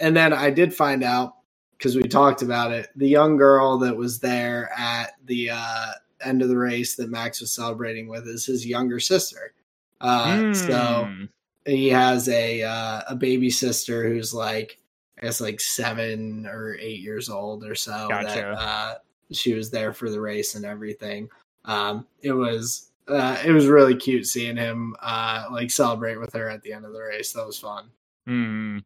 and 0.00 0.16
then 0.16 0.32
I 0.32 0.48
did 0.50 0.74
find 0.74 1.04
out 1.04 1.34
because 1.76 1.94
we 1.94 2.04
talked 2.04 2.40
about 2.40 2.72
it. 2.72 2.88
The 2.96 3.08
young 3.08 3.36
girl 3.36 3.76
that 3.78 3.94
was 3.94 4.18
there 4.18 4.70
at 4.76 5.12
the 5.26 5.50
uh, 5.52 5.92
end 6.22 6.42
of 6.42 6.48
the 6.48 6.56
race 6.56 6.96
that 6.96 7.10
Max 7.10 7.40
was 7.40 7.52
celebrating 7.52 8.08
with 8.08 8.26
is 8.26 8.46
his 8.46 8.66
younger 8.66 9.00
sister. 9.00 9.52
Uh, 10.00 10.52
So 10.54 11.08
Mm. 11.08 11.28
he 11.66 11.88
has 11.88 12.28
a 12.28 12.62
uh, 12.62 13.02
a 13.08 13.16
baby 13.16 13.50
sister 13.50 14.08
who's 14.08 14.32
like 14.34 14.78
I 15.18 15.22
guess 15.22 15.40
like 15.40 15.60
seven 15.60 16.46
or 16.46 16.76
eight 16.78 17.00
years 17.00 17.28
old 17.30 17.64
or 17.64 17.74
so. 17.74 18.08
That 18.08 18.36
uh, 18.58 18.94
she 19.32 19.54
was 19.54 19.70
there 19.70 19.92
for 19.92 20.10
the 20.10 20.20
race 20.20 20.54
and 20.54 20.64
everything. 20.64 21.28
Um, 21.64 22.06
it 22.22 22.32
was 22.32 22.90
uh, 23.08 23.40
it 23.44 23.52
was 23.52 23.66
really 23.66 23.96
cute 23.96 24.26
seeing 24.26 24.56
him 24.56 24.94
uh, 25.00 25.46
like 25.50 25.70
celebrate 25.70 26.16
with 26.16 26.32
her 26.34 26.48
at 26.48 26.62
the 26.62 26.72
end 26.72 26.84
of 26.84 26.92
the 26.92 27.00
race. 27.00 27.32
That 27.32 27.46
was 27.46 27.58
fun. 27.58 27.90
Mm. 28.28 28.84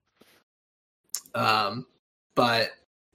Um, 1.34 1.86
but 2.34 2.70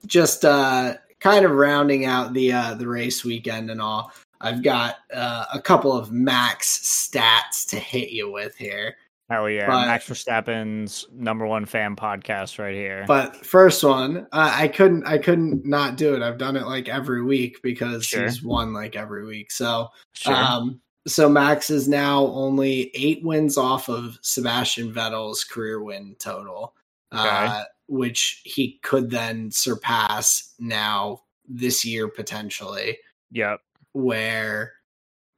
just 0.05 0.45
uh, 0.45 0.95
kind 1.25 1.43
of 1.43 1.51
rounding 1.53 2.05
out 2.05 2.33
the 2.33 2.51
uh, 2.51 2.75
the 2.75 2.87
race 2.87 3.25
weekend 3.25 3.71
and 3.71 3.81
all. 3.81 4.11
I've 4.41 4.61
got 4.61 4.97
uh, 5.11 5.45
a 5.51 5.59
couple 5.59 5.91
of 5.91 6.11
max 6.11 6.77
stats 6.77 7.67
to 7.69 7.77
hit 7.77 8.09
you 8.11 8.31
with 8.31 8.55
here. 8.55 8.95
Hell 9.29 9.49
yeah. 9.49 9.65
But- 9.65 9.87
Max 9.87 10.07
Verstappen's 10.07 11.07
number 11.11 11.47
one 11.47 11.65
fan 11.65 11.95
podcast 11.95 12.59
right 12.59 12.75
here. 12.75 13.05
But 13.07 13.43
first 13.43 13.83
one, 13.83 14.27
uh, 14.31 14.51
I 14.53 14.67
couldn't, 14.67 15.07
I 15.07 15.17
couldn't 15.17 15.65
not 15.65 15.97
do 15.97 16.13
it. 16.13 16.21
I've 16.21 16.37
done 16.37 16.55
it 16.55 16.67
like 16.67 16.87
every 16.89 17.23
week 17.23 17.59
because 17.63 18.05
Sure. 18.05 18.25
he's 18.25 18.43
won 18.43 18.71
like 18.71 18.95
every 18.95 19.25
week. 19.25 19.51
So, 19.51 19.89
sure. 20.13 20.35
um, 20.35 20.79
so 21.07 21.27
Max 21.27 21.71
is 21.71 21.87
now 21.87 22.27
only 22.27 22.91
eight 22.93 23.23
wins 23.23 23.57
off 23.57 23.89
of 23.89 24.19
Sebastian 24.21 24.93
Vettel's 24.93 25.43
career 25.43 25.81
win 25.81 26.15
total, 26.19 26.75
uh, 27.11 27.63
which 27.87 28.41
he 28.43 28.79
could 28.83 29.09
then 29.09 29.51
surpass 29.51 30.53
now 30.59 31.21
this 31.47 31.85
year 31.85 32.07
potentially. 32.07 32.97
yep. 33.31 33.61
Where 33.93 34.73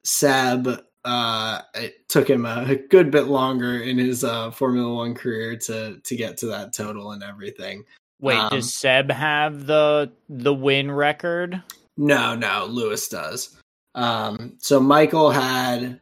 Seb, 0.04 0.84
uh, 1.06 1.62
it 1.76 2.08
took 2.10 2.30
him 2.30 2.46
a 2.46 2.76
good 2.90 3.12
bit 3.12 3.26
longer 3.28 3.80
in 3.82 3.98
his 3.98 4.24
uh, 4.24 4.52
Formula 4.52 4.94
One 4.96 5.14
career 5.14 5.56
to 5.58 6.00
to 6.04 6.16
get 6.16 6.38
to 6.38 6.48
that 6.48 6.74
total 6.74 7.12
and 7.12 7.22
everything. 7.22 7.84
Wait, 8.20 8.38
Um, 8.38 8.50
does 8.50 8.74
Seb 8.74 9.12
have 9.12 9.68
the 9.68 10.12
the 10.30 10.54
win 10.54 10.92
record? 10.92 11.62
No, 11.98 12.36
no, 12.36 12.66
Lewis 12.66 13.08
does. 13.10 13.58
Um, 13.96 14.54
so 14.60 14.80
Michael 14.80 15.32
had, 15.32 16.00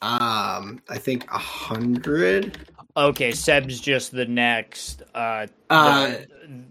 um, 0.00 0.80
I 0.88 0.98
think 0.98 1.30
a 1.30 1.38
hundred. 1.38 2.58
Okay, 2.98 3.30
Seb's 3.32 3.80
just 3.80 4.12
the 4.12 4.26
next 4.26 5.02
uh, 5.14 5.46
Uh, 5.70 6.06
the, 6.08 6.28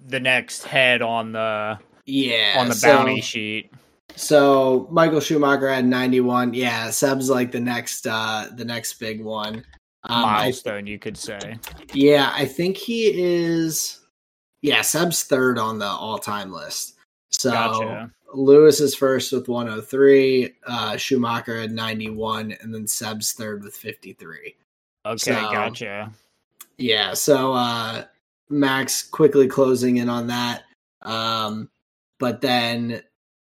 the 0.08 0.20
next 0.20 0.64
head 0.64 1.02
on 1.02 1.32
the 1.32 1.80
yeah, 2.06 2.56
on 2.60 2.68
the 2.68 2.76
so- 2.76 2.88
bounty 2.98 3.22
sheet. 3.22 3.72
So 4.16 4.88
Michael 4.90 5.20
Schumacher 5.20 5.70
had 5.70 5.86
ninety 5.86 6.22
one. 6.22 6.54
Yeah, 6.54 6.90
Seb's 6.90 7.30
like 7.30 7.52
the 7.52 7.60
next, 7.60 8.08
uh, 8.08 8.48
the 8.56 8.66
next 8.66 8.94
big 9.00 9.24
one. 9.24 9.64
Um, 10.04 10.22
Milestone, 10.22 10.88
you 10.88 10.98
could 10.98 11.18
say. 11.18 11.58
yeah, 11.94 12.32
I 12.34 12.46
think 12.46 12.78
he 12.78 13.12
is. 13.14 14.00
Yeah, 14.62 14.82
Seb's 14.82 15.24
third 15.24 15.60
on 15.60 15.78
the 15.80 15.86
all 15.86 16.18
time 16.18 16.52
list. 16.52 16.96
So 17.30 17.52
Gotcha. 17.52 18.12
Lewis 18.34 18.80
is 18.80 18.96
first 18.96 19.32
with 19.32 19.48
103, 19.48 20.54
uh, 20.66 20.98
Schumacher 20.98 21.60
had 21.62 21.72
91, 21.72 22.54
and 22.62 22.74
then 22.74 22.88
Seb's 22.88 23.34
third 23.34 23.64
with 23.64 23.76
53. 23.76 24.56
Okay, 25.12 25.34
So- 25.34 25.52
gotcha. 25.52 26.12
Yeah, 26.80 27.14
so 27.16 27.54
uh, 27.54 28.06
Max 28.50 29.02
quickly 29.02 29.48
closing 29.48 29.98
in 29.98 30.10
on 30.10 30.28
that. 30.28 30.64
Um, 31.02 31.70
but 32.20 32.42
then 32.42 33.02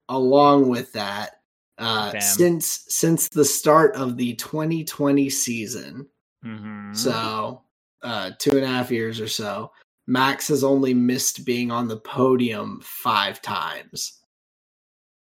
along 0.09 0.69
with 0.69 0.93
that, 0.95 1.41
uh, 1.79 2.13
Damn. 2.13 2.21
since 2.21 2.85
since 2.89 3.29
the 3.29 3.45
start 3.45 3.95
of 3.97 4.17
the 4.17 4.35
2020 4.35 5.29
season, 5.31 6.07
hmm 6.43 6.93
so 6.95 7.63
uh, 8.03 8.31
two 8.39 8.53
and 8.57 8.65
a 8.65 8.69
half 8.69 8.91
years 8.91 9.21
or 9.21 9.29
so, 9.29 9.71
Max 10.07 10.49
has 10.49 10.65
only 10.65 10.95
missed 10.95 11.45
being 11.45 11.71
on 11.71 11.89
the 11.89 11.99
podium 11.99 12.81
five 12.83 13.43
times. 13.43 14.21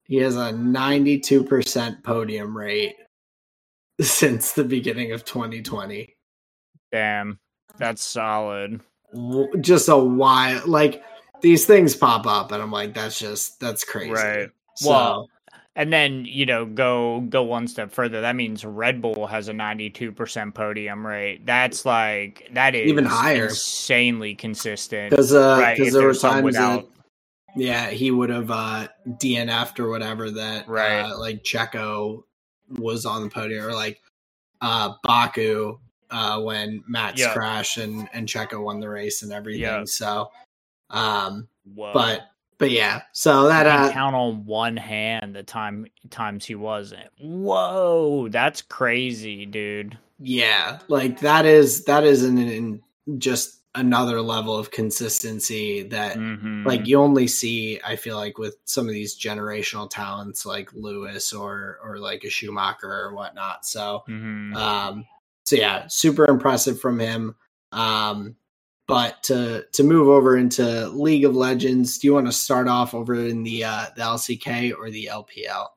He 0.05 0.17
has 0.19 0.37
a 0.37 0.53
92% 0.53 2.03
podium 2.05 2.57
rate 2.57 2.97
since 4.01 4.53
the 4.53 4.65
beginning 4.65 5.13
of 5.13 5.25
2020. 5.25 6.15
Damn, 6.91 7.39
that's 7.79 8.03
solid. 8.03 8.81
Just 9.61 9.89
a 9.89 9.97
wild, 9.97 10.67
like 10.67 11.03
these 11.43 11.67
things 11.67 11.95
pop 11.95 12.27
up, 12.27 12.53
and 12.53 12.63
I'm 12.63 12.71
like, 12.73 12.95
that's 12.95 13.19
just 13.19 13.61
that's 13.61 13.85
crazy. 13.85 14.11
Right. 14.13 14.49
So, 14.77 14.91
Well, 14.91 15.29
And 15.77 15.93
then 15.93 16.25
you 16.27 16.47
know 16.47 16.65
go 16.67 17.21
go 17.29 17.43
one 17.43 17.67
step 17.69 17.93
further. 17.93 18.21
That 18.23 18.37
means 18.37 18.65
Red 18.65 19.01
Bull 19.03 19.27
has 19.27 19.49
a 19.49 19.53
ninety 19.53 19.91
two 19.91 20.13
percent 20.13 20.55
podium 20.55 21.07
rate. 21.07 21.45
That's 21.47 21.85
like 21.85 22.49
that 22.53 22.75
is 22.75 22.89
Even 22.89 23.05
higher. 23.05 23.45
insanely 23.47 24.35
consistent. 24.35 25.11
because 25.11 25.35
uh, 25.35 25.59
right, 25.61 25.79
there 25.93 26.07
were 26.07 26.15
times 26.15 26.45
without- 26.45 26.83
that 26.83 26.89
yeah 27.55 27.91
he 27.91 28.11
would 28.11 28.31
have 28.31 28.51
uh 28.51 28.89
DNF'd 29.07 29.79
or 29.79 29.91
whatever 29.91 30.31
that 30.31 30.67
Right. 30.69 31.01
uh, 31.03 31.19
like 31.19 31.43
Checo 31.43 32.23
was 32.79 33.07
on 33.07 33.23
the 33.23 33.31
podium 33.31 33.65
or 33.65 33.73
like 33.73 34.01
uh 34.61 34.95
Baku 35.03 35.79
uh 36.11 36.41
when 36.41 36.83
Max 36.89 37.21
Yeah. 37.21 37.33
crashed 37.33 37.79
and 37.79 38.09
and 38.13 38.29
Checo 38.29 38.63
won 38.63 38.81
the 38.81 38.89
race 38.89 39.23
and 39.23 39.33
everything. 39.33 39.63
Yeah. 39.63 39.85
So 39.85 40.31
um 40.91 41.49
Whoa. 41.75 41.93
but 41.93 42.21
but 42.59 42.71
yeah, 42.71 43.03
so 43.13 43.49
that 43.49 43.67
I 43.67 43.89
uh 43.89 43.93
count 43.93 44.15
on 44.15 44.45
one 44.47 44.77
hand 44.77 45.35
the 45.35 45.43
time 45.43 45.87
times 46.11 46.45
he 46.45 46.55
wasn't. 46.55 47.09
Whoa, 47.21 48.29
that's 48.29 48.63
crazy, 48.63 49.47
dude. 49.47 49.99
yeah, 50.21 50.79
like 50.87 51.19
that 51.21 51.45
is 51.45 51.85
that 51.87 52.05
is 52.05 52.23
an, 52.23 52.39
an 52.39 52.83
just 53.19 53.62
another 53.75 54.21
level 54.21 54.57
of 54.57 54.71
consistency 54.71 55.83
that 55.83 56.17
Mhm. 56.17 56.67
like 56.67 56.87
you 56.87 57.01
only 57.01 57.27
see 57.27 57.81
i 57.85 57.97
feel 57.97 58.17
like 58.17 58.37
with 58.37 58.57
some 58.65 58.87
of 58.87 58.93
these 58.93 59.19
generational 59.19 59.89
talents 59.89 60.45
like 60.45 60.71
lewis 60.75 61.33
or 61.33 61.79
or 61.83 61.99
like 61.99 62.23
a 62.25 62.29
schumacher 62.31 62.91
or 62.93 63.15
whatnot 63.15 63.65
so 63.65 64.03
Mhm. 64.09 64.55
um 64.55 65.07
so 65.47 65.57
yeah 65.57 65.87
super 65.89 66.27
impressive 66.29 66.79
from 66.81 66.99
him 66.99 67.35
um 67.73 68.37
but 68.87 69.23
to 69.23 69.65
to 69.73 69.83
move 69.83 70.09
over 70.09 70.37
into 70.37 70.89
league 70.89 71.25
of 71.25 71.35
legends 71.35 71.97
do 71.99 72.07
you 72.09 72.13
want 72.15 72.27
to 72.27 72.33
start 72.33 72.69
off 72.69 72.93
over 72.93 73.15
in 73.15 73.43
the 73.43 73.65
uh 73.65 73.87
the 73.97 74.03
lck 74.03 74.75
or 74.77 74.91
the 74.91 75.09
lpl 75.11 75.69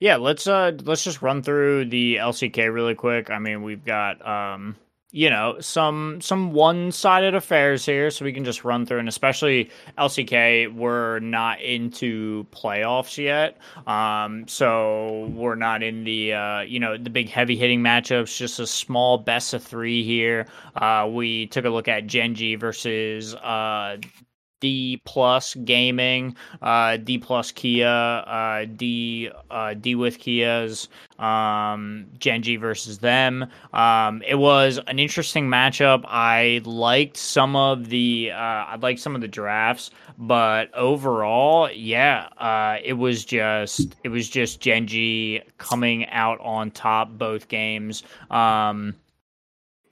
Yeah, 0.00 0.16
let's 0.16 0.46
uh 0.46 0.72
let's 0.84 1.02
just 1.04 1.22
run 1.22 1.42
through 1.42 1.86
the 1.86 2.16
LCK 2.16 2.72
really 2.72 2.94
quick. 2.94 3.30
I 3.30 3.40
mean, 3.40 3.62
we've 3.64 3.84
got 3.84 4.24
um 4.24 4.76
you 5.10 5.30
know 5.30 5.56
some 5.60 6.20
some 6.20 6.52
one-sided 6.52 7.34
affairs 7.34 7.86
here 7.86 8.10
so 8.10 8.24
we 8.24 8.32
can 8.32 8.44
just 8.44 8.62
run 8.62 8.84
through 8.84 8.98
and 8.98 9.08
especially 9.08 9.70
LCK 9.96 10.74
we're 10.74 11.18
not 11.20 11.60
into 11.62 12.44
playoffs 12.50 13.16
yet. 13.16 13.56
Um 13.86 14.46
so 14.46 15.30
we're 15.32 15.54
not 15.54 15.82
in 15.82 16.04
the 16.04 16.34
uh 16.34 16.60
you 16.60 16.78
know 16.78 16.98
the 16.98 17.08
big 17.10 17.30
heavy 17.30 17.56
hitting 17.56 17.80
matchups 17.80 18.36
just 18.36 18.60
a 18.60 18.66
small 18.66 19.16
best 19.16 19.54
of 19.54 19.62
3 19.62 20.02
here. 20.04 20.46
Uh 20.76 21.08
we 21.10 21.46
took 21.46 21.64
a 21.64 21.70
look 21.70 21.88
at 21.88 22.06
Gen.G 22.06 22.56
versus 22.56 23.34
uh 23.36 23.96
D 24.60 25.00
plus 25.04 25.54
gaming, 25.64 26.36
uh, 26.62 26.96
D 26.96 27.18
plus 27.18 27.52
Kia, 27.52 27.86
uh, 27.86 28.64
D 28.76 29.30
uh, 29.50 29.74
D 29.74 29.94
with 29.94 30.18
Kias, 30.18 30.88
um, 31.22 32.06
Gen.G 32.18 32.56
versus 32.56 32.98
them. 32.98 33.46
Um, 33.72 34.22
it 34.26 34.36
was 34.36 34.78
an 34.86 34.98
interesting 34.98 35.48
matchup. 35.48 36.04
I 36.06 36.60
liked 36.64 37.16
some 37.16 37.56
of 37.56 37.88
the 37.88 38.30
uh, 38.32 38.36
I 38.36 38.76
liked 38.80 39.00
some 39.00 39.14
of 39.14 39.20
the 39.20 39.28
drafts, 39.28 39.90
but 40.18 40.74
overall, 40.74 41.70
yeah, 41.70 42.28
uh, 42.38 42.78
it 42.82 42.94
was 42.94 43.24
just 43.24 43.96
it 44.04 44.08
was 44.08 44.28
just 44.28 44.60
Gen.G 44.60 45.42
coming 45.58 46.06
out 46.08 46.40
on 46.40 46.70
top 46.70 47.10
both 47.10 47.48
games. 47.48 48.02
Um, 48.30 48.94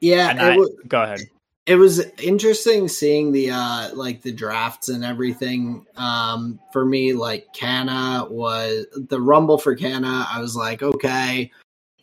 yeah 0.00 0.34
I, 0.38 0.56
wa- 0.56 0.66
go 0.88 1.02
ahead. 1.02 1.20
It 1.66 1.74
was 1.74 2.00
interesting 2.22 2.88
seeing 2.88 3.32
the 3.32 3.50
uh 3.50 3.90
like 3.94 4.22
the 4.22 4.32
drafts 4.32 4.88
and 4.88 5.04
everything. 5.04 5.84
Um 5.96 6.60
for 6.72 6.84
me 6.84 7.12
like 7.12 7.52
Canna 7.52 8.26
was 8.30 8.86
the 8.94 9.20
rumble 9.20 9.58
for 9.58 9.74
Canna 9.74 10.26
I 10.30 10.40
was 10.40 10.56
like 10.56 10.82
okay 10.82 11.50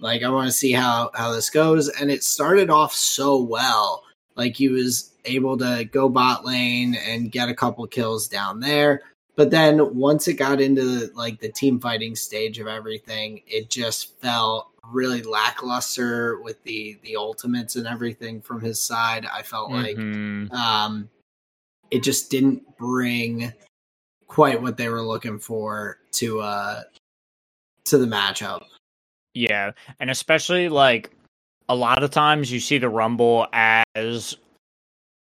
like 0.04 0.22
I 0.22 0.30
want 0.30 0.48
to 0.48 0.52
see 0.52 0.74
how 0.74 1.12
how 1.16 1.32
this 1.32 1.50
goes. 1.50 1.88
And 1.88 2.12
it 2.12 2.24
started 2.24 2.70
off 2.70 2.94
so 2.94 3.42
well. 3.42 4.04
Like 4.36 4.56
he 4.56 4.68
was 4.68 5.12
able 5.26 5.58
to 5.60 5.86
go 5.86 6.10
bot 6.10 6.46
lane 6.46 6.96
and 6.96 7.32
get 7.32 7.50
a 7.50 7.56
couple 7.56 7.88
kills 7.88 8.28
down 8.28 8.60
there. 8.60 9.02
But 9.36 9.50
then 9.50 9.96
once 9.96 10.28
it 10.28 10.34
got 10.34 10.60
into 10.60 11.10
like 11.16 11.40
the 11.40 11.52
team 11.52 11.80
fighting 11.80 12.16
stage 12.16 12.60
of 12.60 12.68
everything, 12.68 13.42
it 13.48 13.70
just 13.70 14.20
felt 14.20 14.73
really 14.88 15.24
lackluster 15.24 16.42
with 16.42 16.62
the 16.64 16.98
the 17.04 17.16
ultimates 17.16 17.76
and 17.76 17.88
everything 17.88 18.42
from 18.42 18.62
his 18.62 18.80
side. 18.80 19.26
I 19.26 19.42
felt 19.42 19.72
Mhm. 19.72 20.52
like 20.52 20.58
um 20.60 21.10
it 21.92 22.04
just 22.04 22.30
didn't 22.30 22.78
bring 22.78 23.54
quite 24.28 24.62
what 24.62 24.78
they 24.78 24.90
were 24.90 25.02
looking 25.02 25.40
for 25.40 26.00
to 26.14 26.42
uh 26.42 26.84
to 27.86 27.98
the 27.98 28.06
matchup. 28.06 28.66
Yeah, 29.34 29.72
and 30.00 30.10
especially 30.10 30.70
like 30.70 31.12
a 31.70 31.76
lot 31.76 32.04
of 32.04 32.12
times 32.12 32.52
you 32.52 32.60
see 32.60 32.78
the 32.78 32.90
Rumble 32.90 33.48
as 33.52 34.36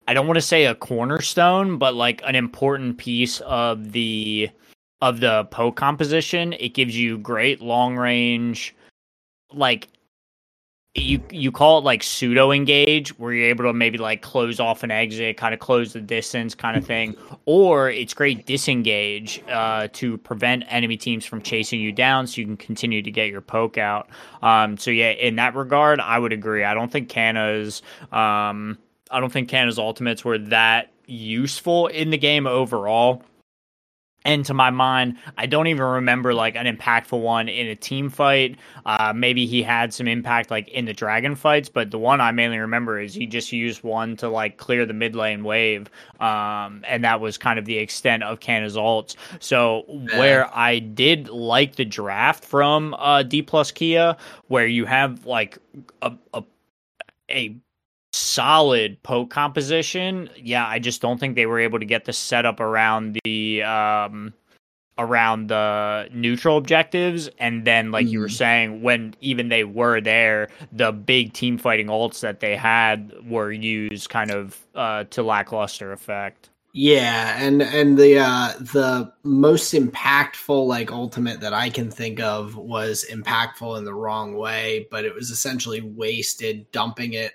I 0.08 0.14
don't 0.14 0.28
want 0.28 0.38
to 0.38 0.42
say 0.42 0.66
a 0.66 0.76
cornerstone, 0.76 1.78
but 1.78 1.94
like 1.94 2.22
an 2.26 2.36
important 2.36 2.98
piece 2.98 3.42
of 3.42 3.92
the 3.92 4.50
of 5.02 5.20
the 5.20 5.46
poke 5.46 5.76
composition. 5.76 6.54
It 6.54 6.74
gives 6.74 6.98
you 6.98 7.18
great 7.18 7.62
long 7.62 7.98
range 7.98 8.76
like 9.54 9.90
you 10.94 11.24
you 11.30 11.54
call 11.54 11.78
it 11.78 11.86
like 11.86 12.04
pseudo 12.04 12.52
engage 12.52 13.18
where 13.18 13.32
you're 13.32 13.48
able 13.48 13.64
to 13.64 13.72
maybe 13.72 13.98
like 13.98 14.22
close 14.22 14.60
off 14.60 14.84
an 14.84 14.92
exit 14.92 15.38
kind 15.38 15.54
of 15.54 15.60
close 15.62 15.94
the 15.94 16.02
distance 16.02 16.54
kind 16.54 16.76
of 16.76 16.86
thing. 16.86 17.16
Or 17.46 17.90
it's 17.90 18.14
great 18.14 18.46
disengage 18.46 19.42
uh, 19.48 19.88
to 19.94 20.18
prevent 20.18 20.66
enemy 20.68 20.98
teams 20.98 21.26
from 21.26 21.42
chasing 21.42 21.80
you 21.80 21.94
down 21.94 22.28
so 22.28 22.42
you 22.42 22.48
can 22.48 22.58
continue 22.58 23.02
to 23.02 23.12
get 23.12 23.30
your 23.30 23.40
poke 23.40 23.78
out. 23.78 24.10
Um, 24.42 24.78
so 24.78 24.92
yeah 24.92 25.12
in 25.12 25.38
that 25.38 25.56
regard 25.56 26.02
i 26.02 26.20
would 26.20 26.34
agree. 26.34 26.66
I 26.66 26.74
don't 26.74 26.92
think 26.92 27.08
Canna's 27.08 27.82
um, 28.12 28.78
i 29.10 29.20
don't 29.20 29.32
think 29.32 29.48
Canna's 29.48 29.80
ultimates 29.80 30.26
were 30.26 30.38
that 30.40 30.92
useful 31.08 31.88
in 31.88 32.10
the 32.10 32.18
game 32.18 32.48
overall 32.48 33.24
and 34.24 34.46
to 34.46 34.54
my 34.54 34.70
mind, 34.70 35.18
I 35.38 35.46
don't 35.46 35.68
even 35.68 35.84
remember 35.84 36.34
like 36.34 36.56
an 36.56 36.66
impactful 36.66 37.20
one 37.20 37.50
in 37.50 37.68
a 37.68 37.76
team 37.76 38.10
fight. 38.10 38.58
Uh, 38.86 39.14
maybe 39.16 39.46
he 39.46 39.64
had 39.64 39.94
some 39.94 40.08
impact 40.08 40.52
like 40.52 40.68
in 40.70 40.86
the 40.86 40.94
dragon 40.94 41.36
fights, 41.36 41.70
but 41.70 41.92
the 41.92 41.98
one 41.98 42.22
I 42.22 42.32
mainly 42.32 42.60
remember 42.60 43.00
is 43.00 43.14
he 43.14 43.26
just 43.26 43.52
used 43.52 43.84
one 43.84 44.16
to 44.18 44.30
like 44.30 44.58
clear 44.58 44.86
the 44.86 44.94
mid 44.94 45.16
lane 45.16 45.44
wave, 45.44 45.90
um, 46.20 46.84
and 46.88 47.04
that 47.04 47.20
was 47.20 47.38
kind 47.38 47.58
of 47.58 47.66
the 47.66 47.78
extent 47.78 48.24
of 48.24 48.40
Canna's 48.40 48.76
ults. 48.76 49.16
So 49.40 49.86
where 50.16 50.56
I 50.56 50.80
did 50.80 51.30
like 51.30 51.76
the 51.76 51.86
draft 51.86 52.46
from 52.46 52.94
uh, 52.96 53.24
D 53.24 53.42
plus 53.42 53.72
Kia, 53.72 54.16
where 54.48 54.68
you 54.68 54.86
have 54.86 55.26
like 55.26 55.58
a, 56.02 56.14
a 56.34 56.44
a 57.30 57.56
solid 58.14 59.02
poke 59.04 59.30
composition. 59.30 60.30
Yeah, 60.38 60.66
I 60.68 60.80
just 60.80 61.02
don't 61.02 61.20
think 61.20 61.36
they 61.36 61.46
were 61.46 61.60
able 61.60 61.80
to 61.80 61.86
get 61.86 62.06
the 62.06 62.14
setup 62.14 62.60
around 62.60 63.20
the 63.24 63.64
um 63.64 64.34
around 64.98 65.48
the 65.48 66.08
neutral 66.14 66.58
objectives 66.58 67.30
and 67.40 67.66
then 67.66 67.92
like 67.92 68.08
you 68.08 68.20
were 68.20 68.28
Mhm. 68.28 68.32
saying 68.38 68.82
when 68.84 69.16
even 69.22 69.48
they 69.50 69.64
were 69.64 70.02
there 70.02 70.50
the 70.72 70.92
big 70.92 71.34
team 71.34 71.58
fighting 71.58 71.88
ults 71.88 72.20
that 72.20 72.40
they 72.42 72.56
had 72.56 73.12
were 73.26 73.52
used 73.52 74.10
kind 74.10 74.30
of 74.32 74.60
uh 74.76 75.06
to 75.06 75.24
lackluster 75.24 75.92
effect 75.94 76.50
Yeah, 76.74 77.38
and 77.42 77.62
and 77.64 77.98
the 77.98 78.20
uh 78.20 78.50
the 78.60 79.12
most 79.24 79.74
impactful 79.74 80.68
like 80.68 80.92
ultimate 80.92 81.40
that 81.40 81.54
I 81.54 81.70
can 81.70 81.90
think 81.90 82.20
of 82.20 82.56
was 82.58 83.06
impactful 83.10 83.78
in 83.78 83.86
the 83.86 83.94
wrong 83.94 84.36
way, 84.36 84.88
but 84.92 85.04
it 85.06 85.16
was 85.16 85.32
essentially 85.32 85.82
wasted 85.82 86.70
dumping 86.72 87.14
it 87.14 87.34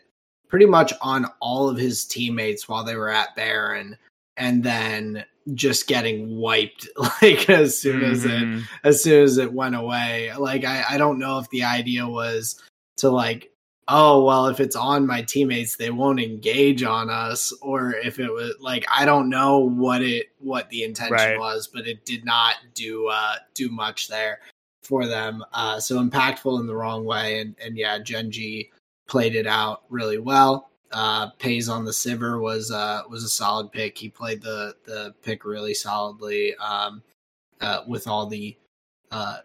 pretty 0.49 0.67
much 0.67 0.93
on 1.01 1.27
all 1.41 1.69
of 1.69 1.77
his 1.77 2.05
teammates 2.05 2.69
while 2.69 2.85
they 2.85 2.97
were 2.97 3.11
at 3.11 3.35
Baron 3.37 3.97
and 4.37 4.63
then 4.63 5.25
just 5.55 5.87
getting 5.87 6.37
wiped 6.39 6.89
like 7.23 7.49
as 7.49 7.79
soon 7.79 8.03
as 8.03 8.25
it 8.25 8.31
Mhm. 8.31 8.63
as 8.85 9.03
soon 9.03 9.23
as 9.25 9.39
it 9.39 9.53
went 9.53 9.75
away. 9.77 10.33
Like 10.37 10.65
I, 10.65 10.85
I 10.91 10.99
don't 10.99 11.19
know 11.19 11.39
if 11.39 11.49
the 11.51 11.65
idea 11.65 12.07
was 12.07 12.61
to 12.99 13.11
like, 13.11 13.51
oh 13.89 14.25
well, 14.25 14.47
if 14.49 14.59
it's 14.61 14.75
on 14.77 15.07
my 15.07 15.23
teammates, 15.23 15.77
they 15.77 15.91
won't 15.91 16.19
engage 16.21 16.83
on 16.83 17.09
us, 17.09 17.53
or 17.63 17.93
if 17.95 18.19
it 18.19 18.33
was 18.33 18.55
like 18.61 18.85
I 18.93 19.05
don't 19.05 19.29
know 19.29 19.59
what 19.59 20.03
it 20.03 20.27
what 20.39 20.69
the 20.71 20.83
intention 20.83 21.13
Right. 21.15 21.39
was, 21.39 21.69
but 21.69 21.87
it 21.87 22.05
did 22.05 22.25
not 22.25 22.55
do 22.75 23.07
uh 23.09 23.37
do 23.55 23.69
much 23.69 24.09
there 24.09 24.41
for 24.83 25.07
them. 25.07 25.45
Uh 25.53 25.79
so 25.81 26.03
impactful 26.03 26.59
in 26.61 26.67
the 26.67 26.75
wrong 26.77 27.05
way 27.05 27.41
and 27.41 27.55
and 27.65 27.77
yeah, 27.79 27.99
Gen.G 27.99 28.71
played 29.07 29.35
it 29.35 29.47
out 29.47 29.83
really 29.89 30.19
well. 30.19 30.71
Uh 30.93 31.31
Peyz 31.33 31.69
on 31.69 31.85
the 31.85 31.91
Sivir 31.91 32.41
was 32.41 32.71
uh 32.71 33.03
was 33.09 33.25
a 33.25 33.29
solid 33.29 33.73
pick. 33.73 33.99
He 33.99 34.09
played 34.09 34.41
the 34.43 34.75
the 34.85 35.15
pick 35.23 35.45
really 35.45 35.75
solidly. 35.75 36.55
Um 36.57 37.03
uh, 37.61 37.83
with 37.87 38.07
all 38.07 38.27
the 38.27 38.55
uh, 39.11 39.39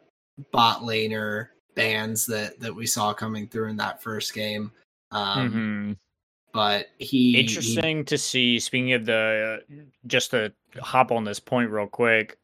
bot 0.52 0.82
laner 0.82 1.48
bans 1.76 2.26
that 2.26 2.60
that 2.60 2.76
we 2.76 2.86
saw 2.86 3.14
coming 3.14 3.48
through 3.48 3.70
in 3.70 3.78
that 3.78 4.04
first 4.04 4.34
game. 4.34 4.72
Um, 5.12 5.52
Mhm. 5.54 5.98
But 6.54 6.88
he 6.98 7.32
he- 7.32 7.40
interesting 7.40 8.04
to 8.06 8.18
see 8.18 8.60
speaking 8.60 8.92
of 8.92 9.06
the 9.06 9.64
just 10.08 10.32
to 10.32 10.52
hop 10.82 11.12
on 11.14 11.24
this 11.24 11.40
point 11.40 11.70
real 11.72 11.88
quick 11.88 12.38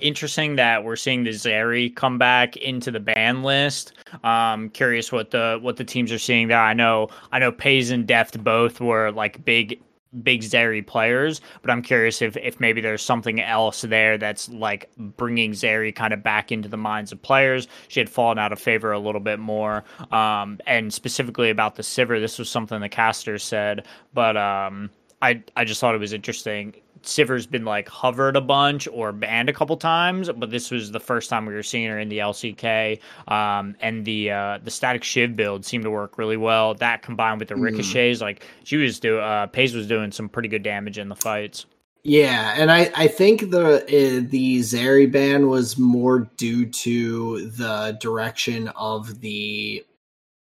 interesting 0.00 0.56
that 0.56 0.84
we're 0.84 0.96
seeing 0.96 1.24
the 1.24 1.30
Zeri 1.30 1.94
come 1.94 2.18
back 2.18 2.56
into 2.56 2.90
the 2.90 3.00
ban 3.00 3.42
list 3.42 3.92
um 4.24 4.70
curious 4.70 5.12
what 5.12 5.30
the 5.30 5.58
what 5.60 5.76
the 5.76 5.84
teams 5.84 6.10
are 6.12 6.18
seeing 6.18 6.48
there 6.48 6.60
i 6.60 6.72
know 6.72 7.08
i 7.32 7.38
know 7.38 7.52
Peyz 7.52 7.90
and 7.90 8.06
deft 8.06 8.42
both 8.42 8.80
were 8.80 9.10
like 9.12 9.44
big 9.44 9.80
big 10.22 10.40
Zeri 10.40 10.86
players 10.86 11.40
but 11.60 11.70
i'm 11.70 11.82
curious 11.82 12.22
if 12.22 12.36
if 12.38 12.58
maybe 12.58 12.80
there's 12.80 13.02
something 13.02 13.40
else 13.40 13.82
there 13.82 14.16
that's 14.16 14.48
like 14.48 14.90
bringing 14.96 15.52
Zeri 15.52 15.94
kind 15.94 16.14
of 16.14 16.22
back 16.22 16.50
into 16.50 16.68
the 16.68 16.78
minds 16.78 17.12
of 17.12 17.20
players 17.20 17.68
she 17.88 18.00
had 18.00 18.08
fallen 18.08 18.38
out 18.38 18.52
of 18.52 18.58
favor 18.58 18.92
a 18.92 18.98
little 18.98 19.20
bit 19.20 19.38
more 19.38 19.84
um 20.10 20.58
and 20.66 20.92
specifically 20.92 21.50
about 21.50 21.76
the 21.76 21.82
Sivir 21.82 22.18
this 22.20 22.38
was 22.38 22.48
something 22.48 22.80
the 22.80 22.88
caster 22.88 23.38
said 23.38 23.86
but 24.14 24.36
um 24.36 24.90
I 25.22 25.42
I 25.56 25.64
just 25.64 25.80
thought 25.80 25.94
it 25.94 25.98
was 25.98 26.12
interesting. 26.12 26.74
Sivir's 27.06 27.46
been 27.46 27.64
like 27.64 27.88
hovered 27.88 28.36
a 28.36 28.40
bunch 28.40 28.86
or 28.92 29.12
banned 29.12 29.48
a 29.48 29.52
couple 29.52 29.76
times, 29.76 30.30
but 30.36 30.50
this 30.50 30.70
was 30.70 30.92
the 30.92 31.00
first 31.00 31.30
time 31.30 31.46
we 31.46 31.54
were 31.54 31.62
seeing 31.62 31.88
her 31.88 31.98
in 31.98 32.08
the 32.08 32.18
LCK. 32.18 32.98
Um, 33.28 33.74
and 33.80 34.04
the 34.04 34.30
uh, 34.30 34.58
the 34.62 34.70
Statikk 34.70 35.02
Shiv 35.02 35.36
build 35.36 35.64
seemed 35.64 35.84
to 35.84 35.90
work 35.90 36.18
really 36.18 36.36
well. 36.36 36.74
That 36.74 37.02
combined 37.02 37.40
with 37.40 37.48
the 37.48 37.54
Mhm. 37.54 37.62
ricochets, 37.62 38.20
like 38.20 38.44
she 38.64 38.76
was 38.76 39.00
doing, 39.00 39.22
uh, 39.22 39.46
Peyz 39.52 39.74
was 39.74 39.86
doing 39.86 40.12
some 40.12 40.28
pretty 40.28 40.48
good 40.48 40.62
damage 40.62 40.98
in 40.98 41.08
the 41.08 41.16
fights. 41.16 41.66
Yeah, 42.04 42.54
and 42.56 42.70
I, 42.70 42.90
I 42.94 43.08
think 43.08 43.50
the 43.50 43.82
uh, 43.82 44.28
the 44.30 44.60
Zeri 44.60 45.10
ban 45.10 45.48
was 45.48 45.76
more 45.76 46.20
due 46.36 46.66
to 46.66 47.50
the 47.50 47.98
direction 48.00 48.68
of 48.76 49.20
the 49.20 49.84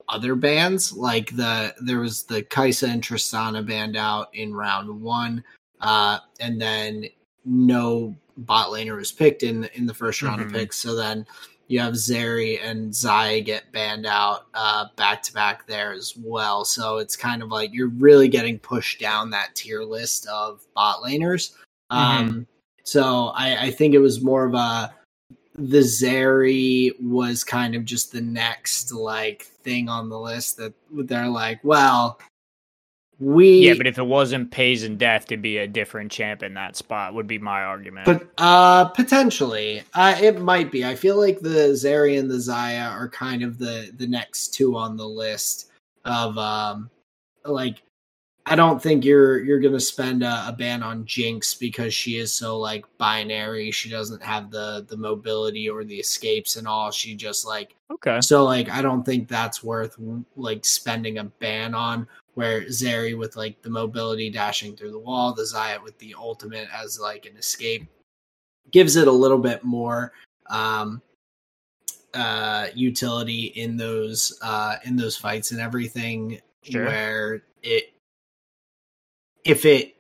other 0.09 0.35
bands. 0.35 0.93
Like 0.93 1.35
the 1.36 1.72
there 1.81 2.01
was 2.01 2.24
the 2.24 2.43
Kaisa 2.43 2.89
and 2.89 3.02
Tristana 3.02 3.64
banned 3.64 3.97
out 3.97 4.28
in 4.35 4.52
round 4.52 5.01
one, 5.01 5.44
uh, 5.85 6.19
and 6.40 6.61
then 6.61 7.05
no 7.44 8.15
bot 8.39 8.69
laner 8.70 8.97
was 8.97 9.12
picked 9.12 9.43
in 9.43 9.65
in 9.74 9.86
the 9.86 9.94
first 9.94 10.23
round 10.23 10.40
Mhm. 10.40 10.47
of 10.47 10.52
picks. 10.52 10.78
So 10.78 10.94
then 10.97 11.27
you 11.69 11.81
have 11.81 11.94
Zeri 11.94 12.59
and 12.62 12.93
Xayah 12.93 13.44
get 13.44 13.70
banned 13.73 14.06
out 14.06 14.47
uh, 14.55 14.86
back 14.97 15.23
to 15.24 15.32
back 15.32 15.66
there 15.66 15.93
as 15.93 16.15
well. 16.16 16.65
So 16.65 16.98
it's 16.98 17.16
kind 17.16 17.43
of 17.43 17.51
like 17.51 17.73
you're 17.73 17.89
really 17.89 18.28
getting 18.28 18.59
pushed 18.59 19.01
down 19.01 19.31
that 19.31 19.55
tier 19.55 19.82
list 19.82 20.27
of 20.27 20.62
bot 20.74 21.02
laners. 21.02 21.52
Um, 21.90 22.47
so 22.82 23.28
I, 23.35 23.66
I 23.66 23.70
think 23.70 23.94
it 23.94 23.98
was 23.98 24.20
more 24.23 24.44
of 24.44 24.55
a 24.55 24.94
the 25.56 25.78
Zeri 25.78 26.90
was 27.01 27.44
kind 27.44 27.77
of 27.77 27.85
just 27.85 28.11
the 28.11 28.20
next 28.20 28.90
like 28.93 29.44
thing 29.62 29.89
on 29.89 30.09
the 30.09 30.19
list 30.19 30.56
that 30.56 30.74
they're 30.90 31.28
like, 31.28 31.61
well, 31.62 32.19
we 33.20 33.69
Yeah, 33.69 33.74
but 33.77 33.86
if 33.86 33.99
it 33.99 34.07
wasn't 34.07 34.51
Peyz 34.51 34.85
and 34.85 34.99
Deft, 34.99 35.31
it'd 35.31 35.43
be 35.43 35.59
a 35.59 35.69
different 35.69 36.11
champ 36.11 36.43
in 36.43 36.55
that 36.55 36.77
spot. 36.77 37.15
Would 37.15 37.27
be 37.27 37.39
my 37.39 37.62
argument. 37.62 38.07
But 38.07 38.28
uh 38.39 38.86
potentially. 38.86 39.82
Uh 39.95 40.16
it 40.20 40.41
might 40.41 40.73
be. 40.73 40.85
I 40.85 40.95
feel 40.95 41.19
like 41.19 41.41
the 41.41 41.70
Zeri 41.73 42.19
and 42.19 42.31
the 42.31 42.36
Xayah 42.36 42.91
are 42.91 43.09
kind 43.09 43.43
of 43.43 43.59
the 43.59 43.93
the 43.97 44.07
next 44.07 44.55
two 44.55 44.77
on 44.77 44.97
the 44.97 45.07
list 45.07 45.70
of 46.05 46.36
um 46.39 46.91
like 47.45 47.82
I 48.47 48.57
don't 48.57 48.82
think 48.82 49.05
you're 49.05 49.43
you're 49.43 49.61
gonna 49.61 49.81
spend 49.81 50.23
a, 50.23 50.49
a 50.49 50.53
ban 50.53 50.82
on 50.82 51.07
Jinx 51.07 51.55
because 51.55 51.95
she 51.95 52.19
is 52.19 52.32
so 52.32 52.59
like 52.59 52.85
binary. 52.99 53.70
She 53.70 53.89
doesn't 53.89 54.23
have 54.23 54.51
the 54.51 54.85
the 54.86 54.99
mobility 54.99 55.70
or 55.70 55.82
the 55.82 55.97
escapes 55.97 56.57
and 56.57 56.69
all. 56.69 56.91
She 56.91 57.15
just 57.15 57.47
like 57.47 57.74
okay, 57.91 58.20
so 58.20 58.45
like 58.45 58.69
I 58.69 58.82
don't 58.82 59.03
think 59.03 59.28
that's 59.28 59.65
worth 59.65 59.97
like 60.36 60.65
spending 60.66 61.19
a 61.19 61.24
ban 61.24 61.74
on. 61.74 62.07
Where 62.35 62.62
Zeri 62.62 63.16
with 63.16 63.36
like 63.36 63.62
the 63.62 63.70
mobility 63.70 64.31
dashing 64.31 64.77
through 64.77 64.90
the 64.90 64.98
wall, 64.98 65.32
the 65.32 65.43
Xayah 65.43 65.82
with 65.82 65.97
the 65.98 66.15
ultimate 66.19 66.69
as 66.74 66.98
like 66.98 67.27
an 67.27 67.36
escape 67.36 67.89
gives 68.70 68.97
it 68.97 69.06
a 69.09 69.12
little 69.12 69.39
bit 69.39 69.62
more 69.62 70.12
um 70.51 71.01
uh 72.15 72.66
utility 72.74 73.47
in 73.56 73.77
those 73.77 74.39
uh 74.43 74.77
in 74.85 74.97
those 74.97 75.16
fights 75.16 75.52
and 75.52 75.61
everything 75.61 76.40
Sure. 76.65 76.86
where 76.86 77.43
it 77.62 77.93
if 79.44 79.65
it 79.66 79.94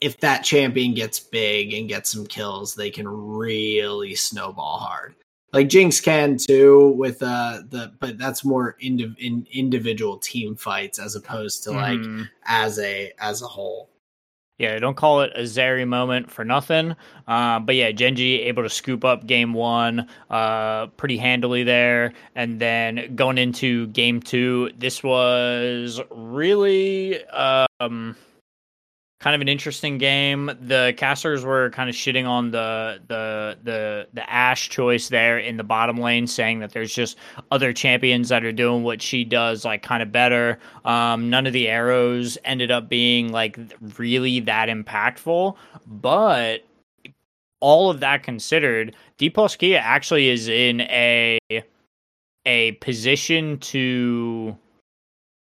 if 0.00 0.20
that 0.20 0.44
champion 0.44 0.94
gets 0.94 1.18
big 1.18 1.72
and 1.72 1.88
gets 1.88 2.10
some 2.10 2.26
kills, 2.26 2.74
they 2.74 2.90
can 2.90 3.08
really 3.08 4.14
snowball 4.14 4.78
hard. 4.78 5.16
Like 5.52 5.68
Jinx 5.68 6.00
can 6.00 6.36
too 6.36 6.88
with 6.96 7.22
uh 7.22 7.62
the 7.68 7.92
but 8.00 8.18
that's 8.18 8.44
more 8.44 8.76
indi- 8.80 9.14
in 9.18 9.46
individual 9.52 10.18
team 10.18 10.56
fights 10.56 10.98
as 10.98 11.14
opposed 11.16 11.64
to 11.64 11.70
like 11.70 11.98
Mhm. 11.98 12.28
as 12.44 12.78
a 12.78 13.12
as 13.18 13.40
a 13.42 13.46
whole. 13.46 13.88
Yeah, 14.58 14.76
don't 14.80 14.96
call 14.96 15.20
it 15.20 15.30
a 15.36 15.42
Zeri 15.42 15.86
moment 15.86 16.32
for 16.32 16.44
nothing. 16.44 16.96
Uh, 17.28 17.60
but 17.60 17.76
yeah, 17.76 17.92
Gen.G 17.92 18.42
able 18.42 18.64
to 18.64 18.68
scoop 18.68 19.04
up 19.04 19.24
game 19.24 19.54
one 19.54 20.08
uh, 20.30 20.88
pretty 20.96 21.16
handily 21.16 21.62
there. 21.62 22.12
And 22.34 22.60
then 22.60 23.14
going 23.14 23.38
into 23.38 23.86
game 23.86 24.20
two, 24.20 24.72
this 24.76 25.00
was 25.00 26.00
really 26.10 27.24
um, 27.28 28.16
kind 29.20 29.34
of 29.34 29.40
an 29.40 29.48
interesting 29.48 29.98
game. 29.98 30.50
The 30.60 30.94
casters 30.96 31.44
were 31.44 31.70
kind 31.70 31.90
of 31.90 31.96
shitting 31.96 32.26
on 32.26 32.50
the 32.50 33.00
the 33.08 33.58
the 33.62 34.08
the 34.12 34.30
Ashe 34.30 34.68
choice 34.68 35.08
there 35.08 35.38
in 35.38 35.56
the 35.56 35.64
bottom 35.64 35.98
lane, 35.98 36.26
saying 36.26 36.60
that 36.60 36.72
there's 36.72 36.94
just 36.94 37.16
other 37.50 37.72
champions 37.72 38.28
that 38.28 38.44
are 38.44 38.52
doing 38.52 38.82
what 38.84 39.02
she 39.02 39.24
does 39.24 39.64
like 39.64 39.82
kind 39.82 40.02
of 40.02 40.12
better. 40.12 40.58
Um, 40.84 41.30
none 41.30 41.46
of 41.46 41.52
the 41.52 41.68
arrows 41.68 42.38
ended 42.44 42.70
up 42.70 42.88
being 42.88 43.32
like 43.32 43.58
really 43.98 44.40
that 44.40 44.68
impactful, 44.68 45.56
but 45.86 46.64
all 47.60 47.90
of 47.90 48.00
that 48.00 48.22
considered, 48.22 48.94
D 49.16 49.30
plus 49.30 49.56
Kia 49.56 49.80
actually 49.82 50.28
is 50.28 50.48
in 50.48 50.82
a 50.82 51.38
a 52.46 52.72
position 52.72 53.58
to 53.58 54.56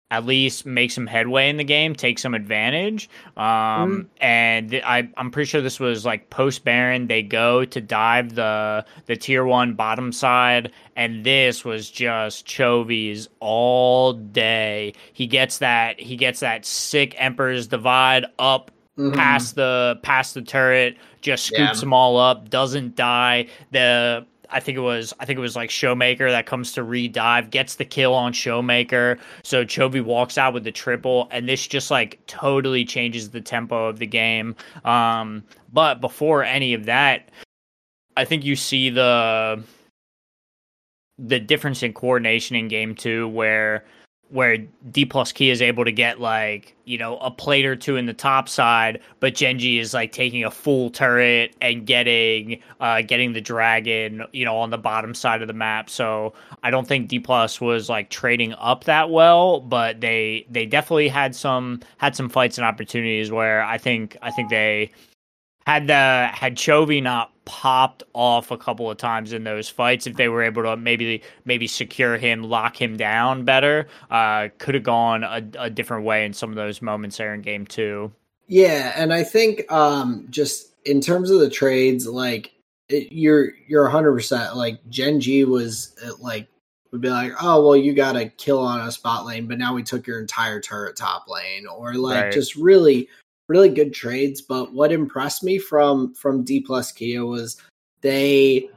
at 0.09 0.25
least 0.25 0.65
make 0.65 0.89
some 0.89 1.05
headway 1.05 1.49
in 1.49 1.57
the 1.57 1.63
game, 1.65 1.93
take 1.93 2.17
some 2.17 2.33
advantage. 2.33 3.09
Um, 3.35 4.09
and 4.21 4.69
th- 4.71 4.83
I, 4.85 5.09
I'm 5.17 5.31
pretty 5.31 5.49
sure 5.49 5.61
this 5.61 5.79
was 5.81 6.05
like 6.05 6.29
post 6.29 6.63
Baron. 6.63 7.07
They 7.07 7.21
go 7.23 7.65
to 7.65 7.81
dive 7.81 8.35
the 8.35 8.85
the 9.05 9.15
tier 9.17 9.43
one 9.45 9.73
bottom 9.73 10.11
side, 10.13 10.71
and 10.95 11.23
this 11.25 11.65
was 11.65 11.89
just 11.89 12.45
Chovy's 12.47 13.27
all 13.41 14.13
day. 14.13 14.93
He 15.13 15.27
gets 15.27 15.57
that 15.57 15.99
he 15.99 16.15
gets 16.15 16.39
that 16.39 16.65
sick 16.65 17.13
Emperor's 17.17 17.67
Divide 17.67 18.25
up 18.39 18.71
Mhm. 18.97 19.13
past 19.13 19.55
the 19.55 19.99
past 20.03 20.33
the 20.33 20.41
turret, 20.41 20.97
just 21.21 21.51
Yeah. 21.51 21.65
scoops 21.67 21.81
them 21.81 21.93
all 21.93 22.17
up, 22.17 22.49
doesn't 22.49 22.95
die. 22.95 23.47
The 23.71 24.25
I 24.49 24.59
think 24.59 24.77
it 24.77 24.81
was 24.81 25.13
I 25.19 25.25
think 25.25 25.37
it 25.37 25.41
was 25.41 25.55
like 25.55 25.69
Showmaker 25.69 26.29
that 26.29 26.45
comes 26.45 26.73
to 26.73 26.83
re-dive, 26.83 27.49
gets 27.49 27.75
the 27.75 27.85
kill 27.85 28.13
on 28.13 28.33
Showmaker. 28.33 29.19
So 29.43 29.65
Chovy 29.65 30.03
walks 30.03 30.37
out 30.37 30.53
with 30.53 30.63
the 30.63 30.71
triple, 30.71 31.27
and 31.31 31.47
this 31.47 31.67
just 31.67 31.91
like 31.91 32.19
totally 32.27 32.85
changes 32.85 33.29
the 33.29 33.41
tempo 33.41 33.87
of 33.87 33.99
the 33.99 34.07
game. 34.07 34.55
Um, 34.85 35.43
but 35.71 36.01
before 36.01 36.43
any 36.43 36.73
of 36.73 36.85
that, 36.85 37.29
I 38.15 38.25
think 38.25 38.43
you 38.45 38.55
see 38.55 38.89
the 38.89 39.63
the 41.17 41.39
difference 41.39 41.83
in 41.83 41.93
coordination 41.93 42.55
in 42.55 42.67
game 42.67 42.95
two 42.95 43.27
where 43.27 43.83
where 44.29 44.57
D 44.91 45.05
plus 45.05 45.31
Kia 45.31 45.51
is 45.51 45.61
able 45.61 45.85
to 45.85 45.91
get 45.91 46.19
like, 46.19 46.75
you 46.85 46.97
know, 46.97 47.17
a 47.17 47.31
plate 47.31 47.65
or 47.65 47.75
two 47.75 47.95
in 47.95 48.05
the 48.05 48.13
top 48.13 48.49
side, 48.49 49.01
but 49.19 49.35
Gen 49.35 49.59
G 49.59 49.79
is 49.79 49.93
like 49.93 50.11
taking 50.11 50.43
a 50.43 50.51
full 50.51 50.89
turret 50.89 51.55
and 51.61 51.85
getting 51.85 52.61
uh 52.79 53.01
getting 53.01 53.33
the 53.33 53.41
dragon, 53.41 54.23
you 54.33 54.45
know, 54.45 54.57
on 54.57 54.69
the 54.69 54.77
bottom 54.77 55.13
side 55.13 55.41
of 55.41 55.47
the 55.47 55.53
map. 55.53 55.89
So 55.89 56.33
I 56.63 56.71
don't 56.71 56.87
think 56.87 57.07
D 57.07 57.19
plus 57.19 57.61
was 57.61 57.89
like 57.89 58.09
trading 58.09 58.53
up 58.53 58.83
that 58.83 59.09
well, 59.09 59.61
but 59.61 60.01
they 60.01 60.45
they 60.49 60.65
definitely 60.65 61.07
had 61.07 61.35
some 61.35 61.81
had 61.97 62.15
some 62.15 62.29
fights 62.29 62.57
and 62.57 62.65
opportunities 62.65 63.31
where 63.31 63.63
I 63.63 63.77
think 63.77 64.17
I 64.21 64.31
think 64.31 64.49
they 64.49 64.91
had 65.65 65.87
the 65.87 66.29
had 66.33 66.55
Chovy 66.55 67.01
not 67.01 67.31
popped 67.47 68.03
off 68.13 68.51
a 68.51 68.57
couple 68.57 68.91
of 68.91 68.97
times 68.97 69.33
in 69.33 69.43
those 69.45 69.69
fights, 69.69 70.05
if 70.05 70.17
they 70.17 70.27
were 70.27 70.43
able 70.43 70.63
to 70.63 70.77
maybe 70.77 71.23
maybe 71.45 71.65
secure 71.67 72.17
him, 72.17 72.43
lock 72.43 72.79
him 72.79 72.97
down 72.97 73.45
better, 73.45 73.87
uh, 74.11 74.49
could 74.59 74.75
have 74.75 74.83
gone 74.83 75.23
a, 75.23 75.41
a 75.57 75.69
different 75.71 76.03
way 76.05 76.25
in 76.25 76.33
some 76.33 76.49
of 76.51 76.57
those 76.57 76.81
moments 76.81 77.17
there 77.17 77.33
in 77.33 77.41
game 77.41 77.65
two. 77.65 78.11
Yeah, 78.47 78.93
and 78.95 79.13
I 79.13 79.23
think 79.23 79.69
um 79.71 80.27
just 80.29 80.73
in 80.85 81.01
terms 81.01 81.31
of 81.31 81.39
the 81.39 81.49
trades, 81.49 82.07
like 82.07 82.53
it, 82.89 83.11
you're 83.11 83.53
you're 83.67 83.83
100 83.83 84.13
percent 84.13 84.55
like 84.55 84.79
Gen 84.89 85.19
G 85.19 85.43
was 85.45 85.95
uh, 86.05 86.11
like 86.19 86.47
would 86.91 87.01
be 87.01 87.09
like, 87.09 87.33
oh 87.41 87.61
well, 87.63 87.75
you 87.75 87.93
got 87.93 88.15
a 88.15 88.29
kill 88.29 88.59
on 88.59 88.87
a 88.87 88.91
spot 88.91 89.25
lane, 89.25 89.47
but 89.47 89.57
now 89.57 89.73
we 89.73 89.83
took 89.83 90.07
your 90.07 90.19
entire 90.21 90.61
turret 90.61 90.95
top 90.95 91.25
lane, 91.27 91.67
or 91.67 91.93
like 91.95 92.29
Right. 92.29 92.31
just 92.31 92.55
really 92.55 93.09
really 93.47 93.69
good 93.69 93.93
trades. 93.93 94.41
But 94.41 94.73
what 94.73 94.91
impressed 94.91 95.43
me 95.43 95.59
from 95.59 96.13
from 96.13 96.43
D 96.43 96.61
plus 96.61 96.91
Kia 96.91 97.25
was 97.25 97.61
they 98.01 98.69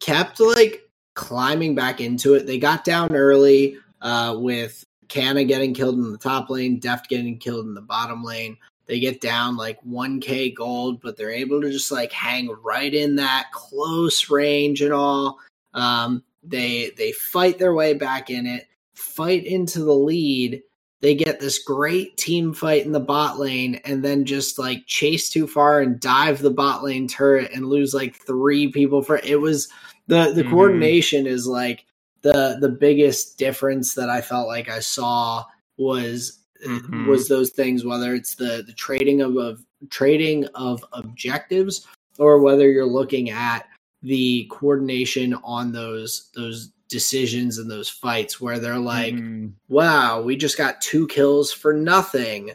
kept 0.00 0.40
like 0.40 0.88
climbing 1.14 1.74
back 1.74 2.00
into 2.00 2.34
it. 2.34 2.46
They 2.46 2.58
got 2.58 2.84
down 2.84 3.14
early 3.14 3.76
uh, 4.00 4.36
with 4.38 4.84
Canna 5.08 5.44
getting 5.44 5.74
killed 5.74 5.96
in 5.96 6.12
the 6.12 6.18
top 6.18 6.50
lane, 6.50 6.78
Deft 6.78 7.08
getting 7.08 7.38
killed 7.38 7.66
in 7.66 7.74
the 7.74 7.80
bottom 7.80 8.22
lane. 8.22 8.56
They 8.86 9.00
get 9.00 9.20
down 9.20 9.56
like 9.56 9.78
1k 9.82 10.54
gold, 10.54 11.02
but 11.02 11.16
they're 11.16 11.30
able 11.30 11.60
to 11.60 11.70
just 11.70 11.92
like 11.92 12.10
hang 12.10 12.48
right 12.62 12.92
in 12.92 13.16
that 13.16 13.50
close 13.52 14.30
range 14.30 14.80
and 14.80 14.94
all. 14.94 15.38
Um, 15.74 16.24
they 16.42 16.92
they 16.96 17.12
fight 17.12 17.58
their 17.58 17.74
way 17.74 17.94
back 17.94 18.30
in 18.30 18.46
it, 18.46 18.66
fight 18.94 19.44
into 19.44 19.80
the 19.80 19.92
lead. 19.92 20.62
They 21.00 21.14
get 21.14 21.38
this 21.38 21.58
great 21.62 22.16
team 22.16 22.52
fight 22.52 22.84
in 22.84 22.92
the 22.92 23.00
bot 23.00 23.38
lane, 23.38 23.80
and 23.84 24.04
then 24.04 24.24
just 24.24 24.58
like 24.58 24.86
chase 24.86 25.30
too 25.30 25.46
far 25.46 25.80
and 25.80 26.00
dive 26.00 26.40
the 26.40 26.50
bot 26.50 26.82
lane 26.82 27.06
turret 27.06 27.52
and 27.54 27.66
lose 27.66 27.94
like 27.94 28.16
three 28.16 28.72
people 28.72 29.02
for 29.02 29.20
it 29.22 29.40
was 29.40 29.68
the 30.08 30.32
the 30.32 30.42
Mhm. 30.42 30.50
coordination 30.50 31.26
is 31.26 31.46
like 31.46 31.84
the 32.22 32.58
the 32.60 32.68
biggest 32.68 33.38
difference 33.38 33.94
that 33.94 34.10
I 34.10 34.20
felt 34.20 34.48
like 34.48 34.68
I 34.68 34.80
saw 34.80 35.44
was 35.76 36.40
Mhm. 36.66 37.06
was 37.06 37.28
those 37.28 37.50
things 37.50 37.84
whether 37.84 38.14
it's 38.14 38.34
the 38.34 38.64
the 38.66 38.72
trading 38.72 39.20
of, 39.20 39.36
of 39.36 39.64
trading 39.90 40.46
of 40.54 40.84
objectives 40.92 41.86
or 42.18 42.40
whether 42.40 42.68
you're 42.68 42.84
looking 42.86 43.30
at 43.30 43.66
the 44.02 44.48
coordination 44.50 45.34
on 45.44 45.70
those 45.70 46.30
those 46.34 46.72
decisions 46.88 47.58
and 47.58 47.70
those 47.70 47.88
fights 47.88 48.40
where 48.40 48.58
they're 48.58 48.78
like 48.78 49.14
Mhm. 49.14 49.52
wow 49.68 50.20
we 50.22 50.36
just 50.36 50.56
got 50.56 50.80
two 50.80 51.06
kills 51.08 51.52
for 51.52 51.72
nothing 51.72 52.50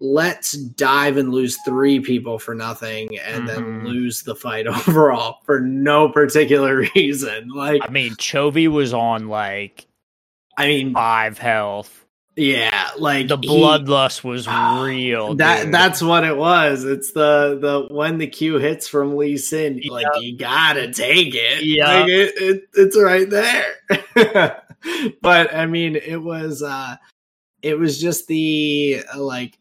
let's 0.00 0.52
dive 0.52 1.16
and 1.16 1.32
lose 1.32 1.56
three 1.64 2.00
people 2.00 2.38
for 2.38 2.54
nothing 2.54 3.16
and 3.18 3.48
then 3.48 3.62
Mhm. 3.62 3.84
lose 3.84 4.22
the 4.22 4.34
fight 4.34 4.66
overall 4.88 5.38
for 5.44 5.60
no 5.60 6.08
particular 6.08 6.84
reason 6.96 7.48
like 7.48 7.82
I 7.86 7.90
mean, 7.90 8.14
Chovy 8.14 8.68
was 8.68 8.92
on 8.92 9.28
like 9.28 9.86
i 10.56 10.66
mean 10.66 10.92
five 10.94 11.38
health. 11.38 12.03
Yeah 12.36 12.90
like 12.98 13.28
The 13.28 13.38
he- 13.38 13.48
bloodlust 13.48 14.24
was 14.24 14.46
real. 14.48 15.34
that 15.36 15.64
dude. 15.64 15.74
that's 15.74 16.02
what 16.02 16.24
it 16.24 16.36
was 16.36 16.84
it's 16.84 17.12
the 17.12 17.58
the 17.60 17.94
when 17.94 18.18
the 18.18 18.26
Q 18.26 18.58
hits 18.58 18.88
from 18.88 19.16
lee 19.16 19.36
sin 19.36 19.80
like 19.88 20.06
you 20.20 20.36
gotta 20.36 20.92
take 20.92 21.34
it 21.34 21.62
Yeah. 21.64 22.00
like 22.00 22.08
it, 22.08 22.34
it 22.36 22.62
it's 22.74 22.98
right 23.00 23.30
there 23.30 24.62
but 25.22 25.54
i 25.54 25.64
mean 25.66 25.96
it 25.96 26.20
was 26.22 26.62
uh 26.62 26.96
it 27.62 27.78
was 27.78 28.00
just 28.00 28.26
the 28.26 29.02
uh, 29.14 29.20
like 29.20 29.56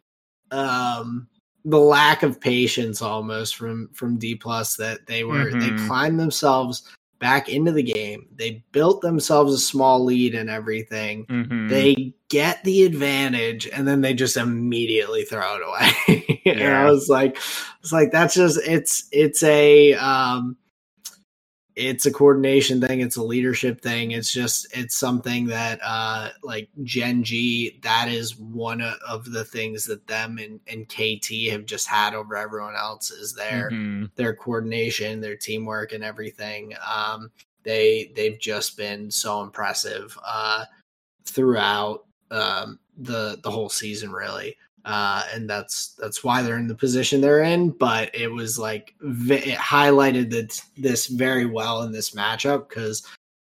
um 0.52 1.28
the 1.66 1.80
lack 1.80 2.24
of 2.24 2.42
patience 2.42 3.02
almost 3.02 3.56
from 3.56 3.90
from 3.94 4.18
d 4.18 4.36
plus 4.36 4.76
that 4.78 5.06
they 5.08 5.24
were 5.24 5.50
they 5.52 5.70
Mhm. 5.70 5.88
climbed 5.88 6.20
themselves 6.20 6.90
back 7.24 7.48
into 7.48 7.72
the 7.72 7.82
game. 7.82 8.28
They 8.36 8.66
built 8.74 9.00
themselves 9.02 9.54
a 9.54 9.58
small 9.58 10.04
lead 10.04 10.36
and 10.36 10.50
everything. 10.50 11.26
Mhm. 11.28 11.70
they 11.70 12.14
get 12.28 12.62
the 12.66 12.84
advantage 12.84 13.66
and 13.72 13.88
then 13.88 14.02
they 14.02 14.14
just 14.14 14.36
immediately 14.36 15.24
throw 15.24 15.56
it 15.56 15.62
away. 15.66 16.42
And 16.46 16.76
i 16.76 16.90
was 16.92 17.08
like 17.08 17.38
it's 17.82 17.94
like 17.94 18.12
that's 18.12 18.34
just 18.36 18.60
it's 18.68 19.08
it's 19.14 19.42
a 19.44 19.94
um 19.94 20.58
it's 21.76 22.06
a 22.06 22.12
coordination 22.12 22.80
thing 22.80 23.00
it's 23.00 23.16
a 23.16 23.24
leadership 23.24 23.82
thing 23.82 24.12
it's 24.12 24.32
just 24.32 24.68
it's 24.78 24.96
something 24.96 25.48
that 25.48 25.80
uh 25.84 26.30
like 26.44 26.70
gen 26.84 27.24
g 27.24 27.80
that 27.82 28.08
is 28.08 28.38
one 28.38 28.80
of 28.82 29.32
the 29.32 29.44
things 29.44 29.84
that 29.86 30.06
them 30.06 30.38
and, 30.38 30.60
and 30.68 30.88
kt 30.88 31.50
have 31.50 31.66
just 31.66 31.88
had 31.88 32.14
over 32.14 32.36
everyone 32.36 32.76
else 32.76 33.10
is 33.10 33.34
their 33.34 33.72
Mhm. 33.72 34.12
their 34.16 34.36
coordination, 34.36 35.22
their 35.22 35.36
teamwork, 35.36 35.92
and 35.94 36.04
everything. 36.04 36.74
Um, 36.88 37.32
they 37.64 38.12
they've 38.16 38.40
just 38.40 38.78
been 38.78 39.10
so 39.10 39.42
impressive 39.42 40.18
uh, 40.26 40.66
throughout 41.26 42.06
um, 42.32 42.80
the 42.98 43.40
the 43.44 43.52
whole 43.52 43.70
season, 43.70 44.12
really. 44.12 44.58
Uh, 44.86 45.24
and 45.34 45.50
that's 45.50 45.96
that's 45.98 46.24
why 46.24 46.42
they're 46.42 46.58
in 46.58 46.68
the 46.68 46.76
position 46.76 47.22
they're 47.22 47.44
in. 47.44 47.70
But 47.70 48.14
it 48.14 48.28
was 48.28 48.60
like 48.60 48.94
it 49.02 49.58
highlighted 49.58 50.30
that 50.32 50.62
this 50.78 51.08
very 51.08 51.46
well 51.46 51.84
in 51.84 51.92
this 51.92 52.12
matchup 52.12 52.70
because 52.70 53.06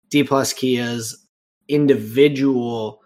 D 0.09 0.23
plus 0.23 0.53
Kia's 0.53 1.25
individual 1.67 3.01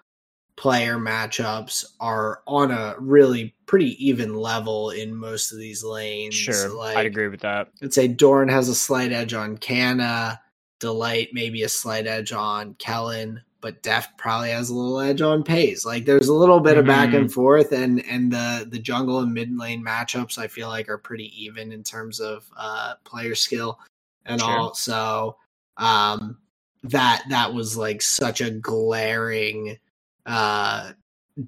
player 0.56 0.98
matchups 0.98 1.86
are 2.00 2.42
on 2.48 2.72
a 2.72 2.96
really 2.98 3.54
pretty 3.66 4.04
even 4.06 4.34
level 4.34 4.90
in 4.90 5.14
most 5.14 5.52
of 5.52 5.60
these 5.60 5.84
lanes. 5.84 6.34
Sure, 6.34 6.70
like, 6.70 6.98
I'd 6.98 7.06
agree 7.06 7.28
with 7.28 7.42
that. 7.42 7.70
I'd 7.84 7.94
say 7.94 8.08
Doran 8.08 8.50
has 8.50 8.70
a 8.70 8.76
slight 8.76 9.12
edge 9.12 9.34
on 9.34 9.58
Canna, 9.58 10.40
Delight 10.80 11.30
maybe 11.32 11.64
a 11.64 11.70
slight 11.70 12.08
edge 12.08 12.32
on 12.32 12.74
Kellin, 12.76 13.42
but 13.66 13.82
Deft 13.82 14.16
probably 14.16 14.52
has 14.52 14.70
a 14.70 14.76
little 14.76 15.00
edge 15.00 15.22
on 15.22 15.44
Peyz. 15.44 15.88
Like 15.88 16.06
there's 16.06 16.28
a 16.28 16.34
little 16.36 16.60
bit 16.60 16.74
mm-hmm. 16.74 16.82
of 16.82 16.86
back 16.86 17.16
and 17.16 17.34
forth, 17.34 17.72
and 17.72 18.06
and 18.06 18.32
the 18.32 18.68
the 18.70 18.78
jungle 18.78 19.22
and 19.22 19.34
mid 19.34 19.58
lane 19.58 19.84
matchups 19.84 20.38
I 20.38 20.48
feel 20.48 20.68
like 20.68 20.88
are 20.88 21.00
pretty 21.00 21.34
even 21.44 21.72
in 21.72 21.82
terms 21.82 22.20
of 22.20 22.48
uh, 22.56 22.94
player 23.06 23.34
skill, 23.34 23.80
and 24.24 24.40
sure. 24.40 24.52
also 24.52 25.38
um, 25.78 26.38
that 26.84 27.24
that 27.32 27.56
was 27.56 27.76
like 27.76 28.04
such 28.04 28.40
a 28.40 28.52
glaring 28.52 29.80
uh, 30.28 30.92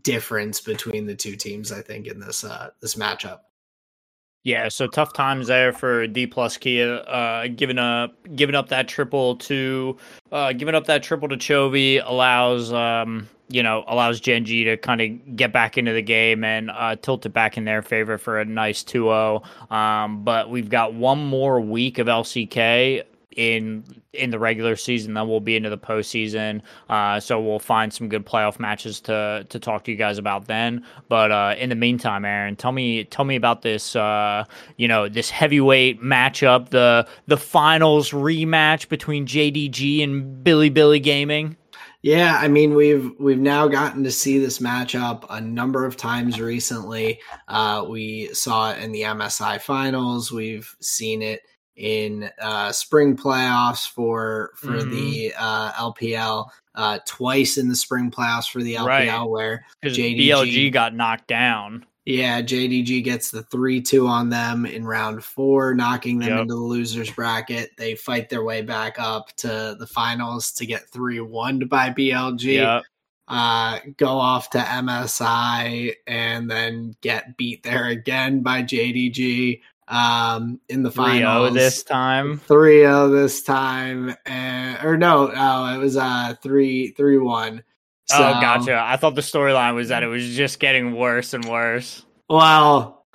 difference 0.02 0.60
between 0.60 1.06
the 1.06 1.16
two 1.16 1.36
teams. 1.36 1.72
I 1.72 1.84
think 1.84 2.08
in 2.08 2.20
this 2.20 2.44
uh, 2.44 2.72
this 2.82 2.96
matchup. 2.96 3.42
Yeah, 4.48 4.70
so 4.70 4.88
tough 4.88 5.12
times 5.12 5.48
there 5.48 5.74
for 5.74 6.08
D 6.08 6.26
plus 6.26 6.56
Kia, 6.56 7.00
uh, 7.00 7.50
giving 7.54 7.78
up 7.78 8.16
giving 8.34 8.56
up 8.56 8.70
that 8.70 8.88
triple 8.88 9.36
to 9.36 9.98
uh, 10.32 10.54
giving 10.54 10.74
up 10.74 10.86
that 10.86 11.04
triple 11.04 11.28
to 11.28 11.36
Chovy 11.36 12.02
allows 12.02 12.72
um, 12.72 13.28
you 13.50 13.62
know 13.62 13.84
allows 13.90 14.22
Gen 14.22 14.46
G 14.46 14.64
to 14.64 14.78
kind 14.78 15.02
of 15.02 15.36
get 15.36 15.52
back 15.52 15.78
into 15.78 15.92
the 15.92 16.02
game 16.02 16.46
and 16.46 16.72
uh, 16.72 16.96
tilt 16.96 17.26
it 17.26 17.34
back 17.34 17.58
in 17.58 17.66
their 17.66 17.82
favor 17.82 18.18
for 18.18 18.40
a 18.40 18.46
nice 18.46 18.86
2-0. 18.86 19.44
Um, 19.70 20.24
but 20.24 20.50
we've 20.50 20.70
got 20.70 20.94
one 20.94 21.26
more 21.26 21.60
week 21.60 21.98
of 21.98 22.08
LCK 22.08 23.04
in 23.38 23.84
in 24.14 24.32
the 24.32 24.40
regular 24.40 24.76
season. 24.76 25.14
Then 25.14 25.30
we'll 25.30 25.40
be 25.40 25.56
into 25.56 25.70
the 25.70 25.78
postseason. 25.78 26.62
Uh, 26.90 27.20
so 27.20 27.40
we'll 27.40 27.60
find 27.60 27.94
some 27.94 28.10
good 28.10 28.26
playoff 28.26 28.60
matches 28.60 29.00
to 29.02 29.46
to 29.48 29.60
talk 29.60 29.86
to 29.86 29.92
you 29.92 29.98
guys 29.98 30.18
about 30.18 30.48
then. 30.48 30.84
But 31.08 31.32
uh, 31.32 31.56
in 31.58 31.70
the 31.70 31.76
meantime, 31.76 32.26
Aaron, 32.26 32.56
tell 32.56 32.74
me 32.74 33.06
tell 33.06 33.24
me 33.24 33.36
about 33.36 33.62
this. 33.62 33.96
Uh, 33.96 34.44
you 34.76 34.88
know 34.88 35.08
this 35.08 35.30
heavyweight 35.30 36.02
matchup, 36.02 36.70
the 36.70 37.08
the 37.28 37.38
finals 37.38 38.10
rematch 38.12 38.90
between 38.90 39.26
JDG 39.26 40.04
and 40.04 40.44
Bilibili 40.44 41.02
Gaming. 41.02 41.56
Yeah, 42.02 42.38
I 42.40 42.48
mean 42.48 42.74
we've 42.74 43.12
we've 43.20 43.40
now 43.40 43.68
gotten 43.68 44.04
to 44.04 44.12
see 44.12 44.40
this 44.40 44.60
matchup 44.60 45.26
a 45.30 45.42
number 45.42 45.86
of 45.86 45.98
times 45.98 46.40
recently. 46.40 47.20
Uh, 47.48 47.86
we 47.88 48.34
saw 48.34 48.72
it 48.72 48.82
in 48.82 48.92
the 48.92 49.02
MSI 49.02 49.62
finals. 49.62 50.32
We've 50.32 50.74
seen 50.80 51.22
it 51.22 51.42
in 51.78 52.30
uh, 52.42 52.72
spring 52.72 53.16
playoffs 53.16 53.90
for 53.90 54.52
for 54.56 54.74
mm-hmm. 54.74 54.92
the 54.92 55.34
uh, 55.38 55.72
LPL, 55.74 56.50
uh, 56.76 57.00
twice 57.06 57.58
in 57.58 57.70
the 57.70 57.76
spring 57.76 58.12
playoffs 58.12 58.52
for 58.52 58.62
the 58.62 58.76
LPL, 58.76 58.86
right. 58.86 59.24
where 59.24 59.66
JDG 59.86 60.28
BLG 60.28 60.72
got 60.72 60.94
knocked 60.94 61.28
down. 61.28 61.86
Yeah, 62.06 62.42
JDG 62.42 63.04
gets 63.04 63.32
the 63.32 63.44
three 63.44 63.82
two 63.82 64.08
on 64.08 64.30
them 64.30 64.66
in 64.66 64.86
round 64.86 65.24
four, 65.24 65.76
knocking 65.76 66.20
them 66.20 66.30
yep. 66.30 66.40
into 66.42 66.56
the 66.56 66.60
losers 66.60 67.12
bracket. 67.12 67.72
They 67.78 67.96
fight 67.96 68.30
their 68.30 68.44
way 68.44 68.62
back 68.62 68.98
up 68.98 69.36
to 69.38 69.76
the 69.78 69.88
finals 69.88 70.52
to 70.54 70.66
get 70.66 70.90
three 70.90 71.20
one 71.20 71.60
by 71.60 71.90
BLG. 71.90 72.56
Yep. 72.56 72.84
Uh, 73.28 73.80
go 73.98 74.08
off 74.08 74.50
to 74.52 74.58
MSI 74.58 75.94
and 76.08 76.50
then 76.50 76.96
get 77.02 77.36
beat 77.36 77.62
there 77.62 77.88
again 77.88 78.42
by 78.42 78.64
JDG 78.64 79.60
um 79.88 80.60
in 80.68 80.84
the 80.84 80.92
finals. 80.92 81.54
this 81.54 81.84
time? 81.84 82.40
3-0 82.40 83.12
this 83.12 83.42
time 83.42 84.16
and 84.26 84.84
or 84.86 84.98
no 84.98 85.32
oh 85.34 85.74
it 85.74 85.78
was 85.78 85.96
uh 85.96 86.34
3 86.42 86.92
3 86.92 87.18
1 87.18 87.64
so, 88.10 88.16
oh 88.20 88.40
gotcha. 88.40 88.82
I 88.82 88.96
thought 88.96 89.16
the 89.16 89.22
storyline 89.22 89.76
was 89.76 89.90
that 89.90 90.02
it 90.02 90.08
was 90.08 90.26
just 90.34 90.60
getting 90.60 90.96
worse 90.96 91.34
and 91.34 91.44
worse. 91.46 92.06
well 92.30 93.06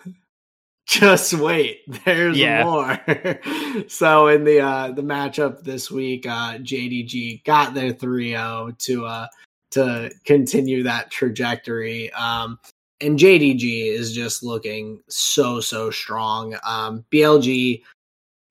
just 0.86 1.32
wait 1.34 1.80
there's 2.04 2.36
yeah. 2.36 2.64
more. 2.64 3.00
So 3.88 4.28
in 4.28 4.44
the 4.44 4.60
uh 4.60 4.92
the 4.92 5.02
matchup 5.02 5.62
this 5.62 5.90
week 5.90 6.26
uh 6.26 6.58
jdg 6.58 7.42
got 7.44 7.72
their 7.72 7.94
3-0 7.94 8.78
to 8.78 9.06
uh 9.06 9.26
to 9.70 10.10
continue 10.24 10.82
that 10.82 11.10
trajectory. 11.10 12.12
Um 12.12 12.58
and 13.02 13.18
JDG 13.18 13.92
is 13.92 14.14
just 14.14 14.42
looking 14.42 15.02
so 15.08 15.60
so 15.60 15.90
strong. 15.90 16.56
Um, 16.66 17.04
BLG, 17.12 17.82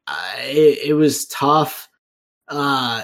uh, 0.07 0.31
it, 0.39 0.89
it, 0.89 0.93
was 0.93 1.25
tough 1.27 1.87
uh, 2.49 3.03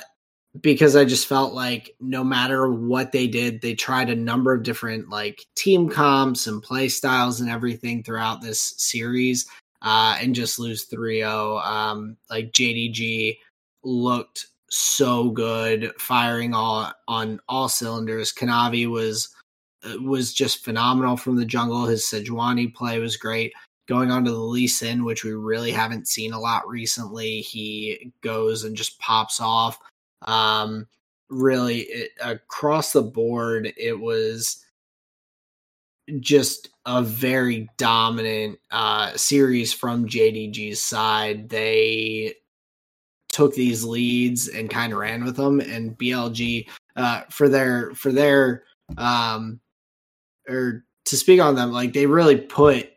because 0.61 0.95
I 0.95 1.05
just 1.05 1.27
felt 1.27 1.53
like 1.53 1.95
no 1.99 2.23
matter 2.23 2.69
what 2.71 3.11
they 3.11 3.27
did, 3.27 3.61
they 3.61 3.73
tried 3.73 4.09
a 4.09 4.15
number 4.15 4.53
of 4.53 4.63
different 4.63 5.09
like 5.09 5.45
team 5.55 5.89
comps 5.89 6.47
and 6.47 6.61
play 6.61 6.89
styles 6.89 7.39
and 7.39 7.49
everything 7.49 8.03
throughout 8.03 8.41
this 8.41 8.73
series, 8.77 9.47
uh, 9.81 10.17
and 10.21 10.35
just 10.35 10.59
lose 10.59 10.87
3-0. 10.87 11.65
Um, 11.65 12.17
like 12.29 12.51
JDG 12.51 13.37
looked 13.83 14.47
so 14.69 15.29
good, 15.29 15.93
firing 15.97 16.53
all 16.53 16.91
on 17.07 17.39
all 17.47 17.69
cylinders. 17.69 18.33
Kanavi 18.33 18.89
was 18.89 19.29
was 20.01 20.33
just 20.33 20.63
phenomenal 20.63 21.17
from 21.17 21.35
the 21.35 21.45
jungle. 21.45 21.85
His 21.85 22.03
Sejuani 22.03 22.73
play 22.73 22.99
was 22.99 23.17
great. 23.17 23.53
Going 23.87 24.11
on 24.11 24.25
to 24.25 24.31
the 24.31 24.37
Lee 24.37 24.67
Sin, 24.67 25.05
which 25.05 25.23
we 25.23 25.33
really 25.33 25.71
haven't 25.71 26.07
seen 26.07 26.33
a 26.33 26.39
lot 26.39 26.67
recently, 26.67 27.41
he 27.41 28.11
goes 28.21 28.63
and 28.63 28.75
just 28.75 28.99
pops 28.99 29.39
off. 29.39 29.79
Um, 30.23 30.87
really, 31.29 31.81
it, 31.81 32.11
across 32.21 32.91
the 32.91 33.01
board, 33.01 33.71
it 33.77 33.97
was 33.97 34.65
just 36.19 36.69
a 36.85 37.01
very 37.01 37.69
dominant 37.77 38.59
uh, 38.71 39.15
series 39.15 39.73
from 39.73 40.07
JDG's 40.07 40.81
side. 40.81 41.49
They 41.49 42.35
took 43.29 43.53
these 43.53 43.83
leads 43.83 44.47
and 44.47 44.69
kind 44.69 44.93
of 44.93 44.99
ran 44.99 45.23
with 45.23 45.35
them, 45.35 45.59
and 45.59 45.97
BLG 45.97 46.67
uh, 46.95 47.21
for 47.29 47.47
their 47.47 47.93
for 47.93 48.11
their 48.11 48.63
um, 48.97 49.59
or 50.47 50.85
to 51.05 51.17
speak 51.17 51.39
on 51.41 51.55
them, 51.55 51.71
like 51.71 51.93
they 51.93 52.05
really 52.05 52.37
put 52.37 52.91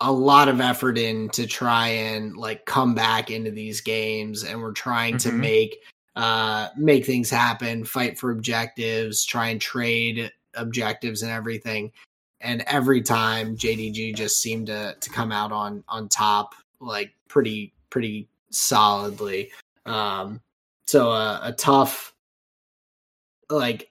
a 0.00 0.12
lot 0.12 0.48
of 0.48 0.60
effort 0.60 0.98
in 0.98 1.28
to 1.30 1.46
try 1.46 1.88
and 1.88 2.36
like 2.36 2.66
come 2.66 2.94
back 2.94 3.30
into 3.30 3.50
these 3.50 3.80
games 3.80 4.44
and 4.44 4.60
we're 4.60 4.72
trying 4.72 5.14
mm-hmm. 5.14 5.30
to 5.30 5.34
make 5.34 5.78
uh 6.16 6.68
make 6.76 7.06
things 7.06 7.30
happen, 7.30 7.84
fight 7.84 8.18
for 8.18 8.30
objectives, 8.30 9.24
try 9.24 9.48
and 9.48 9.60
trade 9.60 10.30
objectives 10.54 11.22
and 11.22 11.30
everything. 11.30 11.92
And 12.40 12.62
every 12.66 13.00
time 13.00 13.56
JDG 13.56 14.14
just 14.14 14.40
seemed 14.40 14.66
to 14.66 14.96
to 15.00 15.10
come 15.10 15.32
out 15.32 15.52
on 15.52 15.82
on 15.88 16.08
top 16.08 16.54
like 16.80 17.14
pretty 17.28 17.72
pretty 17.88 18.28
solidly. 18.50 19.50
Um 19.86 20.40
so 20.86 21.10
uh, 21.10 21.40
a 21.42 21.52
tough 21.52 22.14
like 23.48 23.90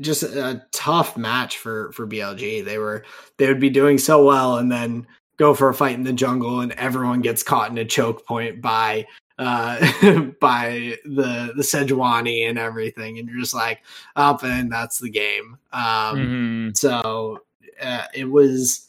just 0.00 0.22
a 0.22 0.64
tough 0.72 1.16
match 1.16 1.58
for 1.58 1.92
for 1.92 2.06
BLG. 2.06 2.64
They 2.64 2.78
were 2.78 3.04
they 3.36 3.48
would 3.48 3.60
be 3.60 3.70
doing 3.70 3.98
so 3.98 4.24
well 4.24 4.58
and 4.58 4.70
then 4.70 5.06
go 5.38 5.54
for 5.54 5.68
a 5.68 5.74
fight 5.74 5.94
in 5.94 6.02
the 6.02 6.12
jungle 6.12 6.60
and 6.60 6.72
everyone 6.72 7.20
gets 7.20 7.42
caught 7.42 7.70
in 7.70 7.78
a 7.78 7.84
choke 7.84 8.26
point 8.26 8.60
by 8.60 9.06
uh 9.38 9.78
by 10.40 10.96
the 11.04 11.52
the 11.56 11.62
Sejuani 11.62 12.48
and 12.48 12.58
everything 12.58 13.18
and 13.18 13.28
you're 13.28 13.40
just 13.40 13.54
like 13.54 13.82
up 14.16 14.40
oh, 14.42 14.46
and 14.48 14.70
that's 14.70 14.98
the 14.98 15.10
game. 15.10 15.58
Um 15.72 15.82
mm-hmm. 15.82 16.68
so 16.74 17.42
uh, 17.80 18.04
it 18.14 18.24
was 18.24 18.88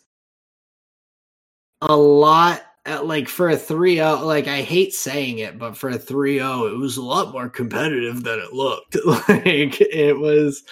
a 1.81 1.95
lot 1.95 2.64
uh, 2.86 3.03
like 3.03 3.27
for 3.27 3.49
a 3.49 3.56
3-0 3.56 4.23
like 4.23 4.48
i 4.48 4.61
hate 4.61 4.94
saying 4.94 5.40
it 5.40 5.60
but 5.60 5.77
for 5.77 5.90
a 5.90 5.99
3-0 5.99 6.72
it 6.72 6.77
was 6.77 6.98
a 6.98 7.02
lot 7.02 7.31
more 7.31 7.49
competitive 7.49 8.23
than 8.23 8.40
it 8.40 8.53
looked 8.53 8.98
like 9.06 9.80
it 9.80 10.18
was 10.18 10.64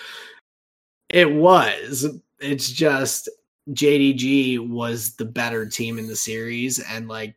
it 1.10 1.32
was. 1.32 2.08
It's 2.40 2.70
just 2.70 3.30
jdg 3.72 4.66
was 4.70 5.16
the 5.16 5.26
better 5.26 5.66
team 5.66 6.00
in 6.00 6.08
the 6.08 6.16
series 6.16 6.80
and 6.90 7.10
like 7.10 7.36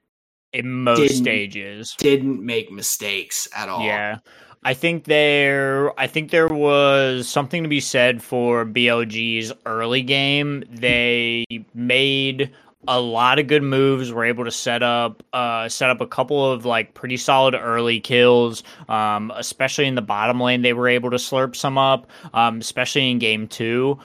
in 0.53 0.71
most 0.71 0.99
didn't, 0.99 1.17
stages. 1.17 1.95
didn't 1.99 2.45
make 2.45 2.71
mistakes 2.71 3.49
at 3.57 3.69
all. 3.69 3.85
Yeah. 3.85 4.19
I 4.63 4.75
think 4.75 5.05
there 5.05 5.99
I 5.99 6.07
think 6.07 6.31
there 6.31 6.49
was 6.49 7.29
something 7.29 7.63
to 7.63 7.69
be 7.69 7.81
said 7.81 8.23
for 8.23 8.67
BLG's 8.67 9.53
early 9.65 10.03
game. 10.03 10.63
Hmm. 10.63 10.75
They 10.77 11.45
made 11.75 12.53
a 12.89 13.01
lot 13.01 13.39
of 13.39 13.47
good 13.47 13.63
moves. 13.63 14.13
Were 14.13 14.25
able 14.25 14.45
to 14.45 14.51
set 14.51 14.83
up 14.83 15.23
uh, 15.33 15.69
set 15.69 15.91
up 15.91 16.01
a 16.01 16.07
couple 16.07 16.51
of 16.51 16.65
like 16.65 16.95
pretty 16.95 17.17
solid 17.17 17.55
early 17.55 18.01
kills, 18.01 18.63
um, 18.89 19.33
especially 19.37 19.87
in 19.87 19.95
the 19.95 20.03
bottom 20.03 20.41
lane. 20.41 20.63
They 20.63 20.73
were 20.73 20.89
able 20.89 21.11
to 21.11 21.17
slurp 21.17 21.57
some 21.57 21.79
up, 21.79 22.09
um, 22.33 22.59
especially 22.59 23.11
in 23.11 23.19
game 23.19 23.49
two. 23.49 23.99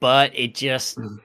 But 0.00 0.32
it 0.34 0.54
just 0.54 0.98
mm. 0.98 1.18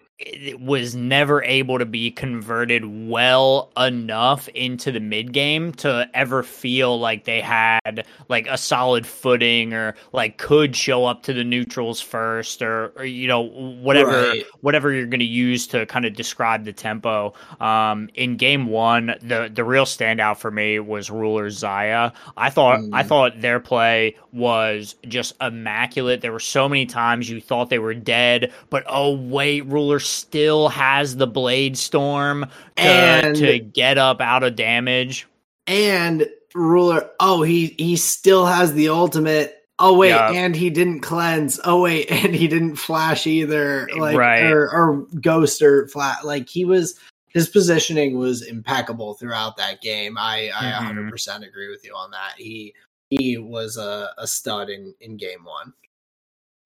Was 0.60 0.96
never 0.96 1.44
able 1.44 1.80
to 1.80 1.86
be 1.86 2.12
converted 2.12 3.10
well 3.10 3.72
enough 3.78 4.48
into 4.50 4.92
the 4.92 5.00
mid 5.00 5.34
game 5.34 5.72
to 5.74 6.10
ever 6.14 6.44
feel 6.44 7.00
like 7.00 7.26
they 7.26 7.42
had 7.42 8.06
like 8.30 8.48
a 8.48 8.58
solid 8.58 9.06
footing 9.06 9.74
or 9.74 9.96
like 10.12 10.38
could 10.38 10.76
show 10.76 11.06
up 11.06 11.24
to 11.24 11.34
the 11.34 11.44
neutrals 11.44 12.02
first 12.02 12.62
or, 12.62 12.94
or 12.96 13.06
you 13.06 13.28
know 13.28 13.42
whatever 13.42 14.30
right. 14.30 14.46
whatever 14.62 14.92
you're 14.92 15.06
going 15.06 15.20
to 15.20 15.26
use 15.26 15.68
to 15.68 15.86
kind 15.88 16.06
of 16.06 16.14
describe 16.16 16.64
the 16.66 16.74
tempo 16.74 17.34
um, 17.60 18.10
in 18.16 18.38
game 18.38 18.68
1 18.68 19.16
the 19.22 19.50
the 19.54 19.64
real 19.64 19.86
standout 19.86 20.38
for 20.38 20.52
me 20.52 20.80
was 20.80 21.10
ruler 21.10 21.50
Xayah 21.50 22.14
I 22.38 22.50
thought 22.50 22.80
mm. 22.80 22.90
I 22.94 23.04
thought 23.04 23.42
their 23.42 23.60
play 23.60 24.16
was 24.32 24.96
just 25.08 25.34
immaculate 25.42 26.22
there 26.22 26.32
were 26.32 26.40
so 26.40 26.68
many 26.68 26.86
times 26.86 27.30
you 27.30 27.42
thought 27.42 27.70
they 27.70 27.80
were 27.80 27.94
dead 27.94 28.52
but 28.70 28.84
oh 28.88 29.16
wait 29.16 29.66
ruler 29.66 30.00
still 30.14 30.70
has 30.70 31.16
the 31.16 31.28
blade 31.28 31.78
storm 31.78 32.46
to, 32.76 32.82
and, 32.82 33.36
to 33.36 33.60
get 33.60 33.98
up 33.98 34.22
out 34.22 34.44
of 34.44 34.56
damage. 34.56 35.28
And 35.68 36.28
ruler, 36.54 37.10
oh, 37.20 37.42
he 37.42 37.76
he 37.78 37.96
still 37.96 38.46
has 38.46 38.74
the 38.74 38.90
ultimate. 38.90 39.60
Oh 39.80 39.98
wait, 39.98 40.10
yep. 40.10 40.32
and 40.32 40.56
he 40.56 40.70
didn't 40.70 41.02
cleanse. 41.02 41.60
Oh 41.64 41.82
wait, 41.82 42.12
and 42.12 42.36
he 42.36 42.48
didn't 42.48 42.76
flash 42.76 43.28
either. 43.28 43.90
Like 43.98 44.18
right. 44.18 44.44
or, 44.44 44.70
or 44.70 45.08
ghost 45.20 45.62
or 45.62 45.88
flat. 45.88 46.26
Like 46.26 46.50
he 46.50 46.66
was 46.66 47.00
his 47.30 47.50
positioning 47.50 48.18
was 48.18 48.44
impeccable 48.44 49.16
throughout 49.16 49.58
that 49.58 49.82
game. 49.82 50.18
I 50.18 50.52
I 50.56 50.84
mm-hmm. 50.84 51.10
100% 51.10 51.48
agree 51.48 51.70
with 51.70 51.84
you 51.84 51.94
on 51.96 52.12
that. 52.12 52.34
He 52.38 52.74
he 53.10 53.38
was 53.38 53.78
a, 53.78 54.12
a 54.18 54.28
stud 54.28 54.70
in 54.70 54.94
in 55.02 55.18
game 55.18 55.44
1. 55.44 55.74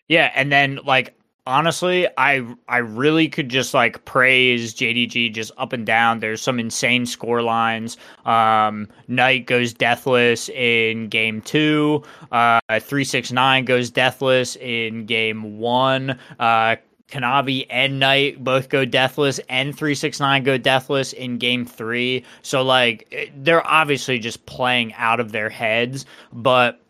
Yeah, 0.07 0.32
and 0.36 0.52
then 0.52 0.80
like 0.86 1.18
honestly, 1.48 2.07
I 2.18 2.45
I 2.68 2.78
really 2.78 3.30
could 3.30 3.49
just 3.49 3.74
like 3.74 4.03
praise 4.06 4.74
JDG 4.74 5.34
just 5.34 5.52
up 5.57 5.74
and 5.74 5.86
down. 5.86 6.19
There's 6.19 6.41
some 6.41 6.60
insane 6.60 7.06
score 7.06 7.41
lines. 7.41 7.98
Um, 8.26 8.88
Knight 9.07 9.48
goes 9.48 9.74
deathless 9.74 10.49
in 10.49 11.07
game 11.07 11.41
two. 11.41 12.03
Uh, 12.32 12.60
three 12.80 13.03
six 13.03 13.32
nine 13.32 13.65
goes 13.65 13.90
deathless 13.90 14.56
in 14.57 15.06
game 15.06 15.57
one. 15.57 16.19
Uh, 16.40 16.76
Kanavi 17.07 17.65
and 17.69 17.99
Knight 17.99 18.44
both 18.44 18.69
go 18.69 18.84
deathless, 18.84 19.40
and 19.49 19.76
369 19.76 20.44
go 20.44 20.57
deathless 20.57 21.14
in 21.14 21.38
game 21.38 21.65
three. 21.65 22.26
So, 22.41 22.61
like, 22.64 23.32
they're 23.38 23.65
obviously 23.65 24.19
just 24.19 24.45
playing 24.45 24.94
out 24.95 25.19
of 25.22 25.32
their 25.32 25.49
heads, 25.49 26.06
but 26.34 26.82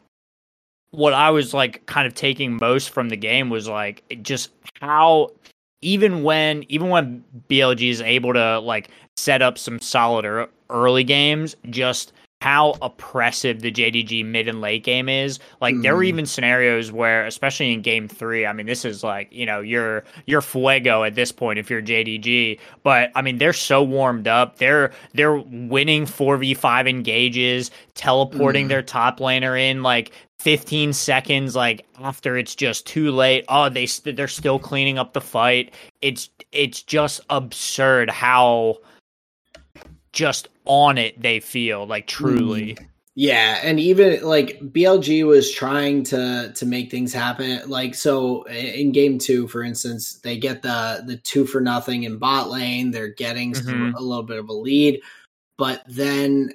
what 0.97 1.13
I 1.13 1.29
was 1.29 1.53
like 1.53 1.85
kind 1.85 2.07
of 2.07 2.15
taking 2.15 2.57
most 2.59 2.89
from 2.89 3.09
the 3.09 3.15
game 3.15 3.51
was 3.51 3.69
like 3.69 4.03
just 4.23 4.49
how 4.81 5.29
even 5.81 6.23
when 6.23 6.65
even 6.69 6.89
when 6.89 7.23
BLG 7.47 7.91
is 7.91 8.01
able 8.01 8.33
to 8.33 8.59
like 8.59 8.89
set 9.15 9.43
up 9.43 9.59
some 9.59 9.79
solid 9.79 10.49
early 10.71 11.03
games, 11.03 11.55
just 11.69 12.13
how 12.41 12.75
oppressive 12.83 13.61
the 13.61 13.71
JDG 13.71 14.23
mid 14.23 14.47
and 14.47 14.61
late 14.61 14.83
game 14.83 15.09
is. 15.09 15.39
Like 15.59 15.75
mm. 15.75 15.81
there 15.81 15.95
were 15.95 16.01
mm-hmm. 16.01 16.09
even 16.09 16.25
scenarios 16.25 16.91
where, 16.91 17.25
especially 17.25 17.73
in 17.73 17.81
game 17.81 18.07
three, 18.07 18.45
I 18.45 18.53
mean, 18.53 18.67
this 18.67 18.85
is 18.85 19.03
like 19.03 19.27
you 19.31 19.45
know 19.45 19.59
you're 19.59 20.03
you're 20.25 20.41
fuego 20.41 21.03
at 21.03 21.15
this 21.15 21.31
point 21.31 21.57
if 21.57 21.69
you're 21.69 21.81
JDG. 21.81 22.59
But 22.83 23.11
I 23.15 23.21
mean, 23.21 23.37
they're 23.37 23.53
so 23.53 23.83
warmed 23.83 24.27
up. 24.27 24.57
They're 24.57 24.91
they're 25.13 25.35
winning 25.35 26.05
four 26.05 26.37
v 26.37 26.53
five 26.53 26.87
engages, 26.87 27.71
teleporting 27.95 28.65
mm. 28.65 28.69
their 28.69 28.83
top 28.83 29.19
laner 29.19 29.59
in 29.59 29.81
like 29.81 30.11
15 30.39 30.93
seconds 30.93 31.55
like 31.55 31.85
after 31.99 32.38
it's 32.38 32.55
just 32.55 32.85
too 32.85 33.11
late 33.11 33.43
oh 33.49 33.69
they 33.69 33.85
they 33.85 34.11
they're 34.11 34.27
still 34.27 34.59
cleaning 34.59 34.99
up 34.99 35.14
the 35.14 35.22
fight 35.22 35.73
it's 36.01 36.30
it's 36.51 36.84
just 36.84 37.22
absurd 37.30 38.09
how 38.09 38.77
just 40.14 40.47
on 40.65 40.97
it 40.97 41.19
they 41.19 41.39
feel 41.39 41.88
like 41.88 42.05
truly 42.05 42.76
mm. 42.76 42.85
yeah 43.15 43.59
and 43.64 43.80
even 43.80 44.22
like 44.23 44.59
blg 44.59 45.26
was 45.26 45.51
trying 45.51 46.03
to 46.03 46.51
to 46.55 46.68
make 46.68 46.91
things 46.91 47.11
happen 47.11 47.59
like 47.68 47.95
so 47.95 48.43
in 48.43 48.91
game 48.91 49.18
two 49.18 49.47
for 49.47 49.64
instance 49.64 50.19
they 50.19 50.38
get 50.38 50.61
the 50.61 51.03
the 51.07 51.18
two 51.18 51.47
for 51.47 51.61
nothing 51.61 52.03
in 52.03 52.19
bot 52.19 52.47
lane 52.49 52.91
they're 52.91 53.14
getting 53.14 53.53
mm-hmm. 53.53 53.95
a 53.95 53.99
little 53.99 54.23
bit 54.23 54.38
of 54.38 54.49
a 54.49 54.53
lead 54.53 55.01
but 55.57 55.81
then 55.88 56.51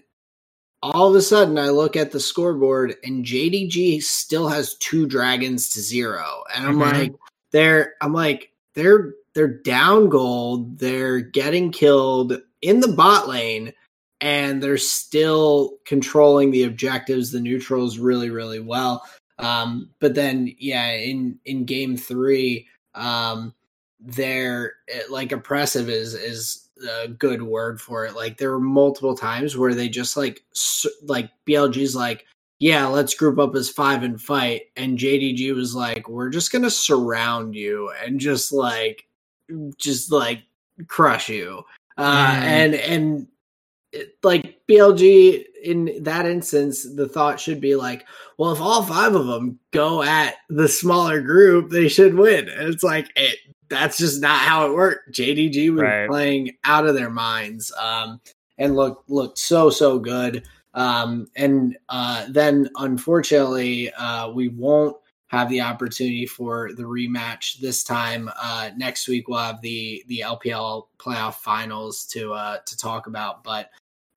all 0.82 1.08
of 1.08 1.14
a 1.14 1.22
sudden 1.22 1.58
I 1.58 1.68
look 1.68 1.96
at 1.96 2.10
the 2.10 2.20
scoreboard 2.20 2.96
and 3.04 3.24
JDG 3.24 4.02
still 4.02 4.48
has 4.48 4.74
two 4.74 5.06
dragons 5.06 5.68
to 5.70 5.80
zero. 5.80 6.42
And 6.54 6.66
I'm 6.66 6.78
mm-hmm. 6.78 6.98
like, 6.98 7.12
they're 7.52 7.94
I'm 8.00 8.12
like, 8.12 8.52
they're 8.74 9.14
they're 9.34 9.48
down 9.48 10.08
gold, 10.08 10.78
they're 10.78 11.20
getting 11.20 11.70
killed 11.70 12.38
in 12.60 12.80
the 12.80 12.88
bot 12.88 13.28
lane, 13.28 13.72
and 14.20 14.62
they're 14.62 14.78
still 14.78 15.78
controlling 15.84 16.50
the 16.50 16.64
objectives, 16.64 17.30
the 17.30 17.40
neutrals 17.40 17.98
really, 17.98 18.30
really 18.30 18.60
well. 18.60 19.04
Um, 19.38 19.90
but 20.00 20.14
then 20.14 20.54
yeah, 20.58 20.92
in 20.92 21.38
in 21.44 21.64
game 21.64 21.96
three, 21.96 22.66
um, 22.94 23.54
they're 24.00 24.74
like 25.10 25.32
oppressive 25.32 25.88
is 25.88 26.14
is 26.14 26.68
a 26.82 27.08
good 27.08 27.42
word 27.42 27.80
for 27.80 28.04
it. 28.04 28.14
Like 28.14 28.38
there 28.38 28.50
were 28.50 28.60
multiple 28.60 29.16
times 29.16 29.56
where 29.56 29.74
they 29.74 29.88
just 29.88 30.16
like 30.16 30.42
like 31.04 31.30
BLG's 31.46 31.96
like, 31.96 32.26
yeah, 32.58 32.86
let's 32.86 33.14
group 33.14 33.38
up 33.38 33.54
as 33.54 33.68
five 33.68 34.02
and 34.02 34.20
fight, 34.20 34.62
and 34.76 34.98
JDG 34.98 35.54
was 35.54 35.74
like, 35.74 36.08
we're 36.08 36.30
just 36.30 36.52
gonna 36.52 36.70
surround 36.70 37.54
you 37.54 37.92
and 38.04 38.20
just 38.20 38.52
like, 38.52 39.06
just 39.78 40.12
like 40.12 40.42
crush 40.86 41.28
you. 41.28 41.62
Uh, 41.98 42.34
mm. 42.34 42.42
and 42.42 42.74
and 42.74 43.26
it, 43.92 44.16
like 44.22 44.58
BLG 44.66 45.44
in 45.62 46.02
that 46.02 46.26
instance, 46.26 46.86
the 46.94 47.08
thought 47.08 47.38
should 47.38 47.60
be 47.60 47.76
like, 47.76 48.06
well, 48.38 48.52
if 48.52 48.60
all 48.60 48.82
five 48.82 49.14
of 49.14 49.26
them 49.26 49.58
go 49.70 50.02
at 50.02 50.36
the 50.48 50.68
smaller 50.68 51.20
group, 51.20 51.70
they 51.70 51.88
should 51.88 52.14
win. 52.14 52.48
And 52.48 52.72
it's 52.72 52.82
like 52.82 53.08
it 53.16 53.38
that's 53.72 53.98
just 53.98 54.20
not 54.20 54.38
how 54.40 54.68
it 54.68 54.74
worked. 54.74 55.12
JDG 55.12 55.72
was 55.72 55.82
right. 55.82 56.08
playing 56.08 56.56
out 56.64 56.86
of 56.86 56.94
their 56.94 57.10
minds 57.10 57.72
um, 57.80 58.20
and 58.58 58.76
looked 58.76 59.08
looked 59.08 59.38
so 59.38 59.70
so 59.70 59.98
good. 59.98 60.46
Um, 60.74 61.26
and 61.36 61.76
uh, 61.88 62.26
then 62.30 62.68
unfortunately, 62.76 63.92
uh, 63.92 64.30
we 64.30 64.48
won't 64.48 64.96
have 65.28 65.48
the 65.48 65.62
opportunity 65.62 66.26
for 66.26 66.70
the 66.74 66.82
rematch 66.82 67.58
this 67.58 67.82
time. 67.82 68.30
Uh, 68.40 68.70
next 68.76 69.08
week 69.08 69.28
we'll 69.28 69.38
have 69.38 69.62
the 69.62 70.04
the 70.06 70.22
LPL 70.26 70.88
playoff 70.98 71.36
finals 71.36 72.04
to 72.06 72.34
uh, 72.34 72.58
to 72.66 72.76
talk 72.76 73.06
about, 73.06 73.42
but 73.42 73.70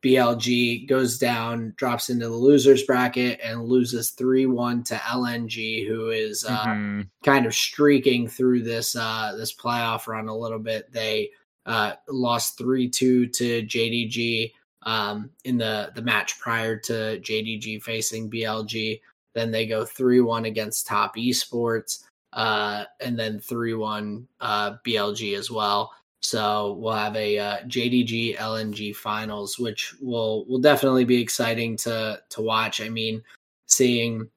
BLG 0.03 0.87
goes 0.87 1.17
down, 1.17 1.73
drops 1.77 2.09
into 2.09 2.27
the 2.27 2.35
losers 2.35 2.83
bracket, 2.83 3.39
and 3.43 3.63
loses 3.63 4.11
3 4.11 4.45
1 4.45 4.83
to 4.83 4.95
LNG, 4.95 5.87
who 5.87 6.09
is 6.09 6.45
uh, 6.45 6.65
mm-hmm. 6.65 7.01
kind 7.23 7.45
of 7.45 7.55
streaking 7.55 8.27
through 8.27 8.61
this 8.61 8.95
uh, 8.95 9.33
this 9.37 9.55
playoff 9.55 10.07
run 10.07 10.27
a 10.27 10.37
little 10.37 10.59
bit. 10.59 10.91
They 10.91 11.31
uh, 11.65 11.93
lost 12.07 12.57
3 12.57 12.89
2 12.89 13.27
to 13.27 13.63
JDG 13.63 14.51
um, 14.83 15.31
in 15.43 15.57
the, 15.57 15.91
the 15.95 16.01
match 16.01 16.39
prior 16.39 16.77
to 16.77 17.19
JDG 17.19 17.81
facing 17.81 18.29
BLG. 18.29 19.01
Then 19.33 19.51
they 19.51 19.65
go 19.65 19.83
3 19.83 20.21
1 20.21 20.45
against 20.45 20.87
Top 20.87 21.15
Esports, 21.15 22.03
uh, 22.33 22.85
and 23.01 23.17
then 23.17 23.39
3 23.39 23.73
1 23.73 24.27
uh, 24.39 24.71
BLG 24.85 25.37
as 25.37 25.49
well. 25.49 25.91
So 26.25 26.73
we'll 26.79 26.93
have 26.93 27.15
a 27.15 27.37
uh, 27.37 27.57
JDG 27.67 28.37
LNG 28.37 28.95
finals, 28.95 29.59
which 29.59 29.93
will 30.01 30.45
will 30.45 30.59
definitely 30.59 31.05
be 31.05 31.21
exciting 31.21 31.77
to 31.77 32.19
to 32.29 32.41
watch. 32.41 32.81
I 32.81 32.89
mean, 32.89 33.21
seeing 33.67 34.27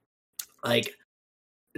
like 0.63 0.93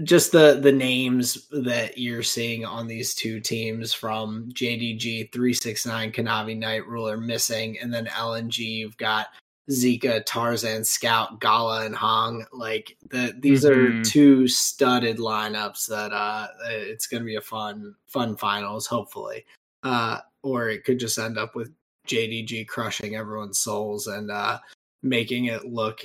just 0.04 0.32
the 0.32 0.60
the 0.62 0.72
names 0.72 1.48
that 1.52 1.98
you're 1.98 2.24
seeing 2.24 2.66
on 2.66 2.88
these 2.88 3.16
two 3.16 3.40
teams 3.40 3.94
from 3.94 4.50
JDG 4.54 5.32
369 5.32 6.12
Kanavi 6.12 6.58
Knight 6.58 6.86
Ruler 6.88 7.18
missing, 7.18 7.78
and 7.80 7.94
then 7.94 8.06
LNG 8.08 8.60
you've 8.60 8.98
got 8.98 9.28
Zika, 9.70 10.26
Tarzan, 10.26 10.84
Scout, 10.84 11.40
Gala, 11.40 11.86
and 11.86 11.96
Hong. 11.96 12.46
Like 12.52 12.98
the 13.10 13.34
these 13.40 13.64
mm-hmm. 13.64 14.02
are 14.02 14.04
two 14.04 14.48
studded 14.50 15.20
lineups 15.20 15.88
that 15.88 16.12
uh 16.12 16.48
it's 16.70 17.08
gonna 17.08 17.24
be 17.24 17.38
a 17.38 17.42
fun 17.42 17.96
fun 18.08 18.36
finals, 18.36 18.88
hopefully 18.88 19.46
uh, 19.84 20.20
or 20.44 20.70
it 20.70 20.84
could 20.84 21.00
just 21.00 21.18
end 21.18 21.38
up 21.38 21.56
with 21.56 21.72
JDG 22.08 22.68
crushing 22.68 23.16
everyone's 23.16 23.60
souls 23.60 24.08
and 24.08 24.32
uh, 24.32 24.60
making 25.04 25.46
it 25.46 25.66
look 25.66 26.02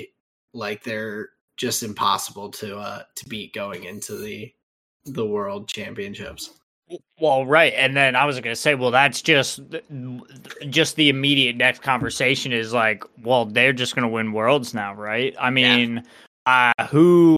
like 0.52 0.82
they're 0.82 1.30
just 1.56 1.82
impossible 1.82 2.50
to 2.50 2.78
uh, 2.78 3.02
to 3.14 3.28
beat 3.28 3.52
going 3.54 3.84
into 3.84 4.16
the 4.16 4.52
the 5.06 5.24
world 5.24 5.68
championships. 5.68 6.50
Well, 7.20 7.44
right, 7.44 7.72
and 7.74 7.96
then 7.96 8.14
I 8.14 8.26
was 8.26 8.36
going 8.36 8.54
to 8.54 8.60
say, 8.60 8.76
well, 8.76 8.92
that's 8.92 9.20
just 9.20 9.60
just 10.68 10.96
the 10.96 11.08
immediate 11.08 11.56
next 11.56 11.82
conversation 11.82 12.52
is 12.52 12.72
like, 12.72 13.02
well, 13.22 13.44
they're 13.44 13.72
just 13.72 13.96
going 13.96 14.04
to 14.04 14.08
win 14.08 14.32
worlds 14.32 14.72
now, 14.72 14.94
right? 14.94 15.34
I 15.40 15.50
mean, 15.50 15.96
yeah. 15.96 16.02
Uh, 16.46 16.72
who 16.88 17.36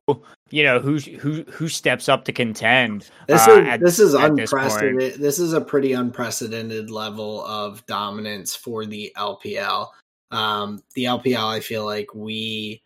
you 0.50 0.62
know 0.62 0.78
who 0.78 0.98
who 0.98 1.42
who 1.44 1.68
steps 1.68 2.08
up 2.08 2.24
to 2.26 2.32
contend. 2.32 3.10
This 3.26 3.48
uh, 3.48 3.52
is 3.52 3.68
at- 3.68 3.80
this 3.80 3.98
is 3.98 4.14
at 4.14 4.36
this 4.36 4.52
unprecedented. 4.52 5.20
This, 5.20 5.38
is 5.38 5.52
a 5.54 5.60
pretty 5.60 5.94
unprecedented 5.94 6.90
level 6.90 7.44
of 7.46 7.84
dominance 7.86 8.54
for 8.54 8.86
the 8.86 9.12
LPL. 9.16 9.88
Um, 10.30 10.82
the 10.94 11.04
LPL, 11.04 11.44
I 11.44 11.60
feel 11.60 11.84
like 11.84 12.14
we 12.14 12.82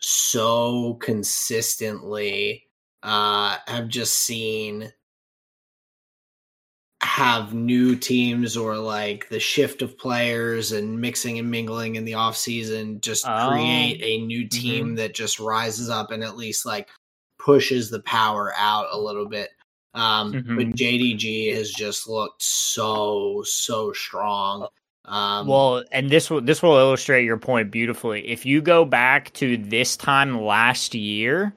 so 0.00 0.94
consistently 0.94 2.64
uh, 3.02 3.58
have 3.66 3.88
just 3.88 4.14
seen 4.14 4.92
have 7.02 7.54
new 7.54 7.94
teams 7.94 8.56
or 8.56 8.76
like 8.76 9.28
the 9.28 9.38
shift 9.38 9.82
of 9.82 9.96
players 9.96 10.72
and 10.72 11.00
mixing 11.00 11.38
and 11.38 11.48
mingling 11.50 11.94
in 11.94 12.04
the 12.04 12.14
off 12.14 12.36
season 12.36 13.00
just 13.00 13.24
Oh. 13.26 13.48
create 13.48 14.00
a 14.02 14.24
new 14.26 14.48
team 14.48 14.96
that 14.96 15.14
just 15.14 15.38
rises 15.38 15.88
up 15.88 16.10
and 16.10 16.24
at 16.24 16.36
least 16.36 16.66
like 16.66 16.88
pushes 17.38 17.88
the 17.88 18.00
power 18.00 18.52
out 18.56 18.88
a 18.90 18.98
little 18.98 19.28
bit. 19.28 19.50
Um, 19.94 20.32
But 20.32 20.66
Mhm. 20.66 20.74
JDG 20.76 21.50
has 21.54 21.70
just 21.70 22.08
looked 22.08 22.42
so 22.42 23.42
so 23.46 23.92
strong. 23.92 24.66
Um, 25.04 25.46
Well, 25.46 25.84
and 25.92 26.10
this 26.10 26.28
will 26.28 26.40
this 26.40 26.62
will 26.62 26.76
illustrate 26.76 27.24
your 27.24 27.38
point 27.38 27.70
beautifully. 27.70 28.26
If 28.28 28.44
you 28.44 28.60
go 28.60 28.84
back 28.84 29.32
to 29.34 29.56
this 29.56 29.96
time 29.96 30.42
last 30.42 30.94
year, 30.94 31.54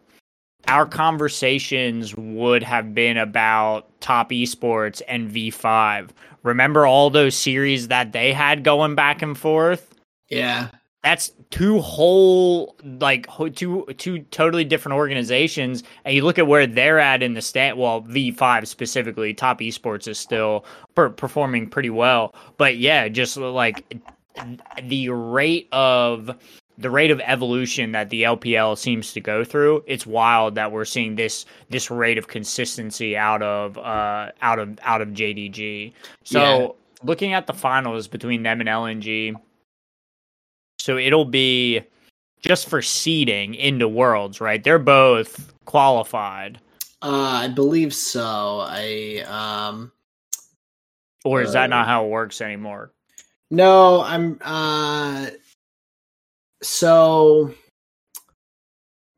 our 0.67 0.85
conversations 0.85 2.15
would 2.15 2.63
have 2.63 2.93
been 2.93 3.17
about 3.17 3.99
top 4.01 4.29
esports 4.31 5.01
and 5.07 5.29
V5. 5.31 6.09
Remember 6.43 6.85
all 6.85 7.09
those 7.09 7.35
series 7.35 7.87
that 7.89 8.11
they 8.13 8.33
had 8.33 8.63
going 8.63 8.95
back 8.95 9.21
and 9.21 9.37
forth? 9.37 9.93
yeah, 10.29 10.69
That's 11.03 11.31
two 11.49 11.79
whole 11.81 12.75
like 12.83 13.27
two 13.53 13.85
two 13.97 14.19
totally 14.31 14.63
different 14.63 14.95
organizations, 14.95 15.83
and 16.05 16.15
you 16.15 16.23
look 16.23 16.39
at 16.39 16.47
where 16.47 16.65
they're 16.67 16.99
at 16.99 17.21
in 17.21 17.33
the 17.33 17.41
stat. 17.41 17.77
Well, 17.77 18.01
V5 18.03 18.65
specifically, 18.67 19.33
top 19.33 19.59
esports 19.59 20.07
is 20.07 20.17
still 20.17 20.65
per- 20.95 21.09
performing 21.09 21.69
pretty 21.69 21.89
well, 21.89 22.33
but 22.57 22.77
yeah, 22.77 23.07
just 23.09 23.35
like 23.37 24.01
the 24.83 25.09
rate 25.09 25.67
of 25.71 26.31
the 26.81 26.89
rate 26.89 27.11
of 27.11 27.21
evolution 27.21 27.91
that 27.93 28.09
the 28.09 28.23
LPL 28.23 28.77
seems 28.77 29.13
to 29.13 29.21
go 29.21 29.43
through, 29.43 29.83
it's 29.87 30.05
wild 30.05 30.55
that 30.55 30.71
we're 30.71 30.85
seeing 30.85 31.15
this 31.15 31.45
this 31.69 31.91
rate 31.91 32.17
of 32.17 32.27
consistency 32.27 33.15
out 33.17 33.41
of 33.41 33.77
uh 33.77 34.31
out 34.41 34.59
of 34.59 34.77
out 34.83 35.01
of 35.01 35.09
JDG. 35.09 35.93
So 36.25 36.39
Yeah. 36.39 36.67
looking 37.03 37.33
at 37.33 37.47
the 37.47 37.53
finals 37.53 38.07
between 38.07 38.43
them 38.43 38.59
and 38.61 38.69
LNG, 38.69 39.35
so 40.79 40.97
it'll 40.97 41.25
be 41.25 41.81
just 42.41 42.67
for 42.69 42.81
seeding 42.81 43.53
into 43.55 43.87
worlds, 43.87 44.41
right? 44.41 44.63
They're 44.63 44.79
both 44.79 45.53
qualified. 45.65 46.59
uh, 47.03 47.41
I 47.43 47.47
believe 47.47 47.93
so. 47.93 48.61
I 48.67 49.23
um, 49.27 49.91
Or 51.23 51.41
is 51.41 51.53
that 51.53 51.65
Uh, 51.65 51.67
not 51.69 51.87
how 51.87 52.05
it 52.05 52.09
works 52.09 52.41
anymore? 52.41 52.91
No, 53.51 54.01
I'm 54.03 54.39
uh 54.41 55.29
so 56.61 57.53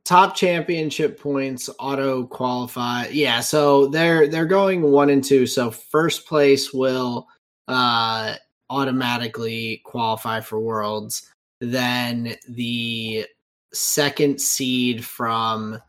top 0.06 0.36
championship 0.36 1.20
points 1.20 1.70
auto 1.80 2.26
qualify. 2.26 3.08
Yeah, 3.08 3.40
so 3.40 3.88
they're 3.88 4.28
they're 4.28 4.46
going 4.46 4.82
1 4.82 5.10
and 5.10 5.24
2. 5.24 5.48
So 5.48 5.72
first 5.72 6.28
place 6.28 6.74
will 6.74 7.28
uh 7.68 8.36
automatically 8.70 9.82
qualify 9.86 10.42
for 10.42 10.60
worlds. 10.60 11.32
Then 11.62 12.36
the 12.50 13.26
second 13.74 14.42
seed 14.42 15.04
from 15.06 15.82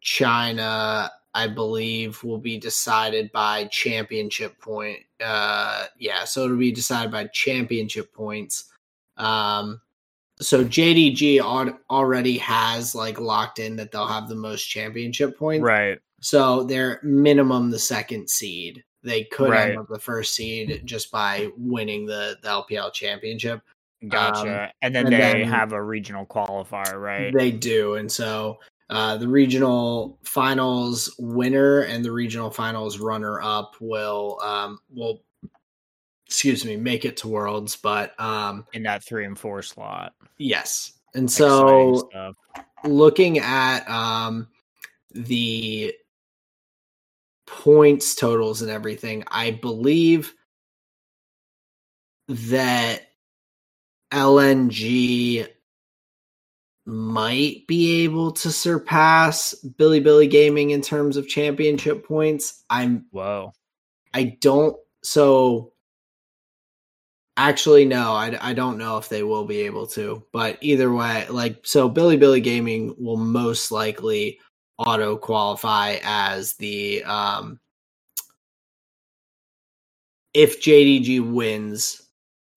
China 0.00 1.10
I 1.36 1.46
believe 1.48 2.24
will 2.24 2.38
be 2.38 2.56
decided 2.56 3.30
by 3.30 3.66
championship 3.66 4.58
point. 4.58 5.00
Uh, 5.22 5.84
yeah, 5.98 6.24
so 6.24 6.44
it'll 6.44 6.56
be 6.56 6.72
decided 6.72 7.12
by 7.12 7.26
championship 7.26 8.14
points. 8.14 8.72
Um, 9.18 9.82
so 10.40 10.64
JDG 10.64 11.40
already 11.90 12.38
has 12.38 12.94
like 12.94 13.18
locked 13.20 13.58
in 13.58 13.76
that 13.76 13.90
they'll 13.92 14.06
have 14.06 14.28
the 14.28 14.34
most 14.34 14.64
championship 14.64 15.38
points. 15.38 15.62
Right. 15.62 15.98
So 16.20 16.64
they're 16.64 17.00
minimum 17.02 17.70
the 17.70 17.78
second 17.78 18.28
seed. 18.28 18.82
They 19.02 19.24
could 19.24 19.50
Right. 19.50 19.70
end 19.70 19.78
up 19.78 19.88
the 19.88 19.98
first 19.98 20.34
seed 20.34 20.82
just 20.84 21.10
by 21.10 21.48
winning 21.56 22.06
the, 22.06 22.36
the 22.42 22.48
LPL 22.48 22.92
championship. 22.92 23.60
Gotcha. 24.08 24.72
and 24.82 24.94
then 24.94 25.06
Um, 25.06 25.12
and 25.12 25.22
they 25.22 25.40
then- 25.42 25.48
have 25.48 25.72
a 25.72 25.82
regional 25.82 26.26
qualifier, 26.26 27.00
right? 27.00 27.32
They 27.32 27.50
do, 27.50 27.94
and 27.94 28.10
so 28.12 28.58
uh, 28.90 29.16
the 29.16 29.26
regional 29.26 30.18
finals 30.22 31.14
winner 31.18 31.80
and 31.80 32.04
the 32.04 32.12
regional 32.12 32.50
finals 32.50 32.98
runner 32.98 33.40
up 33.42 33.74
will 33.80 34.38
um, 34.44 34.78
will 34.94 35.22
excuse 36.26 36.64
me 36.64 36.76
make 36.76 37.04
it 37.04 37.16
to 37.18 37.28
worlds. 37.28 37.74
But 37.76 38.18
um, 38.20 38.66
in 38.74 38.82
that 38.84 39.02
three 39.02 39.24
and 39.24 39.38
four 39.38 39.62
slot. 39.62 40.12
Yes, 40.38 40.92
and 41.14 41.30
so 41.30 42.08
looking 42.84 43.38
at 43.38 43.88
um, 43.88 44.48
the 45.12 45.94
points 47.46 48.14
totals 48.14 48.62
and 48.62 48.70
everything, 48.70 49.24
I 49.28 49.52
believe 49.52 50.34
that 52.28 53.02
LNG 54.12 55.48
might 56.84 57.66
be 57.66 58.04
able 58.04 58.30
to 58.30 58.52
surpass 58.52 59.54
Bilibili 59.78 60.30
Gaming 60.30 60.70
in 60.70 60.80
terms 60.80 61.16
of 61.16 61.28
championship 61.28 62.06
points. 62.06 62.64
I'm 62.70 63.06
Whoa. 63.10 63.52
I 64.14 64.36
don't 64.40 64.76
so 65.02 65.72
actually 67.36 67.84
no, 67.84 68.12
I 68.12 68.36
I 68.40 68.52
don't 68.52 68.78
know 68.78 68.96
if 68.98 69.08
they 69.08 69.22
will 69.22 69.44
be 69.44 69.60
able 69.62 69.86
to. 69.88 70.22
But 70.32 70.58
either 70.60 70.92
way, 70.92 71.26
like 71.28 71.60
so 71.64 71.90
Bilibili 71.90 72.42
Gaming 72.42 72.94
will 72.98 73.16
most 73.16 73.70
likely 73.70 74.40
auto 74.78 75.16
qualify 75.16 75.96
as 76.02 76.54
the 76.54 77.02
um 77.04 77.58
if 80.34 80.62
JDG 80.62 81.32
wins 81.32 82.02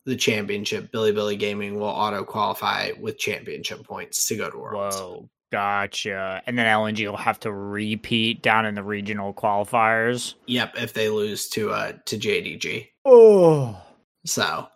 the 0.05 0.15
championship, 0.15 0.91
Billy 0.91 1.11
Billy 1.11 1.37
Gaming 1.37 1.79
will 1.79 1.87
auto 1.87 2.23
qualify 2.23 2.91
with 2.99 3.17
championship 3.17 3.85
points 3.85 4.27
to 4.27 4.35
go 4.35 4.49
to 4.49 4.57
Worlds. 4.57 4.95
Whoa. 4.97 5.29
Gotcha. 5.51 6.43
And 6.45 6.57
then 6.57 6.67
LNG 6.67 7.09
will 7.09 7.17
have 7.17 7.39
to 7.39 7.51
repeat 7.51 8.43
down 8.43 8.65
in 8.65 8.75
the 8.75 8.83
regional 8.83 9.33
qualifiers. 9.33 10.35
Yep, 10.45 10.73
if 10.77 10.93
they 10.93 11.09
lose 11.09 11.49
to 11.49 11.71
uh 11.71 11.93
to 12.05 12.17
JDG. 12.17 12.87
Oh. 13.05 13.81
So 14.29 14.67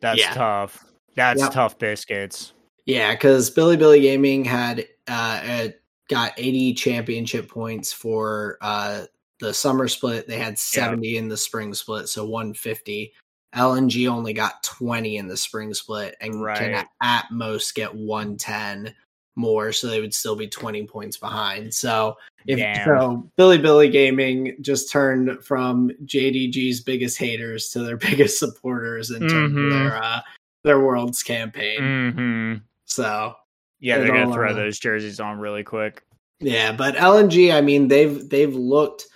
That's 0.00 0.20
Yeah. 0.20 0.34
tough. 0.34 0.84
That's 1.14 1.40
Yep. 1.40 1.52
tough 1.52 1.78
biscuits. 1.78 2.52
yeah, 2.84 3.12
because 3.12 3.50
Bilibili 3.50 4.00
Gaming 4.02 4.44
had 4.44 4.86
uh, 5.08 5.40
uh 5.44 5.68
got 6.08 6.32
80 6.36 6.74
championship 6.74 7.48
points 7.48 7.92
for 7.92 8.58
uh 8.60 9.06
the 9.40 9.52
summer 9.54 9.88
split. 9.88 10.28
They 10.28 10.38
had 10.38 10.58
70 10.58 11.16
in 11.16 11.28
the 11.28 11.36
spring 11.36 11.74
split, 11.74 12.08
so 12.08 12.24
150. 12.26 13.12
LNG 13.54 14.08
only 14.08 14.32
got 14.32 14.62
20 14.62 15.16
in 15.16 15.28
the 15.28 15.36
spring 15.36 15.72
split 15.72 16.14
and 16.20 16.44
can 16.56 16.86
at 17.02 17.30
most 17.30 17.74
get 17.74 17.94
110 17.94 18.94
more, 19.36 19.72
so 19.72 19.86
they 19.86 20.00
would 20.00 20.14
still 20.14 20.34
be 20.36 20.48
20 20.48 20.86
points 20.86 21.16
behind. 21.16 21.72
So 21.72 22.16
if 22.46 22.58
Damn. 22.58 22.84
so, 22.84 23.30
Bilibili 23.38 23.90
Gaming 23.92 24.56
just 24.60 24.90
turned 24.90 25.44
from 25.44 25.90
JDG's 26.04 26.80
biggest 26.80 27.18
haters 27.18 27.68
to 27.70 27.80
their 27.84 27.96
biggest 28.08 28.38
supporters 28.38 29.10
in 29.10 29.22
Mhm. 29.22 29.66
of 29.66 29.72
their 29.72 30.02
uh, 30.02 30.20
their 30.64 30.80
world's 30.80 31.22
campaign. 31.22 32.12
hmm 32.12 32.54
So 32.86 33.34
Yeah, 33.80 33.98
they're 33.98 34.08
gonna 34.08 34.32
throw 34.32 34.50
uh, 34.50 34.54
those 34.54 34.78
jerseys 34.78 35.20
on 35.20 35.38
really 35.38 35.62
quick. 35.62 36.02
yeah, 36.40 36.72
but 36.72 36.96
LNG, 36.96 37.52
I 37.54 37.60
mean, 37.60 37.88
they've 37.88 38.28
they've 38.28 38.54
looked 38.54 39.06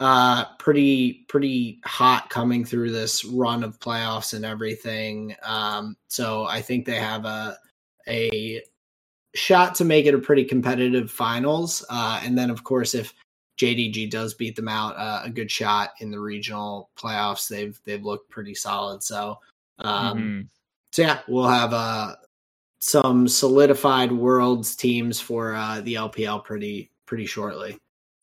uh 0.00 0.44
pretty 0.60 1.24
pretty 1.28 1.80
hot 1.84 2.30
coming 2.30 2.64
through 2.64 2.92
this 2.92 3.24
run 3.24 3.64
of 3.64 3.80
playoffs 3.80 4.32
and 4.32 4.44
everything. 4.44 5.34
Um 5.42 5.96
so 6.06 6.44
I 6.44 6.60
think 6.62 6.86
they 6.86 6.94
have 6.96 7.24
a 7.24 7.58
a 8.06 8.62
shot 9.34 9.74
to 9.76 9.84
make 9.84 10.06
it 10.06 10.14
a 10.14 10.18
pretty 10.18 10.44
competitive 10.44 11.10
finals. 11.10 11.84
Uh 11.90 12.20
and 12.24 12.36
then 12.36 12.50
of 12.50 12.64
course 12.64 12.94
if 12.94 13.12
JDG 13.58 14.08
does 14.10 14.34
beat 14.34 14.54
them 14.54 14.68
out, 14.68 14.96
uh, 14.96 15.22
a 15.24 15.30
good 15.30 15.50
shot 15.50 15.90
in 15.98 16.10
the 16.12 16.20
regional 16.20 16.90
playoffs. 16.96 17.48
They've 17.48 17.78
they've 17.84 18.04
looked 18.04 18.30
pretty 18.30 18.54
solid. 18.54 19.02
So 19.02 19.38
um 19.80 20.18
Mhm. 20.18 20.48
so 20.92 21.02
yeah, 21.02 21.20
we'll 21.28 21.48
have 21.48 21.72
uh 21.74 22.14
some 22.80 23.26
solidified 23.28 24.12
worlds 24.12 24.76
teams 24.76 25.20
for 25.20 25.54
uh 25.54 25.80
the 25.82 25.94
LPL 25.94 26.44
pretty 26.44 26.90
pretty 27.06 27.26
shortly. 27.26 27.76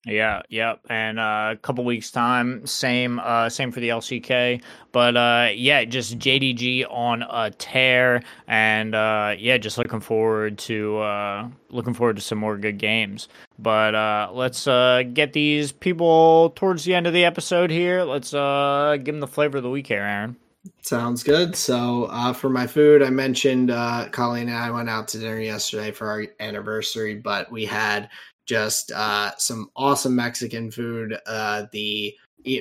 Yeah, 0.05 0.43
yep. 0.49 0.81
And 0.87 1.19
uh, 1.19 1.49
a 1.53 1.55
couple 1.55 1.83
weeks 1.83 2.11
time, 2.11 2.65
same 2.67 3.19
uh, 3.19 3.49
same 3.49 3.71
for 3.71 3.79
the 3.79 3.89
LCK. 3.89 4.61
But 4.91 5.17
uh, 5.17 5.49
yeah, 5.55 5.83
just 5.83 6.19
JDG 6.19 6.85
on 6.91 7.23
a 7.23 7.49
tear, 7.49 8.21
and 8.47 8.93
uh, 8.93 9.35
yeah, 9.37 9.57
just 9.57 9.79
looking 9.79 9.99
forward 9.99 10.59
to 10.59 10.99
uh, 10.99 11.47
looking 11.69 11.95
forward 11.95 12.17
to 12.17 12.21
some 12.21 12.37
more 12.37 12.55
good 12.55 12.77
games. 12.77 13.27
But 13.57 13.95
uh, 13.95 14.29
let's 14.31 14.67
uh, 14.67 15.03
get 15.11 15.33
these 15.33 15.71
people 15.71 16.51
towards 16.55 16.83
the 16.83 16.93
end 16.93 17.07
of 17.07 17.13
the 17.13 17.25
episode 17.25 17.71
here. 17.71 18.03
Let's 18.03 18.31
uh, 18.31 18.97
give 18.97 19.15
them 19.15 19.21
the 19.21 19.27
flavor 19.27 19.57
of 19.57 19.63
the 19.63 19.71
week 19.71 19.87
here, 19.87 20.01
Aaron. 20.01 20.35
Sounds 20.81 21.23
good. 21.23 21.55
So 21.55 22.05
uh, 22.11 22.33
for 22.33 22.49
my 22.49 22.67
food, 22.67 23.01
I 23.01 23.09
mentioned 23.09 23.71
uh, 23.71 24.07
Colleen 24.11 24.49
and 24.49 24.57
I 24.57 24.71
went 24.71 24.89
out 24.89 25.07
to 25.09 25.19
dinner 25.19 25.39
yesterday 25.39 25.91
for 25.91 26.09
our 26.09 26.25
anniversary, 26.39 27.15
but 27.15 27.51
we 27.51 27.65
had 27.65 28.09
just 28.45 28.91
uh, 28.91 29.31
some 29.37 29.69
awesome 29.75 30.15
Mexican 30.15 30.71
food. 30.71 31.17
Uh, 31.25 31.65
the 31.71 32.15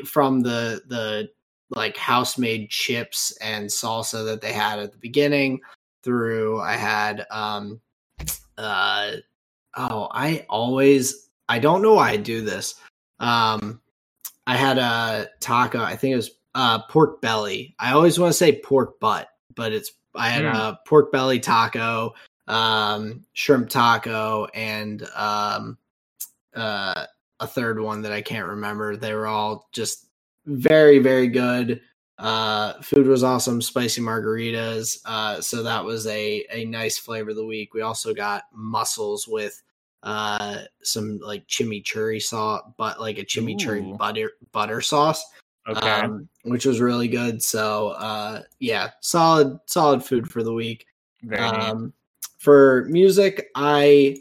from 0.07 0.41
the 0.41 0.83
the 0.87 1.29
like 1.71 1.97
house 1.97 2.39
made 2.39 2.71
chips 2.71 3.37
and 3.41 3.69
salsa 3.69 4.25
that 4.25 4.41
they 4.41 4.53
had 4.53 4.79
at 4.79 4.93
the 4.93 4.99
beginning 4.99 5.61
through 6.03 6.61
I 6.61 6.77
had 6.77 7.27
um 7.31 7.81
uh 8.57 9.13
oh 9.77 10.09
I 10.11 10.47
always 10.49 11.29
I 11.49 11.59
don't 11.59 11.83
know 11.83 11.95
why 11.95 12.11
I 12.11 12.17
do 12.17 12.43
this. 12.43 12.75
Um 13.21 13.81
I 14.47 14.57
had 14.57 14.79
a 14.79 15.29
taco, 15.41 15.81
I 15.83 15.97
think 15.97 16.13
it 16.13 16.17
was 16.17 16.31
uh 16.55 16.83
pork 16.83 17.21
belly. 17.21 17.75
I 17.79 17.93
always 17.93 18.19
want 18.19 18.31
to 18.31 18.39
say 18.39 18.61
pork 18.61 19.01
butt, 19.01 19.29
but 19.55 19.73
it's 19.73 19.93
I 20.15 20.29
had 20.29 20.45
mm. 20.45 20.55
a 20.55 20.79
pork 20.87 21.11
belly 21.11 21.41
taco 21.41 22.15
um, 22.47 23.25
shrimp 23.33 23.69
taco, 23.69 24.47
and 24.55 25.03
um, 25.15 25.79
uh, 26.55 27.07
a 27.41 27.47
third 27.47 27.81
one 27.81 28.03
that 28.03 28.13
I 28.13 28.23
can't 28.23 28.49
remember. 28.49 28.97
They 28.97 29.15
were 29.15 29.27
all 29.27 29.69
just 29.73 30.07
very, 30.47 30.99
very 30.99 31.29
good. 31.29 31.81
Uh, 32.19 32.75
food 32.81 33.07
was 33.07 33.25
awesome, 33.25 33.61
spicy 33.61 34.01
margaritas. 34.01 34.99
Uh, 35.05 35.41
so 35.41 35.63
that 35.63 35.85
was 35.85 36.07
a 36.07 36.45
a 36.51 36.65
nice 36.65 36.97
flavor 36.97 37.31
of 37.31 37.37
the 37.37 37.45
week. 37.45 37.75
We 37.75 37.81
also 37.81 38.15
got 38.15 38.45
mussels 38.53 39.27
with 39.27 39.61
uh 40.05 40.59
some 40.83 41.19
like 41.19 41.47
chimichurri 41.49 42.23
sauce, 42.23 42.63
but 42.77 43.01
like 43.01 43.19
a 43.19 43.25
chimichurri 43.25 43.95
Ooh. 43.95 43.97
butter 43.97 44.33
butter 44.53 44.81
sauce. 44.81 45.25
Okay. 45.67 46.01
Um, 46.03 46.29
which 46.43 46.67
was 46.67 46.79
really 46.81 47.09
good. 47.09 47.43
So 47.43 47.89
uh 47.89 48.43
yeah, 48.61 48.91
solid 49.01 49.59
solid 49.67 50.05
food 50.05 50.31
for 50.31 50.43
the 50.43 50.53
week. 50.53 50.87
Very 51.23 51.41
um 51.41 51.93
for 52.45 52.85
music, 52.91 53.51
I 53.55 54.19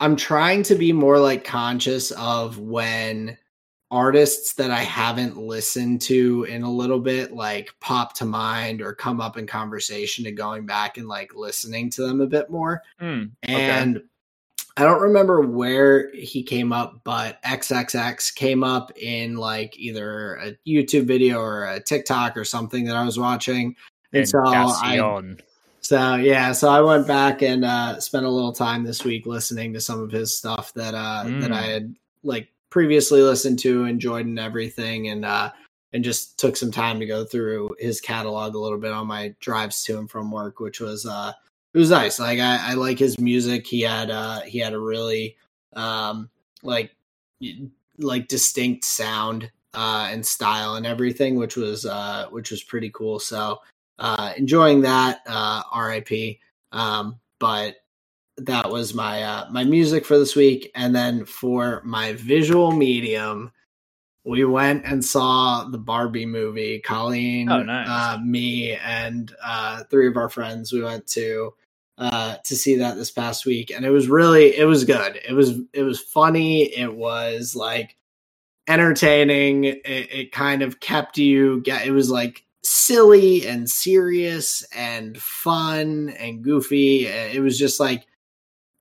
I'm 0.00 0.16
trying 0.16 0.64
to 0.64 0.74
be 0.74 0.92
more 0.92 1.18
like 1.18 1.44
conscious 1.44 2.10
of 2.10 2.58
when 2.58 3.38
artists 3.90 4.54
that 4.54 4.70
I 4.70 4.80
haven't 4.80 5.38
listened 5.38 6.02
to 6.02 6.44
in 6.44 6.62
a 6.62 6.70
little 6.70 6.98
bit 6.98 7.32
like 7.32 7.74
pop 7.80 8.14
to 8.16 8.26
mind 8.26 8.82
or 8.82 8.94
come 8.94 9.20
up 9.20 9.38
in 9.38 9.46
conversation 9.46 10.24
to 10.24 10.32
going 10.32 10.66
back 10.66 10.98
and 10.98 11.08
like 11.08 11.34
listening 11.34 11.88
to 11.90 12.02
them 12.02 12.20
a 12.20 12.26
bit 12.26 12.50
more. 12.50 12.82
Mm, 13.00 13.30
okay. 13.44 13.54
And 13.54 14.02
I 14.76 14.84
don't 14.84 15.00
remember 15.00 15.40
where 15.40 16.10
he 16.14 16.42
came 16.42 16.72
up, 16.72 17.00
but 17.04 17.42
XXX 17.44 18.34
came 18.34 18.62
up 18.62 18.92
in 18.96 19.36
like 19.36 19.78
either 19.78 20.34
a 20.36 20.56
YouTube 20.66 21.06
video 21.06 21.38
or 21.38 21.64
a 21.64 21.80
TikTok 21.80 22.36
or 22.36 22.44
something 22.44 22.84
that 22.84 22.96
I 22.96 23.04
was 23.04 23.18
watching. 23.18 23.76
And, 24.12 24.20
and 24.20 24.28
so 24.28 24.38
I 24.44 24.98
so 25.82 26.14
yeah, 26.14 26.52
so 26.52 26.68
I 26.68 26.80
went 26.80 27.08
back 27.08 27.42
and 27.42 27.64
uh, 27.64 28.00
spent 28.00 28.24
a 28.24 28.30
little 28.30 28.52
time 28.52 28.84
this 28.84 29.04
week 29.04 29.26
listening 29.26 29.72
to 29.72 29.80
some 29.80 30.00
of 30.00 30.12
his 30.12 30.36
stuff 30.36 30.72
that 30.74 30.94
uh, 30.94 31.24
mm. 31.26 31.40
that 31.40 31.52
I 31.52 31.62
had 31.62 31.94
like 32.22 32.48
previously 32.70 33.20
listened 33.20 33.58
to, 33.60 33.84
enjoyed, 33.84 34.26
and 34.26 34.38
everything, 34.38 35.08
and 35.08 35.24
uh, 35.24 35.50
and 35.92 36.04
just 36.04 36.38
took 36.38 36.56
some 36.56 36.70
time 36.70 37.00
to 37.00 37.06
go 37.06 37.24
through 37.24 37.74
his 37.80 38.00
catalog 38.00 38.54
a 38.54 38.58
little 38.58 38.78
bit 38.78 38.92
on 38.92 39.08
my 39.08 39.34
drives 39.40 39.82
to 39.84 39.98
and 39.98 40.08
from 40.08 40.30
work, 40.30 40.60
which 40.60 40.80
was 40.80 41.04
uh, 41.04 41.32
it 41.74 41.78
was 41.78 41.90
nice. 41.90 42.20
Like 42.20 42.38
I, 42.38 42.70
I 42.70 42.74
like 42.74 42.98
his 42.98 43.18
music. 43.18 43.66
He 43.66 43.80
had 43.80 44.08
uh, 44.08 44.42
he 44.42 44.60
had 44.60 44.74
a 44.74 44.78
really 44.78 45.36
um, 45.72 46.30
like 46.62 46.94
like 47.98 48.28
distinct 48.28 48.84
sound 48.84 49.50
uh, 49.74 50.08
and 50.12 50.24
style 50.24 50.76
and 50.76 50.86
everything, 50.86 51.34
which 51.34 51.56
was 51.56 51.86
uh, 51.86 52.28
which 52.30 52.52
was 52.52 52.62
pretty 52.62 52.90
cool. 52.90 53.18
So 53.18 53.58
uh, 53.98 54.32
enjoying 54.36 54.82
that. 54.82 55.20
Uh, 55.26 55.62
RIP. 55.76 56.38
Um, 56.72 57.20
but 57.38 57.76
that 58.38 58.70
was 58.70 58.94
my 58.94 59.22
uh, 59.22 59.50
my 59.50 59.64
music 59.64 60.04
for 60.04 60.18
this 60.18 60.34
week, 60.34 60.70
and 60.74 60.94
then 60.94 61.24
for 61.24 61.82
my 61.84 62.14
visual 62.14 62.72
medium, 62.72 63.52
we 64.24 64.44
went 64.44 64.84
and 64.84 65.04
saw 65.04 65.64
the 65.64 65.78
Barbie 65.78 66.26
movie. 66.26 66.80
Colleen, 66.80 67.50
oh, 67.50 67.62
nice. 67.62 67.88
uh, 67.88 68.18
me, 68.24 68.72
and 68.74 69.34
uh, 69.44 69.84
three 69.84 70.08
of 70.08 70.16
our 70.16 70.28
friends. 70.28 70.72
We 70.72 70.82
went 70.82 71.06
to 71.08 71.54
uh, 71.98 72.36
to 72.44 72.56
see 72.56 72.76
that 72.76 72.96
this 72.96 73.10
past 73.10 73.44
week, 73.44 73.70
and 73.70 73.84
it 73.84 73.90
was 73.90 74.08
really 74.08 74.56
it 74.56 74.64
was 74.64 74.84
good. 74.84 75.20
It 75.28 75.32
was 75.32 75.58
it 75.72 75.82
was 75.82 76.00
funny. 76.00 76.64
It 76.64 76.94
was 76.94 77.54
like 77.54 77.96
entertaining. 78.66 79.64
It, 79.64 79.82
it 79.84 80.32
kind 80.32 80.62
of 80.62 80.80
kept 80.80 81.18
you. 81.18 81.60
Get 81.62 81.86
it 81.86 81.92
was 81.92 82.10
like 82.10 82.41
silly 82.64 83.46
and 83.46 83.68
serious 83.68 84.64
and 84.74 85.18
fun 85.20 86.10
and 86.18 86.42
goofy. 86.42 87.06
It 87.06 87.42
was 87.42 87.58
just 87.58 87.80
like 87.80 88.06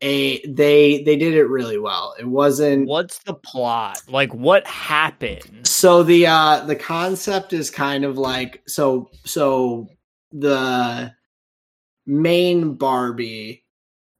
a 0.02 0.46
they 0.48 1.04
they 1.04 1.16
did 1.16 1.34
it 1.34 1.46
really 1.46 1.78
well. 1.78 2.16
It 2.20 2.28
wasn't 2.28 2.88
What's 2.88 3.20
the 3.20 3.36
plot? 3.36 4.02
Like 4.08 4.34
what 4.34 4.66
happened? 4.68 5.68
So 5.68 6.04
the 6.04 6.28
uh 6.28 6.66
the 6.66 6.76
concept 6.76 7.54
is 7.54 7.70
kind 7.70 8.04
of 8.04 8.18
like 8.18 8.64
so 8.68 9.10
so 9.26 9.88
the 10.32 11.14
main 12.06 12.74
Barbie 12.74 13.64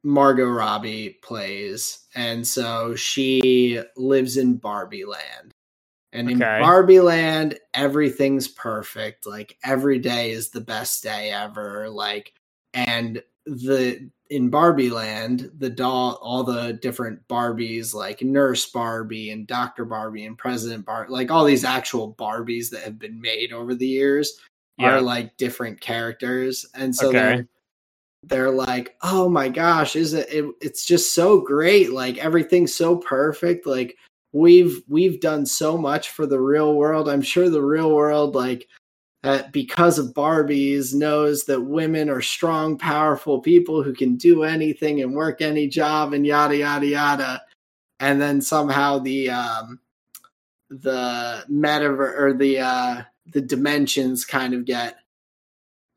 Margot 0.04 0.46
Robbie 0.46 1.20
plays 1.24 2.06
and 2.16 2.46
so 2.46 2.96
she 2.96 3.82
lives 3.96 4.38
in 4.38 4.58
Barbie 4.58 5.06
land 5.06 5.54
and 6.14 6.30
in 6.30 6.40
Barbie 6.40 7.00
Land, 7.00 7.58
everything's 7.74 8.48
perfect. 8.48 9.26
Like 9.26 9.58
every 9.64 10.00
day 10.00 10.32
is 10.32 10.50
the 10.50 10.62
best 10.62 11.04
day 11.04 11.32
ever. 11.32 11.90
Like, 11.90 12.34
and 12.74 13.22
the 13.46 14.10
in 14.30 14.50
Barbie 14.50 14.90
Land, 14.90 15.52
the 15.58 15.70
doll, 15.70 16.20
all 16.22 16.44
the 16.44 16.74
different 16.74 17.26
Barbies, 17.28 17.94
like 17.94 18.22
Nurse 18.22 18.66
Barbie 18.66 19.32
and 19.32 19.48
Doctor 19.48 19.86
Barbie 19.86 20.26
and 20.26 20.38
President 20.38 20.86
Barbie, 20.86 21.12
like 21.12 21.32
all 21.32 21.46
these 21.46 21.66
actual 21.66 22.14
Barbies 22.16 22.70
that 22.70 22.84
have 22.84 23.00
been 23.00 23.20
made 23.20 23.52
over 23.52 23.74
the 23.74 23.88
years, 23.88 24.40
yeah. 24.78 24.92
are 24.92 25.02
like 25.02 25.38
different 25.38 25.80
characters, 25.80 26.66
and 26.76 26.96
so 26.96 27.10
okay. 27.10 27.18
they're 27.18 27.48
they're 28.24 28.52
like, 28.52 28.96
oh 29.02 29.28
my 29.28 29.50
gosh, 29.50 29.96
is 29.96 30.14
it, 30.14 30.32
it? 30.32 30.46
It's 30.62 30.86
just 30.86 31.14
so 31.14 31.42
great. 31.42 31.92
Like 31.92 32.18
everything's 32.18 32.76
so 32.76 32.98
perfect. 32.98 33.66
Like 33.66 33.98
we've 34.34 34.82
we've 34.88 35.20
done 35.20 35.46
so 35.46 35.78
much 35.78 36.10
for 36.10 36.26
the 36.26 36.40
real 36.40 36.74
world. 36.74 37.10
I'm 37.10 37.22
sure 37.22 37.50
the 37.50 37.62
real 37.62 37.92
world 37.92 38.36
like 38.36 38.68
uh, 39.24 39.44
because 39.52 40.00
of 40.00 40.14
Barbies 40.14 40.96
knows 40.96 41.44
that 41.46 41.62
women 41.62 42.10
are 42.10 42.22
strong, 42.22 42.78
powerful 42.78 43.40
people 43.40 43.84
who 43.84 43.94
can 43.94 44.16
do 44.16 44.44
anything 44.44 45.02
and 45.02 45.14
work 45.14 45.42
any 45.42 45.68
job 45.68 46.14
and 46.14 46.26
yada 46.26 46.58
yada 46.58 46.88
yada. 46.88 47.42
And 48.00 48.20
then 48.20 48.42
somehow 48.42 49.00
the 49.00 49.30
um 49.30 49.80
the 50.70 51.44
metaverse 51.50 52.20
or 52.20 52.34
the 52.34 52.60
uh 52.60 53.02
the 53.28 53.42
dimensions 53.42 54.26
kind 54.26 54.54
of 54.54 54.66
get 54.66 54.96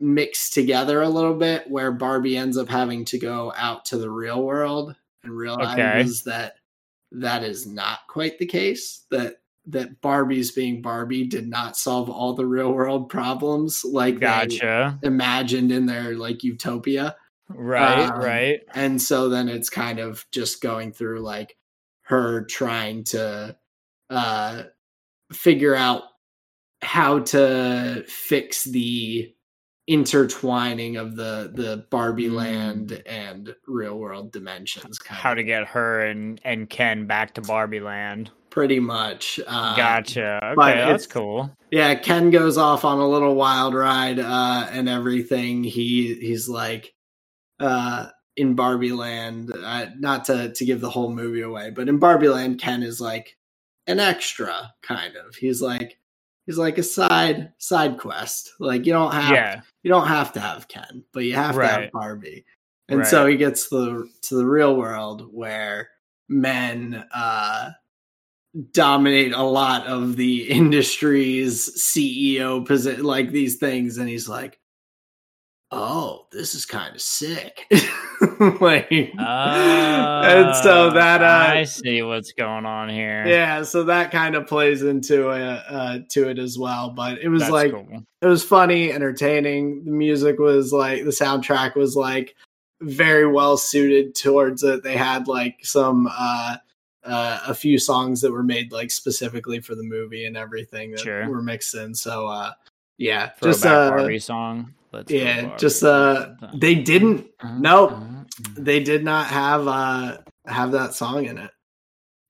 mixed 0.01 0.53
together 0.53 1.01
a 1.01 1.09
little 1.09 1.35
bit 1.35 1.71
where 1.71 1.93
Barbie 1.93 2.37
ends 2.37 2.59
up 2.59 2.69
having 2.69 3.05
to 3.07 3.19
go 3.19 3.53
out 3.57 3.87
to 3.87 3.97
the 3.97 4.11
real 4.11 4.43
world 4.43 4.95
and 5.23 5.33
realizes 5.33 6.27
okay. 6.27 6.37
that 6.37 6.57
that 7.21 7.43
is 7.43 7.67
not 7.67 8.01
quite 8.09 8.39
the 8.39 8.47
case. 8.47 9.05
That 9.11 9.37
that 9.67 10.01
Barbie's 10.01 10.53
being 10.53 10.83
Barbie 10.83 11.27
did 11.27 11.49
not 11.49 11.77
solve 11.77 12.11
all 12.11 12.35
the 12.35 12.47
real 12.47 12.73
world 12.73 13.09
problems 13.09 13.85
like 13.85 14.21
gotcha. 14.21 14.99
imagined 15.03 15.73
in 15.73 15.87
their 15.87 16.17
like 16.17 16.45
utopia. 16.45 17.17
Right, 17.49 18.11
um, 18.11 18.21
right. 18.21 18.61
And 18.75 19.01
so 19.01 19.29
then 19.29 19.49
it's 19.49 19.71
kind 19.71 19.99
of 19.99 20.27
just 20.33 20.63
going 20.63 20.93
through 20.93 21.21
like 21.21 21.57
her 22.03 22.45
trying 22.45 23.05
to 23.05 23.57
uh 24.11 24.63
figure 25.33 25.75
out 25.75 26.03
how 26.83 27.21
to 27.21 28.05
fix 28.07 28.65
the 28.65 29.34
intertwining 29.87 30.97
of 30.97 31.17
the 31.17 31.51
the 31.55 31.87
Barbie 31.91 32.29
mm. 32.29 32.35
land 32.35 33.03
and 33.07 33.55
real 33.67 33.99
world 33.99 34.33
dimensions. 34.33 34.99
How 35.07 35.33
of. 35.33 35.37
to 35.37 35.45
get 35.45 35.67
her 35.69 36.01
and 36.01 36.41
and 36.45 36.69
Ken 36.69 37.07
back 37.07 37.35
to 37.35 37.41
Barbie 37.43 37.81
land. 37.81 38.31
Pretty 38.51 38.79
much. 38.79 39.41
Uh, 39.47 39.77
gotcha. 39.77 40.39
Okay, 40.57 40.77
that's 40.77 41.07
cool. 41.07 41.51
Yeah, 41.71 41.95
Ken 41.97 42.31
goes 42.31 42.57
off 42.57 42.85
on 42.85 42.99
a 42.99 43.09
little 43.09 43.35
wild 43.35 43.75
ride 43.75 44.21
uh, 44.21 44.69
and 44.71 44.89
everything. 44.89 45.65
He 45.65 46.15
he's 46.15 46.49
like, 46.49 46.95
uh, 47.59 48.09
in 48.37 48.55
Barbie 48.55 48.93
Land, 48.93 49.53
uh, 49.53 49.87
not 49.99 50.27
to 50.27 50.53
to 50.53 50.65
give 50.65 50.81
the 50.81 50.91
whole 50.91 51.13
movie 51.13 51.43
away, 51.43 51.71
but 51.71 51.89
in 51.89 51.99
Barbie 51.99 52.29
Land, 52.29 52.61
Ken 52.61 52.83
is 52.83 53.01
like 53.01 53.37
an 53.87 54.01
extra 54.01 54.73
kind 54.83 55.17
of. 55.17 55.35
He's 55.35 55.61
like 55.61 55.99
he's 56.47 56.59
like 56.59 56.79
a 56.79 56.83
side 56.83 57.53
side 57.59 57.99
quest. 57.99 58.53
Like 58.61 58.87
you 58.87 58.93
don't 58.93 59.13
have 59.13 59.31
Yeah. 59.33 59.61
you 59.83 59.91
don't 59.91 60.07
have 60.09 60.33
to 60.35 60.41
have 60.41 60.69
Ken, 60.69 61.05
but 61.13 61.21
you 61.25 61.35
have 61.35 61.55
to 61.57 61.67
have 61.67 61.93
Barbie. 61.93 62.45
And 62.89 63.07
so 63.07 63.27
he 63.27 63.37
gets 63.37 63.69
to 63.71 63.77
the 63.77 64.11
to 64.29 64.35
the 64.37 64.47
real 64.47 64.77
world 64.77 65.29
where 65.33 65.89
men 66.29 67.05
uh 67.15 67.71
dominate 68.73 69.33
a 69.33 69.43
lot 69.43 69.87
of 69.87 70.17
the 70.17 70.43
industry's 70.51 71.71
CEO 71.77 72.65
position 72.65 73.03
like 73.05 73.31
these 73.31 73.57
things 73.57 73.99
and 73.99 74.09
he's 74.09 74.29
like 74.29 74.61
oh 75.71 76.27
this 76.31 76.55
is 76.55 76.65
kind 76.67 76.95
of 76.95 77.01
sick 77.01 77.67
like 78.61 78.87
and 78.91 80.57
so 80.57 80.91
that 80.91 81.23
uh 81.23 81.53
I 81.53 81.65
see 81.65 82.03
what's 82.03 82.33
going 82.33 82.65
on 82.67 82.89
here. 82.89 83.27
yeah 83.27 83.63
so 83.63 83.83
that 83.85 84.11
kind 84.11 84.35
of 84.37 84.47
plays 84.47 84.83
into 84.83 85.31
it 85.31 85.63
uh 85.69 85.99
to 86.11 86.29
it 86.29 86.39
as 86.39 86.59
well 86.59 86.91
but 86.91 87.19
it 87.19 87.29
was 87.29 87.43
That's 87.43 87.53
like 87.53 87.73
cool. 87.73 88.03
it 88.23 88.27
was 88.27 88.43
funny, 88.45 88.93
entertaining. 88.93 89.85
The 89.85 89.91
music 89.91 90.39
was 90.39 90.73
like 90.73 91.05
the 91.05 91.11
soundtrack 91.11 91.75
was 91.77 91.95
like 91.97 92.35
very 92.81 93.27
well 93.27 93.57
suited 93.57 94.15
towards 94.15 94.63
it. 94.63 94.83
They 94.83 94.97
had 94.97 95.27
like 95.29 95.59
some 95.63 96.09
uh 96.11 96.57
uh 97.05 97.41
a 97.47 97.55
few 97.55 97.79
songs 97.79 98.21
that 98.23 98.33
were 98.33 98.43
made 98.43 98.73
like 98.73 98.91
specifically 98.91 99.61
for 99.61 99.75
the 99.75 99.83
movie 99.83 100.25
and 100.27 100.37
everything 100.37 100.93
that 100.93 101.01
Sure. 101.01 101.29
were 101.29 101.43
mixed 101.43 101.75
in. 101.75 101.95
So 101.95 102.27
uh 102.29 102.53
yeah, 102.97 103.31
Throwback 103.31 103.43
just 103.55 103.67
uh 103.67 103.91
Barbie 103.91 104.19
song. 104.21 104.73
Let's 104.95 105.11
yeah, 105.13 105.57
just 105.57 105.83
uh 105.83 106.31
they 106.55 106.75
didn't 106.77 107.27
Uh-huh, 107.41 107.57
nope. 107.59 107.93
uh-huh. 107.93 108.25
they 108.57 108.81
did 108.83 109.05
not 109.05 109.27
have 109.27 109.67
uh 109.69 110.19
have 110.47 110.73
that 110.73 110.95
song 110.95 111.25
in 111.27 111.39
it. 111.39 111.51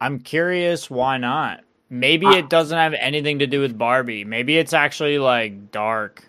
I'm 0.01 0.19
curious 0.21 0.89
why 0.91 1.19
not. 1.19 1.61
Maybe 1.91 2.27
I- 2.27 2.39
it 2.39 2.49
doesn't 2.51 2.77
have 2.77 2.95
anything 2.95 3.39
to 3.41 3.47
do 3.47 3.61
with 3.61 3.77
Barbie. 3.79 4.25
Maybe 4.25 4.57
it's 4.57 4.73
actually 4.73 5.19
like 5.19 5.71
dark. 5.71 6.25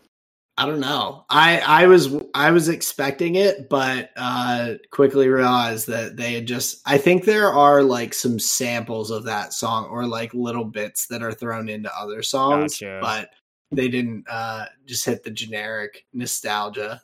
I 0.57 0.65
don't 0.65 0.79
know. 0.79 1.25
I 1.29 1.59
I 1.59 1.87
was 1.87 2.13
I 2.33 2.51
was 2.51 2.69
expecting 2.69 3.35
it, 3.35 3.67
but 3.69 4.11
uh 4.15 4.75
quickly 4.91 5.27
realized 5.27 5.87
that 5.87 6.15
they 6.15 6.33
had 6.33 6.47
just 6.47 6.81
I 6.85 6.97
think 6.97 7.25
there 7.25 7.47
are 7.51 7.83
like 7.83 8.13
some 8.13 8.39
samples 8.39 9.11
of 9.11 9.25
that 9.25 9.51
song 9.53 9.85
or 9.85 10.05
like 10.05 10.33
little 10.33 10.63
bits 10.63 11.07
that 11.07 11.21
are 11.23 11.33
thrown 11.33 11.67
into 11.67 11.91
other 11.97 12.21
songs, 12.23 12.73
Gotcha. 12.79 12.99
but 13.01 13.29
they 13.75 13.87
didn't 13.89 14.25
uh 14.29 14.65
just 14.85 15.05
hit 15.05 15.23
the 15.23 15.31
generic 15.31 16.05
nostalgia. 16.13 17.01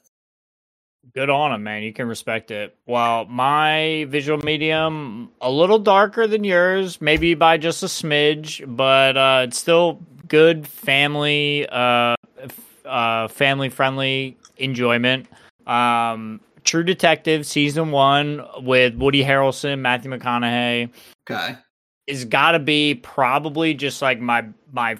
Good 1.13 1.29
on 1.31 1.51
them, 1.51 1.63
man. 1.63 1.81
You 1.81 1.93
can 1.93 2.07
respect 2.07 2.51
it. 2.51 2.75
Well, 2.85 3.25
my 3.25 4.05
visual 4.09 4.37
medium 4.37 5.31
a 5.41 5.49
little 5.51 5.79
darker 5.79 6.27
than 6.27 6.43
yours, 6.43 7.01
maybe 7.01 7.33
by 7.33 7.57
just 7.57 7.81
a 7.81 7.87
smidge, 7.87 8.63
but 8.75 9.17
uh, 9.17 9.45
it's 9.47 9.57
still 9.57 9.99
good 10.27 10.67
family, 10.67 11.67
uh, 11.69 12.15
f- 12.39 12.85
uh, 12.85 13.27
family 13.29 13.69
friendly 13.69 14.37
enjoyment. 14.57 15.25
Um, 15.65 16.39
True 16.63 16.83
Detective 16.83 17.47
season 17.47 17.89
one 17.89 18.45
with 18.59 18.93
Woody 18.93 19.23
Harrelson, 19.23 19.79
Matthew 19.79 20.11
McConaughey 20.11 20.91
Okay. 21.29 21.57
is 22.05 22.25
got 22.25 22.51
to 22.51 22.59
be 22.59 22.93
probably 22.93 23.73
just 23.73 24.03
like 24.03 24.19
my 24.19 24.45
my 24.71 24.97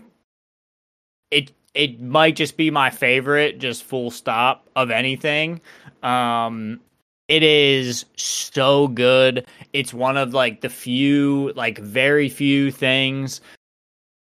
it 1.30 1.52
it 1.74 2.02
might 2.02 2.36
just 2.36 2.58
be 2.58 2.70
my 2.70 2.90
favorite 2.90 3.60
just 3.60 3.84
full 3.84 4.12
stop 4.12 4.68
of 4.76 4.92
anything. 4.92 5.62
Um 6.04 6.80
it 7.28 7.44
is 7.44 8.04
so 8.18 8.90
good. 8.90 9.46
It's 9.72 9.94
one 9.94 10.18
of 10.18 10.34
like 10.34 10.62
the 10.62 10.70
few 10.70 11.54
like 11.56 11.78
very 11.80 12.28
few 12.28 12.72
things 12.72 13.42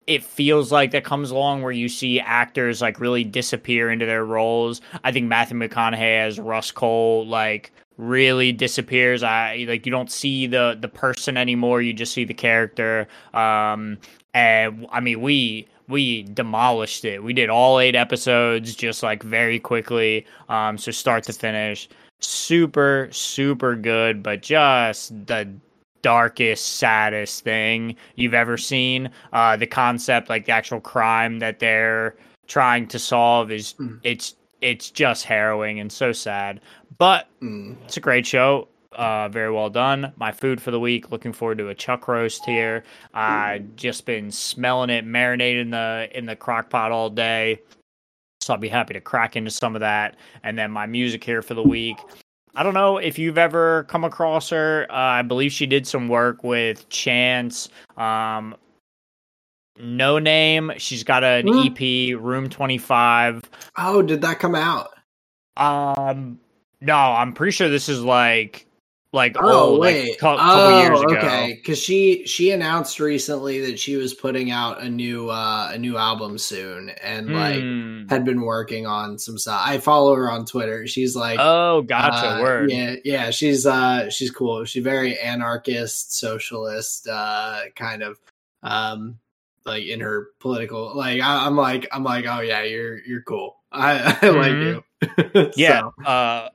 it 0.07 0.23
feels 0.23 0.71
like 0.71 0.91
that 0.91 1.03
comes 1.03 1.29
along 1.31 1.61
where 1.61 1.71
you 1.71 1.87
see 1.87 2.19
actors 2.19 2.81
like 2.81 2.99
really 2.99 3.23
disappear 3.23 3.91
into 3.91 4.05
their 4.05 4.25
roles. 4.25 4.81
I 5.03 5.11
think 5.11 5.27
matthew 5.27 5.57
mcconaughey 5.57 6.25
as 6.25 6.39
Rust 6.39 6.75
Cohle 6.75 7.25
like 7.27 7.71
really 7.97 8.51
disappears. 8.51 9.23
I 9.23 9.65
like 9.67 9.85
you 9.85 9.91
don't 9.91 10.11
see 10.11 10.47
the 10.47 10.77
the 10.79 10.87
person 10.87 11.37
anymore. 11.37 11.81
You 11.81 11.93
just 11.93 12.13
see 12.13 12.23
the 12.25 12.33
character. 12.33 13.07
Um 13.33 13.97
and 14.33 14.87
i 14.91 14.99
mean 15.01 15.19
we 15.21 15.67
we 15.91 16.23
demolished 16.23 17.05
it 17.05 17.23
we 17.23 17.33
did 17.33 17.49
all 17.49 17.79
eight 17.79 17.95
episodes 17.95 18.73
just 18.75 19.03
like 19.03 19.21
very 19.23 19.59
quickly 19.59 20.25
um 20.49 20.77
so 20.77 20.91
start 20.91 21.23
to 21.23 21.33
finish 21.33 21.87
super 22.19 23.07
super 23.11 23.75
good 23.75 24.23
but 24.23 24.41
just 24.41 25.09
the 25.27 25.47
darkest 26.01 26.77
saddest 26.77 27.43
thing 27.43 27.95
you've 28.15 28.33
ever 28.33 28.57
seen 28.57 29.09
uh 29.33 29.55
the 29.55 29.67
concept 29.67 30.29
like 30.29 30.45
the 30.45 30.51
actual 30.51 30.79
crime 30.81 31.37
that 31.39 31.59
they're 31.59 32.15
trying 32.47 32.87
to 32.87 32.97
solve 32.97 33.51
is 33.51 33.73
Mm. 33.79 33.99
it's 34.03 34.35
it's 34.61 34.89
just 34.91 35.25
harrowing 35.25 35.79
and 35.79 35.91
so 35.91 36.11
sad 36.11 36.59
but 36.97 37.27
Mm. 37.41 37.75
it's 37.85 37.97
a 37.97 37.99
great 38.01 38.25
show. 38.25 38.67
Uh, 38.93 39.29
very 39.29 39.51
well 39.51 39.69
done. 39.69 40.11
My 40.17 40.31
food 40.31 40.61
for 40.61 40.71
the 40.71 40.79
week. 40.79 41.11
Looking 41.11 41.31
forward 41.33 41.57
to 41.59 41.69
a 41.69 41.75
chuck 41.75 42.07
roast 42.07 42.43
here. 42.45 42.83
I 43.13 43.63
just 43.75 44.05
been 44.05 44.31
smelling 44.31 44.89
it, 44.89 45.05
marinating 45.05 45.71
the 45.71 46.09
in 46.17 46.25
the 46.25 46.35
crock 46.35 46.69
pot 46.69 46.91
all 46.91 47.09
day. 47.09 47.61
So 48.41 48.53
I'll 48.53 48.59
be 48.59 48.67
happy 48.69 48.93
to 48.95 49.01
crack 49.01 49.35
into 49.35 49.51
some 49.51 49.75
of 49.75 49.79
that. 49.81 50.17
And 50.43 50.57
then 50.57 50.71
my 50.71 50.87
music 50.87 51.23
here 51.23 51.41
for 51.41 51.53
the 51.53 51.63
week. 51.63 51.97
I 52.53 52.63
don't 52.63 52.73
know 52.73 52.97
if 52.97 53.17
you've 53.17 53.37
ever 53.37 53.83
come 53.85 54.03
across 54.03 54.49
her. 54.49 54.85
Uh, 54.89 54.93
I 54.95 55.21
believe 55.21 55.53
she 55.53 55.65
did 55.67 55.87
some 55.87 56.09
work 56.09 56.43
with 56.43 56.89
Chance. 56.89 57.69
Um, 57.95 58.55
Noname. 59.79 60.73
She's 60.79 61.03
got 61.03 61.23
an 61.23 61.47
Hmm. 61.47 61.59
EP, 61.67 62.13
Room 62.19 62.49
Twenty 62.49 62.77
Five. 62.77 63.41
Oh, 63.77 64.01
did 64.01 64.21
that 64.21 64.39
come 64.39 64.55
out? 64.55 64.89
Um, 65.57 66.39
no, 66.81 66.95
I'm 66.97 67.33
pretty 67.33 67.51
sure 67.51 67.69
this 67.69 67.87
is 67.89 68.01
like, 68.03 68.65
like 69.13 69.35
Oh 69.37 69.75
oh, 69.75 69.79
wait, 69.79 70.09
like 70.11 70.19
couple 70.19 70.45
oh, 70.47 70.79
years 70.81 71.01
ago. 71.01 71.15
okay. 71.17 71.53
Because 71.55 71.77
she 71.77 72.25
she 72.25 72.51
announced 72.51 72.99
recently 72.99 73.59
that 73.65 73.77
she 73.77 73.97
was 73.97 74.13
putting 74.13 74.51
out 74.51 74.81
a 74.81 74.89
new 74.89 75.29
uh 75.29 75.69
a 75.73 75.77
new 75.77 75.97
album 75.97 76.37
soon, 76.37 76.89
and 77.03 77.27
like 77.33 77.59
Hmm. 77.61 78.07
had 78.07 78.23
been 78.23 78.41
working 78.41 78.87
on 78.87 79.17
some 79.19 79.37
stuff. 79.37 79.61
I 79.65 79.79
follow 79.79 80.15
her 80.15 80.31
on 80.31 80.45
Twitter. 80.45 80.87
She's 80.87 81.15
like, 81.15 81.39
oh, 81.41 81.81
gotcha. 81.81 82.37
uh, 82.37 82.41
word. 82.41 82.71
Yeah, 82.71 82.95
yeah. 83.03 83.29
She's 83.31 83.65
uh 83.65 84.09
she's 84.09 84.31
cool. 84.31 84.63
She's 84.65 84.83
very 84.83 85.19
anarchist, 85.19 86.13
socialist, 86.17 87.07
uh 87.07 87.63
kind 87.75 88.03
of 88.03 88.17
um 88.63 89.17
like 89.65 89.83
in 89.85 89.99
her 89.99 90.29
political 90.39 90.95
like 90.95 91.21
I, 91.21 91.45
I'm 91.45 91.55
like 91.57 91.87
I'm 91.91 92.03
like 92.03 92.25
oh 92.27 92.39
yeah 92.41 92.63
you're 92.63 92.99
you're 93.05 93.21
cool. 93.23 93.57
I, 93.71 94.17
I 94.21 94.29
like 94.29 94.51
Mhm. 94.53 94.83
you. 95.35 95.51
Yeah. 95.57 95.81
So, 95.81 96.03
Uh, 96.05 96.49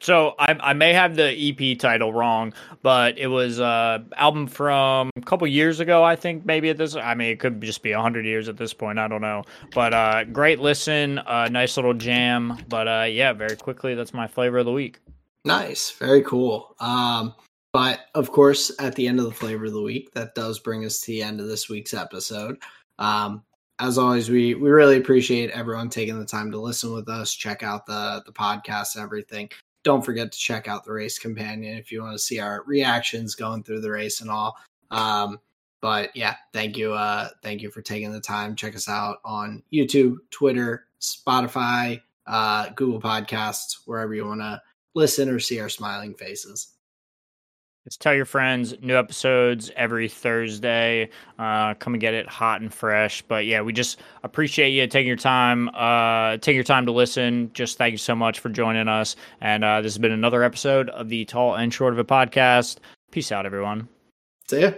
so 0.00 0.34
I 0.38 0.56
I 0.60 0.72
may 0.72 0.92
have 0.92 1.16
the 1.16 1.30
EP 1.30 1.78
title 1.78 2.12
wrong, 2.12 2.52
but 2.82 3.18
it 3.18 3.28
was 3.28 3.60
uh 3.60 3.98
album 4.16 4.46
from 4.46 5.10
a 5.16 5.20
couple 5.22 5.46
years 5.46 5.80
ago. 5.80 6.02
I 6.02 6.16
think 6.16 6.44
maybe 6.44 6.70
at 6.70 6.78
this. 6.78 6.96
I 6.96 7.14
mean, 7.14 7.30
it 7.30 7.40
could 7.40 7.60
just 7.60 7.82
be 7.82 7.92
hundred 7.92 8.26
years 8.26 8.48
at 8.48 8.56
this 8.56 8.72
point. 8.72 8.98
I 8.98 9.08
don't 9.08 9.20
know. 9.20 9.44
But 9.74 9.94
uh, 9.94 10.24
great 10.24 10.60
listen. 10.60 11.18
Uh, 11.18 11.48
nice 11.50 11.76
little 11.76 11.94
jam. 11.94 12.58
But 12.68 12.88
uh, 12.88 13.06
yeah, 13.08 13.32
very 13.32 13.56
quickly. 13.56 13.94
That's 13.94 14.14
my 14.14 14.26
flavor 14.26 14.58
of 14.58 14.66
the 14.66 14.72
week. 14.72 14.98
Nice, 15.44 15.90
very 15.92 16.22
cool. 16.22 16.74
Um, 16.80 17.34
but 17.72 18.00
of 18.14 18.30
course, 18.32 18.72
at 18.78 18.94
the 18.94 19.06
end 19.06 19.20
of 19.20 19.26
the 19.26 19.32
flavor 19.32 19.66
of 19.66 19.72
the 19.72 19.82
week, 19.82 20.12
that 20.12 20.34
does 20.34 20.58
bring 20.58 20.84
us 20.84 21.00
to 21.00 21.06
the 21.08 21.22
end 21.22 21.40
of 21.40 21.46
this 21.46 21.68
week's 21.68 21.94
episode. 21.94 22.58
Um, 22.98 23.44
as 23.78 23.96
always, 23.96 24.28
we 24.28 24.54
we 24.54 24.70
really 24.70 24.98
appreciate 24.98 25.50
everyone 25.50 25.88
taking 25.88 26.18
the 26.18 26.26
time 26.26 26.50
to 26.50 26.60
listen 26.60 26.92
with 26.92 27.08
us, 27.08 27.32
check 27.32 27.62
out 27.62 27.86
the 27.86 28.22
the 28.26 28.32
podcast, 28.32 29.00
everything. 29.00 29.48
Don't 29.82 30.04
forget 30.04 30.30
to 30.32 30.38
check 30.38 30.68
out 30.68 30.84
the 30.84 30.92
race 30.92 31.18
companion 31.18 31.76
if 31.76 31.90
you 31.90 32.02
want 32.02 32.14
to 32.14 32.18
see 32.18 32.38
our 32.38 32.62
reactions 32.66 33.34
going 33.34 33.62
through 33.62 33.80
the 33.80 33.90
race 33.90 34.20
and 34.20 34.30
all. 34.30 34.56
Um, 34.90 35.38
but 35.80 36.14
yeah, 36.14 36.36
thank 36.52 36.76
you, 36.76 36.92
uh, 36.92 37.28
thank 37.42 37.62
you 37.62 37.70
for 37.70 37.80
taking 37.80 38.12
the 38.12 38.20
time. 38.20 38.54
Check 38.54 38.76
us 38.76 38.88
out 38.88 39.18
on 39.24 39.62
YouTube, 39.72 40.16
Twitter, 40.30 40.86
Spotify, 41.00 42.02
uh, 42.26 42.68
Google 42.76 43.00
Podcasts, 43.00 43.78
wherever 43.86 44.14
you 44.14 44.26
want 44.26 44.40
to 44.40 44.60
listen 44.94 45.28
or 45.28 45.38
see 45.38 45.60
our 45.60 45.68
smiling 45.68 46.14
faces. 46.14 46.74
Just 47.84 48.00
tell 48.02 48.14
your 48.14 48.26
friends. 48.26 48.74
New 48.82 48.96
episodes 48.96 49.70
every 49.74 50.08
Thursday. 50.08 51.08
Uh, 51.38 51.74
come 51.74 51.94
and 51.94 52.00
get 52.00 52.12
it 52.12 52.28
hot 52.28 52.60
and 52.60 52.72
fresh. 52.72 53.22
But 53.22 53.46
yeah, 53.46 53.62
we 53.62 53.72
just 53.72 54.00
appreciate 54.22 54.70
you 54.70 54.86
taking 54.86 55.08
your 55.08 55.16
time. 55.16 55.70
Uh, 55.70 56.36
taking 56.36 56.56
your 56.56 56.64
time 56.64 56.86
to 56.86 56.92
listen. 56.92 57.50
Just 57.54 57.78
thank 57.78 57.92
you 57.92 57.98
so 57.98 58.14
much 58.14 58.40
for 58.40 58.50
joining 58.50 58.88
us. 58.88 59.16
And 59.40 59.64
uh, 59.64 59.80
this 59.80 59.92
has 59.94 59.98
been 59.98 60.12
another 60.12 60.42
episode 60.42 60.90
of 60.90 61.08
the 61.08 61.24
Tall 61.24 61.54
and 61.54 61.72
Short 61.72 61.94
of 61.94 61.98
It 61.98 62.06
podcast. 62.06 62.78
Peace 63.10 63.32
out, 63.32 63.46
everyone. 63.46 63.88
See 64.48 64.60
ya. 64.60 64.72